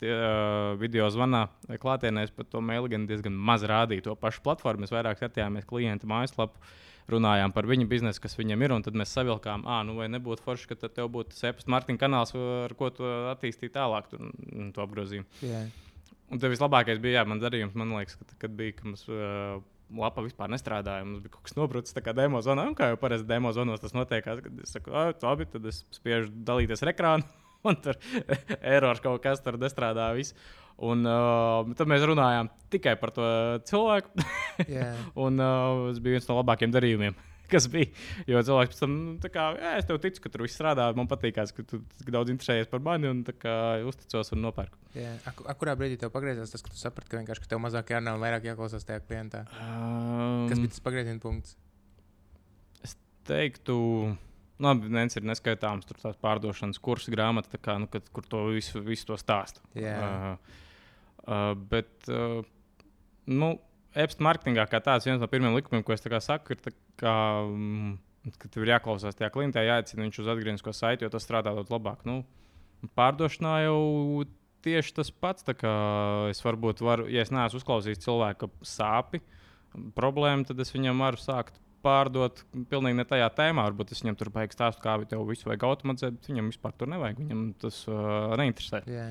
tie, 0.00 0.10
uh, 0.12 0.74
video 0.80 1.08
zvanā 1.12 1.46
vai 1.68 1.78
klātienē, 1.82 2.26
es 2.26 2.34
par 2.34 2.48
to 2.50 2.60
gan 2.92 3.06
diezgan 3.08 3.32
maz 3.32 3.64
rādīju 3.66 4.08
to 4.08 4.16
pašu 4.20 4.42
platformu. 4.44 4.84
Mēs 4.84 4.94
vairāk 4.94 5.20
skatījāmies 5.20 5.68
klienta 5.68 6.08
mājaslapu. 6.10 6.60
Runājām 7.06 7.52
par 7.54 7.68
viņu 7.70 7.84
biznesu, 7.86 8.18
kas 8.18 8.34
viņam 8.34 8.64
ir, 8.66 8.72
un 8.74 8.82
tad 8.82 8.96
mēs 8.98 9.12
savilkām, 9.14 9.62
ah, 9.70 9.84
nu 9.86 9.94
vai 9.94 10.08
nebūtu 10.10 10.42
forši, 10.42 10.66
ka 10.72 10.88
tev 10.88 11.06
būtu 11.14 11.38
e-pasta 11.38 11.70
marketinga 11.70 12.02
kanāls, 12.02 12.32
ar 12.34 12.74
ko 12.74 12.90
to 12.90 13.06
attīstīt 13.30 13.76
tālāk, 13.76 14.08
tu, 14.10 14.18
un 14.18 14.72
to 14.74 14.82
apgrozījumu. 14.82 15.38
Jā. 15.46 15.60
Un 16.34 16.42
tas 16.42 16.50
vislabākais 16.50 16.98
bija, 16.98 17.20
jā, 17.20 17.28
man 17.30 17.38
darījums, 17.38 17.78
man 17.78 17.94
liekas, 17.94 18.18
kad, 18.18 18.34
kad 18.42 18.58
bija, 18.58 18.74
ka 18.80 18.88
mums 18.88 19.06
uh, 19.06 19.62
lapa 19.94 20.24
vispār 20.26 20.50
nestrādāja. 20.50 21.06
Mums 21.06 21.22
bija 21.22 21.36
kaut 21.36 21.46
kas 21.46 21.54
nobrucis, 21.54 21.94
tā 21.94 22.02
kā 22.02 22.14
demo 22.16 22.42
zonā. 22.42 22.66
Un 22.66 22.74
kā 22.74 22.90
jau 22.90 22.98
parasti 23.00 23.28
demo 23.30 23.54
zonos 23.54 23.82
tas 23.82 23.94
notiek, 23.94 24.26
kad 24.26 24.62
es 24.64 24.74
saku, 24.74 24.90
labi, 25.22 25.46
tad 25.52 25.70
es 25.70 25.84
spiežu 25.94 26.32
dalīties 26.48 26.82
ar 26.82 26.90
ekrānu. 26.96 27.45
Un 27.66 27.78
tur 27.82 27.98
erors 28.76 29.02
kaut 29.04 29.22
kas 29.24 29.42
tur 29.44 29.58
nestrādā. 29.60 30.10
Viss. 30.16 30.34
Un 30.86 31.06
uh, 31.08 31.64
tad 31.78 31.88
mēs 31.88 32.02
runājām 32.04 32.50
tikai 32.72 32.96
par 33.00 33.12
to 33.16 33.24
cilvēku. 33.68 34.12
Jā. 34.76 34.90
un 35.16 35.40
uh, 35.40 35.86
tas 35.88 36.02
bija 36.04 36.18
viens 36.18 36.28
no 36.28 36.36
labākajiem 36.42 36.74
darījumiem. 36.74 37.16
Kas 37.46 37.68
bija? 37.70 37.86
Jo 38.26 38.40
cilvēks 38.42 38.72
pēc 38.72 38.80
tam, 38.82 38.94
nu, 39.22 39.28
kā, 39.30 39.42
jā, 39.54 39.72
es 39.78 39.86
tev 39.86 40.00
ticu, 40.02 40.18
ka 40.24 40.30
tur 40.34 40.42
viss 40.42 40.56
strādā. 40.58 40.88
Man 40.98 41.06
patīk, 41.06 41.36
ka 41.38 41.62
tu 41.70 41.78
daudz 42.10 42.32
interesējies 42.34 42.66
par 42.72 42.82
mani 42.82 43.06
un 43.06 43.20
kā, 43.38 43.52
uzticos 43.86 44.32
un 44.34 44.42
nopērku. 44.42 44.80
Jā. 44.98 45.12
A, 45.30 45.32
ku- 45.38 45.46
a, 45.46 45.54
kurā 45.54 45.76
brīdī 45.78 45.94
tev 46.02 46.10
pagriezās 46.10 46.50
tas, 46.50 46.64
ka 46.66 46.72
tu 46.74 46.80
saprati, 46.80 47.12
ka 47.12 47.20
vienkārši 47.20 47.44
ka 47.44 47.52
tev 47.52 47.62
mazāk 47.62 47.94
jārunā 47.94 48.16
un 48.18 48.24
vairāk 48.26 48.48
jāklausās 48.50 48.82
tajā 48.88 49.04
klientā? 49.06 49.44
Um, 49.62 50.48
Kas 50.50 50.58
bija 50.58 50.74
tas 50.74 50.82
pagrieziena 50.88 51.22
punkts? 51.22 51.54
teiktu, 53.26 53.76
nu, 54.62 54.72
viens 54.86 55.18
ir 55.18 55.26
neskaitāms 55.28 55.88
tur 55.88 56.00
tās 56.00 56.16
pārdošanas 56.22 56.80
kursu 56.82 57.12
grāmata, 57.14 57.60
kā, 57.62 57.76
nu, 57.82 57.90
kad, 57.92 58.06
kur 58.14 58.26
to 58.28 58.46
visu, 58.54 58.82
visu 58.84 59.08
to 59.10 59.18
stāstu. 59.20 59.62
Jā. 59.78 59.96
Uh, 60.06 60.58
uh, 61.26 61.52
bet, 61.72 61.92
uh, 62.08 62.40
nu, 63.28 63.54
e-pasta 63.92 64.26
mārketingā 64.26 64.66
kā 64.72 64.82
tāds 64.84 65.08
viens 65.08 65.22
no 65.22 65.28
pirmajiem 65.30 65.60
likumiem, 65.60 65.84
ko 65.86 65.96
es 65.96 66.04
saku, 66.24 66.56
ir 66.56 66.76
kā, 66.96 67.16
mm, 67.46 67.96
Kad 68.34 68.50
tev 68.50 68.64
ir 68.64 68.72
jāklausās 68.72 69.14
tajā 69.14 69.30
klientā, 69.30 69.62
jāaicina 69.62 70.02
viņš 70.02 70.16
uz 70.18 70.28
atgrieznisko 70.32 70.72
saiti, 70.74 71.06
jo 71.06 71.10
tas 71.14 71.22
strādā 71.22 71.52
daudz 71.54 71.70
labāk. 71.70 72.02
Nu, 72.08 72.24
pārdošanā 72.98 73.60
jau 73.62 74.24
tieši 74.66 74.96
tas 74.96 75.12
pats. 75.14 75.46
Es 76.32 76.42
varbūt 76.42 76.82
varu, 76.82 77.06
ja 77.12 77.22
es 77.22 77.30
neesmu 77.30 77.60
uzklausījis 77.60 78.02
cilvēka 78.02 78.50
sāpes, 78.66 79.22
problēmu, 79.94 80.48
tad 80.48 80.60
es 80.64 80.74
viņam 80.74 81.04
varu 81.04 81.20
sākt 81.22 81.60
pārdot 81.86 82.42
pilnīgi 82.70 82.98
ne 82.98 83.06
tajā 83.08 83.28
tēmā. 83.38 83.68
Varbūt 83.70 83.94
es 83.94 84.02
viņam 84.02 84.18
tur 84.20 84.32
beigšu 84.34 84.58
stāstu, 84.58 84.82
kā 84.84 84.96
tev 85.08 85.22
visu 85.30 85.48
vajag 85.48 85.68
automatizēt, 85.68 86.18
viņam 86.30 86.50
vispār 86.52 86.74
tur 86.78 86.90
nevajag. 86.92 87.22
Viņam 87.22 87.46
tas 87.62 87.78
uh, 87.90 88.34
neinteresē. 88.40 88.82
Jā. 88.90 89.06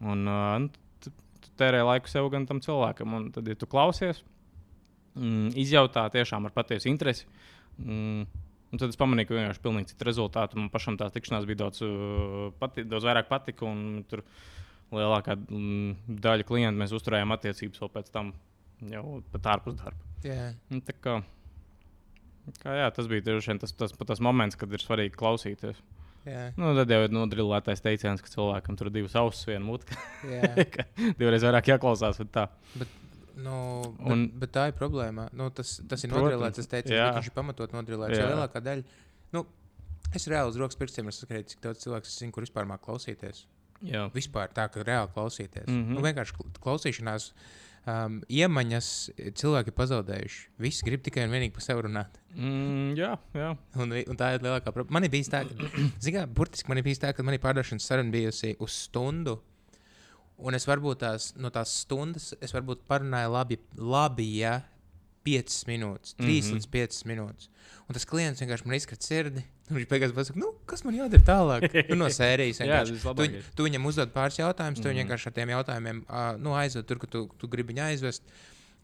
Un 0.00 0.28
uh, 0.28 0.52
nu, 0.66 0.92
tu, 1.02 1.14
tu 1.40 1.54
tērē 1.60 1.82
laiku 1.88 2.12
sev 2.12 2.28
gan 2.34 2.46
tam 2.50 2.62
cilvēkam. 2.64 3.16
Un 3.16 3.32
tad, 3.34 3.48
ja 3.48 3.58
tu 3.58 3.68
klausies, 3.70 4.22
mm, 5.16 5.56
izjautā 5.64 6.06
tiešām 6.12 6.48
ar 6.48 6.56
patiesu 6.56 6.92
interesi. 6.92 7.26
Mm, 7.80 8.28
Un 8.70 8.78
tad 8.78 8.92
es 8.92 8.98
pamanīju, 8.98 9.26
ka 9.26 9.34
vienkārši 9.34 9.62
pilnīgi 9.64 9.90
cits 9.90 10.06
rezultāts. 10.06 10.54
Man 10.54 10.68
pašam 10.70 10.94
tā 10.98 11.08
tikšanās 11.10 11.46
bija 11.48 11.64
daudz, 11.64 11.80
uh, 11.82 12.52
pati, 12.60 12.84
daudz 12.86 13.08
vairāk 13.08 13.26
patika. 13.26 13.66
un 13.66 14.04
Tur 14.06 14.22
lielākā 14.94 15.34
mm, 15.38 16.18
daļa 16.22 16.46
klientu 16.46 16.78
mēs 16.78 16.94
uzturējām 16.94 17.34
attiecības 17.34 17.82
vēl 17.82 17.90
pēc 17.96 18.12
tam, 18.14 18.30
jau 18.92 19.18
pat 19.34 19.48
ārpus 19.56 19.78
darba. 19.80 20.06
Jā. 20.26 20.52
Nu, 20.70 20.80
tā 20.86 20.94
kā, 20.94 21.16
kā, 22.62 22.76
jā, 22.80 22.90
tas 22.96 23.08
bija 23.10 23.26
tieši 23.26 23.58
tas, 23.62 23.72
tas, 23.72 23.94
tas 23.94 24.22
moments, 24.24 24.58
kad 24.60 24.72
ir 24.72 24.82
svarīgi 24.82 25.16
klausīties. 25.18 25.80
Jā. 26.28 26.50
Nu, 26.60 26.74
tad 26.76 26.90
jau 26.92 27.00
ir 27.06 27.12
nodrillētais 27.16 27.80
teiciens, 27.80 28.20
ka 28.20 28.28
cilvēkam 28.28 28.76
tur 28.76 28.90
ir 28.90 28.98
divas 28.98 29.14
ausis, 29.16 29.46
viena 29.48 29.64
ka 30.74 30.84
divreiz 31.16 31.46
vairāk 31.46 31.70
jāklausās. 31.72 32.20
bet 32.20 32.34
Tā. 32.34 32.48
Nu, 33.40 33.54
bet, 33.96 34.12
Un- 34.12 34.26
bet 34.42 34.52
tā 34.52 34.66
ir 34.68 34.76
problēma. 34.76 35.28
Nu, 35.36 35.48
tas, 35.54 35.78
tas 35.88 36.04
ir 36.04 36.12
teicu, 36.68 36.92
jā. 36.92 37.06
ka 37.08 37.20
viņš 37.20 37.30
ir 37.30 37.36
pamatot. 37.36 37.72
Jo 37.72 38.34
lielākā 38.34 38.60
daļa, 38.66 38.98
nu, 39.36 39.44
es 40.16 40.28
reāli 40.28 40.52
uz 40.52 40.58
rokas 40.60 40.76
pirkstiem 40.80 41.08
esmu 41.08 41.22
saskaitījis, 41.24 41.54
cik 41.54 41.64
daudz 41.64 41.86
cilvēku 41.86 42.10
es 42.10 42.18
zinu, 42.20 42.34
kur 42.36 42.44
vispār 42.44 42.68
māk 42.68 42.84
klausīties. 42.84 43.46
Jā. 43.86 44.04
Vispār 44.12 44.52
tā, 44.52 44.66
ka 44.68 44.84
reāli 44.84 45.12
klausīties. 45.14 45.68
Mm. 45.70 45.80
-hmm. 45.80 45.96
nu, 45.96 46.04
vienkārši 46.04 46.36
kl- 46.36 46.50
klausīšanās 46.60 47.30
um, 47.88 48.18
iemaņas 48.28 48.88
cilvēki 49.40 49.72
ir 49.72 49.76
pazaudējuši. 49.76 50.40
Visi 50.62 50.86
grib 50.86 51.04
tikai 51.06 51.26
un 51.26 51.34
vienīgi 51.34 51.54
par 51.56 51.64
sevi 51.64 51.84
runāt. 51.86 52.18
Mm, 52.34 52.96
jā, 52.98 53.12
jā. 53.36 53.52
Un, 53.80 53.94
un 54.00 54.20
tā 54.20 54.34
ir 54.36 54.44
lielākā 54.44 54.72
problēma. 54.74 54.98
Man 54.98 55.08
bijis 55.12 55.32
tā, 55.32 55.44
ka, 55.48 55.70
zināmā 56.04 56.26
mērā, 56.26 56.32
burtiski 56.40 56.72
man 56.72 56.80
ir 56.80 56.86
bijis 56.86 57.02
tā, 57.02 57.14
ka 57.16 57.26
man 57.26 57.36
ir 57.36 57.44
pārdošanas 57.44 57.86
saruna 57.90 58.14
bijusi 58.14 58.54
uz 58.60 58.76
stundu. 58.86 59.38
Un 60.40 60.56
es 60.56 60.64
varbūt 60.64 61.02
tās 61.02 61.32
no 61.36 61.50
tās 61.52 61.72
stundas, 61.82 62.30
es 62.40 62.54
varbūt 62.56 62.86
parunāju 62.88 63.34
labi, 63.34 63.58
labi 63.76 64.28
ja 64.38 64.60
5 65.24 65.64
minūtes, 65.68 66.14
3 66.16 66.24
mm 66.24 66.26
Mhm. 66.26 66.40
-hmm. 66.40 66.54
līdz 66.56 66.66
5 66.70 67.04
minūtes. 67.06 67.48
Un 67.88 67.94
tas 67.94 68.04
klients 68.06 68.40
vienkārši 68.40 68.66
man 68.66 68.76
izkrīt 68.76 69.02
sirdi. 69.02 69.42
Viņš 69.70 69.86
beigās 69.90 70.12
pasakā, 70.14 70.36
nu, 70.36 70.52
kas 70.66 70.84
man 70.84 70.94
jādara 70.94 71.22
tālāk? 71.22 71.62
Nu, 71.90 71.96
no 71.96 72.06
sērijas 72.10 72.60
Jā, 72.60 72.66
vienkārši. 72.66 72.92
ir 72.94 73.40
tu, 73.42 73.52
tu 73.56 73.64
viņam 73.64 73.86
uzdod 73.86 74.12
pāris 74.12 74.38
jautājumus, 74.38 74.80
tu 74.82 74.88
mm 74.88 74.92
Mhm. 74.92 74.98
-hmm. 74.98 75.08
vienkārši 75.08 75.26
ar 75.26 75.32
tiem 75.32 75.48
jautājumiem 75.48 75.98
uh, 76.08 76.36
nu, 76.42 76.54
aizved 76.54 76.86
tur, 76.86 76.98
kur 76.98 77.08
tu, 77.08 77.30
tu 77.38 77.48
gribi 77.48 77.72
viņu 77.74 77.82
aizvest. 77.82 78.22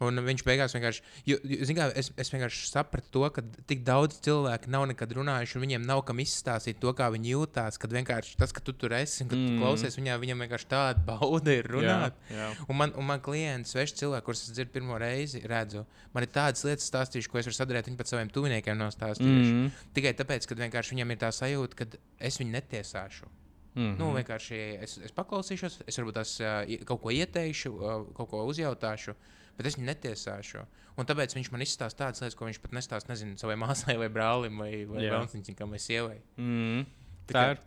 Un 0.05 0.21
viņš 0.21 0.43
beigās 0.45 0.75
vienkārši, 0.77 1.01
jo, 1.25 1.39
jo, 1.41 1.57
zini 1.65 1.79
kā, 1.79 1.87
es, 1.97 2.11
es 2.21 2.29
vienkārši 2.29 2.67
sapratu 2.69 3.09
to, 3.15 3.23
ka 3.33 3.41
tik 3.71 3.81
daudz 3.87 4.19
cilvēku 4.27 4.69
nav 4.69 4.85
nekad 4.91 5.15
runājuši, 5.17 5.57
un 5.57 5.63
viņiem 5.65 5.87
nav 5.89 6.03
kam 6.05 6.21
izstāstīt 6.21 6.77
to, 6.83 6.93
kā 6.99 7.07
viņi 7.15 7.31
jūtās. 7.33 7.79
Kad 7.81 7.95
vienkārši 7.97 8.37
tas, 8.37 8.53
ka 8.53 8.61
tu 8.61 8.75
tur 8.77 8.93
esi 8.99 9.25
un 9.25 9.31
ka 9.31 9.39
tu 9.39 9.47
Mm. 9.47 9.63
klausies, 9.63 9.97
viņā, 9.97 10.19
viņam 10.21 10.45
vienkārši 10.45 10.69
tāda 10.69 11.01
bauda 11.07 11.55
ir 11.57 11.65
runāt. 11.73 12.13
Jā, 12.29 12.37
jā. 12.37 12.49
Un 12.69 12.77
man, 12.77 12.93
un 12.93 13.09
man 13.09 13.21
klients, 13.25 13.73
sveši 13.73 13.97
cilvēki, 14.03 14.25
kurus 14.27 14.45
es 14.45 14.53
dzirdu 14.53 14.75
pirmo 14.75 14.99
reizi, 15.01 15.41
redzu, 15.49 15.87
man 16.13 16.27
ir 16.27 16.31
tādas 16.35 16.65
lietas 16.69 16.91
stāstījuši, 16.93 17.31
ko 17.33 17.39
es 17.41 17.49
varu 17.49 17.57
sadarīt 17.57 17.89
viņu 17.89 17.97
pat 17.97 18.13
saviem 18.13 18.29
tuviniekiem 18.37 18.77
nostāstījuši. 18.77 19.55
Mm. 19.57 19.73
Tikai 19.97 20.13
tāpēc, 20.21 20.45
ka 20.51 20.59
vienkārši 20.61 20.93
viņam 20.97 21.15
ir 21.17 21.23
tā 21.25 21.33
sajūta, 21.33 21.81
ka 21.81 21.89
es 22.21 22.37
viņu 22.43 22.53
netiesāšu. 22.59 23.31
mm, 23.77 23.97
Nu, 24.01 24.13
vienkārši 24.17 24.61
es, 24.83 24.99
es 25.09 25.13
paklausīšos, 25.17 25.81
es 25.87 25.99
varbūt 26.01 26.15
tās 26.21 26.37
uh, 26.41 26.63
kaut 26.85 27.01
ko 27.03 27.11
ieteikšu, 27.13 27.73
uh, 27.77 28.07
kaut 28.17 28.31
ko 28.31 28.45
uzjautāšu, 28.49 29.15
bet 29.57 29.71
es 29.71 29.79
viņu 29.79 29.89
netiesāšu. 29.91 30.67
Un 30.97 31.09
tāpēc 31.09 31.37
viņš 31.37 31.53
man 31.53 31.65
izstāsta 31.65 32.05
tādas 32.05 32.23
lietas, 32.23 32.37
ko 32.39 32.49
viņš 32.49 32.61
pat 32.65 32.77
nestāsta, 32.77 33.13
nezinu, 33.13 33.39
savai 33.41 33.57
māsai 33.65 33.97
vai 34.01 34.11
brālim 34.13 34.61
vai, 34.63 34.85
vai 34.89 35.09
brālniņam 35.09 35.75
vai 35.77 35.83
sievai. 35.83 36.21
mm. 36.37 36.85
Tā 37.27 37.35
Tā 37.35 37.49
ir. 37.55 37.65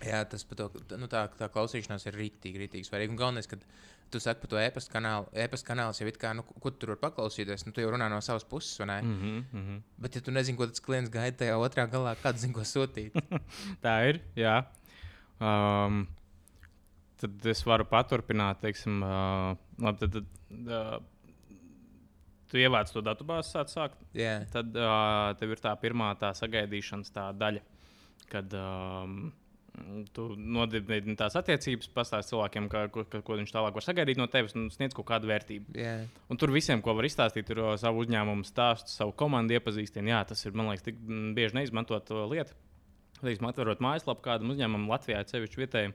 Jā, 0.00 0.20
tas 0.24 0.44
par 0.48 0.56
to, 0.56 0.66
nu, 0.96 1.08
tā, 1.12 1.26
tā 1.36 1.48
klausīšanās 1.52 2.06
ir 2.08 2.16
rītīgi, 2.16 2.60
rītīgi 2.62 2.88
svarīgi. 2.88 3.12
Un 3.12 3.18
galvenais, 3.20 3.48
kad 3.48 3.64
tu 4.10 4.20
saki 4.22 4.40
par 4.42 4.50
to 4.52 4.60
e-pasta 4.60 4.92
kanālu, 4.94 5.28
e-pasta 5.44 5.68
kanāls 5.68 6.00
jau 6.00 6.08
ir 6.08 6.16
kā, 6.20 6.32
nu, 6.36 6.44
ko 6.48 6.72
tu 6.72 6.80
tur 6.82 6.94
vari 6.94 7.02
paklausīties, 7.02 7.66
nu, 7.66 7.74
tu 7.76 7.84
jau 7.84 7.90
runā 7.92 8.08
no 8.10 8.20
savas 8.24 8.46
puses, 8.48 8.78
vai 8.80 8.86
ne? 8.90 8.96
Mm 9.02 9.18
-hmm, 9.20 9.42
mm 9.52 9.66
-hmm. 9.66 9.82
Bet, 9.98 10.16
ja 10.16 10.20
tu 10.20 10.30
nezini, 10.30 10.56
ko 10.58 10.66
tas 10.66 10.80
klients 10.80 11.10
gaida 11.10 11.36
tajā 11.44 11.56
otrā 11.56 11.86
galā, 11.90 12.16
kāds 12.22 12.40
zina, 12.40 12.54
ko 12.54 12.60
sūtīt. 12.60 13.12
Tā 13.84 14.08
ir. 14.08 14.20
Jā. 14.36 14.64
Um, 15.40 16.08
tad 17.20 17.46
es 17.46 17.66
varu 17.66 17.84
paturpināt, 17.84 18.60
teiksim, 18.60 19.02
uh, 19.02 19.56
labi, 19.78 19.98
tad, 19.98 20.12
tad 20.12 20.24
uh, 20.50 21.02
tu 22.50 22.60
ievāc 22.60 22.90
to 22.92 23.02
datubāzi, 23.06 23.52
sāc 23.54 23.72
sākt. 23.72 24.00
Jā, 24.16 24.40
Tad 24.52 24.74
uh, 24.76 25.30
tev 25.40 25.54
ir 25.54 25.62
tā 25.62 25.74
pirmā 25.80 26.12
tā 26.20 26.32
sagaidīšanas 26.36 27.14
tā 27.14 27.30
daļa, 27.38 27.62
kad 28.30 28.56
um, 28.58 29.30
tu 30.14 30.26
nodibini 30.36 31.14
tās 31.18 31.36
attiecības, 31.38 31.90
pastāsti 31.94 32.34
cilvēkiem, 32.34 32.68
ka, 32.72 32.86
ko, 32.92 33.04
ko 33.06 33.38
viņš 33.38 33.52
tālāk 33.54 33.76
var 33.76 33.86
sagaidīt 33.86 34.18
no 34.20 34.26
tevis 34.30 34.56
un 34.58 34.68
sniedz 34.74 34.96
kaut 34.96 35.08
kādu 35.10 35.30
vērtību. 35.30 35.76
jā, 35.78 35.94
Un 36.30 36.40
tur 36.40 36.52
visiem, 36.54 36.82
ko 36.84 36.94
var 36.98 37.06
izstāstīt, 37.08 37.50
ir 37.54 37.62
savu 37.80 38.04
uzņēmumu 38.04 38.46
stāstu, 38.48 38.92
savu 38.92 39.14
komandu 39.16 39.56
iepazīstina. 39.56 40.14
Jā, 40.14 40.24
tas 40.32 40.42
ir, 40.46 40.56
man 40.58 40.72
liekas, 40.72 40.86
tik 40.88 40.98
bieži 41.36 41.58
neizmantot 41.60 42.10
lieta. 42.30 42.56
Teiksim, 43.20 43.50
atverot 43.50 43.82
mājaslapu 43.84 44.24
kādam 44.24 44.52
uzņēmumam, 44.54 44.88
Latvijā, 44.90 45.20
sevišķi 45.28 45.60
vietējiem. 45.60 45.94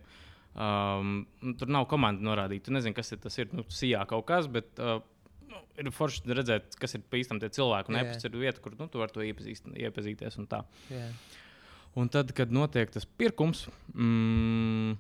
Um, 0.56 1.16
tur 1.60 1.72
nav 1.74 1.88
komanda 1.92 2.24
norādīta. 2.24 2.70
Tu 2.70 2.76
nezini, 2.76 2.96
kas 2.96 3.12
ir, 3.12 3.20
tas 3.24 3.36
ir. 3.42 3.50
Nu, 3.52 3.66
sijā 3.74 4.06
kaut 4.08 4.28
kas, 4.30 4.48
bet 4.52 4.80
uh, 4.80 5.02
nu, 5.52 5.62
ir 5.82 5.90
forši 5.94 6.36
redzēt, 6.36 6.78
kas 6.80 6.98
ir 6.98 7.04
pīstami 7.12 7.44
tie 7.44 7.50
cilvēki. 7.58 7.92
Un 7.92 8.00
e-pasts 8.02 8.28
ir 8.28 8.38
vieta, 8.40 8.62
kur 8.64 8.76
nu, 8.80 8.88
tu 8.92 9.02
vari 9.02 9.16
to 9.16 9.26
iepazīst, 9.26 9.72
iepazīties. 9.88 10.40
Un 10.42 10.50
tā. 10.52 10.62
jā. 10.94 11.08
Un 11.96 12.12
tad, 12.12 12.34
kad 12.36 12.52
notiek 12.52 12.92
tas 12.92 13.06
pirkums, 13.08 13.66
mm, 13.94 14.98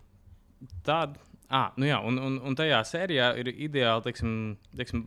tad, 0.88 1.18
ah, 1.50 1.74
nu 1.76 1.90
jā, 1.90 2.00
un, 2.08 2.20
un, 2.24 2.38
un 2.48 2.56
tajā 2.56 2.80
sērijā 2.88 3.34
ir 3.42 3.52
ideāli, 3.52 4.06
teiksim, 4.06 4.32
teiksim 4.80 5.04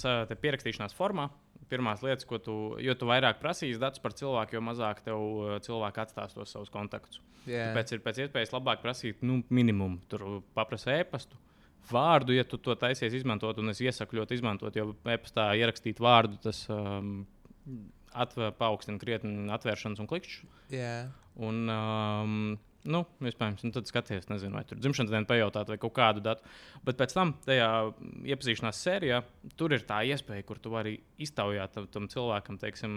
te 0.00 0.38
pierakstīšanās 0.40 0.96
formā. 0.96 1.28
Pirmās 1.70 2.00
lietas, 2.02 2.26
ko 2.26 2.40
tu, 2.42 2.54
jo 2.82 2.96
tu 2.98 3.06
vairāk 3.06 3.38
prasīsi 3.38 3.78
datus 3.78 4.02
par 4.02 4.16
cilvēku, 4.18 4.56
jo 4.56 4.62
mazāk 4.66 5.04
tev 5.06 5.20
uh, 5.20 5.52
cilvēki 5.62 6.00
atstās 6.02 6.34
tos 6.34 6.50
savus 6.56 6.72
kontaktus. 6.74 7.20
jā. 7.44 7.68
Tāpēc 7.68 7.92
ir 7.94 8.02
pēc 8.02 8.24
iespējas 8.24 8.56
labāk 8.56 8.82
prasīt 8.82 9.20
nu, 9.22 9.38
minimumu. 9.54 10.00
Tur 10.10 10.24
paprasti 10.56 10.96
e-pastu, 10.96 11.38
vārdu, 11.94 12.34
ja 12.36 12.46
tu 12.48 12.58
to 12.62 12.74
taisies 12.78 13.14
izmantot, 13.16 13.58
un 13.62 13.72
es 13.72 13.82
iesaku 13.82 14.20
ļoti 14.20 14.38
izmantot, 14.38 14.76
jo 14.76 14.92
e-pastā 15.04 15.50
ierakstīt 15.58 16.02
vārdu, 16.02 16.38
tas 16.44 16.64
um, 16.72 17.22
atver, 18.12 18.52
paaugstina 18.58 19.00
krietni 19.02 19.50
atvēršanas 19.54 20.02
un 20.02 20.10
klikšķus. 20.10 20.50
jā. 20.74 20.96
Un, 21.40 21.62
um, 21.72 22.32
nu, 22.90 23.00
iespējams, 23.24 23.62
nu, 23.64 23.72
tad 23.74 23.88
skaties, 23.88 24.26
nezinu, 24.28 24.58
vai 24.58 24.64
tur 24.68 24.80
dzimšanas 24.80 25.12
dienu 25.12 25.28
pajautāt 25.28 25.70
vai 25.72 25.78
kaut 25.80 25.94
kādu 25.96 26.24
datu. 26.24 26.44
Bet 26.84 26.98
pēc 27.00 27.14
tam, 27.16 27.32
tajā 27.46 27.68
iepazīšanās 28.34 28.82
sērijā, 28.84 29.22
tur 29.60 29.76
ir 29.76 29.86
tā 29.88 30.02
iespēja, 30.10 30.44
kur 30.48 30.60
tu 30.60 30.72
vari 30.74 30.98
iztaujāt 31.22 31.76
tam, 31.76 31.88
tam 31.94 32.10
cilvēkam, 32.12 32.58
teiksim, 32.60 32.94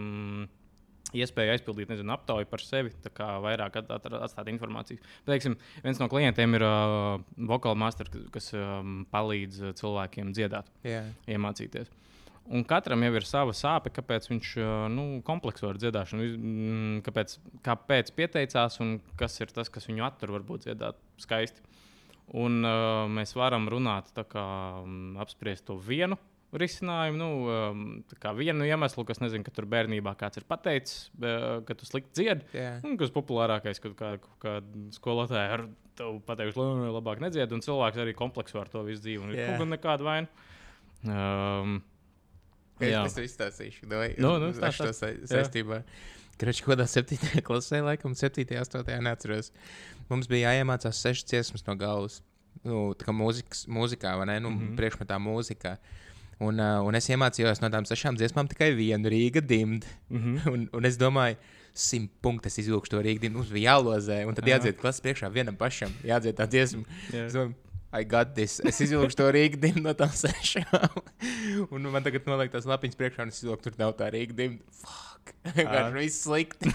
iespēju 1.17 1.53
aizpildīt, 1.55 1.91
nezinu, 1.91 2.13
aptauju 2.15 2.47
par 2.49 2.63
sevi, 2.63 2.93
tā 3.03 3.11
kā 3.13 3.29
vairāk 3.43 3.79
at, 3.81 3.91
at, 3.97 4.07
atstāt 4.25 4.49
informāciju. 4.51 5.01
Bet, 5.23 5.33
teiksim, 5.35 5.57
viens 5.85 6.01
no 6.01 6.09
klientiem 6.11 6.57
ir 6.57 6.65
uh, 6.67 7.19
vokāla 7.49 7.79
master, 7.85 8.09
kas 8.33 8.51
um, 8.57 9.03
palīdz 9.13 9.61
uh, 9.63 9.75
cilvēkiem 9.79 10.33
dziedāt 10.35 10.71
jā. 10.87 11.03
iemācīties. 11.29 11.91
Un 12.51 12.65
katram 12.67 13.05
jau 13.05 13.13
ir 13.15 13.23
sava 13.23 13.53
sāpe, 13.55 13.91
kāpēc 13.95 14.27
viņš 14.27 14.49
ā, 14.59 14.71
nu, 14.91 15.05
komplekso 15.23 15.69
ar 15.69 15.79
dziedāšanu, 15.79 16.25
mm, 16.33 16.97
kāpēc, 17.05 17.37
kāpēc 17.63 18.11
pieteicās 18.17 18.81
un 18.83 18.97
kas 19.19 19.39
ir 19.39 19.53
tas, 19.55 19.71
kas 19.71 19.87
viņu 19.87 20.03
attur 20.09 20.35
varbūt 20.35 20.67
dziedāt 20.67 20.99
skaisti. 21.23 21.63
Un, 22.39 22.59
uh, 22.67 23.05
mēs 23.11 23.35
varam 23.39 23.69
runāt, 23.71 24.11
kā 24.31 24.45
um, 24.81 25.15
apspriest 25.23 25.67
to 25.69 25.77
vienu 25.79 26.19
risinājumu, 26.59 27.17
nu, 27.19 27.29
um, 27.49 27.85
tā 28.21 28.33
vienu 28.37 28.65
iemeslu, 28.67 29.05
kas 29.07 29.21
nezinu, 29.23 29.45
ka 29.45 29.53
tur 29.55 29.65
bērnībā 29.71 30.13
kāds 30.19 30.41
ir 30.41 30.45
pateicis, 30.49 31.07
uh, 31.19 31.61
ka 31.67 31.75
tu 31.77 31.87
slikti 31.89 32.21
dziedi. 32.21 32.45
jā. 32.57 32.75
Un 32.85 32.97
kas 32.99 33.13
populārākais, 33.15 33.81
kad 33.83 33.95
kā, 33.99 34.11
kā 34.43 34.57
skolotāji 34.95 35.55
ar 35.57 35.65
tevi 35.97 36.19
pateikuši, 36.27 36.59
lai 36.59 36.91
labāk 36.93 37.21
nedzied, 37.23 37.53
un 37.53 37.63
cilvēks 37.65 38.01
arī 38.01 38.15
komplekso 38.17 38.61
ar 38.61 38.69
to 38.71 38.83
visu 38.87 39.05
dzīvi. 39.05 39.23
Un 39.23 39.33
ir 39.33 39.43
kaut 39.43 39.61
kāda 39.61 39.71
nekāda 39.75 40.07
vaina. 40.07 40.27
Um, 41.03 41.81
Jā. 42.81 43.03
es 43.05 43.15
to 43.15 43.23
izstāstīšu. 43.23 43.87
Vai, 43.91 44.13
Nu, 44.17 44.37
nu, 44.41 44.51
šo 44.53 44.89
stāst. 44.89 44.99
sa 44.99 45.11
saistībā. 45.29 45.83
Kroči, 46.41 46.63
kādā 46.65 46.87
7. 46.89 47.17
klasē, 47.45 47.83
laikam, 47.85 48.15
7. 48.17 48.45
8. 48.57 48.87
neatceros. 49.05 49.51
Mums 50.09 50.29
bija 50.31 50.51
jāiemācās 50.51 51.01
sešas 51.05 51.27
dziesmas 51.29 51.65
no 51.67 51.75
galvas. 51.79 52.21
Nu, 52.63 52.93
tā 52.97 53.07
kā 53.07 53.13
mūzikas, 53.15 53.65
mūzikā, 53.71 54.15
vai 54.17 54.27
ne? 54.29 54.39
Nu, 54.39 54.49
mm. 54.49 54.59
-hmm. 54.59 54.75
Priekšmetā 54.79 55.19
mūzikā. 55.21 55.77
Un, 56.43 56.59
uh, 56.59 56.83
un 56.83 56.95
es 56.99 57.07
iemācījos 57.09 57.61
no 57.63 57.69
tām 57.73 57.87
sešām 57.87 58.17
dziesmām 58.19 58.49
tikai 58.51 58.71
vienu 58.77 59.11
Rīga 59.13 59.41
dimdu. 59.41 59.87
mm 60.09 60.23
-hmm. 60.23 60.47
Un, 60.53 60.69
un 60.73 60.85
es 60.85 60.97
domāju, 60.97 61.37
simt 61.73 62.11
punktus 62.21 62.57
izvilkšu 62.57 62.89
to 62.89 63.01
rīkdienu. 63.01 63.39
Mums 63.39 63.51
bija 63.53 63.73
jālozē, 63.73 64.25
un 64.27 64.35
tad 64.35 64.45
Jā. 64.45 64.57
jādzied 64.57 64.77
klases 64.77 65.01
priekšā 65.01 65.31
vienam 65.33 65.55
pašam. 65.57 65.93
Jādzied 66.03 66.37
tā 66.37 66.47
dziesma. 66.47 66.83
Es 67.13 67.33
domāju, 67.33 67.53
I 67.93 68.03
got 68.03 68.33
this. 68.33 68.59
Es 68.65 68.79
izvilku 68.81 69.13
to 69.13 69.27
rīkdienu 69.31 69.81
no 69.85 69.93
tām 69.93 70.09
sešām. 70.23 71.01
un 71.69 71.81
man 71.93 72.03
tagad 72.03 72.25
noliek 72.25 72.51
tās 72.51 72.65
lapiņas 72.65 72.97
priekšā, 72.97 73.21
un 73.21 73.33
es 73.33 73.43
izvilku 73.43 73.61
tur 73.63 73.73
nav 73.77 73.93
tā 73.99 74.09
rīkdiena. 74.13 74.57
Fuck. 74.71 75.35
Vienkārši 75.57 75.99
viss 75.99 76.23
slikti. 76.25 76.73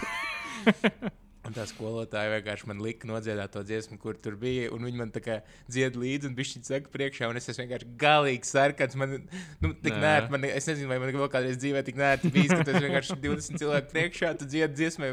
Un 1.46 1.54
tā 1.54 1.64
skolotāja 1.70 2.32
vienkārši 2.32 2.66
man 2.68 2.80
lika 2.82 3.08
nodziedāt 3.08 3.52
to 3.54 3.62
dziesmu, 3.64 3.96
kur 4.02 4.16
tur 4.20 4.34
bija. 4.40 4.68
Un 4.74 4.82
viņi 4.84 4.98
man 4.98 5.12
tā 5.14 5.20
kā 5.22 5.36
dzied 5.70 5.94
līdzi, 5.96 6.28
un 6.28 6.34
viņš 6.36 6.54
viņa 6.56 6.66
saka 6.66 6.90
priekšā. 6.92 7.28
Un 7.30 7.38
es 7.38 7.46
esmu 7.48 7.62
vienkārši 7.62 7.90
galīgi 8.00 8.48
sarkans. 8.48 8.96
Man, 8.98 9.14
nu, 9.62 9.70
tik 9.78 9.94
Nē. 9.94 10.10
man, 10.32 10.44
es 10.48 10.66
nezinu, 10.68 10.90
vai 10.90 10.98
man 11.00 11.12
vēl 11.14 11.30
kādreiz 11.32 11.60
dzīvē 11.62 11.84
tik 11.86 12.00
nērti 12.00 12.32
bijis, 12.34 12.52
ka 12.52 12.66
tas 12.68 12.80
vienkārši 12.84 13.18
20 13.22 13.62
cilvēku 13.62 13.92
priekšā. 13.94 14.32
Tu 14.40 14.48
dziedi 14.50 14.80
dziesmai, 14.80 15.12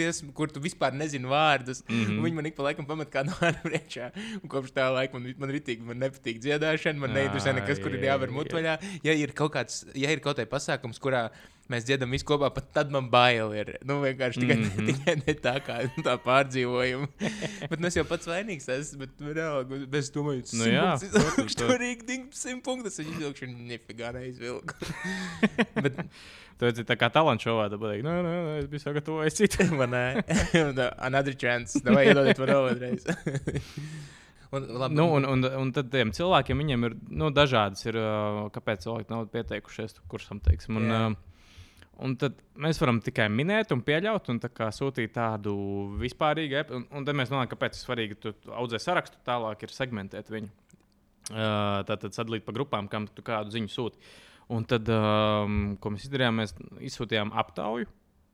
dziesmu, 0.00 0.34
kur 0.36 0.52
tu 0.52 0.62
vispār 0.64 0.96
nezini 0.96 1.30
vārdus. 1.30 1.84
Mm. 1.86 2.02
-hmm. 2.02 2.26
Viņi 2.26 2.40
man 2.40 2.50
ik 2.50 2.58
pa 2.58 2.66
laikam 2.66 2.88
pamet 2.90 3.14
kādu 3.14 3.36
vārdu 3.38 3.62
priekšā. 3.68 4.10
Un 4.42 4.52
kopš 4.52 4.74
tā 4.76 4.90
laika 4.92 5.16
man, 5.16 5.30
man 5.38 5.54
ritīgi, 5.54 5.86
man 5.86 6.02
nepatīk 6.02 6.42
dziedāšana. 6.42 6.98
Man 6.98 7.14
neinteresē 7.14 7.54
nekas, 7.54 7.78
kur 7.78 7.94
ir 7.94 8.04
jāver 8.10 8.34
mutvaļā. 8.34 8.76
Ja 9.06 9.16
ir 9.16 9.32
kaut 9.32 9.54
kāds, 9.54 9.86
ja 9.94 10.10
ir 10.10 10.20
kaut 10.20 10.36
kāds 10.36 10.50
pasākums, 10.50 10.98
kurā 10.98 11.30
mēs 11.70 11.86
dziedam 11.88 12.10
visu 12.14 12.26
kopā, 12.28 12.50
pat 12.54 12.68
tad 12.76 12.90
man 12.94 13.08
bail 13.12 13.54
ir. 13.56 13.72
Nu, 13.86 14.00
vienkārši 14.04 14.42
tikai, 14.42 14.56
mm. 14.58 14.72
-hmm. 14.74 14.88
tikai 14.90 15.16
ne 15.22 15.36
tā 15.46 15.54
kā 15.64 15.78
nu, 15.86 16.04
tā 16.06 16.16
pārdzīvojuma. 16.24 17.08
bet 17.70 17.78
nu, 17.78 17.90
es 17.90 17.96
jau 17.98 18.06
pats 18.08 18.30
vainīgs 18.30 18.68
esmu, 18.74 19.06
bet 19.06 19.24
vienalga, 19.30 19.80
es 20.02 20.12
domāju, 20.14 20.44
Nu 20.58 20.68
jā, 20.68 20.90
tas 20.98 21.14
protams, 21.14 21.56
ir 21.64 21.82
rīktīgi, 21.86 22.28
simt 22.36 22.64
punktus, 22.66 23.00
un 23.02 23.10
izvilkšu, 23.14 23.50
nefigā 23.70 24.12
neizvilku. 24.16 24.74
bet, 25.84 26.04
Tu 26.60 26.68
esi 26.68 26.82
tā 26.84 26.92
kā 27.00 27.08
talants 27.08 27.40
šovā, 27.40 27.70
tad 27.72 27.80
pateikt, 27.80 28.04
nē, 28.04 28.14
nē, 28.20 28.32
nē, 28.44 28.56
es 28.60 28.66
biju 28.68 28.82
sagatavojis 28.82 29.38
citu. 29.38 29.64
man 29.78 29.94
nē, 29.94 30.90
another 31.08 31.32
chance, 31.32 31.80
vai 31.86 32.02
iedodiet 32.10 32.36
man 32.42 32.50
vēl 32.52 32.66
vienreiz. 32.66 33.06
un, 34.52 34.66
labi, 34.82 34.98
Nu, 34.98 35.06
un, 35.16 35.24
un, 35.24 35.46
un 35.62 35.72
tad 35.72 35.88
tiem 35.88 36.12
cilvēkiem 36.12 36.60
viņiem 36.60 36.84
ir 36.90 36.98
nu, 37.22 37.30
dažādas, 37.32 37.86
ir, 37.88 37.96
kāpēc 38.52 38.84
cilvēki 38.84 39.08
nav 39.14 39.30
pieteikušies 39.32 40.02
kursam. 40.12 40.42
Teiksim, 40.44 40.76
un, 40.82 40.92
Jā. 40.92 41.00
Un 42.04 42.16
tad 42.20 42.38
mēs 42.60 42.80
varam 42.80 43.00
tikai 43.04 43.28
minēt 43.32 43.74
un 43.74 43.82
pieļaut, 43.84 44.30
un 44.32 44.40
tā 44.42 44.70
sūtīt 44.74 45.12
tādu 45.16 45.52
vispārīgu, 46.00 46.64
un, 46.76 46.88
un 46.96 47.06
tad 47.06 47.18
mēs 47.18 47.32
nonākam, 47.32 47.54
kāpēc 47.54 47.76
tas 47.76 47.84
svarīgi. 47.86 48.18
Tu 48.20 48.32
tu 48.40 48.54
audzē 48.56 48.80
sarakstu, 48.82 49.20
tālāk 49.26 49.66
ir 49.66 49.74
segmentēt 49.74 50.32
viņu. 50.32 50.50
Uh, 51.30 51.84
Tātad 51.86 52.16
sadalīt 52.16 52.42
pa 52.46 52.54
grupām, 52.56 52.88
kam 52.90 53.06
tu 53.06 53.22
kādu 53.22 53.54
ziņu 53.54 53.70
sūti. 53.70 54.00
Un 54.50 54.64
tad, 54.66 54.88
um, 54.90 55.76
ko 55.78 55.92
mēs 55.94 56.08
izdarījām, 56.08 56.40
mēs 56.40 56.56
izsūtījām 56.88 57.30
aptauju 57.38 57.86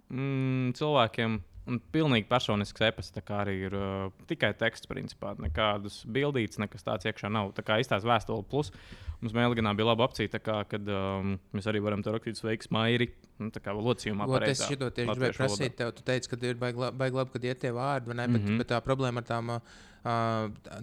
mm, 0.08 0.72
cilvēkiem. 0.78 1.36
Un 1.66 1.80
pilnīgi 1.92 2.28
personisks 2.30 2.80
e-pasts, 2.86 3.10
tā 3.10 3.22
kā 3.26 3.40
arī 3.42 3.56
ir 3.66 3.74
uh, 3.74 4.10
tikai 4.30 4.52
teksts, 4.54 4.86
principā. 4.86 5.32
Nekādas 5.42 6.04
bildītas, 6.06 6.60
nekas 6.62 6.84
tāds 6.86 7.08
iekšā 7.10 7.26
nav. 7.34 7.50
Tā 7.56 7.64
kā 7.66 7.80
izstāsta 7.82 8.06
vēstule, 8.06 8.44
plus 8.46 8.70
mums 9.20 9.34
mēlīganā 9.34 9.72
bija 9.74 9.88
laba 9.88 10.04
opcija, 10.06 10.28
tā 10.30 10.38
kā, 10.38 10.60
kad 10.70 10.86
um, 10.86 11.32
mēs 11.56 11.66
arī 11.66 11.80
varam 11.82 12.02
te 12.06 12.12
rakstīt 12.14 12.38
sveiks, 12.38 12.70
mairi, 12.70 13.08
nu, 13.42 13.50
tā 13.50 13.58
kā 13.64 13.74
locījumā. 13.74 14.28
Ot, 14.28 14.36
es 14.46 14.60
pareizā 14.60 14.68
šito 14.70 14.90
tieši 14.94 15.10
gribēju 15.10 15.38
prasīt. 15.40 15.76
Tev, 15.76 15.90
tu 15.98 16.02
teici, 16.06 16.30
ka 16.30 16.38
ir 16.46 16.54
baigi 16.54 16.78
la- 16.84 16.92
baigi 16.92 17.16
labi, 17.18 17.34
kad 17.34 17.44
iet 17.50 17.60
tie 17.64 17.72
vārdi, 17.74 18.06
vai 18.12 18.14
ne? 18.14 18.28
Bet, 18.28 18.40
mm 18.40 18.44
Mhm. 18.44 18.52
-hmm. 18.54 18.58
bet 18.62 18.68
tā 18.70 18.80
problēma 18.86 19.18
ar 19.24 19.26
tām 19.32 19.50
uh, 19.56 19.60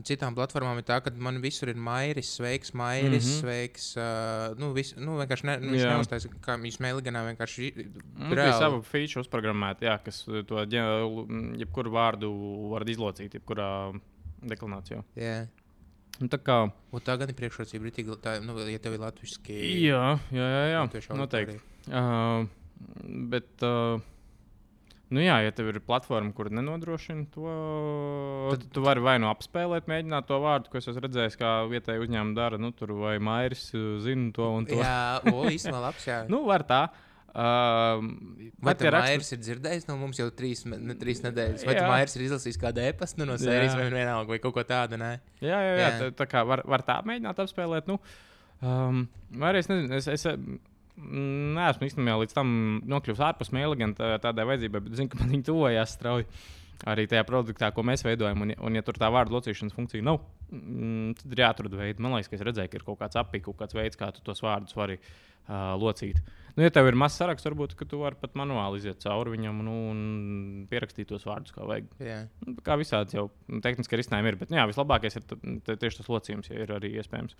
citām 0.08 0.36
platformām 0.36 0.80
ir 0.82 0.86
tā, 0.88 0.98
ka 1.04 1.12
man 1.24 1.40
visur 1.44 1.72
ir 1.72 1.80
mairis, 1.80 2.34
sveiks, 2.38 2.74
mairis, 2.76 3.26
mm. 3.26 3.30
-hmm. 3.30 3.40
sveiks. 3.40 3.86
Uh, 3.98 4.60
nu, 4.60 4.72
vis, 4.76 4.94
nu, 5.00 5.18
vienkārši 5.22 5.48
ne, 5.48 5.58
nu, 5.62 5.72
viņš 5.74 5.84
Jā. 5.84 5.94
neuzstājas, 5.96 6.28
kā 6.44 6.58
viņš 6.60 6.80
mēlīganā 6.84 7.24
vienkārši 7.30 7.72
Mums 7.74 8.30
bija 8.30 8.42
reāli. 8.42 8.60
sava 8.60 8.82
feature 8.82 9.24
uzprogrammēta, 9.24 9.88
jā, 9.88 9.98
kas 10.04 10.24
uh, 10.28 10.42
to 10.48 10.60
jebkuru 11.62 11.94
vārdu 11.94 12.32
var 12.74 12.88
izlocīt, 12.90 13.38
jebkurā 13.40 13.94
deklamācijā. 14.44 15.04
Jā. 15.16 15.48
Un 16.22 16.30
tā 16.30 16.38
kā, 16.38 16.72
Un 16.94 17.02
tā 17.02 17.16
gan 17.18 17.30
ir 17.30 17.36
priekšrocība, 17.36 17.90
ritīgi, 17.90 18.18
tā, 18.22 18.38
nu, 18.44 18.54
ja 18.70 18.80
tev 18.80 18.94
ir 18.94 19.02
latviešu 19.02 19.40
jā, 19.50 20.20
jā, 20.32 20.46
jā, 20.46 20.66
jā 20.70 20.82
Latviešu 20.84 21.18
noteikti. 21.18 21.60
Uh, 21.90 22.46
bet, 23.32 23.50
uh, 23.66 24.04
nu 25.12 25.22
jā, 25.22 25.36
ja 25.46 25.52
tev 25.52 25.68
ir 25.74 25.80
platforma, 25.84 26.32
kur 26.34 26.50
nenodrošina 26.54 27.26
to, 27.34 27.54
tad 28.54 28.64
tu 28.74 28.82
vari 28.86 29.04
vai 29.04 29.18
nu 29.22 29.28
apspēlēt, 29.30 29.86
mēģināt 29.92 30.28
to 30.30 30.40
vārdu, 30.44 30.72
ko 30.72 30.80
es 30.80 30.88
esmu 30.88 31.04
redzējis, 31.06 31.38
kā 31.38 31.52
vietēji 31.70 32.06
uzņēmumi 32.06 32.38
dara. 32.38 32.58
Nu, 32.62 32.72
tur 32.72 32.96
vai 32.98 33.18
Mairis 33.24 33.68
uh, 33.76 33.98
zina 34.04 34.32
to 34.36 34.48
un 34.58 34.66
to. 34.70 34.80
Jā, 34.80 35.22
o, 35.30 35.44
īstenībā 35.52 35.82
labs. 35.90 36.08
Jā. 36.08 36.24
Nu, 36.34 36.46
var 36.50 36.64
tā. 36.70 36.84
Uh, 37.34 38.04
Vai 38.62 38.76
raksti- 38.78 38.92
Mairis 38.94 39.32
ir 39.34 39.40
dzirdējis 39.42 39.88
no 39.90 39.96
mums 39.98 40.20
jau 40.22 40.28
trīs, 40.38 40.66
ne, 40.70 40.94
trīs 41.02 41.24
nedēļas? 41.26 41.64
Vai 41.66 41.74
Mairis 41.82 42.14
ir 42.20 42.28
izlasījis 42.28 42.60
kādu 42.62 42.84
e-pastu 42.86 43.24
nu, 43.24 43.32
no 43.32 43.38
sērijas 43.42 43.74
vai 43.80 43.88
vienalga, 43.90 44.30
vai 44.30 44.38
kaut 44.44 44.54
ko 44.54 44.62
tādu? 44.70 45.00
Nē? 45.02 45.16
Jā, 45.42 45.58
jā, 45.58 45.72
jā, 45.74 45.80
Jā. 45.82 45.90
tā, 45.98 46.12
tā 46.22 46.28
kā 46.30 46.44
var, 46.46 46.62
var 46.70 46.86
tā 46.86 47.00
mēģināt 47.10 47.42
apspēlēt. 47.42 47.90
Nu, 47.90 47.98
um, 48.62 49.08
vai 49.34 49.50
arī 49.50 49.64
es 49.66 49.70
nezinu, 49.72 49.98
es, 49.98 50.12
es 50.14 50.28
mm, 50.98 51.54
neesmu 51.58 51.88
īstenībā 51.90 52.18
līdz 52.24 52.36
tam 52.38 52.52
nokļuvis 52.90 53.24
ārpus 53.30 53.54
mēlī, 53.56 53.80
gan 53.84 53.96
tā, 53.98 54.16
tādai 54.24 54.48
vajadzībai, 54.52 54.84
bet 54.86 55.00
zinu, 55.00 55.12
ka 55.12 55.22
man 55.22 55.34
viņi 55.36 55.50
tuvojās 55.50 55.98
strauji. 55.98 56.30
Arī 56.90 57.06
tajā 57.08 57.24
produktā, 57.24 57.70
ko 57.72 57.84
mēs 57.88 58.02
veidojam, 58.04 58.42
un, 58.44 58.52
un 58.60 58.76
ja 58.76 58.82
tur 58.84 58.98
tā 59.00 59.08
vārdu 59.14 59.38
locīšanas 59.38 59.76
funkcija 59.76 60.04
nav, 60.04 60.18
mm, 60.52 61.14
tad 61.20 61.36
ir 61.36 61.42
jāatrod 61.46 61.76
veidi. 61.80 62.04
Man 62.04 62.18
liekas, 62.18 62.28
ka 62.32 62.36
es 62.36 62.44
redzēju, 62.44 62.72
ka 62.72 62.80
ir 62.80 62.84
kaut 62.88 63.00
kāds 63.00 63.20
apgājums, 63.22 63.46
kaut 63.46 63.60
kāds 63.62 63.78
veids, 63.78 64.00
kā 64.00 64.10
tu 64.12 64.24
tos 64.26 64.44
vārdus 64.44 64.76
vari 64.76 64.98
uh, 64.98 65.78
locīt. 65.80 66.20
Nu, 66.58 66.66
ja 66.66 66.74
tev 66.74 66.90
ir 66.90 66.98
mazs 67.00 67.16
saraksts, 67.22 67.48
varbūt 67.48 67.78
tu 67.90 68.02
vari 68.02 68.20
pat 68.20 68.36
manuāli 68.38 68.82
iziet 68.82 69.00
cauri 69.02 69.34
viņam 69.34 69.62
nu, 69.66 69.78
un 69.94 70.02
pierakstīt 70.70 71.10
tos 71.10 71.24
vārdus, 71.26 71.54
kā 71.56 71.66
vajag. 71.66 71.88
Jā. 72.04 72.20
Nu, 72.46 72.58
Kā 72.66 72.78
visādi 72.82 73.18
jau 73.18 73.30
tehniski 73.64 73.98
risinājumi 73.98 74.34
ir. 74.34 74.40
Bet 74.42 74.52
nu, 74.52 74.60
jā, 74.60 74.68
vislabākais 74.70 75.18
ir 75.18 75.26
tieši 75.72 76.02
tas 76.02 76.12
locījums, 76.14 76.52
ja 76.52 76.60
ir 76.62 76.76
arī 76.76 76.94
iespējams. 77.02 77.38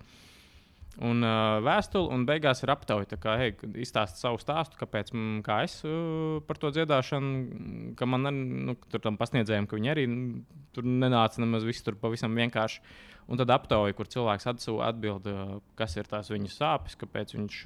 Un 1.02 1.24
uh, 1.26 1.58
vēstule, 1.64 2.06
un 2.14 2.22
beigās 2.28 2.62
ir 2.62 2.70
aptauja. 2.70 3.18
Kā 3.18 3.34
hey, 3.40 3.54
izstāsta 3.82 4.20
savu 4.20 4.38
stāstu, 4.38 4.78
kāpēc 4.78 5.10
mm, 5.10 5.40
kā 5.46 5.62
es 5.66 5.80
uh, 5.82 6.38
par 6.46 6.60
to 6.62 6.70
dziedāšanu, 6.74 7.94
ka 7.98 8.06
man 8.06 8.28
ne, 8.28 8.32
nu, 8.68 8.76
tur 8.92 9.02
tam 9.02 9.18
pasniedzējiem, 9.18 9.66
ka 9.66 9.78
viņi 9.78 9.90
arī 9.90 10.06
mm, 10.06 10.62
tur 10.76 10.86
nenāca 10.86 11.42
nemaz 11.42 11.66
viss 11.66 11.82
tur 11.82 11.98
pavisam 11.98 12.38
vienkārši. 12.38 12.78
Un 13.24 13.40
tad 13.40 13.50
aptauja, 13.50 13.96
kur 13.96 14.06
cilvēks 14.12 14.46
atbild, 14.46 15.26
uh, 15.32 15.58
kas 15.80 15.96
ir 15.98 16.06
tās 16.06 16.30
viņa 16.30 16.52
sāpes, 16.52 16.94
kāpēc 17.00 17.34
viņš 17.34 17.60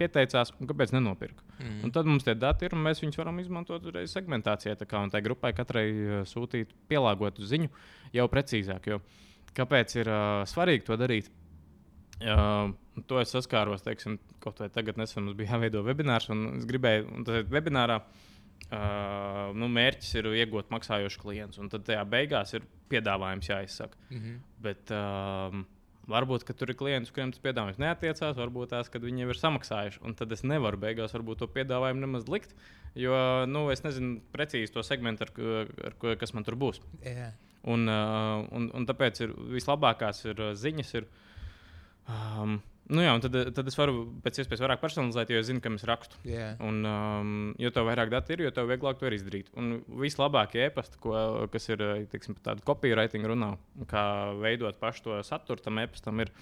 pieteicās 0.00 0.54
un 0.56 0.70
kāpēc 0.70 0.96
nenopirka. 0.96 1.44
Mm. 1.60 1.78
Un 1.84 1.92
tad 1.92 2.08
mums 2.08 2.24
tie 2.24 2.38
dati 2.38 2.70
ir, 2.70 2.76
un 2.76 2.86
mēs 2.86 3.04
viņus 3.04 3.20
varam 3.20 3.42
izmantot 3.42 3.84
arī 3.92 4.06
segmentācijā. 4.08 4.78
Tā 4.80 4.88
kā 4.88 5.04
tai 5.12 5.24
grupai 5.26 5.52
katrai 5.58 5.88
sūtīt 6.30 6.72
pielāgotu 6.88 7.44
ziņu 7.44 7.68
jau 8.16 8.30
precīzāk. 8.32 8.94
Jo 8.94 9.02
kāpēc 9.56 9.98
ir 10.00 10.08
uh, 10.08 10.46
svarīgi 10.48 10.88
to 10.88 10.96
darīt? 11.00 11.28
Uh, 12.16 12.72
to 13.04 13.18
es 13.20 13.32
saskāros, 13.34 13.82
teiksim, 13.84 14.16
kaut 14.40 14.62
vai 14.62 14.70
tagad 14.72 14.96
nesen 14.96 15.26
mums 15.26 15.36
bija 15.36 15.52
jāveido 15.52 15.82
webinārs, 15.84 16.30
un 16.32 16.46
es 16.54 16.64
gribēju, 16.68 17.10
un 17.12 17.26
tas 17.28 17.42
ir 17.42 17.50
webinārā. 17.52 18.00
Uh, 18.66 19.52
nu, 19.54 19.68
mērķis 19.70 20.14
ir 20.16 20.26
iegūt 20.40 20.72
maksājošu 20.72 21.20
klientu, 21.22 21.60
un 21.62 21.68
tad 21.70 21.84
tajā 21.86 22.02
beigās 22.10 22.54
ir 22.56 22.64
piedāvājums 22.90 23.50
jāizsaka. 23.50 23.98
Mm 24.08 24.22
-hmm. 24.22 24.38
Bet 24.64 24.90
um, 24.96 25.66
varbūt 26.10 26.46
ka 26.46 26.54
tur 26.56 26.72
ir 26.72 26.78
klienti, 26.78 27.12
kuriem 27.12 27.30
tas 27.34 27.42
piedāvājums 27.44 27.78
neatiecās, 27.82 28.36
varbūt 28.38 28.72
tās, 28.72 28.88
kad 28.88 29.02
viņi 29.02 29.22
jau 29.22 29.28
ir 29.28 29.40
samaksājuši. 29.42 30.00
Un 30.02 30.14
tad 30.14 30.32
es 30.32 30.42
nevaru 30.42 30.76
beigās 30.76 31.12
to 31.12 31.46
piedāvājumu 31.46 32.00
nemaz 32.00 32.28
likt, 32.28 32.54
jo 32.94 33.46
nu, 33.46 33.70
es 33.70 33.82
nezinu 33.82 34.20
precīzi 34.32 34.72
to 34.72 34.82
segmentu, 34.82 35.26
ar, 35.26 35.30
ar 35.84 35.94
ko 35.98 36.16
kas 36.16 36.34
man 36.34 36.44
tur 36.44 36.56
būs. 36.56 36.80
Jā. 37.04 37.32
Un, 37.62 37.88
uh, 37.88 38.46
un, 38.52 38.70
un 38.74 38.86
tāpēc 38.86 39.20
ir 39.20 39.32
vislabākās 39.34 40.24
ir, 40.24 40.40
uh, 40.40 40.54
ziņas. 40.54 40.94
Ir, 40.94 41.06
um, 42.10 42.58
nu 42.92 43.02
jā, 43.04 43.14
tad, 43.24 43.38
tad 43.56 43.70
es 43.70 43.76
varu 43.78 44.04
pēc 44.24 44.40
iespējas 44.42 44.62
vairāk 44.64 44.82
personalizēt, 44.82 45.32
jo 45.32 45.42
es 45.42 45.48
zinu, 45.48 45.62
kam 45.64 45.78
es 45.78 45.86
rakstu. 45.88 46.18
Jā. 46.28 46.52
Un, 46.64 46.80
um, 46.86 47.34
jo 47.62 47.72
tev 47.74 47.88
vairāk 47.90 48.12
datu 48.12 48.36
ir, 48.36 48.46
jo 48.46 48.54
tev 48.54 48.70
vieglāk 48.70 49.00
to 49.00 49.10
ir 49.10 49.18
izdarīt. 49.18 49.50
Un 49.58 49.80
vislabākie 50.02 50.66
e-pasti, 50.68 51.00
kas 51.52 51.70
ir 51.72 51.84
teiksim, 52.12 52.38
par 52.38 52.52
tādu 52.52 52.66
copywriting 52.68 53.26
runā, 53.26 53.54
kā 53.90 54.06
veidot 54.42 54.78
pašu 54.82 55.08
to 55.08 55.20
saturu 55.26 55.62
tam 55.64 55.82
e-pastam, 55.82 56.22
ir 56.24 56.32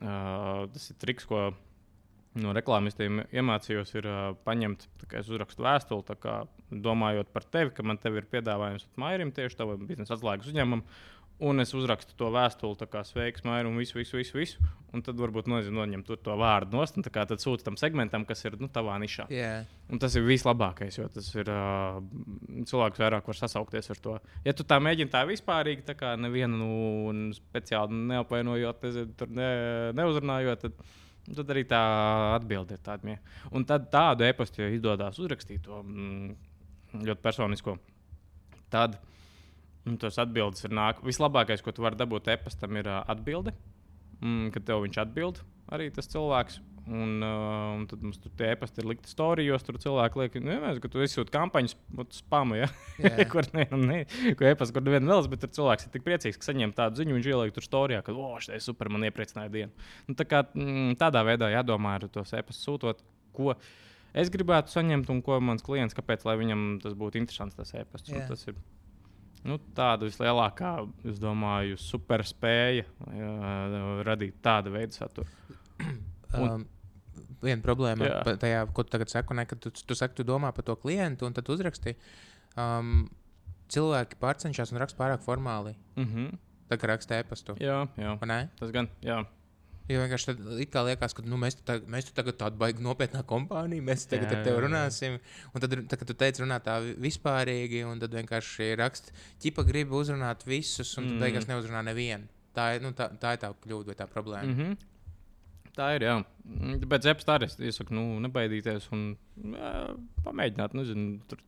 uh, 0.00 0.66
tas 0.72 0.92
ir 0.92 1.00
triks, 1.04 1.28
ko 1.28 1.50
no 2.38 2.52
reklāmistiem 2.56 3.22
iemācījos, 3.34 3.92
ir 3.98 4.08
uh, 4.08 4.18
paņemt, 4.46 4.86
kā 5.08 5.20
es 5.22 5.30
uzrakstu 5.30 5.64
vēstuli, 5.64 6.16
kā 6.22 6.40
domājot 6.70 7.30
par 7.32 7.46
tevi, 7.48 7.72
ka 7.74 7.84
man 7.86 8.00
te 8.00 8.12
ir 8.12 8.28
piedāvājums 8.30 8.86
Mairim 9.00 9.32
tieši 9.34 9.58
tavam 9.58 9.86
biznesa 9.88 10.16
atslēgas 10.16 10.50
uzņēmumam. 10.50 10.84
Un 11.38 11.60
es 11.62 11.70
uzrakstu 11.70 12.16
to 12.18 12.32
vēstuli, 12.34 12.74
tā 12.80 12.86
kā 12.90 13.04
sveiks, 13.06 13.44
Maija, 13.46 13.62
un 13.68 13.76
visu, 13.78 13.94
visu, 13.94 14.16
visu, 14.18 14.34
visu. 14.40 14.58
Un 14.90 15.04
tad 15.06 15.20
varbūt 15.20 15.46
nezinu, 15.46 15.76
noņem 15.78 16.00
to 16.02 16.34
vārdu 16.34 16.74
tā 17.04 17.12
kā 17.14 17.22
tad 17.30 17.38
sūta 17.38 17.62
tam 17.68 17.76
segmentam, 17.78 18.24
kas 18.26 18.42
ir 18.48 18.56
nu, 18.58 18.66
tavā 18.66 18.96
nišā. 18.98 19.28
Jā. 19.30 19.64
Un 19.92 20.00
tas 20.02 20.16
ir 20.18 20.24
vislabākais, 20.26 20.98
jo 20.98 21.06
tas 21.14 21.28
ir 21.36 21.46
uh, 21.52 22.00
cilvēks 22.66 22.98
vairāk 22.98 23.28
var 23.30 23.38
sasaukties 23.38 23.90
ar 23.94 24.00
to. 24.02 24.16
Ja 24.44 24.52
tu 24.56 24.64
tā 24.66 24.80
mēģini 24.82 25.12
tā 25.12 25.22
vispārīgi, 25.30 25.84
tā 25.86 25.94
kā 25.94 26.16
nevienu 26.18 26.58
nu, 26.58 27.28
speciāli 27.36 27.94
neapvainojot, 28.10 28.82
nezinu, 28.88 29.28
ne, 29.38 29.50
neuzrunājot, 29.94 30.64
tad, 30.66 30.82
tad 31.38 31.52
arī 31.54 31.62
tā 31.70 31.82
atbilde 32.34 32.74
ir 32.74 32.82
tāda. 32.82 33.04
mie- 33.06 33.20
Un 33.52 33.62
tad 33.64 33.92
tādu 33.92 34.26
e-pastu, 34.26 34.64
ja 34.64 34.72
izdodas 34.74 35.22
uzrakstīt 35.22 35.62
to. 35.62 35.84
Mm, 35.86 36.34
ļoti 37.04 37.22
personisko. 37.22 37.76
Tad 38.72 38.98
mm, 39.88 39.98
tas 40.04 40.20
atbildes 40.22 40.64
ir 40.68 40.76
nāk. 40.76 41.02
Vislabākais, 41.06 41.64
ko 41.64 41.74
tu 41.74 41.84
vari 41.84 41.98
dabūt 41.98 42.30
e-pastam, 42.34 42.76
ir 42.80 42.90
atbilde. 43.00 43.56
Mm, 44.18 44.50
kad 44.54 44.66
tev 44.66 44.82
viņš 44.84 45.00
atbild 45.04 45.44
arī 45.74 45.92
tas 45.94 46.10
cilvēks. 46.10 46.62
Un, 46.88 47.18
uh, 47.20 47.74
un 47.76 47.82
tad 47.84 48.00
mums 48.00 48.16
tur 48.16 48.32
tie 48.38 48.54
e-pasti 48.54 48.80
ir 48.80 48.86
likti 48.88 49.10
storijos. 49.12 49.64
Tur 49.66 49.76
cilvēki 49.82 50.22
liek, 50.22 50.38
nu, 50.40 50.54
jā, 50.54 50.70
ka 50.80 50.88
tu 50.88 51.02
izsūti 51.04 51.34
kampaņas, 51.34 51.74
spamu, 52.16 52.56
ja? 52.62 52.68
Kur 53.32 53.44
ne, 53.52 53.66
ne, 53.76 53.98
ko 54.38 54.46
e-pasta, 54.48 54.72
kur 54.72 54.86
neviena 54.86 55.10
vēlas, 55.10 55.28
bet 55.28 55.42
tur 55.44 55.52
cilvēks 55.58 55.84
ir 55.84 55.92
tik 55.92 56.06
priecīgs, 56.06 56.40
ka 56.40 56.48
saņem 56.48 56.72
tādu 56.78 57.02
ziņu, 57.02 57.18
viņš 57.18 57.28
ieliek 57.28 57.52
tur 57.58 57.66
storijā, 57.66 58.00
ka, 58.06 58.16
oh, 58.16 58.40
ir 58.40 58.64
super, 58.64 58.88
man 58.94 59.04
iepriecināja 59.04 59.52
dienu. 59.52 59.84
Nu, 60.08 60.16
tā 60.16 60.24
kā, 60.30 60.46
mm, 60.56 60.96
tādā 61.02 61.26
veidā 61.28 61.52
jādomā 61.52 61.98
ar 61.98 62.08
tos 62.08 62.32
e-pastus 62.32 62.64
sūtot, 62.64 63.04
ko 63.36 63.52
es 64.16 64.32
gribētu 64.32 64.72
saņemt 64.72 65.12
un 65.12 65.20
ko 65.26 65.36
mans 65.44 65.66
klients, 65.66 65.96
kāpēc, 65.98 66.24
lai 66.24 66.38
viņam 66.40 66.66
tas 66.86 66.96
būtu 66.96 67.20
interesants, 67.20 67.58
tas 67.58 67.76
e-pasts. 67.76 68.16
Un. 68.16 68.24
Tas 68.32 68.48
ir 68.48 68.56
nu, 69.44 69.58
tāda 69.76 70.08
vislielākā, 70.08 70.72
es 71.04 71.18
domāju, 71.22 71.76
superspēja 71.78 72.84
jā, 73.14 73.30
radīt 74.08 74.40
tādu 74.42 74.72
veidu 74.74 74.92
saturu. 74.98 75.28
Un- 76.34 76.50
Um, 76.50 76.64
viena 77.40 77.62
problēma 77.62 78.04
Jā. 78.04 78.36
tajā, 78.36 78.64
ko 78.74 78.82
tu 78.84 78.90
tagad 78.90 79.08
saki, 79.08 79.34
ne, 79.34 79.46
kad 79.48 79.60
tu, 79.62 79.70
tu 79.70 79.94
saki, 79.96 80.14
tu 80.18 80.24
domā 80.28 80.50
par 80.52 80.64
to 80.66 80.74
klientu, 80.76 81.24
un 81.24 81.32
tad 81.32 81.48
uzraksti. 81.48 81.94
Um, 82.58 83.08
cilvēki 83.72 84.18
pārcenšas 84.20 84.72
un 84.74 84.80
raksta 84.82 84.98
pārāk 85.00 85.24
formāli. 85.24 85.74
Mm 85.96 86.04
-hmm. 86.04 86.38
Tā 86.68 86.76
kā 86.76 86.86
raksta 86.90 87.18
e-pastu. 87.18 87.54
Jā, 87.60 87.88
jā, 87.96 88.48
tas 88.58 88.70
gan. 88.70 88.88
Jā. 89.02 89.24
Jo 89.88 90.02
vienkārši 90.02 90.26
tad 90.28 90.40
kā 90.74 90.82
liekas, 90.84 91.14
ka 91.16 91.22
nu, 91.24 91.36
mēs, 91.40 91.54
tu 91.56 91.62
tag, 91.64 91.86
mēs 91.88 92.04
tu 92.04 92.12
tagad 92.12 92.36
tādu 92.36 92.58
baigi 92.60 92.82
nopietnā 92.84 93.22
kompānija, 93.24 93.80
mēs 93.86 94.04
tagad 94.10 94.30
Jā, 94.30 94.38
ar 94.38 94.44
tevi 94.44 94.60
runāsim. 94.66 95.18
Un 95.54 95.60
tad, 95.64 95.70
tā, 95.88 95.96
kad 95.96 96.06
tu 96.10 96.14
teici, 96.14 96.42
runā 96.44 96.58
tā 96.60 96.74
vi- 96.84 96.94
vispārīgi, 97.08 97.84
un 97.88 97.98
tad 98.02 98.12
vienkārši 98.12 98.76
raksta, 98.76 99.12
ķipa 99.40 99.64
grib 99.66 99.88
uzrunāt 99.96 100.44
visus, 100.44 100.92
un 100.98 101.08
tu 101.08 101.14
Mm. 101.14 101.20
beigās 101.24 101.48
neuzrunā 101.48 101.80
nevienu. 101.88 102.28
Tā 102.54 102.74
ir, 102.76 102.82
nu, 102.82 102.92
tā, 102.92 103.08
tā 103.18 103.32
ir 103.32 103.38
tā 103.38 103.54
kļūda 103.64 103.86
vai 103.86 103.94
tā 103.94 104.06
problēma. 104.12 104.44
Mm 104.44 104.56
-hmm. 104.58 104.76
Tā 105.78 105.94
ir. 105.96 106.02
Jā. 106.02 106.24
Tāpēc 106.84 107.04
apstāties, 107.14 107.54
es 107.54 107.58
iesaku, 107.78 107.94
nu, 107.94 108.18
nebaidīties 108.28 108.88
un 108.92 109.16
jā, 109.42 109.96
pamēģināt. 110.24 110.74
Nu, 110.74 110.84
zinu, 110.84 111.20
tur, 111.28 111.38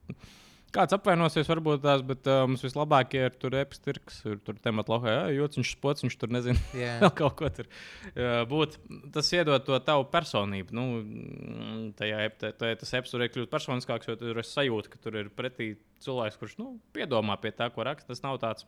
kāds 0.75 0.95
apvainosies, 0.97 1.49
varbūt 1.51 1.83
tās, 1.85 2.03
bet 2.07 2.29
uh, 2.31 2.45
mums 2.49 2.63
vislabākie 2.65 3.23
ir 3.29 3.35
tur 3.41 3.57
epstirks, 3.61 4.21
ir 4.31 4.39
tur 4.47 4.59
tematlohā, 4.63 5.13
jā, 5.17 5.25
jociņš, 5.41 5.73
spociņš, 5.77 6.17
tur 6.21 6.33
nezinu. 6.37 6.63
Jā, 6.79 6.97
vēl 7.03 7.13
kaut 7.19 7.37
ko 7.41 7.51
tur 7.59 7.69
uh, 7.71 8.43
būt. 8.51 8.77
Tas 9.15 9.31
iedod 9.37 9.65
to 9.67 9.79
tavu 9.87 10.07
personību. 10.13 10.77
Nu, 10.77 10.87
mm, 11.03 11.83
tajā 12.01 12.23
tā- 12.41 12.53
tā- 12.61 12.73
tas 12.83 12.95
apziņā 13.01 13.27
ir 13.29 13.35
kļūt 13.37 13.53
personiskāks, 13.53 14.09
jo 14.13 14.17
tur 14.21 14.39
ir 14.41 14.47
sajūta, 14.47 14.93
ka 14.95 15.03
tur 15.03 15.19
ir 15.25 15.33
pretī 15.35 15.73
cilvēks, 16.07 16.39
kurš 16.41 16.57
nu, 16.63 16.73
piedomā 16.97 17.37
pie 17.43 17.51
tā, 17.57 17.71
ko 17.75 17.85
raksta. 17.89 18.13
Tas 18.15 18.23
nav 18.27 18.39
tāds 18.43 18.67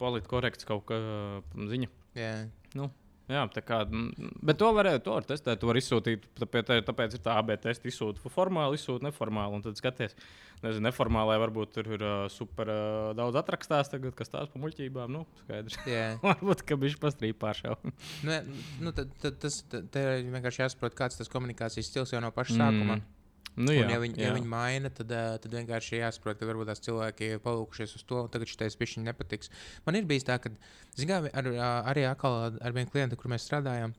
politkorekts 0.00 0.66
kaut 0.68 0.86
kā 0.88 0.98
uh, 0.98 1.62
ziņa. 1.70 1.90
jā. 2.18 2.32
Nu, 2.72 2.86
jā, 3.32 3.42
tā 3.54 3.62
kā, 3.64 3.80
mm, 3.86 4.32
bet 4.44 4.58
to 4.60 4.68
var, 4.76 4.88
to 5.04 5.16
var 5.16 5.26
testēt, 5.28 5.60
to 5.62 5.68
var 5.70 5.78
izsūtīt. 5.80 6.26
Tāpēc, 6.38 6.72
tāpēc 6.88 7.16
ir 7.16 7.22
tā 7.24 7.36
AB 7.40 7.54
testa 7.62 7.88
izsūta 7.90 8.32
formāli, 8.32 8.78
izsūta 8.80 9.08
neformāli. 9.08 9.58
Un 9.58 9.64
tad 9.64 9.80
skaties, 9.80 10.16
nezinu, 10.64 10.86
neformālai 10.88 11.38
varbūt 11.42 11.74
tur 11.76 11.90
ir 11.96 12.04
uh, 12.06 12.26
super 12.32 12.72
uh, 12.72 13.12
daudz 13.18 13.40
atrakstās, 13.40 13.90
tagad, 13.92 14.14
kas 14.18 14.32
tās 14.32 14.52
pa 14.52 14.62
muļķībām. 14.62 15.16
Nu, 15.16 15.24
skaidrs. 15.44 15.80
jā. 15.88 16.04
varbūt, 16.26 16.66
ka 16.68 16.78
viņš 16.80 17.00
pastrīd 17.02 17.40
pāršau. 17.42 17.78
Nu, 18.26 18.38
nu, 18.82 18.94
tad, 18.96 19.10
tad, 19.22 19.40
tas 19.42 19.62
tad, 19.72 19.90
ir 19.98 20.28
vienkārši 20.32 20.66
jāsaprot, 20.66 20.98
kāds 20.98 21.20
tas 21.20 21.32
komunikācijas 21.32 21.90
stils 21.90 22.14
jau 22.14 22.22
no 22.22 22.32
paša 22.34 22.58
sākuma. 22.60 23.00
Mm. 23.00 23.21
Nu, 23.56 23.68
Un, 23.68 23.76
jā, 23.76 23.88
ja, 23.90 23.98
viņi, 24.00 24.16
ja 24.16 24.28
jā. 24.30 24.34
viņi 24.38 24.48
maina, 24.48 24.88
tad, 24.88 25.10
tad 25.44 25.52
vienkārši 25.52 25.98
jāsaprot, 25.98 26.38
ka 26.40 26.46
varbūt 26.48 26.70
tās 26.70 26.80
cilvēki 26.80 27.26
ir 27.34 27.42
palūkušies 27.44 27.96
uz 27.98 28.04
to, 28.08 28.22
un 28.24 28.30
tagad 28.32 28.48
šis 28.48 28.78
pišķiņš 28.80 29.04
nepatiks. 29.04 29.50
Man 29.84 29.98
ir 29.98 30.06
bijis 30.08 30.24
tā, 30.24 30.38
ka, 30.40 30.48
zināmā 30.96 31.28
mērā, 31.28 31.42
ar, 31.60 31.84
arī 31.92 32.06
atkal 32.08 32.56
ar 32.56 32.72
vienu 32.72 32.88
klientu, 32.88 33.18
kur 33.20 33.28
mēs 33.28 33.44
strādājām, 33.44 33.92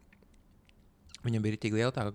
viņam 1.24 1.46
bija 1.46 1.60
tik 1.62 1.76
liela 1.78 1.94
tā 1.94 2.08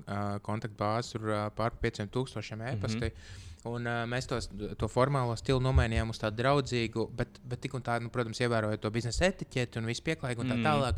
kontaktbāze, 0.42 1.14
tur 1.14 1.30
pār 1.54 1.78
5000 1.82 2.66
e-pasta. 2.72 3.06
Mm 3.06 3.12
-hmm. 3.12 3.46
Un, 3.68 3.86
uh, 3.86 4.04
mēs 4.06 4.26
tos, 4.30 4.48
to 4.78 4.88
formālo 4.88 5.34
stilu 5.36 5.60
nomainījām 5.60 6.10
uz 6.10 6.18
tādu 6.18 6.36
draudzīgu, 6.42 7.08
bet, 7.16 7.40
bet 7.44 7.60
tik 7.60 7.74
un 7.74 7.82
tā, 7.82 8.00
nu, 8.00 8.08
protams, 8.08 8.40
ievērojot 8.40 8.80
to 8.80 8.90
biznesa 8.90 9.24
etiķeti 9.26 9.78
un 9.78 9.86
visu 9.86 10.02
pieklājīgu 10.02 10.40
un 10.44 10.50
tā 10.52 10.56
Mhm. 10.56 10.66
tālāk. 10.66 10.94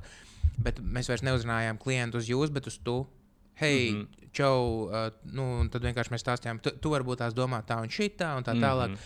Bet 0.59 0.81
mēs 0.81 1.09
vairs 1.09 1.23
neuzrunājām 1.23 1.79
klientu 1.79 2.19
uz 2.19 2.29
jūs, 2.29 2.53
bet 2.53 2.67
uz 2.67 2.79
tu. 2.85 3.07
Hei, 3.55 3.91
mm 3.91 3.97
Mhm. 3.97 4.03
-hmm. 4.03 4.29
čau, 4.33 4.89
uh, 4.89 5.11
nu, 5.23 5.61
un 5.61 5.69
tad 5.69 5.83
vienkārši 5.83 6.11
mēs 6.11 6.25
stāstījām, 6.25 6.61
tu, 6.63 6.71
tu 6.71 6.91
varbūt 6.91 7.19
tās 7.19 7.35
domā 7.35 7.63
tā 7.67 7.81
un 7.83 7.89
šitā 7.89 8.37
un 8.37 8.45
tā 8.45 8.55
tālāk. 8.55 8.91
Mhm. 8.91 8.99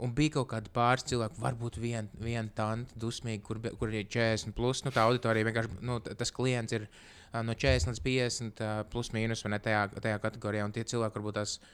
Un 0.00 0.14
bija 0.14 0.30
kaut 0.30 0.48
kāda 0.48 0.68
pāris 0.72 1.04
cilvēku, 1.04 1.40
varbūt 1.40 1.76
viena 1.76 2.08
vien 2.20 2.50
tante, 2.54 2.94
dusmīga, 2.96 3.42
kur, 3.42 3.58
kur 3.78 3.88
ir 3.88 4.06
40, 4.06 4.52
plus, 4.52 4.84
nu, 4.84 4.90
tā 4.90 5.00
auditorija 5.00 5.44
vienkārši, 5.44 5.70
nu, 5.80 6.00
tas 6.00 6.30
klients 6.30 6.72
ir 6.72 6.82
uh, 7.34 7.42
no 7.42 7.52
40 7.52 7.88
līdz 7.88 8.00
50, 8.00 8.60
uh, 8.60 8.84
plus 8.90 9.10
mīnus, 9.10 9.44
vai 9.44 9.50
ne 9.50 9.58
tajā, 9.58 9.88
tajā 10.00 10.18
kategorijā. 10.18 10.64
Un 10.64 10.72
tie 10.72 10.84
cilvēki 10.84 11.16
varbūt 11.18 11.34
tās. 11.34 11.58
Uh, 11.58 11.66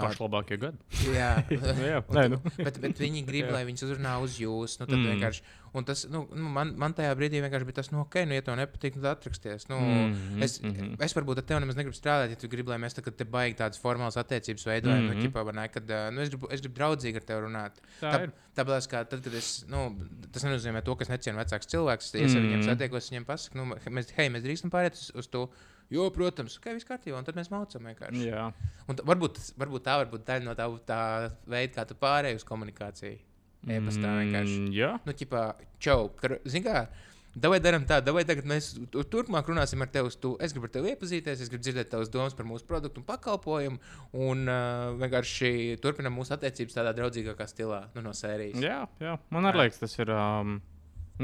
Pašlabākie 0.00 0.56
gadi. 0.56 0.78
jā, 1.12 1.30
jā, 1.52 1.98
nē, 2.16 2.22
nu. 2.32 2.38
bet, 2.56 2.78
bet 2.80 3.02
viņi 3.02 3.24
grib, 3.28 3.50
lai 3.52 3.64
viņas 3.68 3.84
uzrunā 3.88 4.14
uz 4.24 4.38
jums. 4.40 4.78
Nu, 4.80 4.86
Mm. 4.92 5.18
mm. 5.20 5.40
un 5.74 5.84
tas, 5.88 6.06
nu, 6.08 6.22
man, 6.32 6.74
man 6.76 6.92
tajā 6.96 7.12
brīdī 7.16 7.40
vienkārši 7.44 7.66
bija 7.68 7.78
tas, 7.80 7.90
nu, 7.92 8.00
ok, 8.04 8.14
nu, 8.28 8.36
ja 8.36 8.42
tev 8.44 8.56
nepatīk, 8.56 8.96
tad 8.98 9.06
atraksties. 9.12 9.68
Nu, 9.68 9.78
mm. 9.80 10.42
es, 10.42 10.60
mm. 10.62 10.70
-hmm. 10.72 10.96
es 11.04 11.14
varbūt 11.16 11.38
ar 11.42 11.46
tevi 11.48 11.60
nemaz 11.60 11.76
negribu 11.76 11.96
strādāt, 11.96 12.30
ja 12.32 12.36
tu 12.36 12.48
gribi, 12.48 12.70
lai 12.72 12.78
mēs 12.78 12.94
tagad 12.96 13.16
te 13.16 13.24
baigi 13.24 13.56
tādas 13.60 13.80
formālas 13.80 14.16
attiecības 14.20 14.66
veidojam. 14.66 15.04
Mm. 15.04 15.10
-hmm. 15.10 15.22
nu, 15.22 15.28
ķipā, 15.28 15.54
ne, 15.54 15.68
kad, 15.68 15.92
nu, 16.12 16.20
es, 16.20 16.28
gribu, 16.28 16.48
es 16.50 16.60
gribu 16.60 16.74
draudzīgi 16.80 17.16
ar 17.16 17.22
tevi 17.28 17.40
runāt. 17.46 17.80
Tā 18.00 18.12
Tā, 18.12 18.64
tāpēc, 18.64 18.88
kā 18.92 19.04
tad, 19.08 19.20
kad 19.24 19.34
es, 19.34 19.64
nu, 19.68 19.96
tas 20.32 20.44
nenozīmē 20.44 20.82
to, 20.84 20.96
ka 20.96 21.02
es 21.06 21.08
necienu 21.08 21.38
vecākus 21.40 21.68
cilvēkus. 21.72 22.14
Ja 22.14 22.24
es 22.26 22.34
ar 22.34 22.40
Mhm. 22.40 22.48
viņiem 22.48 22.64
satiekos, 22.68 23.10
viņiem 23.10 23.24
pasaku, 23.24 23.56
nu, 23.56 23.64
mēs, 23.90 24.12
hei, 24.16 24.28
mēs 24.28 24.42
drīkstam 24.44 24.70
pāriet 24.70 24.92
uz, 24.92 25.10
uz 25.14 25.26
to. 25.28 25.48
Jo, 25.92 26.08
protams, 26.14 26.56
ka 26.62 26.72
viss 26.76 26.88
kārtībā, 26.88 27.18
un 27.20 27.26
tad 27.28 27.36
mēs 27.38 27.50
mācām 27.52 27.90
vienkārši. 27.90 28.24
Jā, 28.30 28.48
Un 28.88 28.98
t- 28.98 29.04
varbūt, 29.06 29.38
varbūt 29.60 29.84
tā 29.86 29.98
var 30.00 30.10
būt 30.10 30.24
daļa 30.28 30.46
no 30.48 30.56
tā, 30.58 30.66
tā 30.88 31.00
veida, 31.46 31.74
kā 31.76 31.86
tu 31.88 31.96
pārēji 32.00 32.40
uz 32.40 32.46
komunikāciju. 32.48 33.18
E-pastā 33.62 34.16
vienkārši. 34.18 34.58
Mm, 34.58 34.70
jā. 34.74 34.92
Nu, 35.06 35.14
ķipā, 35.14 35.42
čau, 35.82 36.08
kar, 36.18 36.40
zini 36.48 36.64
kā, 36.66 36.86
Davai 37.32 37.62
darām 37.64 37.86
tā, 37.88 37.96
davai 38.04 38.26
tagad 38.28 38.44
mēs 38.44 38.74
tu- 38.92 39.02
turpmāk 39.08 39.46
runāsim 39.48 39.80
ar 39.80 39.88
tevi. 39.88 40.10
Tu. 40.20 40.36
Es 40.38 40.52
gribu 40.52 40.66
ar 40.68 40.72
tevi 40.74 40.90
iepazīties, 40.92 41.40
es 41.40 41.48
gribu 41.48 41.64
dzirdēt 41.64 41.88
tavas 41.88 42.10
domas 42.12 42.34
par 42.36 42.44
mūsu 42.44 42.66
produktu 42.68 43.00
un 43.00 43.06
pakalpojumu. 43.08 43.78
Un 44.12 44.42
uh, 44.52 44.92
vienkārši 45.00 45.78
turpinām 45.80 46.12
mūsu 46.12 46.34
attiecības 46.36 46.76
tādā 46.76 46.92
draudzīgākā 46.98 47.46
stilā, 47.48 47.86
nu, 47.94 48.02
no 48.04 48.12
sērijas. 48.12 48.60
Jā, 48.60 48.82
jā. 49.00 49.16
man 49.32 49.48
arī 49.48 49.62
liekas, 49.64 49.80
tas 49.80 49.96
ir. 49.96 50.12
Um, 50.12 50.58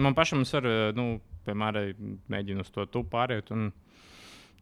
man 0.00 0.16
pašam 0.16 0.46
ir, 0.48 0.70
uh, 0.70 0.96
nu, 0.96 1.20
piemēram, 1.44 1.92
mēģinu 2.32 2.64
uz 2.64 2.72
to 2.72 2.86
tu 2.88 3.04
pāriet. 3.04 3.52
Un... 3.52 3.68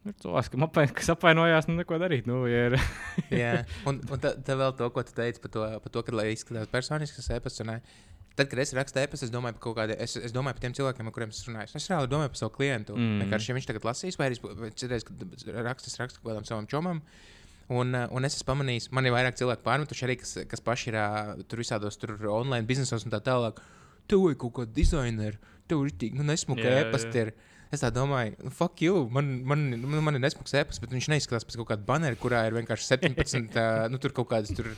Ir 0.07 0.17
cilvēks, 0.23 0.51
kam 0.53 0.65
apvain, 0.67 0.91
kas 0.95 1.09
apvainojās, 1.13 1.69
nu, 1.69 1.77
neko 1.79 1.97
darīt. 2.01 2.27
Nu, 2.29 2.43
ja 2.49 2.67
ir... 2.71 2.77
Jā, 3.43 3.53
un, 3.89 4.01
un 4.07 4.21
tā, 4.23 4.33
tā 4.47 4.57
vēl 4.59 4.75
to, 4.79 4.89
ko 4.95 5.03
tu 5.07 5.15
teici 5.17 5.43
par 5.43 5.53
to, 5.53 5.65
par 5.83 5.93
to 5.93 6.05
ka, 6.07 6.15
lai 6.15 6.29
izskatās 6.33 6.69
personisks 6.71 7.31
e-pasts. 7.35 7.65
un, 7.65 7.75
ē, 7.77 7.81
Tad, 8.37 8.51
kad 8.51 8.59
es 8.61 8.69
rakstu 8.77 8.99
e-pastu, 9.01 9.25
es 9.25 9.31
domāju 9.33 9.55
par 9.55 9.61
kaut 9.63 9.75
kādiem, 9.79 9.97
es, 10.03 10.13
es 10.21 10.33
domāju 10.33 10.59
par 10.59 10.61
tiem 10.67 10.73
cilvēkiem, 10.77 11.07
ar 11.09 11.13
kuriem 11.15 11.31
es 11.33 11.39
runāju. 11.47 11.71
Es 11.79 11.87
reāli 11.89 12.09
domāju 12.11 12.29
par 12.35 12.37
savu 12.37 12.51
klientu. 12.53 12.93
Mm. 12.93 13.23
Vienkārši, 13.23 13.49
ja 13.49 13.55
viņš 13.57 13.67
tagad 13.71 13.87
lasīs, 13.87 14.17
vai 14.19 14.27
arī 14.27 14.37
citreiz, 14.77 15.05
kad 15.07 15.23
rakstu, 15.65 15.89
es 15.89 15.97
rakstu 15.97 16.21
kaut 16.21 16.29
kādam 16.29 16.45
savam 16.45 16.67
čomam. 16.69 16.99
Un, 17.73 17.97
uh, 17.97 18.05
un 18.13 18.29
es 18.29 18.37
esmu 18.37 18.51
pamanījis, 18.51 18.91
man 18.93 19.09
ir 19.09 19.15
vairāk 19.15 19.39
cilvēku 19.41 19.65
pārmetuši 19.65 20.05
arī, 20.05 20.19
kas, 20.21 20.35
kas 20.53 20.61
paši 20.63 20.93
ir 20.93 20.99
tur 21.49 21.63
visādos 21.63 21.97
tur 21.97 22.13
online 22.29 22.69
biznesos 22.69 23.07
un 23.07 23.15
tā 23.15 23.23
tālāk. 23.25 23.57
Tev 24.07 24.21
vajag 24.27 24.39
kaut 24.45 24.53
kādu 24.61 24.77
dizaineru, 24.77 25.41
tev 25.67 25.81
ir 25.87 25.97
tik, 26.05 26.13
nu, 26.15 26.27
nesmuka 26.29 26.61
Jā, 26.61 26.77
jā. 26.77 26.85
e-pasta. 26.85 27.25
Es 27.73 27.81
tā 27.83 27.89
domāju, 27.91 28.35
nu, 28.45 28.51
fuck 28.55 28.79
you, 28.81 29.01
man, 29.11 29.31
man, 29.47 29.63
man, 29.83 29.99
man 30.05 30.15
ir 30.15 30.21
nesmuks 30.23 30.53
e-pasts, 30.55 30.79
bet 30.79 30.93
viņš 30.95 31.09
neizskatās 31.11 31.43
pēc 31.47 31.57
kaut 31.59 31.67
kāda 31.73 31.83
banera, 31.87 32.15
kurā 32.19 32.45
ir 32.47 32.55
vienkārši 32.55 32.87
17, 32.93 33.57
uh, 33.59 33.83
nu, 33.91 33.99
tur 34.03 34.13
kaut 34.15 34.29
kādas 34.31 34.53
tur 34.55 34.69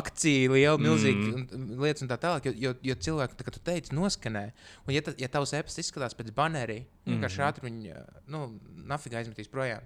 akciju, 0.00 0.54
liela, 0.54 0.78
milzīga 0.78 1.18
Mm. 1.18 1.44
mm. 1.50 1.80
lietas 1.82 2.04
un 2.04 2.10
tā 2.12 2.18
tālāk. 2.22 2.46
Jo, 2.46 2.52
jo, 2.68 2.74
jo 2.90 2.94
cilvēki, 3.08 3.38
tā, 3.40 3.46
kā 3.46 3.54
tu 3.54 3.62
teici, 3.64 3.94
noskanē. 3.96 4.44
Un, 4.86 4.92
ja, 4.94 5.02
ta, 5.02 5.14
ja 5.18 5.28
tavs 5.32 5.52
e-pasts 5.58 5.82
izskatās 5.82 6.14
pēc 6.18 6.30
baneri, 6.36 6.82
mm. 6.84 7.10
vienkārši 7.16 7.40
Mhm. 7.40 7.46
ātri 7.48 7.66
viņi, 7.66 7.96
nu, 8.30 8.44
nafigā 8.90 9.18
aizmetīs 9.22 9.50
projām. 9.50 9.82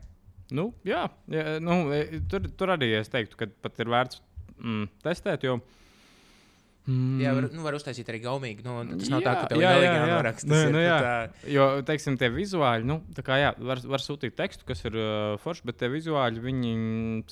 Nu, 0.52 0.74
jā, 0.84 1.06
jā 1.32 1.56
nu, 1.64 1.86
e, 1.94 2.20
tur, 2.28 2.44
tur 2.60 2.74
arī 2.74 2.90
es 2.98 3.08
teiktu, 3.08 3.38
ka 3.40 3.48
pat 3.64 3.80
ir 3.80 3.88
vērts 3.88 4.20
mm, 4.58 4.88
testēt. 5.06 5.46
Jo, 5.48 5.60
mm, 6.86 7.20
Jā, 7.22 7.32
var, 7.36 7.46
nu, 7.52 7.62
var 7.64 7.76
uztaisīt 7.78 8.08
arī 8.10 8.20
gaumīgi. 8.24 8.64
Nu, 8.66 8.74
tas 8.90 9.10
nav 9.12 9.20
tā, 9.22 9.32
Jā, 9.32 9.34
ka 9.40 9.48
tev 9.52 9.60
ir 9.60 9.64
jā, 9.64 9.70
jāieliek 9.74 9.92
jā. 9.94 10.06
jāraksta. 10.10 10.48
Nu, 10.50 10.60
nu, 10.74 10.80
jā. 10.82 10.96
tā- 11.04 11.50
Jo, 11.54 11.66
teiksim, 11.86 12.16
tie 12.20 12.28
vizuāli, 12.34 12.86
nu, 12.88 12.96
tā 13.16 13.24
kā 13.26 13.38
jā, 13.40 13.50
var, 13.58 13.82
var 13.94 14.02
sūtīt 14.04 14.34
tekstu, 14.38 14.66
kas 14.68 14.82
ir 14.88 14.96
uh, 14.98 15.36
forši, 15.42 15.66
bet 15.70 15.78
tie 15.82 15.90
vizuāli, 15.92 16.42
viņi 16.42 16.72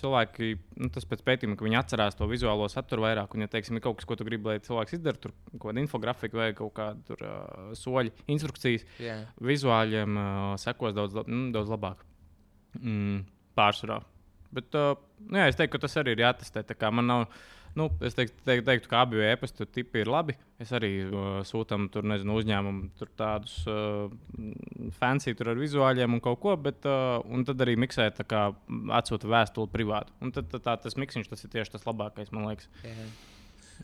cilvēki, 0.00 0.50
nu, 0.84 0.90
tas 0.94 1.08
pēc 1.10 1.24
pētījuma, 1.26 1.58
ka 1.58 1.66
viņi 1.66 1.80
atcerās 1.80 2.18
to 2.18 2.28
vizuālo 2.30 2.68
saturu 2.70 3.06
vairāk. 3.08 3.34
Un, 3.34 3.46
ja, 3.46 3.50
teiksim, 3.50 3.76
ir 3.80 3.84
kaut 3.88 3.98
kas, 4.00 4.06
ko 4.10 4.18
tu 4.20 4.28
gribi, 4.28 4.52
lai 4.52 4.58
cilvēks 4.62 4.98
izdara, 5.00 5.18
tur 5.20 5.34
kaut 5.56 5.66
kāda 5.70 5.82
infografika 5.82 6.40
vai 6.44 6.50
kaut 6.58 6.74
kāda 6.78 7.02
tur, 7.10 7.26
uh, 7.26 7.74
soļi, 7.78 8.14
instrukcijas, 8.30 8.86
Jā. 9.02 9.18
vizuāļiem 9.42 10.16
uh, 10.20 10.54
sekos 10.62 10.94
daudz, 10.96 11.18
mm, 11.26 11.50
daudz 11.56 11.70
labāk. 11.74 12.06
Mm, 12.78 13.24
pārsvarā. 13.58 14.00
Bet, 14.54 14.74
uh, 14.78 14.94
nu, 15.26 15.38
jā, 15.38 15.48
es 15.50 15.58
teiktu, 15.58 15.76
ka 15.76 15.84
tas 15.86 15.96
arī 16.00 16.14
ir 16.16 16.22
jātestē. 16.24 16.62
Tā 16.66 16.74
kā 16.78 16.88
Man 16.94 17.06
nav, 17.10 17.24
Nu, 17.78 17.86
es 18.02 18.16
teiktu, 18.18 18.34
teiktu, 18.46 18.64
teiktu, 18.66 18.88
ka 18.90 19.04
abi 19.04 19.20
e-pasta 19.28 19.66
tipi 19.66 20.02
ir 20.02 20.10
labi. 20.10 20.34
Es 20.60 20.72
arī 20.76 20.90
uh, 21.06 21.28
sūtām 21.46 21.86
tur, 21.92 22.04
nezinu, 22.10 22.34
uzņēmumu 22.40 22.90
tur 22.98 23.10
tādus 23.18 23.54
uh, 23.70 24.10
fancy 24.98 25.34
tur 25.38 25.52
ar 25.52 25.60
vizuāļiem 25.60 26.18
un 26.18 26.22
kaut 26.24 26.40
ko, 26.42 26.56
bet 26.60 26.86
uh, 26.88 27.20
un 27.30 27.46
tad 27.48 27.62
arī 27.62 27.76
miksē 27.80 28.10
tā 28.16 28.26
kā 28.28 28.48
atsūta 28.98 29.30
vēstuli 29.30 29.70
privāti. 29.72 30.14
Un 30.20 30.34
tad 30.34 30.50
tā, 30.52 30.60
tā, 30.66 30.76
tas 30.82 30.98
miksiņš 30.98 31.30
tas 31.30 31.46
ir 31.46 31.54
tieši 31.54 31.76
tas 31.76 31.86
labākais, 31.86 32.32
man 32.34 32.50
liekas. 32.50 32.68
Jā. 32.84 33.08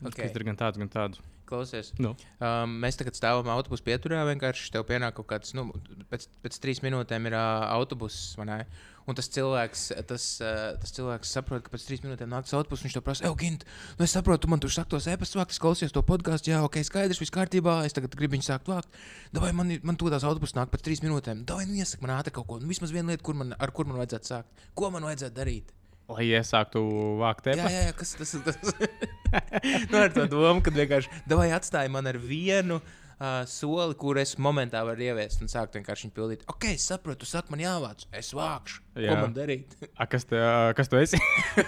Okay. 0.02 0.26
Tas 0.26 0.36
ir 0.36 0.44
gan 0.44 0.58
tāds, 0.60 0.76
gan 0.82 0.90
tāds. 0.92 1.22
Klausies, 1.46 1.92
Nu. 2.02 2.10
um, 2.42 2.72
mēs 2.82 2.98
tagad 2.98 3.14
stāvam 3.14 3.46
autobusu 3.54 3.84
pieturā. 3.86 4.24
Vienkārši 4.26 4.72
tev 4.74 4.82
pienāk 4.88 5.14
kaut 5.16 5.28
kāds, 5.30 5.54
nu, 5.54 5.68
pēc, 6.10 6.26
pēc 6.42 6.58
trīs 6.60 6.82
minūtēm 6.82 7.30
ir 7.30 7.36
uh, 7.38 7.68
autobuss. 7.70 8.34
ne? 8.42 8.64
Un 9.06 9.14
tas 9.14 9.28
cilvēks, 9.30 9.82
tas, 10.10 10.24
uh, 10.42 10.72
tas 10.82 10.90
cilvēks 10.96 11.30
saprot, 11.36 11.62
ka 11.62 11.70
pēc 11.70 11.84
trīs 11.86 12.00
minūtēm 12.02 12.32
nāks 12.32 12.50
autobuss. 12.58 12.82
Viņš 12.82 12.96
to 12.96 13.02
prasa, 13.06 13.28
Eugint, 13.28 13.62
nu 14.00 14.06
es 14.06 14.14
saprotu, 14.16 14.42
tu 14.44 14.50
man 14.50 14.62
tur 14.62 14.72
saki 14.74 14.90
tos 14.96 15.06
e-pastus 15.12 15.38
vākt, 15.38 15.54
es 15.54 15.62
klausies 15.62 15.94
to 15.94 16.02
podkāstu. 16.06 16.50
Jā, 16.50 16.64
ok, 16.66 16.80
skaidrs, 16.86 17.20
viss 17.22 17.34
kārtībā. 17.34 17.78
Es 17.86 17.94
tagad 17.94 18.18
gribu 18.18 18.34
viņu 18.34 18.48
sākt 18.48 18.66
vākt. 18.72 18.90
Vai 19.38 19.52
man, 19.54 19.70
man 19.86 20.00
tūlīt 20.00 20.18
autobuss 20.18 20.58
nāk 20.58 20.74
pēc 20.74 20.82
trīs 20.88 21.04
minūtēm? 21.06 21.46
Vai 21.46 21.68
nu 21.70 21.78
iesaka 21.78 22.02
man 22.02 22.16
ātri 22.18 22.34
kaut 22.34 22.50
ko? 22.50 22.58
Nu, 22.58 22.66
vismaz 22.72 22.90
viena 22.94 23.14
lieta, 23.14 23.22
kur 23.22 23.38
man, 23.38 23.54
ar 23.62 23.70
kur 23.70 23.86
man 23.86 24.00
vajadzētu 24.02 24.32
sākt. 24.32 24.66
Ko 24.74 24.90
man 24.90 25.06
vajadzētu 25.06 25.38
darīt? 25.38 25.70
Lai 26.10 26.26
iesāktu 26.26 26.82
vākt 27.22 27.46
Jā, 27.50 27.56
e-pastu. 27.56 27.78
jā, 27.78 27.86
jā, 27.86 27.94
kas 27.98 28.14
tas 28.18 28.34
ir? 28.34 28.90
Nu, 29.90 30.02
ar 30.02 30.12
to 30.14 30.26
domu, 30.30 30.62
ka 30.62 30.70
vienkārši 30.74 31.24
davai 31.30 31.48
atstāja 31.54 31.90
man 31.90 32.06
ar 32.06 32.18
vienu 32.22 32.78
uh, 32.78 33.05
soli, 33.48 33.94
kur 33.96 34.18
es 34.20 34.34
momentā 34.42 34.82
varu 34.84 35.06
ieviest 35.06 35.40
un 35.40 35.48
sākt 35.48 35.78
vienkārši 35.78 36.06
viņu 36.06 36.14
pildīt. 36.16 36.42
Ok, 36.52 36.66
es 36.74 36.84
saprotu, 36.90 37.22
tu 37.22 37.28
saki, 37.30 37.48
man 37.54 37.62
jāvāc, 37.62 38.04
es 38.16 38.32
vākšu. 38.36 38.82
Jā. 39.00 39.12
Ko 39.12 39.22
man 39.22 39.36
darīt? 39.36 39.72
A, 40.00 40.06
kas, 40.10 40.26
te, 40.28 40.40
kas 40.76 40.92
tu 40.92 41.00
esi? 41.00 41.20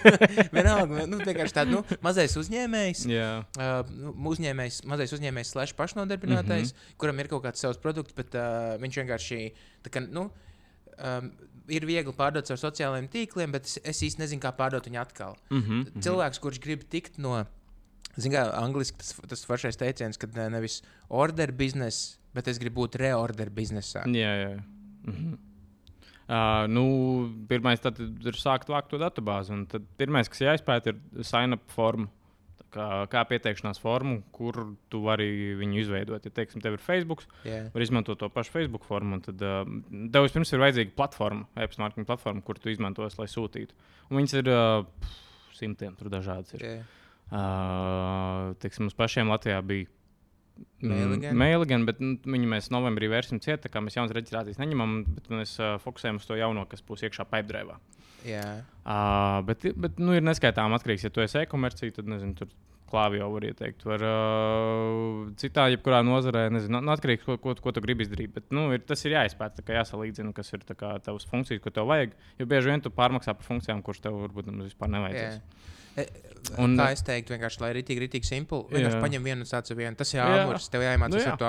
Vienalga, 0.56 1.06
nu, 1.08 1.20
vienkārši 1.22 1.56
tāds 1.56 1.72
nu, 1.72 1.82
mazais 2.04 2.36
uzņēmējs. 2.40 3.06
jā. 3.08 3.30
Uh, 3.56 3.80
nu, 3.96 4.14
uzņēmējs, 4.32 4.82
mazais 4.88 5.14
uzņēmējs, 5.16 5.54
slash 5.56 5.76
pašnodarbinātais, 5.78 6.74
mm. 6.74 6.76
-hmm. 6.76 7.00
kuram 7.00 7.24
ir 7.24 7.32
kaut 7.32 7.46
kāds 7.48 7.64
savs 7.64 7.80
produkts, 7.80 8.16
bet 8.16 8.36
uh, 8.36 8.76
viņš 8.82 9.00
vienkārši 9.02 9.40
kā, 9.88 10.04
nu, 10.04 10.28
um, 11.00 11.30
ir 11.72 11.84
viegli 11.88 12.12
pārdot 12.16 12.48
ar 12.52 12.60
sociālajiem 12.60 13.08
tīkliem, 13.12 13.52
bet 13.56 13.68
es, 13.68 13.78
es 13.88 14.02
īsti 14.04 14.22
nezinu, 14.24 14.42
kā 14.44 14.52
pārdot 14.56 14.88
viņu 14.88 15.00
atkal. 15.00 15.36
Mm 15.48 15.62
-hmm. 15.62 16.02
Cilvēks, 16.04 16.40
kurš 16.44 16.60
grib 16.64 16.84
tikt 16.92 17.18
no, 17.18 17.38
zināmā 18.18 18.48
mērā, 18.50 18.62
angļuiski 18.66 19.00
tas, 19.00 19.14
tas 19.32 19.44
foršais 19.48 19.78
teiciens, 19.80 20.18
ka 20.20 20.28
ne- 20.34 20.48
nevis 20.58 20.80
order 21.08 21.52
biznesa, 21.52 22.16
bet 22.34 22.48
es 22.50 22.58
gribu 22.60 22.84
būt 22.84 22.98
reorder 23.00 23.50
biznesā. 23.54 24.04
Jā, 24.14 24.32
jā. 24.44 24.56
Mhm. 25.08 25.36
Uh, 26.28 26.66
nu, 26.68 26.82
pirmais 27.48 27.80
tad 27.80 27.96
ir 28.02 28.36
sākt 28.36 28.68
vākt 28.68 28.90
to 28.92 28.98
datubāzi. 29.00 29.54
Tad 29.72 29.86
pirmais, 29.96 30.28
kas 30.28 30.42
jāizpēta, 30.44 30.92
ir 30.92 31.24
sign-up 31.24 31.64
forma. 31.72 32.10
Tā 32.58 32.66
Kā, 32.68 32.86
kā 33.08 33.22
pieteikšanās 33.30 33.78
formu, 33.80 34.18
kur 34.30 34.58
tu 34.92 34.98
vari 35.00 35.54
viņu 35.56 35.78
izveidot. 35.80 36.26
Ja, 36.28 36.30
teiksim, 36.36 36.60
tev 36.60 36.74
ir 36.76 36.82
Facebook, 36.84 37.22
Jā, 37.48 37.62
var 37.72 37.80
izmantot 37.80 38.18
to 38.20 38.28
pašu 38.28 38.52
Facebook 38.52 38.84
formu. 38.84 39.22
Tad 39.24 39.40
uh, 39.40 39.62
tev 40.12 40.26
vispirms 40.26 40.52
ir 40.52 40.60
vajadzīga 40.60 40.92
platforma, 40.98 41.46
e-pasta 41.56 41.80
marketing 41.80 42.04
platforma, 42.10 42.44
kur 42.44 42.60
tu 42.60 42.68
izmantos, 42.68 43.16
lai 43.16 43.24
sūtītu. 43.32 43.72
Un 44.10 44.20
viņas 44.20 44.36
ir 44.42 44.52
uh, 44.52 44.84
simtiem, 45.56 45.96
tur 45.96 46.12
dažādas. 46.12 46.52
Ir. 46.58 46.66
jā. 46.68 46.76
Uh, 47.28 48.54
teiksim, 48.62 48.86
mums 48.86 48.96
pašiem 48.96 49.28
Latvijā 49.28 49.60
bija. 49.66 49.90
Mailigan, 51.38 51.84
bet 51.86 52.00
nu, 52.02 52.14
viņu 52.26 52.48
mēs 52.50 52.70
novembrī 52.74 53.10
vērsim 53.12 53.38
ciet, 53.42 53.60
tā 53.62 53.70
kā 53.70 53.82
mēs 53.84 53.98
jaunas 53.98 54.14
reģistrācijas 54.16 54.58
neņemam, 54.58 54.94
bet 55.16 55.28
mēs 55.30 55.52
uh, 55.60 55.76
fokusējam 55.82 56.18
uz 56.18 56.26
to 56.26 56.38
jauno, 56.38 56.64
kas 56.70 56.82
būs 56.86 57.04
iekšā 57.06 57.28
pipedrive. 57.30 57.76
jā. 58.26 58.46
Uh, 58.82 59.38
bet, 59.46 59.68
bet 59.78 60.00
nu, 60.02 60.16
ir 60.16 60.24
neskaitām 60.26 60.74
atkarīgs, 60.78 61.06
ja 61.06 61.12
tu 61.14 61.22
esi 61.22 61.42
e-komercija, 61.42 61.94
tad 62.00 62.10
nezinu, 62.10 62.34
tur 62.40 62.50
klāvi 62.88 63.20
jau 63.20 63.28
var 63.34 63.46
ieteikt. 63.50 63.84
Var, 63.86 64.04
uh, 64.08 65.30
citā, 65.40 65.68
jebkurā 65.74 66.00
nozarē, 66.06 66.46
nezinu, 66.54 66.80
nu, 66.80 66.94
atkarīgs, 66.94 67.26
ko, 67.26 67.36
ko, 67.42 67.54
ko 67.62 67.74
tu 67.76 67.84
gribi 67.84 68.06
izdarīt. 68.06 68.32
Bet, 68.34 68.48
nu, 68.54 68.70
ir, 68.74 68.82
tas 68.88 69.04
ir 69.04 69.18
jāizpēta, 69.18 69.66
jāsalīdzina, 69.76 70.32
kas 70.36 70.54
ir 70.56 70.64
tavas 70.72 71.28
funkcijas, 71.28 71.62
ko 71.64 71.74
tev 71.74 71.90
vajag. 71.92 72.16
Jo 72.40 72.48
bieži 72.50 72.72
vien 72.72 72.84
tu 72.84 72.94
pārmaksā 72.94 73.36
par 73.36 73.46
funkcijām, 73.46 73.84
kuras 73.86 74.02
tev 74.04 74.16
varbūt 74.24 74.48
nemaz 74.50 74.72
vispār 74.72 74.94
nevajadzēs. 74.96 75.42
jā. 75.42 75.76
E, 75.98 76.06
Un- 76.56 76.76
kā 76.78 76.86
es 76.94 77.02
teiktu, 77.04 77.34
vienkārši, 77.34 77.60
lai 77.60 77.82
tik 77.84 77.98
rītīgi 78.00 78.24
simpli. 78.24 78.60
Vienkārši 78.70 78.96
Jā. 78.96 79.00
paņem 79.02 79.24
vienu 79.26 79.44
un 79.44 79.48
sāc 79.50 79.68
vienu. 79.76 79.96
Tas 79.98 80.12
ir 80.14 80.20
āmurs. 80.22 80.68
Tev 80.72 80.84
jāiemācās 80.84 81.18
Nu, 81.18 81.20
jā. 81.20 81.32
ar 81.34 81.40
to 81.40 81.44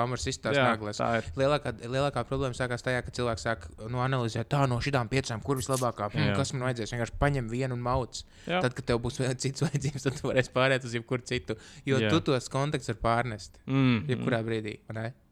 naglas. 0.66 0.98
tā 1.00 1.08
ir. 1.20 1.28
Lielākā, 1.40 1.72
lielākā 1.94 2.24
problēma 2.28 2.58
sākās 2.58 2.84
tajā, 2.84 3.00
ka 3.06 3.14
cilvēks 3.16 3.46
sāk 3.46 3.64
nu, 3.88 4.02
analizēt, 4.04 4.50
tā 4.52 4.66
no 4.68 4.76
šīm 4.82 5.08
piecām, 5.08 5.42
kur 5.46 5.56
vislabākā, 5.56 6.10
Jā. 6.12 6.34
kas 6.36 6.52
man 6.52 6.66
vajadzēs. 6.68 6.92
Vienkārši 6.92 7.16
paņem 7.22 7.48
vienu 7.48 7.78
un 7.78 7.80
mauc. 7.86 8.22
Jā. 8.46 8.60
Tad, 8.60 8.74
kad 8.74 8.84
tev 8.90 9.00
būs 9.00 9.16
vēl 9.22 9.38
cits 9.40 9.62
vajadzības, 9.66 10.02
tad 10.02 10.20
tu 10.20 10.28
varēsi 10.28 10.52
pāriet 10.52 10.84
uz 10.84 10.92
jebkuru 10.98 11.24
citu. 11.24 11.56
Jo 11.86 11.96
Jā. 12.02 12.10
Tu 12.10 12.20
tos 12.20 12.48
kontaktus 12.52 12.90
vari 12.92 13.00
pārnest. 13.00 13.56
Mm, 13.66 14.04
Jebkurā 14.10 14.42
brīdī. 14.44 14.80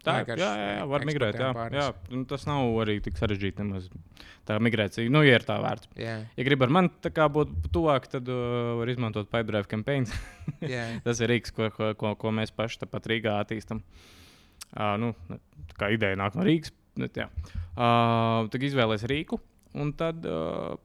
Tā 0.07 0.15
ir. 0.15 0.25
vienkārši 0.25 0.45
Jā, 0.45 0.51
jā, 0.59 0.69
jā, 0.77 0.85
var 0.93 1.05
migrēt. 1.09 1.39
Jā, 1.41 1.51
pārnes. 1.57 1.79
jā. 1.81 2.15
Un 2.15 2.25
tas 2.31 2.45
nav 2.49 2.77
arī 2.85 2.99
tik 3.05 3.19
sarežģīti. 3.19 3.65
Nemaz. 3.65 3.89
Tā 4.49 4.57
migrācija, 4.65 5.11
nu, 5.13 5.21
ja 5.27 5.37
ir 5.37 5.45
tā 5.45 5.59
vērts. 5.61 5.91
Jā, 6.01 6.15
Ja 6.39 6.45
gribi 6.47 6.65
ar 6.65 6.73
mani 6.73 7.11
būt 7.35 7.51
tuvāk, 7.75 8.07
tad 8.09 8.31
uh, 8.33 8.79
var 8.79 8.89
izmantot 8.89 9.29
Pipedrive 9.29 9.69
campaigns. 9.69 10.15
jā. 10.75 10.87
tas 11.07 11.21
ir 11.21 11.29
rīks, 11.35 11.53
ko, 11.53 11.69
ko, 11.75 11.91
ko, 12.01 12.15
ko 12.17 12.33
mēs 12.33 12.55
paši 12.57 12.81
tāpat 12.85 13.11
Rīgā 13.13 13.37
attīstam. 13.43 13.83
Uh, 14.73 14.95
nu, 15.01 15.13
tā 15.29 15.81
kā 15.83 15.93
ideja 15.93 16.17
nāk 16.21 16.39
no 16.39 16.47
Rīgas. 16.49 16.73
Bet, 16.99 17.21
uh, 17.21 18.49
tad 18.51 18.65
izvēlēties 18.71 19.07
rīku. 19.11 19.39
Un 19.77 19.91
tad 19.93 20.25
uh, 20.25 20.79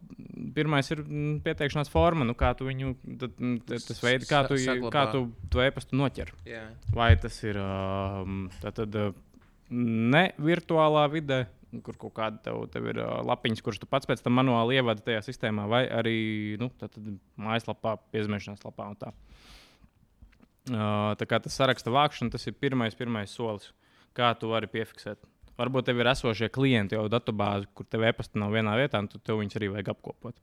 pirmais 0.53 0.89
ir 0.91 0.99
mm, 1.05 1.37
pieteikšanās 1.45 1.89
forma, 1.89 2.25
nu, 2.27 2.33
kā 2.35 2.49
tu 2.59 2.67
viņu, 2.67 2.91
tad, 3.21 3.37
mm, 3.39 3.61
tad, 3.69 3.85
tas 3.87 4.01
veids, 4.03 4.27
kā 4.27 4.41
tu, 4.49 4.57
Sa- 4.59 4.73
saglabā. 4.73 4.91
kā 4.91 5.03
tu 5.13 5.21
to 5.53 5.63
e-pastu 5.63 5.95
noķer. 5.95 6.33
jā. 6.45 6.65
Vai 6.93 7.13
tas 7.15 7.37
ir 7.47 7.57
um, 7.63 8.49
tātad, 8.61 8.93
uh, 8.99 9.13
ne 9.71 10.25
virtuālā 10.37 11.05
vidē, 11.13 11.45
kur 11.81 11.95
kaut 11.97 12.13
kāda 12.13 12.37
tev, 12.45 12.59
tev 12.69 12.91
ir 12.91 12.99
uh, 13.01 13.23
lapiņas, 13.25 13.63
kuras 13.65 13.79
tu 13.81 13.87
pats 13.89 14.05
pēc 14.05 14.21
tam 14.21 14.35
manuāli 14.37 14.75
ievadi 14.77 15.01
tajā 15.07 15.23
sistēmā, 15.25 15.63
vai 15.71 15.85
arī 15.87 16.17
nu, 16.61 16.67
tātad, 16.77 17.07
mājaslapā, 17.39 17.95
piezīmēšanās 18.13 18.67
lapā 18.67 18.91
un 18.91 18.99
tā. 18.99 19.13
Uh, 20.69 21.11
tā 21.19 21.25
kā 21.27 21.39
tas 21.43 21.55
saraksta 21.59 21.91
vākšana, 21.91 22.31
tas 22.35 22.45
ir 22.47 22.53
pirmais, 22.55 22.93
pirmais 22.95 23.31
solis, 23.35 23.71
kā 24.15 24.29
tu 24.39 24.51
vari 24.53 24.69
piefiksēt. 24.71 25.23
Varbūt 25.59 25.85
tev 25.89 25.99
ir 26.01 26.09
esošie 26.13 26.49
klienti 26.53 26.97
jau 26.97 27.05
datubāzi, 27.11 27.67
kur 27.77 27.85
tev 27.85 28.05
e-pasta 28.07 28.39
nav 28.41 28.55
vienā 28.55 28.73
vietā, 28.79 29.03
un 29.03 29.11
tev 29.13 29.37
viņus 29.41 29.59
arī 29.59 29.69
vajag 29.75 29.93
apkopot. 29.93 30.35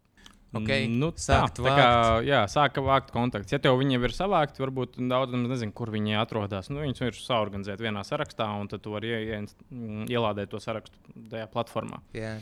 Ok, 0.50 0.70
Nu, 0.90 1.12
tā, 1.14 1.44
tā 1.54 1.62
kā, 1.62 1.90
jā, 2.26 2.40
sāka 2.50 2.82
vākt 2.82 3.12
kontaktus. 3.14 3.52
Ja 3.54 3.60
tev 3.62 3.76
viņi 3.78 3.94
jau 3.94 4.00
ir 4.08 4.14
savākti, 4.14 4.62
varbūt 4.64 4.96
daudz 5.10 5.36
nezinu, 5.38 5.74
kur 5.74 5.92
viņi 5.94 6.16
atrodas. 6.18 6.70
Nu, 6.74 6.80
viņus 6.82 7.04
ir 7.06 7.18
saorganizēti 7.22 7.86
vienā 7.86 8.02
sarakstā, 8.06 8.48
un 8.58 8.70
tad 8.70 8.82
tu 8.82 8.90
vari 8.94 9.12
mm, 9.38 10.08
ielādēt 10.10 10.50
to 10.50 10.58
sarakstu 10.62 10.98
tajā 11.30 11.46
platformā. 11.54 12.02
Jā. 12.18 12.34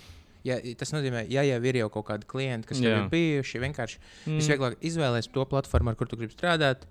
Ja, 0.46 0.56
tas 0.78 0.94
nozīmē, 0.94 1.26
ja 1.28 1.42
jau 1.44 1.58
ir 1.66 1.80
jau 1.82 1.90
kaut 1.92 2.06
kādi 2.08 2.28
klienti, 2.30 2.70
kas 2.70 2.80
Jā. 2.80 2.94
ir 2.94 3.08
bijuši, 3.12 3.60
vienkārši 3.60 3.98
Mm. 3.98 4.38
visvieglāk 4.38 4.78
izvēlēties 4.86 5.32
to 5.34 5.44
platformu, 5.50 5.90
ar 5.90 5.98
kur 5.98 6.08
tu 6.08 6.16
gribi 6.16 6.32
strādāt, 6.32 6.86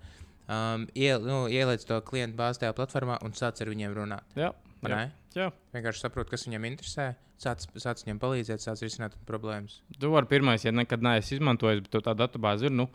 um, 0.46 0.86
iel, 0.94 1.24
nu, 1.24 1.46
ieliec 1.50 1.82
to 1.88 1.98
klientu 2.06 2.36
bāzi 2.38 2.62
tajā 2.62 2.76
platformā 2.76 3.18
un 3.24 3.32
sāc 3.32 3.58
ar 3.64 3.72
viņiem 3.72 3.96
runāt. 3.96 4.36
Jā, 4.36 4.52
vai 4.52 4.67
jā, 4.86 5.00
jā. 5.36 5.48
Vienkārši 5.74 6.04
saprot, 6.04 6.30
kas 6.30 6.46
viņam 6.46 6.68
interesē, 6.70 7.10
sāc, 7.40 7.66
sāc 7.80 8.04
viņam 8.04 8.20
palīdzēt, 8.22 8.62
sāc 8.62 8.82
risināt 8.84 9.16
problēmas. 9.28 9.80
Tu 9.98 10.10
vari 10.12 10.30
pirmais, 10.30 10.64
ja 10.66 10.74
nekad 10.74 11.04
neesi 11.04 11.36
izmantojis, 11.38 11.84
bet 11.86 12.00
tā 12.06 12.14
datubāze 12.18 12.70
ir. 12.70 12.74
Nu, 12.74 12.88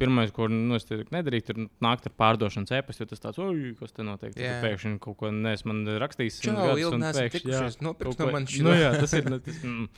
Pirmais, 0.00 0.30
ko 0.34 0.46
nu, 0.48 0.78
es 0.78 0.86
teiktu, 0.88 1.12
nedarīt, 1.12 1.50
ir 1.52 1.66
nākt 1.84 2.06
ar 2.08 2.14
pārdošanas 2.18 2.72
e-pastu. 2.78 3.04
Tas 3.10 3.20
tāds, 3.20 3.40
oi, 3.42 3.74
kas 3.78 3.92
te 3.94 4.06
notiek. 4.06 4.32
Jā. 4.32 4.54
tu 4.56 4.64
pēkšņi 4.64 5.00
kaut 5.04 5.18
ko 5.20 5.32
neesi 5.34 5.68
man 5.68 5.82
rakstījis. 6.02 6.38
Čau, 6.46 6.54
gadus, 6.56 6.86
un 6.96 7.04
pēkšņi, 7.04 7.52
jā, 7.52 7.60
nopirkt 7.84 8.22
no 8.22 8.30
manis 8.32 8.56
Nu, 8.64 8.72
jā, 8.72 8.94
tas 8.96 9.14
ir. 9.18 9.28
nu, 9.28 9.38
Tas, 9.44 9.60
mm, 9.60 9.90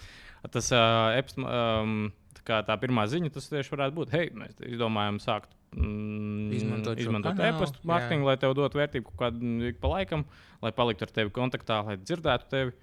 tas 0.56 0.72
uh, 0.74 1.14
eps, 1.20 1.38
um, 1.38 1.94
tā, 2.36 2.44
kā 2.50 2.60
tā 2.66 2.76
pirmā 2.82 3.06
ziņa, 3.12 3.32
tas 3.36 3.46
tieši 3.52 3.74
varētu 3.76 3.96
būt. 4.00 4.14
Hei, 4.16 4.26
mēs 4.42 4.58
izdomājam 4.66 5.22
sākt. 5.22 5.54
Mm, 5.70 6.50
Izmantot 6.50 6.98
izmantot 6.98 7.38
jā. 7.38 7.52
mārketingu, 7.86 8.26
lai 8.26 8.34
tev 8.42 8.56
dotu 8.58 8.80
vērtību 8.80 9.06
kaut 9.12 9.20
kādu 9.20 9.68
ik 9.68 9.76
pa 9.78 9.92
laikam, 9.92 10.24
lai 10.64 10.72
paliktu 10.74 11.06
ar 11.06 11.12
tevi 11.14 11.30
kontaktā, 11.34 11.78
lai 11.86 11.94
dzirdētu 12.00 12.48
tevi. 12.50 12.74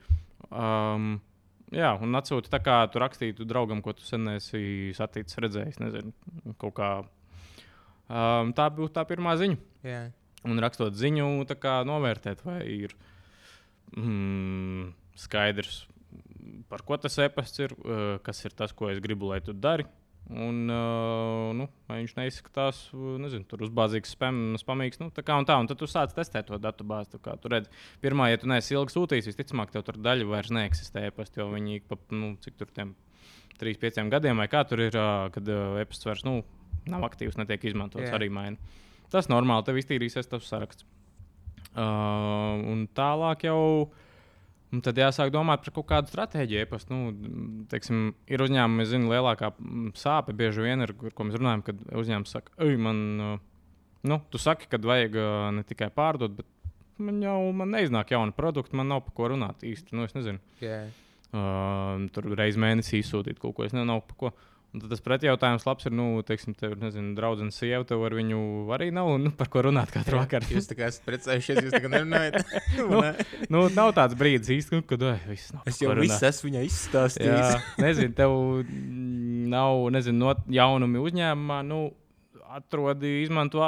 Um, 0.48 1.18
jā, 1.76 1.90
un 2.00 2.16
atsūti 2.16 2.52
tā, 2.54 2.62
kā 2.64 2.78
tu 2.94 3.02
rakstītu 3.04 3.48
draugam, 3.50 3.82
ko 3.84 3.92
tu 3.98 4.08
sen 4.08 4.32
esi 4.38 4.94
saticis, 4.96 5.40
redzējis. 5.44 5.82
Nezinu, 5.84 6.16
kaut 6.62 6.78
kā. 6.80 6.92
Um, 8.08 8.56
tā 8.56 8.70
būtu 8.72 8.96
tā 8.96 9.04
pirmā 9.10 9.36
ziņa. 9.42 9.60
Jā. 9.88 10.02
Un 10.48 10.64
rakstot 10.64 10.96
ziņu, 10.96 11.28
tā 11.50 11.60
kā 11.60 11.82
novērtēt, 11.88 12.46
vai 12.48 12.62
ir 12.72 12.96
mm, 14.00 14.94
skaidrs, 15.20 15.82
par 16.72 16.88
ko 16.88 16.96
tas 17.04 17.20
e-pasts 17.20 17.66
ir, 17.66 17.76
uh, 17.84 18.16
kas 18.24 18.46
ir 18.48 18.56
tas, 18.56 18.72
ko 18.72 18.94
es 18.94 19.04
gribu, 19.04 19.34
lai 19.34 19.44
tu 19.44 19.52
dari. 19.52 19.84
Un, 20.28 20.66
uh, 20.68 21.54
nu, 21.56 21.70
viņš 21.88 22.14
neizskatās, 22.18 22.82
uh, 22.92 23.16
nezinu, 23.24 23.46
tur 23.48 23.62
uzbāzīgs, 23.64 24.12
spam, 24.18 24.58
spamīgs. 24.60 25.00
Nu, 25.00 25.08
tā 25.16 25.24
kā 25.24 25.38
un 25.40 25.48
tā, 25.48 25.56
un 25.56 25.70
tad 25.70 25.80
tu 25.80 25.88
sāc 25.88 26.12
testēt 26.16 26.50
to 26.50 26.60
datu 26.60 26.84
bāzi. 26.88 27.16
kā 27.24 27.38
Tu 27.40 27.52
redzi, 27.54 27.72
pirmā, 28.04 28.28
ja 28.34 28.42
tu 28.42 28.50
neesi 28.52 28.76
ilgi 28.76 28.92
sūtījis, 28.92 29.30
visticamāk, 29.32 29.72
tev 29.72 29.86
tur 29.88 30.00
daļa 30.04 30.28
vairs 30.28 30.52
neeksistē 30.52 31.06
e-pasta, 31.08 31.40
jo 31.40 31.48
viņi 31.54 31.80
pa, 31.88 31.96
nu, 32.12 32.34
cik 32.44 32.60
tur 32.60 32.74
tiem 32.76 32.92
3, 33.62 33.80
5 33.86 34.12
gadiem 34.12 34.44
vai 34.44 34.50
kā 34.52 34.66
tur 34.68 34.84
ir, 34.84 35.00
uh, 35.00 35.30
kad 35.32 35.48
uh, 35.48 35.80
e-pasts 35.80 36.10
vairs, 36.10 36.26
nu, 36.28 36.42
nav 36.92 37.08
aktīvs, 37.08 37.40
netiek 37.40 37.64
izmantots, 37.72 38.10
Jā. 38.10 38.18
arī 38.20 38.28
maina. 38.34 38.84
Tas 39.14 39.32
normāli, 39.32 39.64
tev 39.64 39.80
iztīrīsies 39.80 40.28
tas 40.28 40.44
saraksts. 40.52 40.84
Uh, 41.72 42.60
un 42.68 42.84
tālāk 42.98 43.48
jau. 43.48 43.88
Un 44.76 44.82
tad 44.84 44.98
jāsāk 45.00 45.32
domāt 45.32 45.62
par 45.64 45.74
kaut 45.78 45.88
kādu 45.88 46.12
stratēģiju. 46.12 46.64
Epas, 46.66 46.84
nu, 46.92 47.14
teiksim, 47.72 48.10
ir 48.28 48.42
uzņēmumi, 48.44 48.84
kas 48.84 48.92
zina, 48.92 49.08
lielākā 49.14 49.54
mm, 49.54 49.94
sāpe 49.96 50.36
bieži 50.36 50.66
vien 50.66 50.84
ir, 50.84 50.92
ar 50.92 51.16
ko 51.16 51.28
mēs 51.28 51.40
runājam, 51.40 51.64
kad 51.70 51.86
uzņēmums 52.02 52.34
saka, 52.36 52.52
ej, 52.66 52.76
man, 52.84 53.00
uh, 53.24 53.38
nu, 54.12 54.20
tu 54.34 54.42
saki, 54.44 54.68
ka 54.68 54.82
vajag 54.84 55.16
uh, 55.22 55.30
ne 55.56 55.64
tikai 55.68 55.88
pārdot, 55.96 56.36
bet 56.42 56.50
man 57.00 57.22
jau 57.24 57.38
man 57.56 57.72
neiznāk 57.78 58.12
jauna 58.12 58.36
produkta, 58.36 58.76
man 58.76 58.92
nav 58.92 59.06
par 59.08 59.16
ko 59.16 59.32
runāt 59.32 59.64
īsti. 59.64 59.96
Nu, 59.96 60.04
es 60.10 60.18
nezinu, 60.18 60.44
Jā. 60.60 60.82
uh, 61.32 62.04
tur 62.12 62.28
reizes 62.34 62.60
mēnesī 62.60 63.00
izsūtīt 63.06 63.40
kaut 63.40 63.56
ko, 63.56 63.68
es 63.70 63.76
nezinu, 63.78 64.02
par 64.10 64.20
ko. 64.20 64.36
Un 64.76 64.82
tad 64.84 64.92
tas 64.92 65.02
pretjautājums 65.02 65.64
labs 65.64 65.88
ir, 65.88 65.94
nu, 65.96 66.06
teiksim, 66.28 66.54
ir, 66.60 66.74
nezinu, 66.82 67.14
draudzene 67.18 67.54
sieva, 67.56 67.86
tev 67.88 68.02
ar 68.04 68.14
viņu 68.18 68.40
arī 68.76 68.90
nav 68.94 69.14
nu, 69.22 69.32
par 69.36 69.48
ko 69.54 69.64
runāt 69.70 69.94
katru 69.94 70.20
vakaru. 70.20 70.50
Jūs 70.54 70.68
tā 70.70 70.76
kā 70.78 70.90
esat 70.92 71.06
precējušies, 71.08 71.62
jūs 71.64 71.76
tā 71.76 71.82
kā 71.84 71.92
nerunājat. 71.94 72.42
Nu, 72.78 73.00
nu, 73.52 73.62
nav 73.74 73.94
tāds 73.98 74.16
brīdis 74.20 74.52
īsti, 74.54 74.82
kad 74.88 75.02
ej, 75.08 75.22
viss 75.30 75.54
nav. 75.56 75.64
es 75.70 75.80
jau 75.82 75.96
viss 75.98 76.24
esmu 76.30 76.50
viņai 76.50 76.66
izstāstījis. 76.68 77.32
Jā, 77.32 77.62
nezinu, 77.86 78.14
tev 78.18 78.36
nav 79.54 79.88
nezinu, 79.96 80.20
no 80.20 80.36
jaunumi 80.60 81.02
uzņēmumā. 81.02 81.62
Nu, 81.68 81.80
atrodi, 82.60 83.22
izmanto 83.24 83.64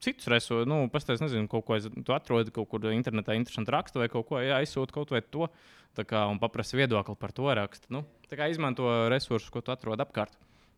citus 0.00 0.28
resursus. 0.30 0.68
Nu, 0.68 0.84
Pastāstiet, 0.92 1.26
nezinu, 1.26 1.48
kaut 1.50 1.66
ko 1.68 1.78
tu 1.78 2.14
atrodi 2.14 2.54
kaut 2.54 2.68
kur 2.70 2.88
internetā, 2.92 3.36
interesantu 3.38 3.74
rakstu 3.74 4.02
vai 4.02 4.08
kaut 4.12 4.28
ko, 4.28 4.40
jā, 4.42 4.60
aizsūti 4.60 4.94
kaut 4.96 5.14
vai 5.14 5.22
to. 5.22 5.50
Kā, 5.96 6.26
un 6.28 6.36
paprasti 6.36 6.76
viedokli 6.76 7.14
par 7.16 7.32
to 7.32 7.48
rakstu. 7.56 7.88
Nu, 7.94 8.02
tā 8.28 8.36
kā 8.36 8.50
izmanto 8.52 8.84
resursus, 9.08 9.48
ko 9.48 9.62
tu 9.64 9.72
atrod 9.72 10.02
apkārt. 10.04 10.34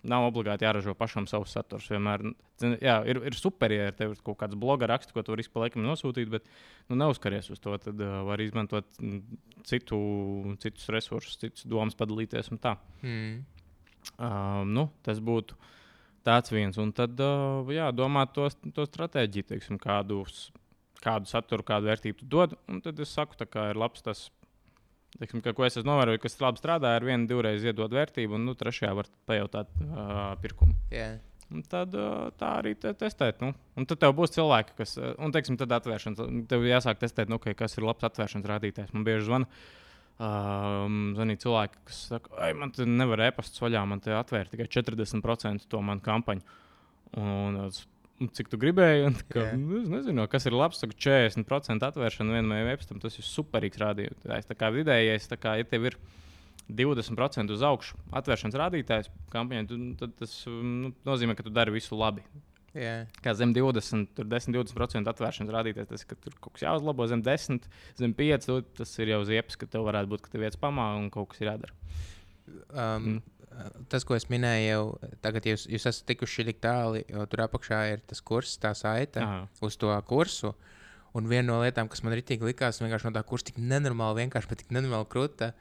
Nav 0.07 0.29
obligāti 0.29 0.63
jāražo 0.63 0.93
pašam 0.95 1.27
savus 1.27 1.51
saturs. 1.57 1.89
Vienmēr 1.91 2.23
zini, 2.63 2.77
jā, 2.87 3.01
ir, 3.11 3.19
ir 3.27 3.35
super, 3.35 3.73
ja 3.75 3.89
tev 3.99 4.15
ir 4.15 4.21
kaut 4.23 4.39
kāds 4.39 4.55
bloga 4.55 4.87
raksts, 4.87 5.11
ko 5.11 5.25
tu 5.27 5.35
vari 5.35 5.43
pa 5.51 5.65
laikam 5.65 5.83
nosūtīt, 5.83 6.31
bet 6.31 6.47
nu, 6.87 7.01
neuzskaries 7.01 7.51
uz 7.51 7.59
to. 7.65 7.75
Tad 7.83 7.99
uh, 7.99 8.21
var 8.29 8.39
izmantot 8.45 8.87
citu, 9.67 9.99
citus 10.63 10.87
resursus, 10.95 11.41
citus 11.43 11.67
domas 11.67 11.99
padalīties 11.99 12.53
un 12.55 12.63
tā. 12.63 12.77
Mm. 13.03 13.43
Um, 14.23 14.71
nu, 14.71 14.87
tas 15.03 15.19
būtu 15.19 15.59
tāds 16.29 16.53
viens. 16.55 16.79
Un 16.81 16.93
tad 16.97 17.19
uh, 17.25 17.69
jā, 17.73 17.91
domāt 17.97 18.35
to, 18.37 18.49
to 18.77 18.87
stratēģiju, 18.89 19.49
teiksim, 19.53 19.79
kādus, 19.83 20.49
kādu 21.05 21.31
saturu, 21.31 21.67
kādu 21.67 21.91
vērtību 21.91 22.23
tu 22.23 22.29
dod. 22.37 22.59
Un 22.71 22.83
tad 22.85 23.01
es 23.03 23.15
saku, 23.15 23.39
kā 23.49 23.71
ir 23.73 23.81
labs 23.81 24.05
tas. 24.05 24.29
Teiksim, 25.19 25.41
ka, 25.41 25.55
ko 25.57 25.65
es 25.65 25.79
esmu 25.81 25.89
novērojis, 25.89 26.21
kas 26.21 26.37
labi 26.43 26.61
strādā, 26.61 26.93
ir 26.99 27.07
viena, 27.09 27.25
divreiz 27.27 27.65
iedot 27.65 27.95
vērtību, 27.97 28.37
un 28.37 28.45
nu, 28.45 28.53
trešajā 28.59 28.91
var 28.99 29.09
pajautāt 29.27 29.71
uh, 29.87 30.35
pirkumu. 30.43 30.77
Jā. 30.93 31.15
Un 31.49 31.63
tad 31.65 31.95
uh, 31.97 32.29
tā 32.37 32.51
arī 32.59 32.75
te 32.77 32.93
testēt. 32.93 33.41
Nu. 33.41 33.55
Un 33.81 33.89
tad 33.89 34.03
tev 34.03 34.13
būs 34.19 34.35
cilvēki, 34.35 34.75
kas, 34.77 34.99
un 35.17 35.33
teiksim, 35.33 35.57
tad 35.61 35.73
atvēršanas, 35.79 36.21
tev 36.51 36.67
jāsāk 36.69 37.01
testēt, 37.01 37.33
nu, 37.33 37.41
kas 37.41 37.79
ir 37.79 37.89
labs 37.89 38.05
atvēršanas 38.05 38.51
rādītājs. 38.53 38.93
Man 38.93 39.07
bieži 39.09 39.31
zvana. 39.31 39.49
Um, 40.19 41.13
Zvanīt 41.15 41.45
cilvēki, 41.45 41.79
kas 41.87 41.99
saka, 42.09 42.33
ka 42.35 42.49
man 42.59 42.73
te 42.75 42.83
nevar 42.91 43.21
e-pastus 43.29 43.63
vaļā, 43.63 43.85
man 43.87 44.01
te 44.03 44.11
atvērt 44.19 44.51
tikai 44.51 44.67
40% 44.67 45.69
to 45.71 45.83
manu 45.85 46.03
kampaņu. 46.03 46.43
Un, 47.23 47.61
un 47.63 48.31
cik 48.35 48.51
tu 48.51 48.59
gribēji? 48.59 49.13
Kā, 49.31 49.45
Jā. 49.47 49.53
nu, 49.61 49.79
es 49.85 49.93
nezinu, 49.93 50.25
kas 50.31 50.49
ir 50.51 50.57
labs. 50.59 50.83
Saka, 50.83 50.97
40% 51.07 51.87
atvēršana 51.87 52.35
vienam 52.35 52.73
e-pastam, 52.73 52.99
tas 53.03 53.15
ir 53.21 53.29
superīgs 53.29 53.79
rādītājs. 53.79 54.51
Tā 54.51 54.59
kā 54.59 54.73
vidējais, 54.75 55.31
tā 55.31 55.39
kā, 55.39 55.55
ja 55.61 55.69
tev 55.71 55.87
ir 55.93 55.99
20% 56.69 57.55
uz 57.55 57.63
augšu 57.65 58.03
atvēršanas 58.19 58.59
rādītājs 58.59 59.15
kampaņai, 59.33 59.95
tad 60.03 60.19
tas 60.19 60.35
nu, 60.51 60.91
nozīmē, 61.07 61.39
ka 61.39 61.47
tu 61.47 61.55
dari 61.55 61.79
visu 61.79 61.97
labi. 61.97 62.27
Jā. 62.77 63.07
Kā 63.25 63.33
zem 63.35 63.55
20, 63.57 64.11
tur 64.15 64.27
10-20% 64.29 65.09
atvēršanas 65.09 65.55
rādītājs, 65.55 65.89
tas, 65.89 66.05
ka 66.05 66.19
tur 66.21 66.35
kaut 66.41 66.55
kas 66.59 66.67
jāuzlabo 66.67 67.07
zem 67.09 67.23
10, 67.25 67.65
zem 67.97 68.13
5, 68.15 68.45
tu- 68.47 68.61
tas 68.77 68.93
ir 68.99 69.15
jau 69.15 69.23
ziepes, 69.25 69.57
ka 69.57 69.67
tev 69.67 69.87
varētu 69.89 70.13
būt, 70.13 70.21
ka 70.27 70.31
tev 70.35 70.45
vietas 70.45 70.61
pamā 70.61 70.91
un 70.99 71.09
kaut 71.11 71.31
kas 71.33 71.41
ir 71.41 71.53
jādara. 71.55 71.73
Um, 72.75 73.21
Tas, 73.91 74.05
ko 74.07 74.15
es 74.15 74.29
minēju, 74.31 74.67
jau 74.69 75.15
tagad 75.25 75.47
jūs, 75.49 75.65
jūs 75.67 75.87
esat 75.91 76.07
tikuši 76.07 76.45
tik 76.47 76.61
tālu, 76.63 77.01
jo 77.11 77.25
tur 77.27 77.41
apakšā 77.43 77.79
ir 77.95 78.03
tas 78.07 78.21
kurs, 78.23 78.53
tā 78.63 78.71
saite 78.77 79.19
Aha. 79.25 79.49
uz 79.67 79.75
to 79.81 79.91
kursu. 80.07 80.53
Un 81.17 81.27
viena 81.27 81.49
no 81.49 81.57
lietām, 81.65 81.89
kas 81.91 82.05
man 82.05 82.15
ritīgi 82.15 82.45
likās, 82.45 82.79
vienkārši 82.79 83.09
no 83.09 83.15
tā 83.17 83.25
kursa 83.27 83.49
tik 83.49 83.59
nenormāli 83.59 84.21
vienkārši, 84.29 84.61
tik 84.63 84.71
nenormāli 84.77 85.09
krūta. 85.11 85.55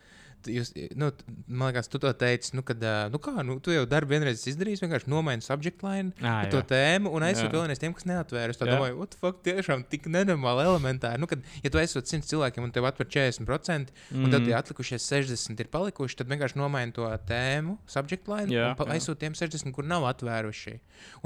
Jūs, 0.47 0.69
nu, 0.95 1.09
man 1.47 1.71
liekas, 1.71 1.89
tu 1.91 1.99
to 1.99 2.11
teici, 2.15 2.53
nu, 2.55 2.63
kad, 2.67 2.81
nu, 3.11 3.19
kā, 3.23 3.33
nu, 3.43 3.57
tu 3.63 3.73
jau 3.73 3.85
darbu 3.89 4.13
vienreiz 4.15 4.39
esi 4.39 4.53
izdarījis, 4.53 4.83
vienkārši 4.85 5.09
nomaini 5.11 5.43
subject 5.43 5.83
line, 5.83 6.13
ar 6.23 6.47
to 6.53 6.61
tēmu 6.69 7.11
un 7.17 7.25
aizsūti 7.27 7.57
vēlreiz 7.57 7.81
tiem, 7.81 7.95
kas 7.97 8.07
neatvēra. 8.07 8.53
Es 8.53 8.61
domāju, 8.61 8.99
what 9.01 9.11
the 9.15 9.19
fuck, 9.21 9.41
tiešām 9.45 9.83
tik 9.91 10.07
nenormāli 10.13 10.67
elementāri. 10.67 11.19
Nu, 11.19 11.27
kad, 11.27 11.43
ja 11.63 11.71
tu 11.73 11.81
aizsūti 11.81 12.13
100 12.15 12.29
cilvēkiem 12.31 12.67
un 12.67 12.71
tev 12.75 12.87
atver 12.87 13.09
40%, 13.09 13.91
mm. 14.13 14.23
un 14.23 14.31
tad 14.31 14.39
Mhm. 14.41 14.47
tie 14.47 14.55
atlikušie 14.55 14.99
60 15.01 15.59
ir 15.59 15.67
palikuši, 15.73 16.17
tad 16.21 16.31
vienkārši 16.31 16.59
nomaini 16.59 16.93
to 16.95 17.07
tēmu, 17.27 17.77
subject 17.89 18.27
line, 18.31 18.51
Jā, 18.53 18.71
un 18.79 18.93
aizsūti 18.95 19.25
tiem 19.25 19.35
60, 19.35 19.73
kur 19.75 19.83
nav 19.87 20.05
atvēruši. 20.07 20.77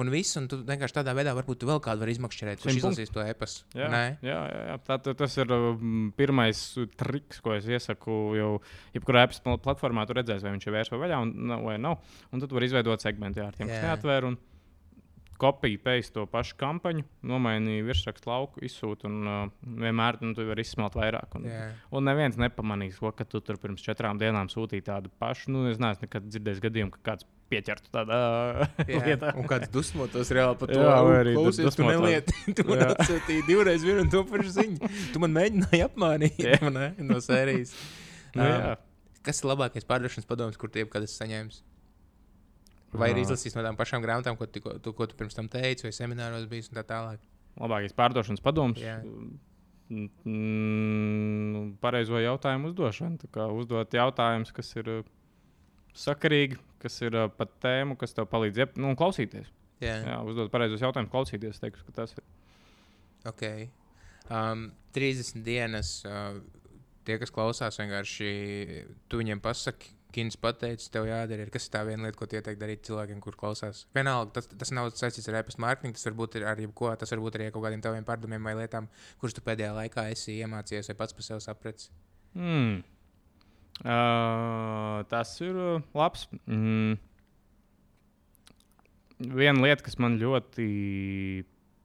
Un 0.01 0.09
viss, 0.13 0.35
un 0.39 0.47
tu 0.51 0.61
vienkārši 0.67 0.97
tādā 0.99 1.13
veidā 1.17 1.35
varbūt 1.37 1.61
tu 1.61 1.69
vēl 1.69 1.79
kādu 1.83 2.03
vari 2.03 2.15
izmakšķerēt, 2.15 2.61
kurš 2.63 2.79
izlasīs 2.81 3.13
to 3.13 3.23
e-pastu. 3.23 3.65
Jā, 3.77 3.87
jā, 3.87 4.17
jā, 4.25 4.39
jā. 4.71 4.77
Tā, 4.87 4.97
tas 5.13 5.37
ir 5.37 5.51
um, 5.55 6.11
pirmais 6.17 6.59
triks, 6.99 7.39
ko 7.43 7.55
es 7.55 7.67
iesaku. 7.69 8.19
Jau 8.37 8.51
jebkurā 9.01 9.25
pl- 9.33 9.57
platformā 9.65 10.05
tu 10.07 10.13
redzēsi, 10.15 10.45
vai 10.45 10.53
viņš 10.55 10.69
ir 10.69 10.77
vērsts 10.77 10.93
vai 10.95 11.01
vaļā, 11.07 11.19
un, 11.25 11.57
vai 11.65 11.75
nav. 11.81 11.99
Un 12.31 12.45
tad 12.45 12.53
var 12.55 12.69
izveidot 12.69 13.01
segmentu 13.03 13.41
ar 13.43 13.57
tiem, 13.57 13.67
kas 13.67 13.81
Jā. 13.81 13.89
neatvēr. 13.91 14.29
Un 14.31 14.39
kopiju, 15.41 15.79
paste 15.81 16.13
to 16.13 16.27
pašu 16.29 16.53
kampaņu, 16.61 17.01
nomainīja 17.25 17.81
virsrakstu 17.87 18.29
lauku, 18.29 18.61
izsūta 18.61 19.07
un 19.09 19.15
uh, 19.25 19.39
vienmēr 19.65 20.19
nu, 20.21 20.35
tu 20.37 20.43
vari 20.45 20.61
izsmelt 20.61 20.93
vairāk. 20.93 21.33
Un, 21.39 21.47
Jā. 21.49 21.63
un 21.97 22.05
neviens 22.05 22.37
nepamanīs, 22.37 22.99
ko, 23.01 23.09
ka 23.17 23.25
tu 23.25 23.41
tur 23.41 23.57
pirms 23.57 23.81
četrām 23.81 24.19
dienām 24.21 24.51
sūtīji 24.53 24.85
tādu 24.91 25.09
pašu. 25.17 25.49
Nu, 25.55 25.63
es 25.71 25.81
neesmu 25.81 26.05
nekad 26.05 26.27
dzirdējis 26.29 26.61
gadījumu, 26.67 26.93
ka 26.93 27.01
kāds 27.09 27.25
pieķertu 27.51 27.89
tādā 27.91 28.19
Jā, 28.85 29.01
lietā. 29.07 29.33
un 29.41 29.49
kāds 29.49 29.73
dusmotos 29.73 30.29
reāli 30.31 30.59
par 30.61 30.69
to 30.75 30.77
Jā, 30.77 30.93
arī 31.23 31.33
klausies, 31.39 31.79
tu 31.79 31.89
nelieti. 31.89 32.37
Tu 32.61 32.67
man 32.69 32.85
atsūtīji 32.91 33.47
divreiz 33.49 33.81
vienu 33.87 34.05
un 34.05 34.13
to 34.13 34.21
pašu 34.29 34.53
ziņu. 34.59 34.93
Tu 35.15 35.25
man 35.25 35.33
mēģināji 35.41 35.81
apmānīt 35.89 36.37
ne, 36.77 36.91
no 37.09 37.17
sērijas. 37.17 37.73
Nu, 38.37 38.45
Um, 38.45 38.47
jā. 38.47 38.75
Kas 39.25 39.41
ir 39.43 39.49
labākais 39.51 39.85
pārdošanas 39.85 40.27
padoms, 40.29 40.57
kur 40.57 40.71
tu 40.73 40.81
jebkad 40.81 41.05
esi 41.05 41.19
saņēmis? 41.19 41.61
Vai 42.97 43.11
arī 43.13 43.21
izlasījis 43.23 43.55
no 43.55 43.63
tām 43.63 43.77
pašām 43.79 44.01
grāmatām, 44.03 44.35
ko 44.35 44.47
tu, 44.51 44.59
tu, 44.83 44.91
ko 44.97 45.05
tu 45.07 45.15
pirms 45.19 45.37
tam 45.37 45.47
teici, 45.51 45.85
vai 45.85 45.93
semināros 45.95 46.47
bijis 46.51 46.67
un 46.71 46.79
tā 46.79 46.83
tālāk? 46.89 47.21
Labākais 47.61 47.93
pārdošanas 47.95 48.43
padoms. 48.43 48.81
Jā. 48.83 48.97
Mm, 49.91 51.73
Pareizo 51.83 52.19
jautājumu 52.19 52.71
uzdošana. 52.71 53.29
Uzdot 53.55 53.95
jautājumus, 53.95 54.51
kas 54.55 54.69
ir 54.79 54.91
uh, 54.91 55.01
sakarīgi, 55.97 56.59
kas 56.83 56.99
ir 57.03 57.15
uh, 57.15 57.27
pat 57.35 57.53
tēmu, 57.63 57.97
kas 57.99 58.15
tev 58.17 58.27
palīdz 58.31 58.63
iep, 58.63 58.77
nu, 58.81 58.93
klausīties. 58.99 59.51
Jā, 59.81 59.95
Jā, 60.05 60.17
uzdot 60.27 60.51
pareizos 60.53 60.83
jautājumus, 60.83 61.11
klausīties. 61.13 61.55
Es 61.57 61.63
teiktu, 61.63 61.83
ka 61.87 61.95
tas 62.03 62.15
ir. 62.17 62.23
ok. 63.31 63.43
Um, 64.31 64.67
30 64.95 65.41
dienas. 65.47 66.01
Uh, 66.07 66.39
tie, 67.07 67.17
kas 67.21 67.33
klausās, 67.33 67.79
vienkārši 67.81 68.29
tu 69.09 69.21
viņiem 69.21 69.41
pasaki, 69.43 69.95
Kins 70.11 70.35
pateicis, 70.35 70.89
tev 70.91 71.05
jādara. 71.07 71.45
Ir, 71.45 71.51
kas 71.53 71.67
ir 71.67 71.71
tā 71.71 71.81
viena 71.87 72.03
lieta, 72.03 72.17
ko 72.19 72.27
tu 72.27 72.35
ieteiktu 72.35 72.59
darīt 72.59 72.83
cilvēkiem, 72.87 73.21
kur 73.23 73.37
klausās? 73.39 73.85
Vienalga, 73.95 74.33
tas, 74.35 74.49
tas 74.59 74.73
nav 74.75 74.89
saistīts 74.91 75.29
ar 75.31 75.37
e-pasta 75.39 75.63
mārketingu, 75.63 75.95
tas 75.95 76.07
var 76.09 76.17
būt 76.19 76.35
ar 76.41 76.59
jebko. 76.59 76.89
Tas 76.99 77.13
var 77.13 77.21
būt 77.23 77.37
arī 77.39 77.47
ar 77.47 77.53
kaut 77.55 77.63
kādiem 77.63 77.83
taviem 77.85 78.07
pārdomiem 78.07 78.49
vai 78.49 78.55
lietām, 78.59 78.89
kuras 79.21 79.37
tu 79.37 79.43
pēdējā 79.45 79.71
laikā 79.77 80.09
esi 80.11 80.35
iemācījies 80.41 80.91
vai 80.91 80.97
pats 80.99 81.15
par 81.15 81.27
sevi 81.27 81.45
sapratis. 81.45 81.87
Mm. 82.35 82.81
Uh, 83.81 84.99
tas 85.13 85.31
ir 85.45 85.55
labs. 85.95 86.27
Mm. 86.43 86.99
Viena 89.31 89.63
lieta, 89.63 89.85
kas 89.87 89.95
man 90.01 90.19
ļoti 90.19 90.67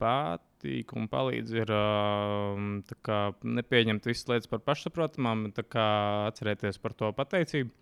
patīk 0.03 0.45
un 0.97 1.09
palīdz, 1.12 1.57
ir 1.57 1.73
tā 2.89 2.99
kā 3.05 3.19
nepieņemt 3.45 4.07
visas 4.09 4.28
lietas 4.31 4.51
par 4.51 4.62
pašsaprotamām, 4.66 5.51
kā 5.69 5.89
atcerēties 6.31 6.81
par 6.83 6.97
to 6.97 7.12
pateicību. 7.16 7.74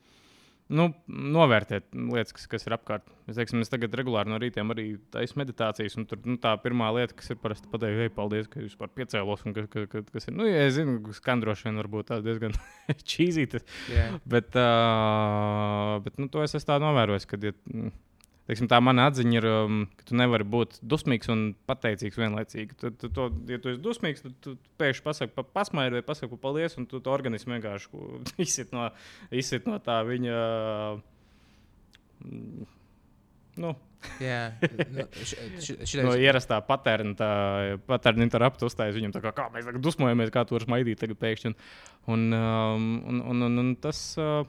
Nu, 0.72 0.86
novērtēt 1.08 1.90
lietas, 1.92 2.32
kas, 2.32 2.46
kas 2.48 2.62
ir 2.64 2.72
apkārt. 2.78 3.10
Es, 3.28 3.36
teiksim, 3.36 3.60
es 3.60 3.68
tagad 3.68 3.92
regulāri 3.98 4.32
no 4.32 4.38
rīta 4.40 4.62
arī 4.72 4.94
taisu 5.12 5.36
meditācijas, 5.36 5.98
un 6.00 6.06
tur 6.08 6.22
nu, 6.24 6.38
tā 6.40 6.54
pirmā 6.62 6.88
lieta, 6.96 7.12
kas 7.18 7.34
ir 7.34 7.38
parasti 7.42 7.68
pateikt, 7.68 7.98
hei, 8.00 8.12
paldies, 8.12 8.48
ka 8.48 8.62
jūs 8.62 8.78
par 8.80 8.88
piecēlos. 8.96 9.44
Ka, 9.44 9.66
ka, 9.68 9.84
ka, 9.92 10.02
kas 10.08 10.30
ir, 10.30 10.36
nu, 10.38 10.46
ja 10.48 10.62
es 10.64 10.78
zinu, 10.78 10.96
ka 11.04 11.18
skandroši 11.18 11.68
vien 11.68 11.82
varbūt 11.82 12.08
tāds 12.08 12.24
diezgan 12.24 12.56
čīzītas. 13.12 13.68
Jā, 13.92 14.08
Bet, 14.24 14.56
uh, 14.56 15.98
bet 16.06 16.16
nu, 16.16 16.32
to 16.32 16.40
es 16.46 16.56
esmu 16.56 16.80
novērojis, 16.86 17.28
ka 17.28 17.40
ja, 17.44 17.52
teiksim, 18.48 18.68
tā 18.68 18.78
mana 18.84 19.06
atziņa 19.10 19.36
ir, 19.38 19.46
um, 19.48 19.78
ka 19.96 20.06
tu 20.10 20.16
nevari 20.20 20.44
būt 20.44 20.78
dusmīgs 20.84 21.30
un 21.32 21.46
pateicīgs 21.70 22.18
vienlaicīgi. 22.20 22.76
Tu, 22.80 22.90
tu, 23.00 23.08
to, 23.16 23.28
ja 23.48 23.56
tu 23.62 23.72
esi 23.72 23.80
dusmīgs, 23.84 24.24
tad 24.26 24.34
tu, 24.44 24.54
tu 24.60 24.74
pēkšņi 24.82 25.06
pasaki, 25.06 25.32
pa, 25.36 25.46
pasmaidi 25.60 25.96
vai 26.00 26.04
pasaki 26.04 26.36
paldies, 26.42 26.76
un 26.80 26.86
tu 26.90 27.00
to 27.04 27.14
organismu 27.14 27.56
vienkārši 27.56 28.04
izsit 28.46 28.74
no, 28.76 28.90
izsit 29.32 29.66
no 29.70 29.80
tā 29.84 30.02
viņa. 30.08 30.38
mm, 32.24 32.70
nu, 33.64 33.74
Jā, 34.20 34.52
nu, 34.92 35.06
š- 35.24 35.78
š- 35.80 36.02
no 36.04 36.12
ierastā 36.20 36.58
patērna, 36.68 37.14
patērna 37.88 38.26
interrupta 38.26 38.66
uzstājas 38.68 38.98
viņam, 38.98 39.14
tā 39.16 39.22
kā, 39.24 39.30
kā 39.32 39.46
mēs 39.54 39.64
tagad 39.64 39.80
dusmojamies, 39.80 40.28
kā 40.34 40.42
tur 40.44 40.66
maidīt 40.68 41.00
tagad 41.00 41.16
pēkšņi. 41.22 41.54
Un, 42.12 42.26
un, 42.28 42.34
um, 42.36 42.90
un, 43.08 43.22
un, 43.32 43.46
un, 43.48 43.62
un 43.62 43.70
tas, 43.80 44.02
uh, 44.20 44.42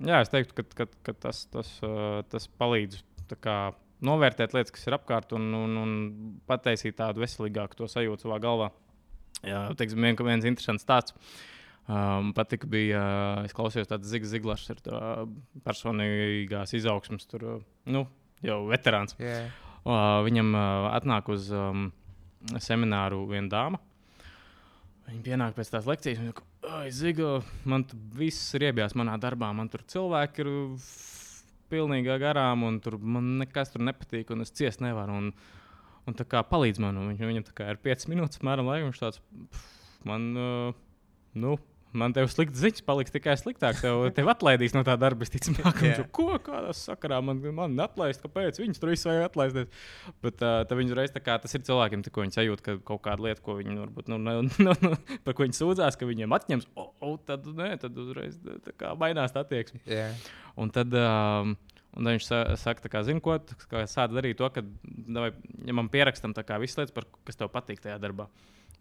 jā, 0.00 0.22
es 0.24 0.32
teiktu, 0.32 0.56
ka, 0.56 0.64
ka, 0.80 0.86
ka 1.04 1.16
tas, 1.26 1.42
tas, 1.52 1.74
uh, 1.84 2.22
tas 2.32 2.48
palīdz 2.56 3.02
novērtēt 4.04 4.54
lietas, 4.56 4.72
kas 4.74 4.86
ir 4.88 4.96
apkārt, 4.98 5.32
un, 5.36 5.48
un, 5.56 5.76
un 5.80 5.96
pateicīt 6.50 6.98
tādu 6.98 7.24
veselīgāku 7.24 7.78
to 7.78 7.88
sajūtu 7.90 8.26
savā 8.26 8.40
galvā. 8.42 8.70
Jā, 9.44 9.66
teiksim, 9.76 10.04
vien, 10.04 10.16
viens 10.16 10.46
interesants 10.48 10.84
stāsts. 10.86 11.16
Um, 11.84 12.30
patika, 12.32 12.64
bija, 12.70 13.00
uh, 13.00 13.42
es 13.44 13.52
klausījos 13.52 13.90
tādu 13.90 14.08
Zigas 14.08 14.30
Ziglārs, 14.32 14.64
ir 14.72 14.78
tā 14.80 14.98
personīgās 15.66 16.72
izaugsmas, 16.78 17.28
tur, 17.28 17.44
uh, 17.44 17.66
nu, 17.92 18.06
jau 18.44 18.62
veterāns. 18.70 19.12
Jā, 19.20 19.42
Uh, 19.84 20.22
viņam 20.24 20.54
uh, 20.56 20.86
atnāk 20.96 21.26
uz 21.28 21.50
um, 21.52 21.90
semināru 22.56 23.26
viena 23.28 23.50
dāma. 23.52 23.80
Viņa 25.10 25.20
pienāk 25.26 25.58
pēc 25.58 25.74
tās 25.74 25.84
lekcijas. 25.84 26.22
Viņa 26.22 26.32
saka, 26.32 26.44
ah, 26.70 26.86
Ziga, 26.88 27.34
man 27.68 27.84
viss 28.16 28.54
ir 28.56 28.64
iebijās 28.70 28.96
manā 28.96 29.18
darbā. 29.20 29.50
Man 29.52 29.68
tur 29.68 29.84
cilvēki 29.84 30.40
ir 30.40 30.50
pilnīgi 31.72 32.16
garām, 32.22 32.64
un 32.68 32.80
tur 32.84 32.98
man 32.98 33.36
nekas 33.42 33.72
tur 33.74 33.84
nepatīk, 33.86 34.32
un 34.34 34.44
es 34.44 34.52
ciest 34.54 34.82
nevaru. 34.84 35.18
Un, 35.20 35.30
un 36.08 36.18
tā 36.18 36.26
kā 36.28 36.42
palīdz 36.46 36.82
man, 36.84 36.98
un 37.00 37.12
viņš, 37.12 37.28
viņam 37.30 37.46
tā 37.48 37.54
kā 37.60 37.68
ir 37.72 37.80
5 37.84 38.08
minūtes, 38.12 38.40
apmēram, 38.40 38.68
laika. 38.70 38.88
Viņš 38.88 39.02
tāds, 39.02 39.22
"Pf, 39.50 39.68
man, 40.10 40.28
uh, 40.36 40.82
nu, 41.34 41.56
man 41.96 42.14
te 42.14 42.22
ir 42.24 42.30
slikts 42.32 42.60
ziņas, 42.62 42.84
paliks 42.86 43.14
tikai 43.14 43.36
sliktāk. 43.40 43.78
Tev, 43.82 44.04
tev 44.16 44.30
atlaidīs 44.32 44.74
no 44.76 44.82
tā 44.86 44.96
darba, 45.00 45.24
visticamāk. 45.24 45.80
Jā. 45.80 45.96
viņš, 46.00 46.10
Ko 46.14 46.26
kādā 46.44 46.74
sakarā 46.76 47.20
man, 47.24 47.40
man 47.56 47.76
atlaist, 47.84 48.22
kāpēc 48.24 48.60
viņus 48.62 48.82
tur 48.82 48.92
visu 48.92 49.10
vajag 49.10 49.28
atlaist? 49.28 49.76
Bet 50.24 50.44
uh, 50.44 50.76
viņi 50.78 50.94
uzreiz 50.94 51.14
tā 51.14 51.22
kā 51.24 51.36
tas 51.42 51.54
ir 51.56 51.64
cilvēkiem, 51.66 52.06
ko 52.14 52.24
viņi 52.24 52.38
sajūt, 52.38 52.64
ka 52.64 52.76
kaut 52.92 53.04
kāda 53.06 53.28
lieta, 53.28 53.44
ko 53.44 53.58
viņi 53.60 53.78
varbūt, 53.82 54.10
nu, 54.12 54.18
ne, 54.22 54.38
nu, 54.48 54.74
nu, 54.88 54.94
par 55.26 55.36
ko 55.36 55.46
viņi 55.46 55.58
sūdzās, 55.60 55.98
ka 56.00 56.08
viņiem 56.08 56.34
atņems, 56.38 56.70
o, 56.78 56.88
o, 57.04 57.14
tad, 57.30 57.46
nē, 57.48 57.74
tad 57.82 58.00
uzreiz 58.04 58.40
tā 58.66 58.74
kā 58.78 58.94
mainās 58.98 59.34
tā 59.34 59.44
attieksme. 59.46 59.82
jā. 59.90 60.10
Un 60.60 60.70
tad, 60.70 60.92
um, 60.94 61.56
un 61.98 62.10
viņš 62.12 62.26
sa- 62.26 62.56
saka, 62.60 62.84
tā 62.84 62.90
kā, 62.92 63.02
zini, 63.06 63.22
ko 63.22 63.36
sāc 63.90 64.12
darīt 64.14 64.38
to, 64.38 64.46
ka, 64.54 64.62
davai, 64.86 65.32
ja 65.66 65.74
man 65.74 65.90
pierakstam 65.90 66.34
visas 66.62 66.78
lietas, 66.78 66.94
par, 66.94 67.08
kas 67.26 67.38
tev 67.40 67.50
patīk 67.54 67.82
tajā 67.82 67.98
darbā. 68.02 68.28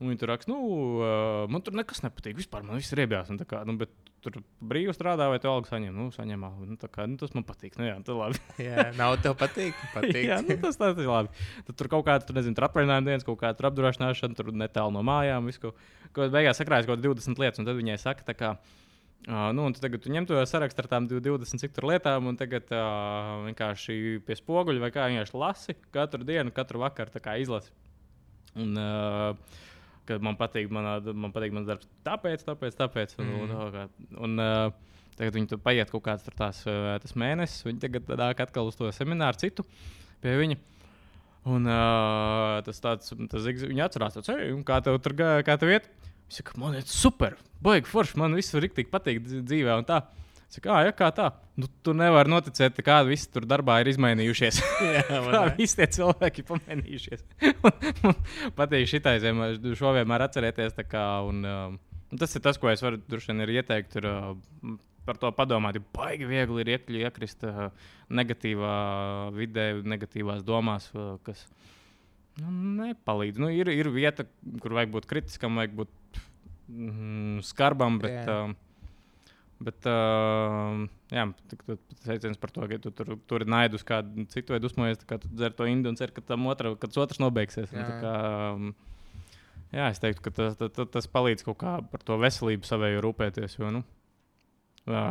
Un 0.02 0.10
viņi 0.10 0.20
tur 0.24 0.32
raksta, 0.34 0.49
nu, 0.52 0.57
uh, 0.99 1.44
man 1.52 1.61
tur 1.64 1.76
nekas 1.78 2.02
nepatīk. 2.03 2.36
Vispār 2.40 2.65
man 2.65 2.80
viss 2.80 2.91
ir 2.95 3.03
iebjās. 3.03 3.30
un 3.32 3.40
tā 3.40 3.45
Kā, 3.48 3.61
nu, 3.68 3.76
bet 3.80 3.91
tur 4.24 4.40
brīvi 4.64 4.94
strādā, 4.95 5.28
vai 5.32 5.40
tu 5.44 5.49
algu 5.52 5.70
saņem? 5.70 5.94
Nu, 5.95 6.10
saņemā. 6.15 6.49
Nu, 6.65 6.78
kā, 6.82 7.06
nu, 7.10 7.18
tas 7.20 7.34
man 7.38 7.45
patīk. 7.48 7.78
Nu, 7.80 7.86
jā, 7.88 7.95
tā 8.06 8.15
labi. 8.18 8.40
jā. 8.68 8.90
Nav 8.98 9.18
tev 9.24 9.36
patīk. 9.40 9.78
patīk. 9.95 10.24
jā, 10.32 10.40
nu, 10.44 10.57
tas, 10.64 10.80
tas 10.82 10.98
ir 10.98 11.10
labi. 11.10 11.44
Tad 11.70 11.80
tur 11.80 11.91
kaut 11.94 12.07
kāda, 12.10 12.26
tur 12.28 12.40
nezinu, 12.40 12.57
tur 12.57 12.68
atvaļinājuma 12.70 13.11
dienas, 13.11 13.28
kaut 13.28 13.41
kāda 13.44 13.70
apdrošināšana, 13.70 14.40
tur 14.40 14.53
netālu 14.56 14.95
no 14.95 15.03
mājām. 15.07 15.52
Visu, 15.52 15.74
ko 16.15 16.30
beigās 16.34 16.60
sakrājas 16.61 16.90
kaut 16.90 16.98
kādas 16.98 17.24
20 17.24 17.44
lietas, 17.44 17.61
un 17.61 17.70
tad 17.70 17.80
viņai 17.80 17.99
saka, 18.02 18.26
tā 18.28 18.38
kā. 18.38 18.56
Uh, 19.24 19.53
nu, 19.56 19.64
un 19.70 19.72
tu 19.72 19.80
tagad 19.80 20.02
tu 20.03 20.11
ņem 20.11 20.26
to 20.28 20.41
sarakstu 20.49 20.84
ar 20.84 20.90
tām 20.91 21.06
20 21.07 21.61
cik 21.61 21.72
tur 21.72 21.86
lietām, 21.88 22.26
un 22.28 22.36
tagad 22.36 22.68
uh, 22.76 23.45
vienkārši 23.45 24.18
pie 24.28 24.36
spoguļa 24.36 24.84
vai 24.84 24.90
kā 24.91 25.06
vienkārši 25.07 25.38
lasi 25.40 25.76
katru 25.95 26.28
dienu, 26.28 26.52
katru 26.52 26.82
vakaru 26.84 27.22
izlasi. 27.40 27.72
Un, 28.60 28.76
uh, 28.76 29.61
kad 30.06 30.22
man 30.22 30.36
patīk, 30.40 30.70
manā, 30.74 30.98
man 31.14 31.32
patīk 31.32 31.54
mans 31.56 31.68
darbs, 31.68 31.88
tāpēc, 32.06 32.44
tāpēc, 32.48 32.76
tāpēc. 32.80 33.16
Un, 33.20 33.26
Mhm. 33.26 33.42
un, 33.42 33.52
un, 33.56 33.90
un, 34.28 34.40
uh, 34.40 34.72
tagad 35.18 35.34
viņi 35.38 35.50
tur 35.54 35.58
paiet 35.64 35.92
kaut 35.92 36.04
kāds 36.04 36.24
tās, 36.36 36.64
uh, 36.68 36.98
tas 37.00 37.14
mēnesis, 37.14 37.64
viņi 37.68 37.80
tagad 37.80 38.08
nāk 38.20 38.40
atkal 38.44 38.68
uz 38.68 38.76
to 38.76 38.90
semināru 38.92 39.38
citu 39.40 39.64
pie 40.22 40.36
viņa. 40.40 40.58
Un 41.46 41.68
uh, 41.68 42.62
tas 42.64 42.80
tāds, 42.80 43.12
tas 43.30 43.44
viņa 43.44 43.86
atcerās, 43.90 44.16
tāds, 44.16 44.30
"Ei, 44.32 44.52
un 44.56 44.64
kā 44.64 44.82
tev 44.84 45.02
tur 45.04 45.12
gāja, 45.14 45.44
kā 45.44 45.58
tev 45.60 45.70
iet? 45.76 45.90
Viņš 46.30 46.38
saka, 46.40 46.58
man 46.58 46.76
ir 46.76 46.84
super, 46.88 47.36
baigi 47.62 47.86
forši, 47.92 48.16
man 48.18 48.34
viss 48.34 48.54
rīktīgi 48.56 48.90
patīk 48.90 49.20
dz- 49.26 49.44
dzīvē 49.44 49.78
un 49.78 49.84
tā. 49.84 50.04
Es 50.54 50.60
saku, 50.60 50.70
ah, 50.70 50.84
ja 50.86 50.94
kā 50.94 51.08
tā? 51.10 51.32
Nu, 51.58 51.66
tu 51.82 51.96
nevari 51.98 52.30
noticēt, 52.30 52.78
kāda 52.86 53.08
viss 53.10 53.26
tur 53.34 53.48
darbā 53.50 53.80
ir 53.82 53.88
izmainījušies. 53.90 54.60
Jā, 55.00 55.40
visi 55.58 55.80
tie 55.80 55.88
cilvēki 55.96 56.44
ir 56.44 56.46
pamainījušies. 56.46 57.24
Man 57.64 58.20
patīk 58.60 58.86
šitais, 58.92 59.24
vienmēr, 59.26 59.56
šo 59.80 59.96
vienmēr 59.96 60.28
atcerēties. 60.28 60.76
tā 60.78 60.84
Kā, 60.86 61.08
un, 61.26 61.40
um, 61.42 61.80
tas 62.22 62.38
ir 62.38 62.44
tas, 62.46 62.60
ko 62.62 62.70
es 62.70 62.86
varu 62.86 63.00
droši 63.02 63.32
vien 63.32 63.50
ieteikt. 63.50 63.96
Tur, 63.96 64.06
uh, 64.06 64.76
par 65.10 65.18
to 65.24 65.32
padomāt, 65.34 65.80
ir 65.80 65.88
baigi 65.98 66.30
viegli 66.30 66.62
ir 66.62 66.70
iekļu, 66.76 67.02
iekrist 67.08 67.48
uh, 67.50 67.88
negatīvā 68.14 68.76
vidē, 69.34 69.66
negatīvās 69.82 70.46
domās, 70.46 70.92
uh, 70.94 71.16
kas 71.26 71.48
nu, 72.44 72.54
nepalīdz. 72.84 73.42
Nu, 73.42 73.50
ir, 73.50 73.74
ir 73.74 73.90
vieta, 73.90 74.28
kur 74.62 74.78
vajag 74.78 74.94
būt 75.00 75.10
kritiskam, 75.10 75.58
vajag 75.58 75.74
būt 75.82 76.22
mm, 76.70 77.42
skarbam, 77.50 77.98
bet. 78.06 78.22
Jā. 78.22 78.38
Uh, 78.44 78.70
Bet, 79.64 79.86
uh, 79.88 80.82
jā, 81.14 81.28
tas 81.52 82.00
teiciens 82.04 82.40
par 82.42 82.52
to, 82.52 82.66
ka 82.68 82.80
tu 82.82 82.92
tur, 82.96 83.14
tur 83.30 83.46
ir 83.46 83.52
naidus, 83.52 83.86
kādu 83.88 84.26
citu 84.34 84.56
vai 84.56 84.60
dusmojies, 84.64 85.04
kā 85.08 85.20
tu 85.22 85.30
dzer 85.32 85.54
to 85.56 85.68
indu 85.70 85.92
un 85.92 86.00
cer, 86.00 86.12
ka 86.16 86.24
tam 86.26 86.50
otra, 86.52 86.74
kad 86.80 86.92
tas 86.92 87.04
otrs 87.06 87.22
nobeigsies. 87.22 87.72
Un, 87.72 87.80
Jā. 87.80 87.86
tā 87.88 88.00
Kā, 88.02 88.16
um, 88.58 88.74
jā, 89.72 89.88
es 89.94 90.02
teiktu, 90.04 90.26
ka 90.26 90.34
tas, 90.36 90.58
tas, 90.60 90.90
tas 90.98 91.10
palīdz 91.14 91.46
kaut 91.48 91.62
kā 91.62 91.78
par 91.94 92.04
to 92.04 92.18
veselību 92.20 92.68
savēju 92.68 93.06
rūpēties. 93.06 93.58
Jo, 93.62 93.72
nu, 93.78 93.84
jā, 94.90 95.06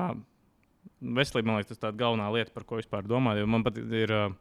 veselība, 1.01 1.49
man 1.49 1.63
liekas, 1.63 1.79
tas 1.79 1.95
ir 1.95 2.01
galvenā 2.03 2.29
lieta, 2.35 2.53
par 2.55 2.67
ko 2.69 2.83
vispār 2.83 3.09
domāt. 3.09 3.41
Jo 3.41 3.49
man 3.49 3.65
pat 3.65 3.79
ir 3.79 4.13
uh, 4.17 4.35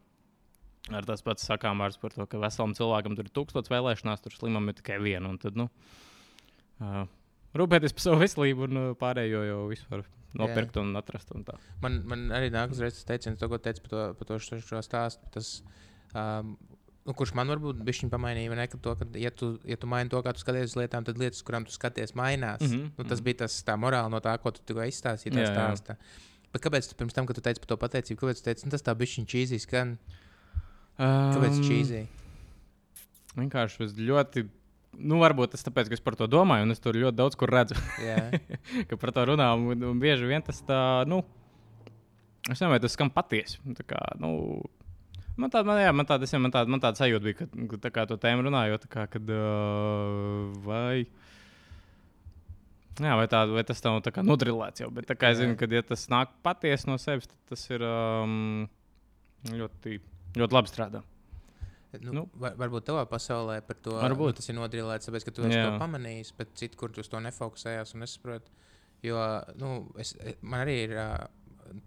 ar 0.89 1.07
tas 1.07 1.23
pats 1.25 1.45
sakām 1.47 1.81
vārds 1.83 1.99
par 2.01 2.13
to, 2.15 2.25
ka 2.27 2.41
veselam 2.41 2.75
cilvēkam 2.77 3.15
tur 3.17 3.29
ir 3.29 3.35
tūkstots 3.35 3.71
vēlēšanās, 3.71 4.23
tur 4.23 4.35
slimam 4.35 4.69
ir 4.71 4.79
tikai 4.79 4.99
viena. 5.03 5.29
Un 5.29 5.39
Tad, 5.41 5.59
nu, 5.59 5.69
uh, 6.81 7.03
rūpēties 7.57 7.95
par 7.97 8.05
savu 8.05 8.21
veselību 8.21 8.67
un 8.67 8.81
uh, 8.81 8.89
pārējo 8.99 9.43
jau 9.47 9.61
vispār 9.71 10.05
nopirkt 10.37 10.77
un 10.81 10.93
atrast. 10.99 11.33
Un 11.35 11.45
tā. 11.47 11.57
Man, 11.83 12.01
man 12.07 12.29
arī 12.35 12.51
nāk 12.53 12.75
uzreiz 12.75 12.95
tas 12.97 13.07
teiciens, 13.09 13.39
to, 13.39 13.49
ko 13.51 13.59
teicu 13.61 13.83
par 13.85 13.93
to, 13.93 14.03
par 14.19 14.29
to 14.29 14.39
šo, 14.43 14.61
šo 14.63 14.83
stāstu. 14.85 15.27
Tas, 15.33 15.51
um, 16.13 16.55
nu, 17.07 17.15
kurš 17.17 17.35
man 17.37 17.51
varbūt 17.51 17.83
bija 17.87 18.09
pamainījis, 18.13 18.55
ne, 18.57 18.67
ka, 18.71 18.79
to, 18.87 18.95
ka 18.99 19.07
ja, 19.19 19.33
tu, 19.35 19.53
ja 19.67 19.77
tu 19.79 19.89
maini 19.91 20.13
to, 20.13 20.21
kā 20.23 20.33
tu 20.35 20.43
skaties 20.43 20.71
uz 20.71 20.79
lietām, 20.79 21.07
tad 21.07 21.19
lietas, 21.19 21.43
kurām 21.47 21.67
tu 21.67 21.75
skaties, 21.75 22.15
mainās. 22.15 22.63
Mm 22.63 22.71
-hmm. 22.71 22.91
nu, 22.97 23.03
tas 23.03 23.19
mhm. 23.19 23.25
bija 23.25 23.43
tas 23.43 23.61
tā 23.67 23.75
morāli 23.75 24.11
no 24.11 24.19
tā, 24.23 24.37
ko 24.39 24.51
tu 24.51 24.61
tikko 24.65 24.87
izstāstīji. 24.87 25.35
Jā, 25.35 25.51
Jā, 25.51 25.53
jā. 25.53 25.75
jā. 25.89 26.29
Bet 26.51 26.63
kāpēc 26.65 26.89
tu 26.89 26.95
pirms 26.99 27.13
tam, 27.15 27.25
kad 27.25 27.35
tu 27.35 27.41
teici 27.41 27.61
par 27.63 27.67
to 27.67 27.77
pateicību, 27.77 28.19
kāpēc 28.19 28.39
tu 28.39 28.43
teici, 28.43 28.65
nu, 28.65 28.71
tas 28.71 28.83
tā 28.83 28.95
bija 28.95 29.07
šī 29.07 29.23
čīzī 29.25 29.59
skan? 29.59 29.97
Kāpēc 30.99 31.55
Um, 31.57 31.63
čīzī? 31.63 32.07
Vienkārši 33.37 33.85
es 33.87 33.93
ļoti. 33.95 34.43
Nu, 34.99 35.17
varbūt 35.21 35.53
tas 35.53 35.63
tāpēc, 35.63 35.87
ka 35.87 35.95
es 35.95 36.03
par 36.03 36.17
to 36.19 36.27
domāju, 36.29 36.65
un 36.67 36.73
es 36.73 36.81
tur 36.83 36.97
ļoti 36.99 37.15
daudz 37.15 37.37
kur 37.39 37.51
redzu, 37.53 37.77
ka 38.89 38.99
par 38.99 39.13
to 39.15 39.23
runā. 39.31 39.47
Un, 39.55 39.85
un 39.87 40.01
bieži 40.01 40.27
vien 40.27 40.43
tas 40.43 40.59
tā, 40.67 40.81
nu, 41.09 41.21
es 42.43 42.57
nezinu, 42.57 42.73
vai 42.73 42.81
tas 42.83 42.97
skan 42.97 43.11
patiesi. 43.13 43.61
Kā, 43.87 44.01
nu, 44.21 44.59
man 45.39 45.53
tāda, 45.53 45.65
man, 45.69 45.79
jā, 45.81 45.93
man 45.95 46.09
tāda, 46.09 46.27
es, 46.27 46.35
man 46.35 46.53
tāda, 46.53 46.71
man 46.71 46.83
tāda 46.83 46.99
sajūta 46.99 47.27
bija, 47.27 47.39
kad, 47.39 47.55
tā 47.85 47.93
kā 47.95 48.05
to 48.09 48.19
tēmu 48.21 48.45
runājot, 48.49 48.87
kā, 48.91 49.07
kad, 49.11 49.31
uh, 49.31 50.51
vai. 50.67 51.05
Jā, 53.01 53.15
vai, 53.17 53.25
tā, 53.31 53.45
vai 53.49 53.63
tas 53.65 53.79
tev 53.81 54.01
tā 54.05 54.11
kā 54.13 54.21
nodrilēts 54.27 54.83
jau, 54.83 54.91
bet 54.93 55.07
tā 55.09 55.15
kā 55.17 55.31
es 55.31 55.39
zinu, 55.39 55.55
ka, 55.57 55.69
ja 55.71 55.81
tas 55.87 56.03
nāk 56.11 56.35
patiesi 56.45 56.89
no 56.89 56.99
sevis, 57.01 57.31
tad 57.31 57.55
tas 57.55 57.63
ir 57.71 57.85
um, 57.87 58.67
ļoti, 59.47 60.01
ļoti 60.37 60.57
labi 60.59 60.69
strādā. 60.69 61.01
Nu, 61.99 62.11
Nu. 62.11 62.13
nu, 62.13 62.23
var, 62.39 62.55
varbūt 62.55 62.85
tavā 62.87 63.05
pasaulē 63.09 63.59
par 63.67 63.75
to 63.83 63.91
Varbūt. 63.99 64.31
Nu, 64.31 64.37
tas 64.39 64.49
ir 64.49 64.55
nodrillēts, 64.55 65.09
tāpēc, 65.09 65.25
ka 65.27 65.31
tu 65.35 65.43
Jā. 65.43 65.65
to 65.67 65.79
pamanījis, 65.81 66.31
bet 66.37 66.55
citur, 66.55 66.91
tu 66.91 67.03
uz 67.03 67.09
to 67.11 67.19
nefokusējās 67.19 67.93
un 67.95 68.05
nesaproti. 68.05 68.51
Jo 69.03 69.17
nu, 69.57 69.91
es, 69.99 70.15
man 70.41 70.63
arī 70.63 70.75
ir. 70.87 70.95
ā, 71.01 71.27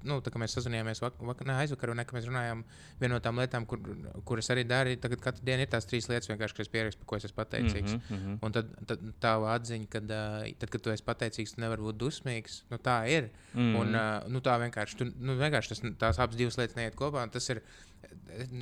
Nu, 0.07 0.19
tā 0.25 0.33
mēs 0.41 0.55
sazinājāmies 0.57 1.03
vak 1.03 1.21
vak 1.29 1.43
ne, 1.49 1.57
aizvakar, 1.63 1.93
un 1.93 2.01
ne, 2.01 2.05
mēs 2.17 2.29
runājām 2.29 2.65
par 2.65 3.03
vienu 3.03 3.17
no 3.17 3.21
tām 3.25 3.41
lietām, 3.41 3.67
kur, 3.69 3.81
kuras 4.29 4.51
arī 4.55 4.65
daru. 4.69 4.95
Tagad 5.01 5.23
katru 5.25 5.47
dienu 5.47 5.67
ir 5.67 5.71
tās 5.73 5.89
trīs 5.91 6.09
lietas, 6.11 6.31
kas 6.57 6.73
pierakstu, 6.73 7.03
par 7.03 7.11
ko 7.11 7.19
es 7.19 7.29
esmu 7.29 7.41
pateicīgs. 7.41 7.97
Mm 7.97 8.19
mhm. 8.19 8.39
Un 8.45 8.57
tad, 8.57 8.71
tad 8.91 9.07
tā 9.23 9.35
atziņa, 9.55 9.89
ka, 9.93 10.03
tad, 10.09 10.69
kad 10.73 10.85
tu 10.85 10.95
esi 10.95 11.07
pateicīgs, 11.07 11.55
tu 11.57 11.65
nevari 11.65 11.87
būt 11.87 12.01
dusmīgs. 12.01 12.63
Nu, 12.73 12.81
tā 12.83 12.99
ir. 13.11 13.31
Mm. 13.55 13.71
Mhm. 13.71 13.81
Un, 13.81 14.35
nu, 14.35 14.45
tā 14.45 14.59
vienkārši, 14.63 15.01
tu, 15.01 15.11
nu, 15.21 15.39
vienkārši 15.41 15.75
tas, 15.75 15.85
tās 16.01 16.21
abas 16.23 16.41
divas 16.41 16.59
lietas 16.61 16.77
neiet 16.79 16.99
kopā. 16.99 17.27
Tas 17.33 17.49
ir, 17.55 17.63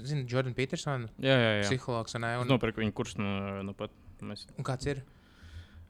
zinu, 0.05 0.27
Jordan 0.28 0.55
Petersons, 0.57 1.11
Jā, 1.23 1.35
jā, 1.35 1.51
jā. 1.61 1.66
psihologs. 1.69 2.16
Un, 2.19 2.28
un, 2.43 2.49
nopirku 2.51 2.82
viņu 2.82 2.94
kursu 2.97 3.23
nu, 3.23 3.35
nu 3.66 3.77
pat. 3.77 3.94
Mēs... 4.23 4.47
un 4.55 4.66
kāds 4.66 4.86
ir? 4.86 5.03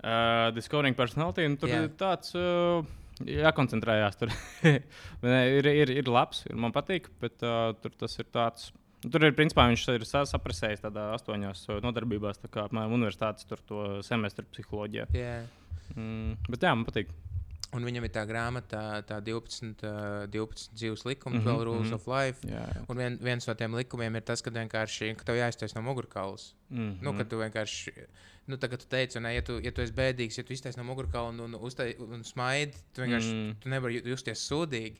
Uh, 0.02 0.50
Discovering 0.56 0.96
personality. 0.98 1.44
Tur 1.60 1.70
Jā. 1.70 1.84
ir 1.84 1.92
tāds. 2.00 2.32
Uh, 2.34 2.82
jākoncentrējās. 3.20 4.18
Tur 4.20 4.32
ir, 5.56 5.68
ir, 5.68 5.92
ir 6.02 6.08
labs, 6.10 6.44
ir, 6.48 6.56
man 6.58 6.74
patīk, 6.74 7.10
bet 7.22 7.42
uh, 7.46 7.72
tur 7.82 7.94
tas 7.98 8.16
ir 8.18 8.28
tāds. 8.34 8.70
nu, 9.04 9.10
Tur 9.10 9.26
ir 9.28 9.34
principā 9.38 9.66
viņš 9.70 9.86
ir 9.96 10.06
sa- 10.08 10.24
saprasējis 10.28 10.84
tādā 10.86 11.08
astoņās 11.16 11.66
nodarbībās, 11.84 12.40
tā 12.42 12.50
kā 12.52 12.66
apmēram 12.68 12.94
universitātes 12.98 13.48
tur 13.50 13.62
to 13.68 13.84
semestru 14.06 14.46
psiholoģijā. 14.54 15.08
Jā. 15.18 15.36
Mm, 15.96 16.36
bet 16.48 16.62
jā, 16.64 16.72
man 16.74 16.86
patīk. 16.88 17.10
Un 17.72 17.84
viņam 17.88 18.04
ir 18.04 18.10
tā 18.12 18.26
grāmata, 18.28 19.00
tā 19.08 19.16
12, 19.24 19.80
uh, 19.88 20.26
12 20.28 20.74
dzīves 20.76 21.04
likumi, 21.08 21.38
mm 21.38 21.40
Mhm, 21.40 21.48
-hmm, 21.48 21.54
12 21.56 21.64
rules 21.64 21.80
mhm. 21.80 21.88
mm 21.88 21.92
-hmm. 21.92 21.94
of 21.94 22.06
life. 22.06 22.48
Jā, 22.48 22.64
jā. 22.74 22.84
Un 22.88 22.96
vien, 22.96 23.18
viens 23.22 23.46
no 23.48 23.54
tiem 23.54 23.74
likumiem 23.74 24.16
ir 24.16 24.22
tas, 24.22 24.42
ka 24.42 24.50
vienkārši 24.50 25.14
ka 25.16 25.24
tev 25.24 25.36
jāiztaisa 25.36 25.74
no 25.76 25.82
mugurkaulas. 25.82 26.54
Mm 26.70 26.78
-hmm. 26.78 27.02
Nu, 27.02 27.16
kad 27.16 27.28
tu 27.28 27.36
vienkārši, 27.38 27.90
nu, 28.46 28.56
tā 28.56 28.68
kā 28.68 28.76
tu 28.76 28.84
teici, 28.88 29.18
un, 29.18 29.24
ja, 29.24 29.40
tu, 29.42 29.58
ja 29.62 29.70
tu 29.72 29.80
esi 29.80 29.92
bēdīgs, 29.92 30.38
ja 30.38 30.44
tu 30.44 30.52
iztaisi 30.52 30.78
no 30.78 30.84
mugurkaula 30.84 31.28
un, 31.28 31.40
un, 31.40 31.52
uztai- 31.54 31.96
un 31.98 32.24
smaidi, 32.24 32.72
tu 32.94 33.00
vienkārši 33.02 33.32
Mm. 33.32 33.48
mm. 33.48 33.56
tu 33.60 33.68
nevari 33.68 33.94
ju- 33.94 34.08
justies 34.10 34.50
sūdīgi. 34.52 34.96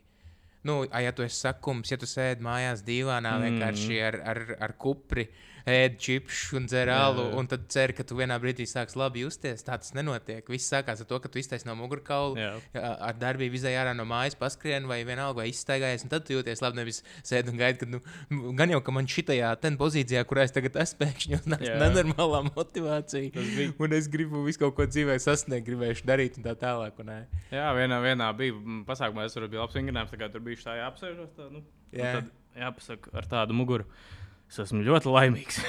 Nu, 0.65 0.87
a, 0.91 1.01
ja 1.01 1.13
tu 1.13 1.23
esi 1.23 1.37
sakums, 1.37 1.91
ja 1.91 1.97
tu 1.97 2.07
sēdi 2.07 2.41
mājās 2.41 2.83
divānā 2.85 3.33
Mm. 3.39 3.43
vienkārši 3.43 4.01
ar, 4.09 4.21
ar, 4.25 4.57
ar 4.61 4.73
kupri, 4.79 5.29
ēd 5.69 5.99
čipsus 6.03 6.53
un 6.59 6.67
dzer 6.71 6.91
alu, 6.93 7.29
un 7.39 7.49
tad 7.51 7.69
cer, 7.73 7.93
ka 7.97 8.05
tu 8.07 8.17
vienā 8.19 8.39
brīdī 8.43 8.67
sāks 8.69 8.97
labi 8.99 9.25
justies. 9.25 9.65
Tā 9.67 9.79
tas 9.81 9.93
nenotiek. 9.97 10.47
Viss 10.51 10.71
sākās 10.73 11.03
ar 11.03 11.09
to, 11.09 11.19
ka 11.23 11.31
tu 11.33 11.41
iztaisi 11.43 11.69
no 11.69 11.77
mugurkaula, 11.79 12.39
Jā. 12.39 12.93
ar 13.09 13.19
darbību 13.21 13.59
izai 13.59 13.75
ārā 13.81 13.95
no 13.97 14.07
mājas, 14.09 14.37
paskrien 14.39 14.89
vai 14.91 15.03
vienalga, 15.09 15.43
vai 15.43 15.49
izstaigājies, 15.53 16.07
un 16.07 16.13
tad 16.13 16.27
tu 16.27 16.37
jūties 16.37 16.63
labi. 16.65 16.81
Nevis 16.83 17.03
sēdi 17.23 17.53
un 17.53 17.61
gaidi, 17.61 17.83
ka, 17.83 17.89
nu, 17.93 18.01
gan 18.59 18.73
jau, 18.73 18.81
ka 18.83 18.95
man 18.97 19.09
šitajā 19.11 19.53
ten 19.63 19.77
pozīcijā, 19.81 20.25
kurā 20.29 20.47
es 20.49 20.55
tagad 20.55 20.79
esmu, 20.83 21.01
pēkšņi 21.05 21.39
Jā. 21.69 21.77
nenormālā 21.83 22.43
motivācija. 22.49 23.45
Un 23.83 23.97
es 23.99 24.09
gribu 24.13 24.45
visu 24.47 24.63
kaut 24.65 24.77
ko 24.79 24.87
dzīvē 24.89 25.19
sasniegt, 25.23 25.67
gribēju 25.69 26.07
darīt 26.09 26.39
un 26.41 26.47
tā 26.49 26.57
tālāk. 26.59 26.99
Un. 27.03 27.13
Jā, 27.53 27.69
vienā, 27.77 28.01
vienā 28.03 28.31
bija 28.39 28.57
pasākumā, 28.89 29.27
es 29.29 29.37
tur 29.37 29.49
biju 29.49 29.63
labs 29.63 29.77
vingrinājums, 29.79 30.13
tā 30.13 30.21
kā 30.21 30.31
tur 30.33 30.45
bija 30.45 30.63
tā 30.65 30.79
jāapsēžas. 30.81 31.37
Tā, 31.37 31.49
nu, 31.53 31.63
Jā. 31.95 32.17
tad 32.19 32.33
jāpasaka 32.59 33.13
ar 33.19 33.29
tādu 33.31 33.57
muguru. 33.57 33.87
Es 34.53 34.59
esmu 34.67 34.83
ļoti 34.85 35.09
laimīgs. 35.09 35.63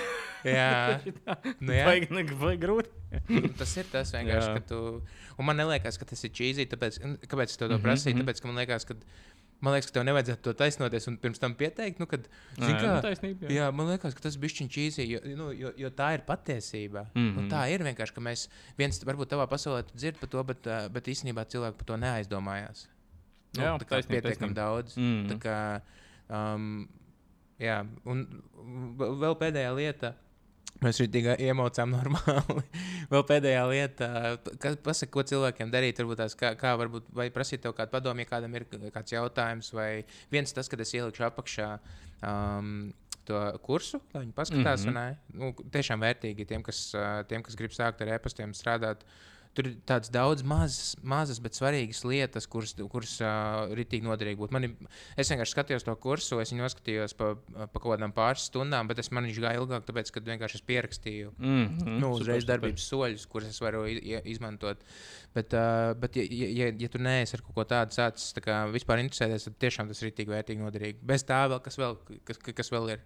jā, 0.44 1.00
nu, 1.64 1.72
jā. 1.72 1.86
Vajag, 1.88 2.34
vajag 2.42 2.60
grūti. 2.60 2.90
Nu, 3.32 3.48
tas 3.56 3.72
ir 3.80 3.88
tas 3.92 4.10
vienkārši, 4.12 4.50
Jā. 4.50 4.56
ka 4.60 4.66
tu. 4.74 4.80
Un 5.40 5.48
man 5.48 5.62
liekas, 5.70 5.96
ka 6.02 6.06
tas 6.10 6.20
ir 6.28 6.34
čīzīgi. 6.36 6.68
Tāpēc, 6.74 6.98
un 7.08 7.14
kāpēc 7.24 7.54
es 7.54 7.60
to, 7.62 7.70
to 7.72 7.78
Mhm, 7.78 7.86
prasīju? 7.86 8.18
mhm. 8.18 8.26
Tāpēc, 8.26 8.42
ka 8.44 8.50
man 8.52 8.60
liekas, 8.60 8.86
ka. 8.90 8.98
Man 9.64 9.72
liekas, 9.78 9.88
ka 9.88 9.94
tev 9.96 10.04
nevajadzētu 10.10 10.44
to 10.44 10.52
taisnoties 10.60 11.06
un 11.08 11.16
pirms 11.24 11.40
tam 11.40 11.54
pieteikt. 11.56 12.02
Nu, 12.02 12.06
kad, 12.12 12.26
zini, 12.58 12.74
Jā, 12.74 12.80
kā, 12.82 12.90
nu, 12.98 13.04
taisnība, 13.06 13.46
jā. 13.48 13.54
jā, 13.62 13.68
man 13.72 13.88
liekas, 13.94 14.18
ka 14.18 14.26
tas 14.26 14.36
bija 14.36 14.52
šķiņķīgi, 14.58 15.06
jo, 15.08 15.20
nu, 15.40 15.46
jo, 15.56 15.72
jo 15.80 15.92
tā 15.96 16.10
ir 16.18 16.26
patiesība. 16.28 17.06
Mm 17.16 17.22
Mhm. 17.22 17.38
-hmm. 17.40 17.50
Tā 17.54 17.62
ir 17.72 17.80
vienkārši, 17.88 18.14
ka 18.18 18.22
mēs 18.28 18.50
viens, 18.78 19.00
varbūt 19.08 19.32
tavā 19.32 19.48
pasaulē 19.48 19.86
dzird 19.96 20.20
par 20.20 20.28
to, 20.30 20.44
bet, 20.44 20.68
bet 20.92 21.08
īstenībā 21.08 21.46
cilvēki 21.48 21.78
par 21.80 21.86
to 21.86 21.96
neaizdomājās. 21.96 22.88
Nu, 23.56 23.64
Jā, 23.64 23.78
tā 23.80 23.86
kā 23.88 24.02
pietiekami 24.04 24.54
daudz. 24.54 24.98
Mhm. 24.98 25.32
Tā 25.32 25.38
kā, 25.40 25.82
um, 26.30 26.90
jā, 27.62 27.80
un 28.10 28.26
vēl 29.00 29.38
pēdējā 29.40 29.74
lieta. 29.78 30.14
Mēs 30.84 31.00
arī 31.00 31.10
tikai 31.14 31.36
iemaucām 31.46 31.94
normāli. 31.94 32.64
Vēl 33.12 33.24
pēdējā 33.30 33.62
lieta, 33.70 34.08
kas 34.60 34.76
pasaka, 34.84 35.12
ko 35.14 35.24
cilvēkiem 35.30 35.70
darīt, 35.72 36.02
varbūt 36.02 36.20
tās, 36.20 36.36
kā, 36.40 36.54
kā 36.60 36.74
varbūt, 36.80 37.08
vai 37.16 37.30
prasīt 37.32 37.62
tev 37.64 37.76
kādu 37.78 37.94
padomu, 37.94 38.24
ja 38.24 38.28
kādam 38.28 38.58
ir 38.58 38.66
kāds 38.92 39.14
jautājums, 39.14 39.70
vai 39.76 40.04
viens 40.34 40.52
tas, 40.56 40.68
kad 40.72 40.82
es 40.84 40.92
ielikšu 40.98 41.28
apakšā 41.30 41.70
um, 42.26 42.92
to 43.28 43.40
kursu, 43.64 44.02
lai 44.12 44.26
viņi 44.26 44.36
paskatās, 44.36 44.84
mm. 44.84 44.98
-hmm. 44.98 45.38
nu, 45.40 45.70
tiešām 45.72 46.04
vērtīgi 46.04 46.48
tiem, 46.50 46.64
kas, 46.66 46.90
uh, 46.98 47.22
tiem, 47.30 47.46
kas 47.46 47.56
grib 47.60 47.72
sākt 47.76 48.04
ar 48.04 48.16
e-pastiem 48.18 48.56
strādāt. 48.58 49.06
Tur 49.54 49.68
ir 49.70 49.74
tādas 49.86 50.10
daudz 50.14 50.42
mazas, 50.48 50.96
mazas 51.06 51.38
bet 51.44 51.58
svarīgas 51.58 52.02
lietas, 52.10 52.48
kuras, 52.50 52.74
kuras 52.90 53.12
uh, 53.22 53.70
ritīgi 53.78 54.08
noderīgi 54.08 54.40
būtu. 54.40 54.56
Man 54.56 54.66
ir, 54.66 54.74
es 55.20 55.30
vienkārši 55.30 55.54
skatījos 55.54 55.86
to 55.86 55.94
kursu, 56.02 56.40
es 56.42 56.54
viņu 56.54 56.66
noskatījos 56.66 57.14
pa, 57.20 57.34
pa 57.62 57.78
kaut 57.78 57.92
kādām 57.92 58.16
pāris 58.16 58.48
stundām, 58.50 58.90
bet 58.90 59.04
es 59.04 59.12
man 59.14 59.30
viņš 59.30 59.42
gāja 59.44 59.62
ilgāk, 59.62 59.86
tāpēc, 59.86 60.10
ka 60.14 60.26
vienkārši 60.26 60.60
es 60.60 60.66
pierakstīju 60.72 61.34
Mm 61.44 61.78
-hmm. 61.78 62.00
nu, 62.00 62.12
uzreiz 62.18 62.46
darbības 62.46 62.86
soļus, 62.90 63.26
kurus 63.28 63.50
es 63.50 63.62
varu 63.62 63.84
izmantot. 63.88 64.84
Bet, 65.34 65.54
uh, 65.54 65.94
bet 66.00 66.16
ja, 66.16 66.24
ja, 66.30 66.72
ja, 66.80 66.90
tu 66.90 67.02
neesi 67.02 67.36
ar 67.38 67.42
kaut 67.42 67.56
ko 67.56 67.64
tādu 67.64 67.96
sācis 67.96 68.34
tā 68.38 68.60
vispār 68.72 69.02
interesēties, 69.04 69.48
tad 69.50 69.58
tiešām 69.60 69.88
tas 69.88 70.02
ir 70.02 70.12
tik 70.12 70.30
vērtīgi 70.30 70.62
noderīgi. 70.62 71.00
Bez 71.02 71.24
tā 71.24 71.44
vēl 71.50 71.62
kas 71.64 71.78
vēl, 71.78 71.98
kas, 72.24 72.38
kas 72.38 72.72
vēl 72.72 72.96
ir. 72.96 73.04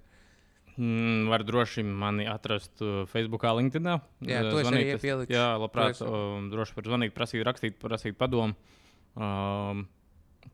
Mm, 0.77 1.25
var 1.31 1.41
droši 1.41 1.81
mani 1.81 2.27
atrast 2.29 2.83
uh, 2.85 3.01
Facebook, 3.09 3.45
LinkedIn. 3.57 3.87
Jā, 4.29 4.43
to 4.45 4.59
es 4.61 4.69
arī 4.69 4.83
iepieliku. 4.93 5.33
Jā, 5.33 5.47
labprāt, 5.57 6.01
um, 6.05 6.51
droši 6.53 6.77
var 6.77 6.89
zvanīt, 6.91 7.15
prasīt, 7.17 7.41
rakstīt, 7.47 7.79
prasīt 7.81 8.17
padomu. 8.19 8.53
Um, 9.17 9.87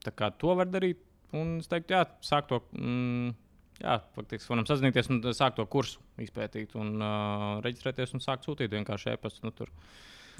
tā 0.05 0.13
kā 0.15 0.31
to 0.39 0.55
var 0.55 0.71
darīt. 0.71 1.03
Un 1.35 1.57
es 1.59 1.67
teiktu, 1.67 1.97
jā, 1.97 2.05
sāk 2.23 2.47
to. 2.51 2.61
Mm, 2.77 3.33
Jā, 3.81 3.97
faktiski 4.15 4.51
varam 4.51 4.67
sazināties 4.69 5.09
un 5.11 5.17
sākt 5.33 5.57
to 5.57 5.65
kursu 5.67 5.99
izpētīt, 6.21 6.75
un 6.79 6.93
uh, 7.01 7.57
reģistrēties 7.65 8.13
un 8.15 8.21
sākt 8.23 8.45
sūtīt 8.45 8.71
vienkārši 8.71 9.15
e-pastu. 9.15 9.43
Nu, 9.47 9.51
tur 9.55 9.71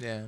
Jā. 0.00 0.20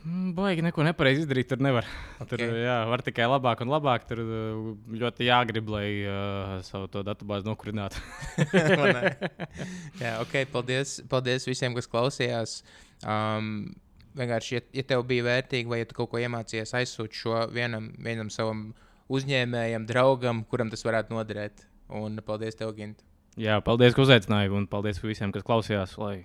Mm, 0.00 0.30
baigi 0.32 0.62
neko 0.64 0.84
nepareizi 0.86 1.24
izdarīt. 1.24 1.50
Tur 1.50 1.60
nevar. 1.60 1.88
Okay. 2.22 2.30
Tur 2.32 2.56
jā, 2.56 2.76
var 2.88 3.02
tikai 3.04 3.26
labāk 3.28 3.60
un 3.64 3.72
labāk. 3.72 4.06
Tur 4.08 4.22
uh, 4.24 4.70
ļoti 5.02 5.28
jāgrib, 5.28 5.68
lai 5.74 5.86
uh, 6.08 6.54
savu 6.64 6.88
to 6.92 7.02
datubāzi 7.04 7.48
nokurinātu. 7.48 8.00
Jā, 10.02 10.14
ok, 10.22 10.38
paldies, 10.54 10.98
paldies 11.10 11.44
visiem, 11.48 11.76
kas 11.76 11.90
klausījās. 11.90 12.56
Um, 13.04 13.74
vienkārši, 14.16 14.56
ja, 14.56 14.62
ja 14.80 14.86
tev 14.94 15.04
bija 15.08 15.26
vērtīgi, 15.28 15.68
vai 15.70 15.82
ja 15.82 15.90
tu 15.90 15.98
kaut 16.00 16.14
ko 16.14 16.22
iemācījies, 16.22 16.72
aizsūti 16.80 17.20
šo 17.20 17.44
vienam, 17.52 17.90
vienam 18.00 18.32
savam 18.32 18.70
uzņēmējam, 19.12 19.86
draugam, 19.90 20.44
kuram 20.48 20.72
tas 20.72 20.84
varētu 20.86 21.14
noderēt. 21.16 21.66
Un 22.00 22.20
paldies 22.24 22.56
tev, 22.58 22.72
Gint. 22.78 23.02
Jā, 23.40 23.58
paldies, 23.66 23.94
ka 23.96 24.04
uzaicināji, 24.06 24.52
un 24.54 24.66
paldies 24.70 25.00
visiem, 25.02 25.32
kas 25.34 25.44
klausījās. 25.46 25.96
Lai, 26.00 26.16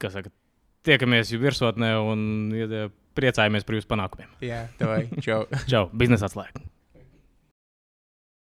kā 0.00 0.10
saka, 0.12 0.32
tiekamies 0.86 1.32
jau 1.32 1.40
virsotnē 1.42 1.94
un 2.00 2.28
ja, 2.56 2.86
priecājamies 3.18 3.66
par 3.66 3.78
jūsu 3.78 3.90
panākumiem. 3.90 4.30
Jā, 4.44 4.64
tev. 4.80 4.94
Čau! 5.24 5.44
Čau, 5.70 5.86
biznesa 5.96 6.28
atslēga! 6.30 6.64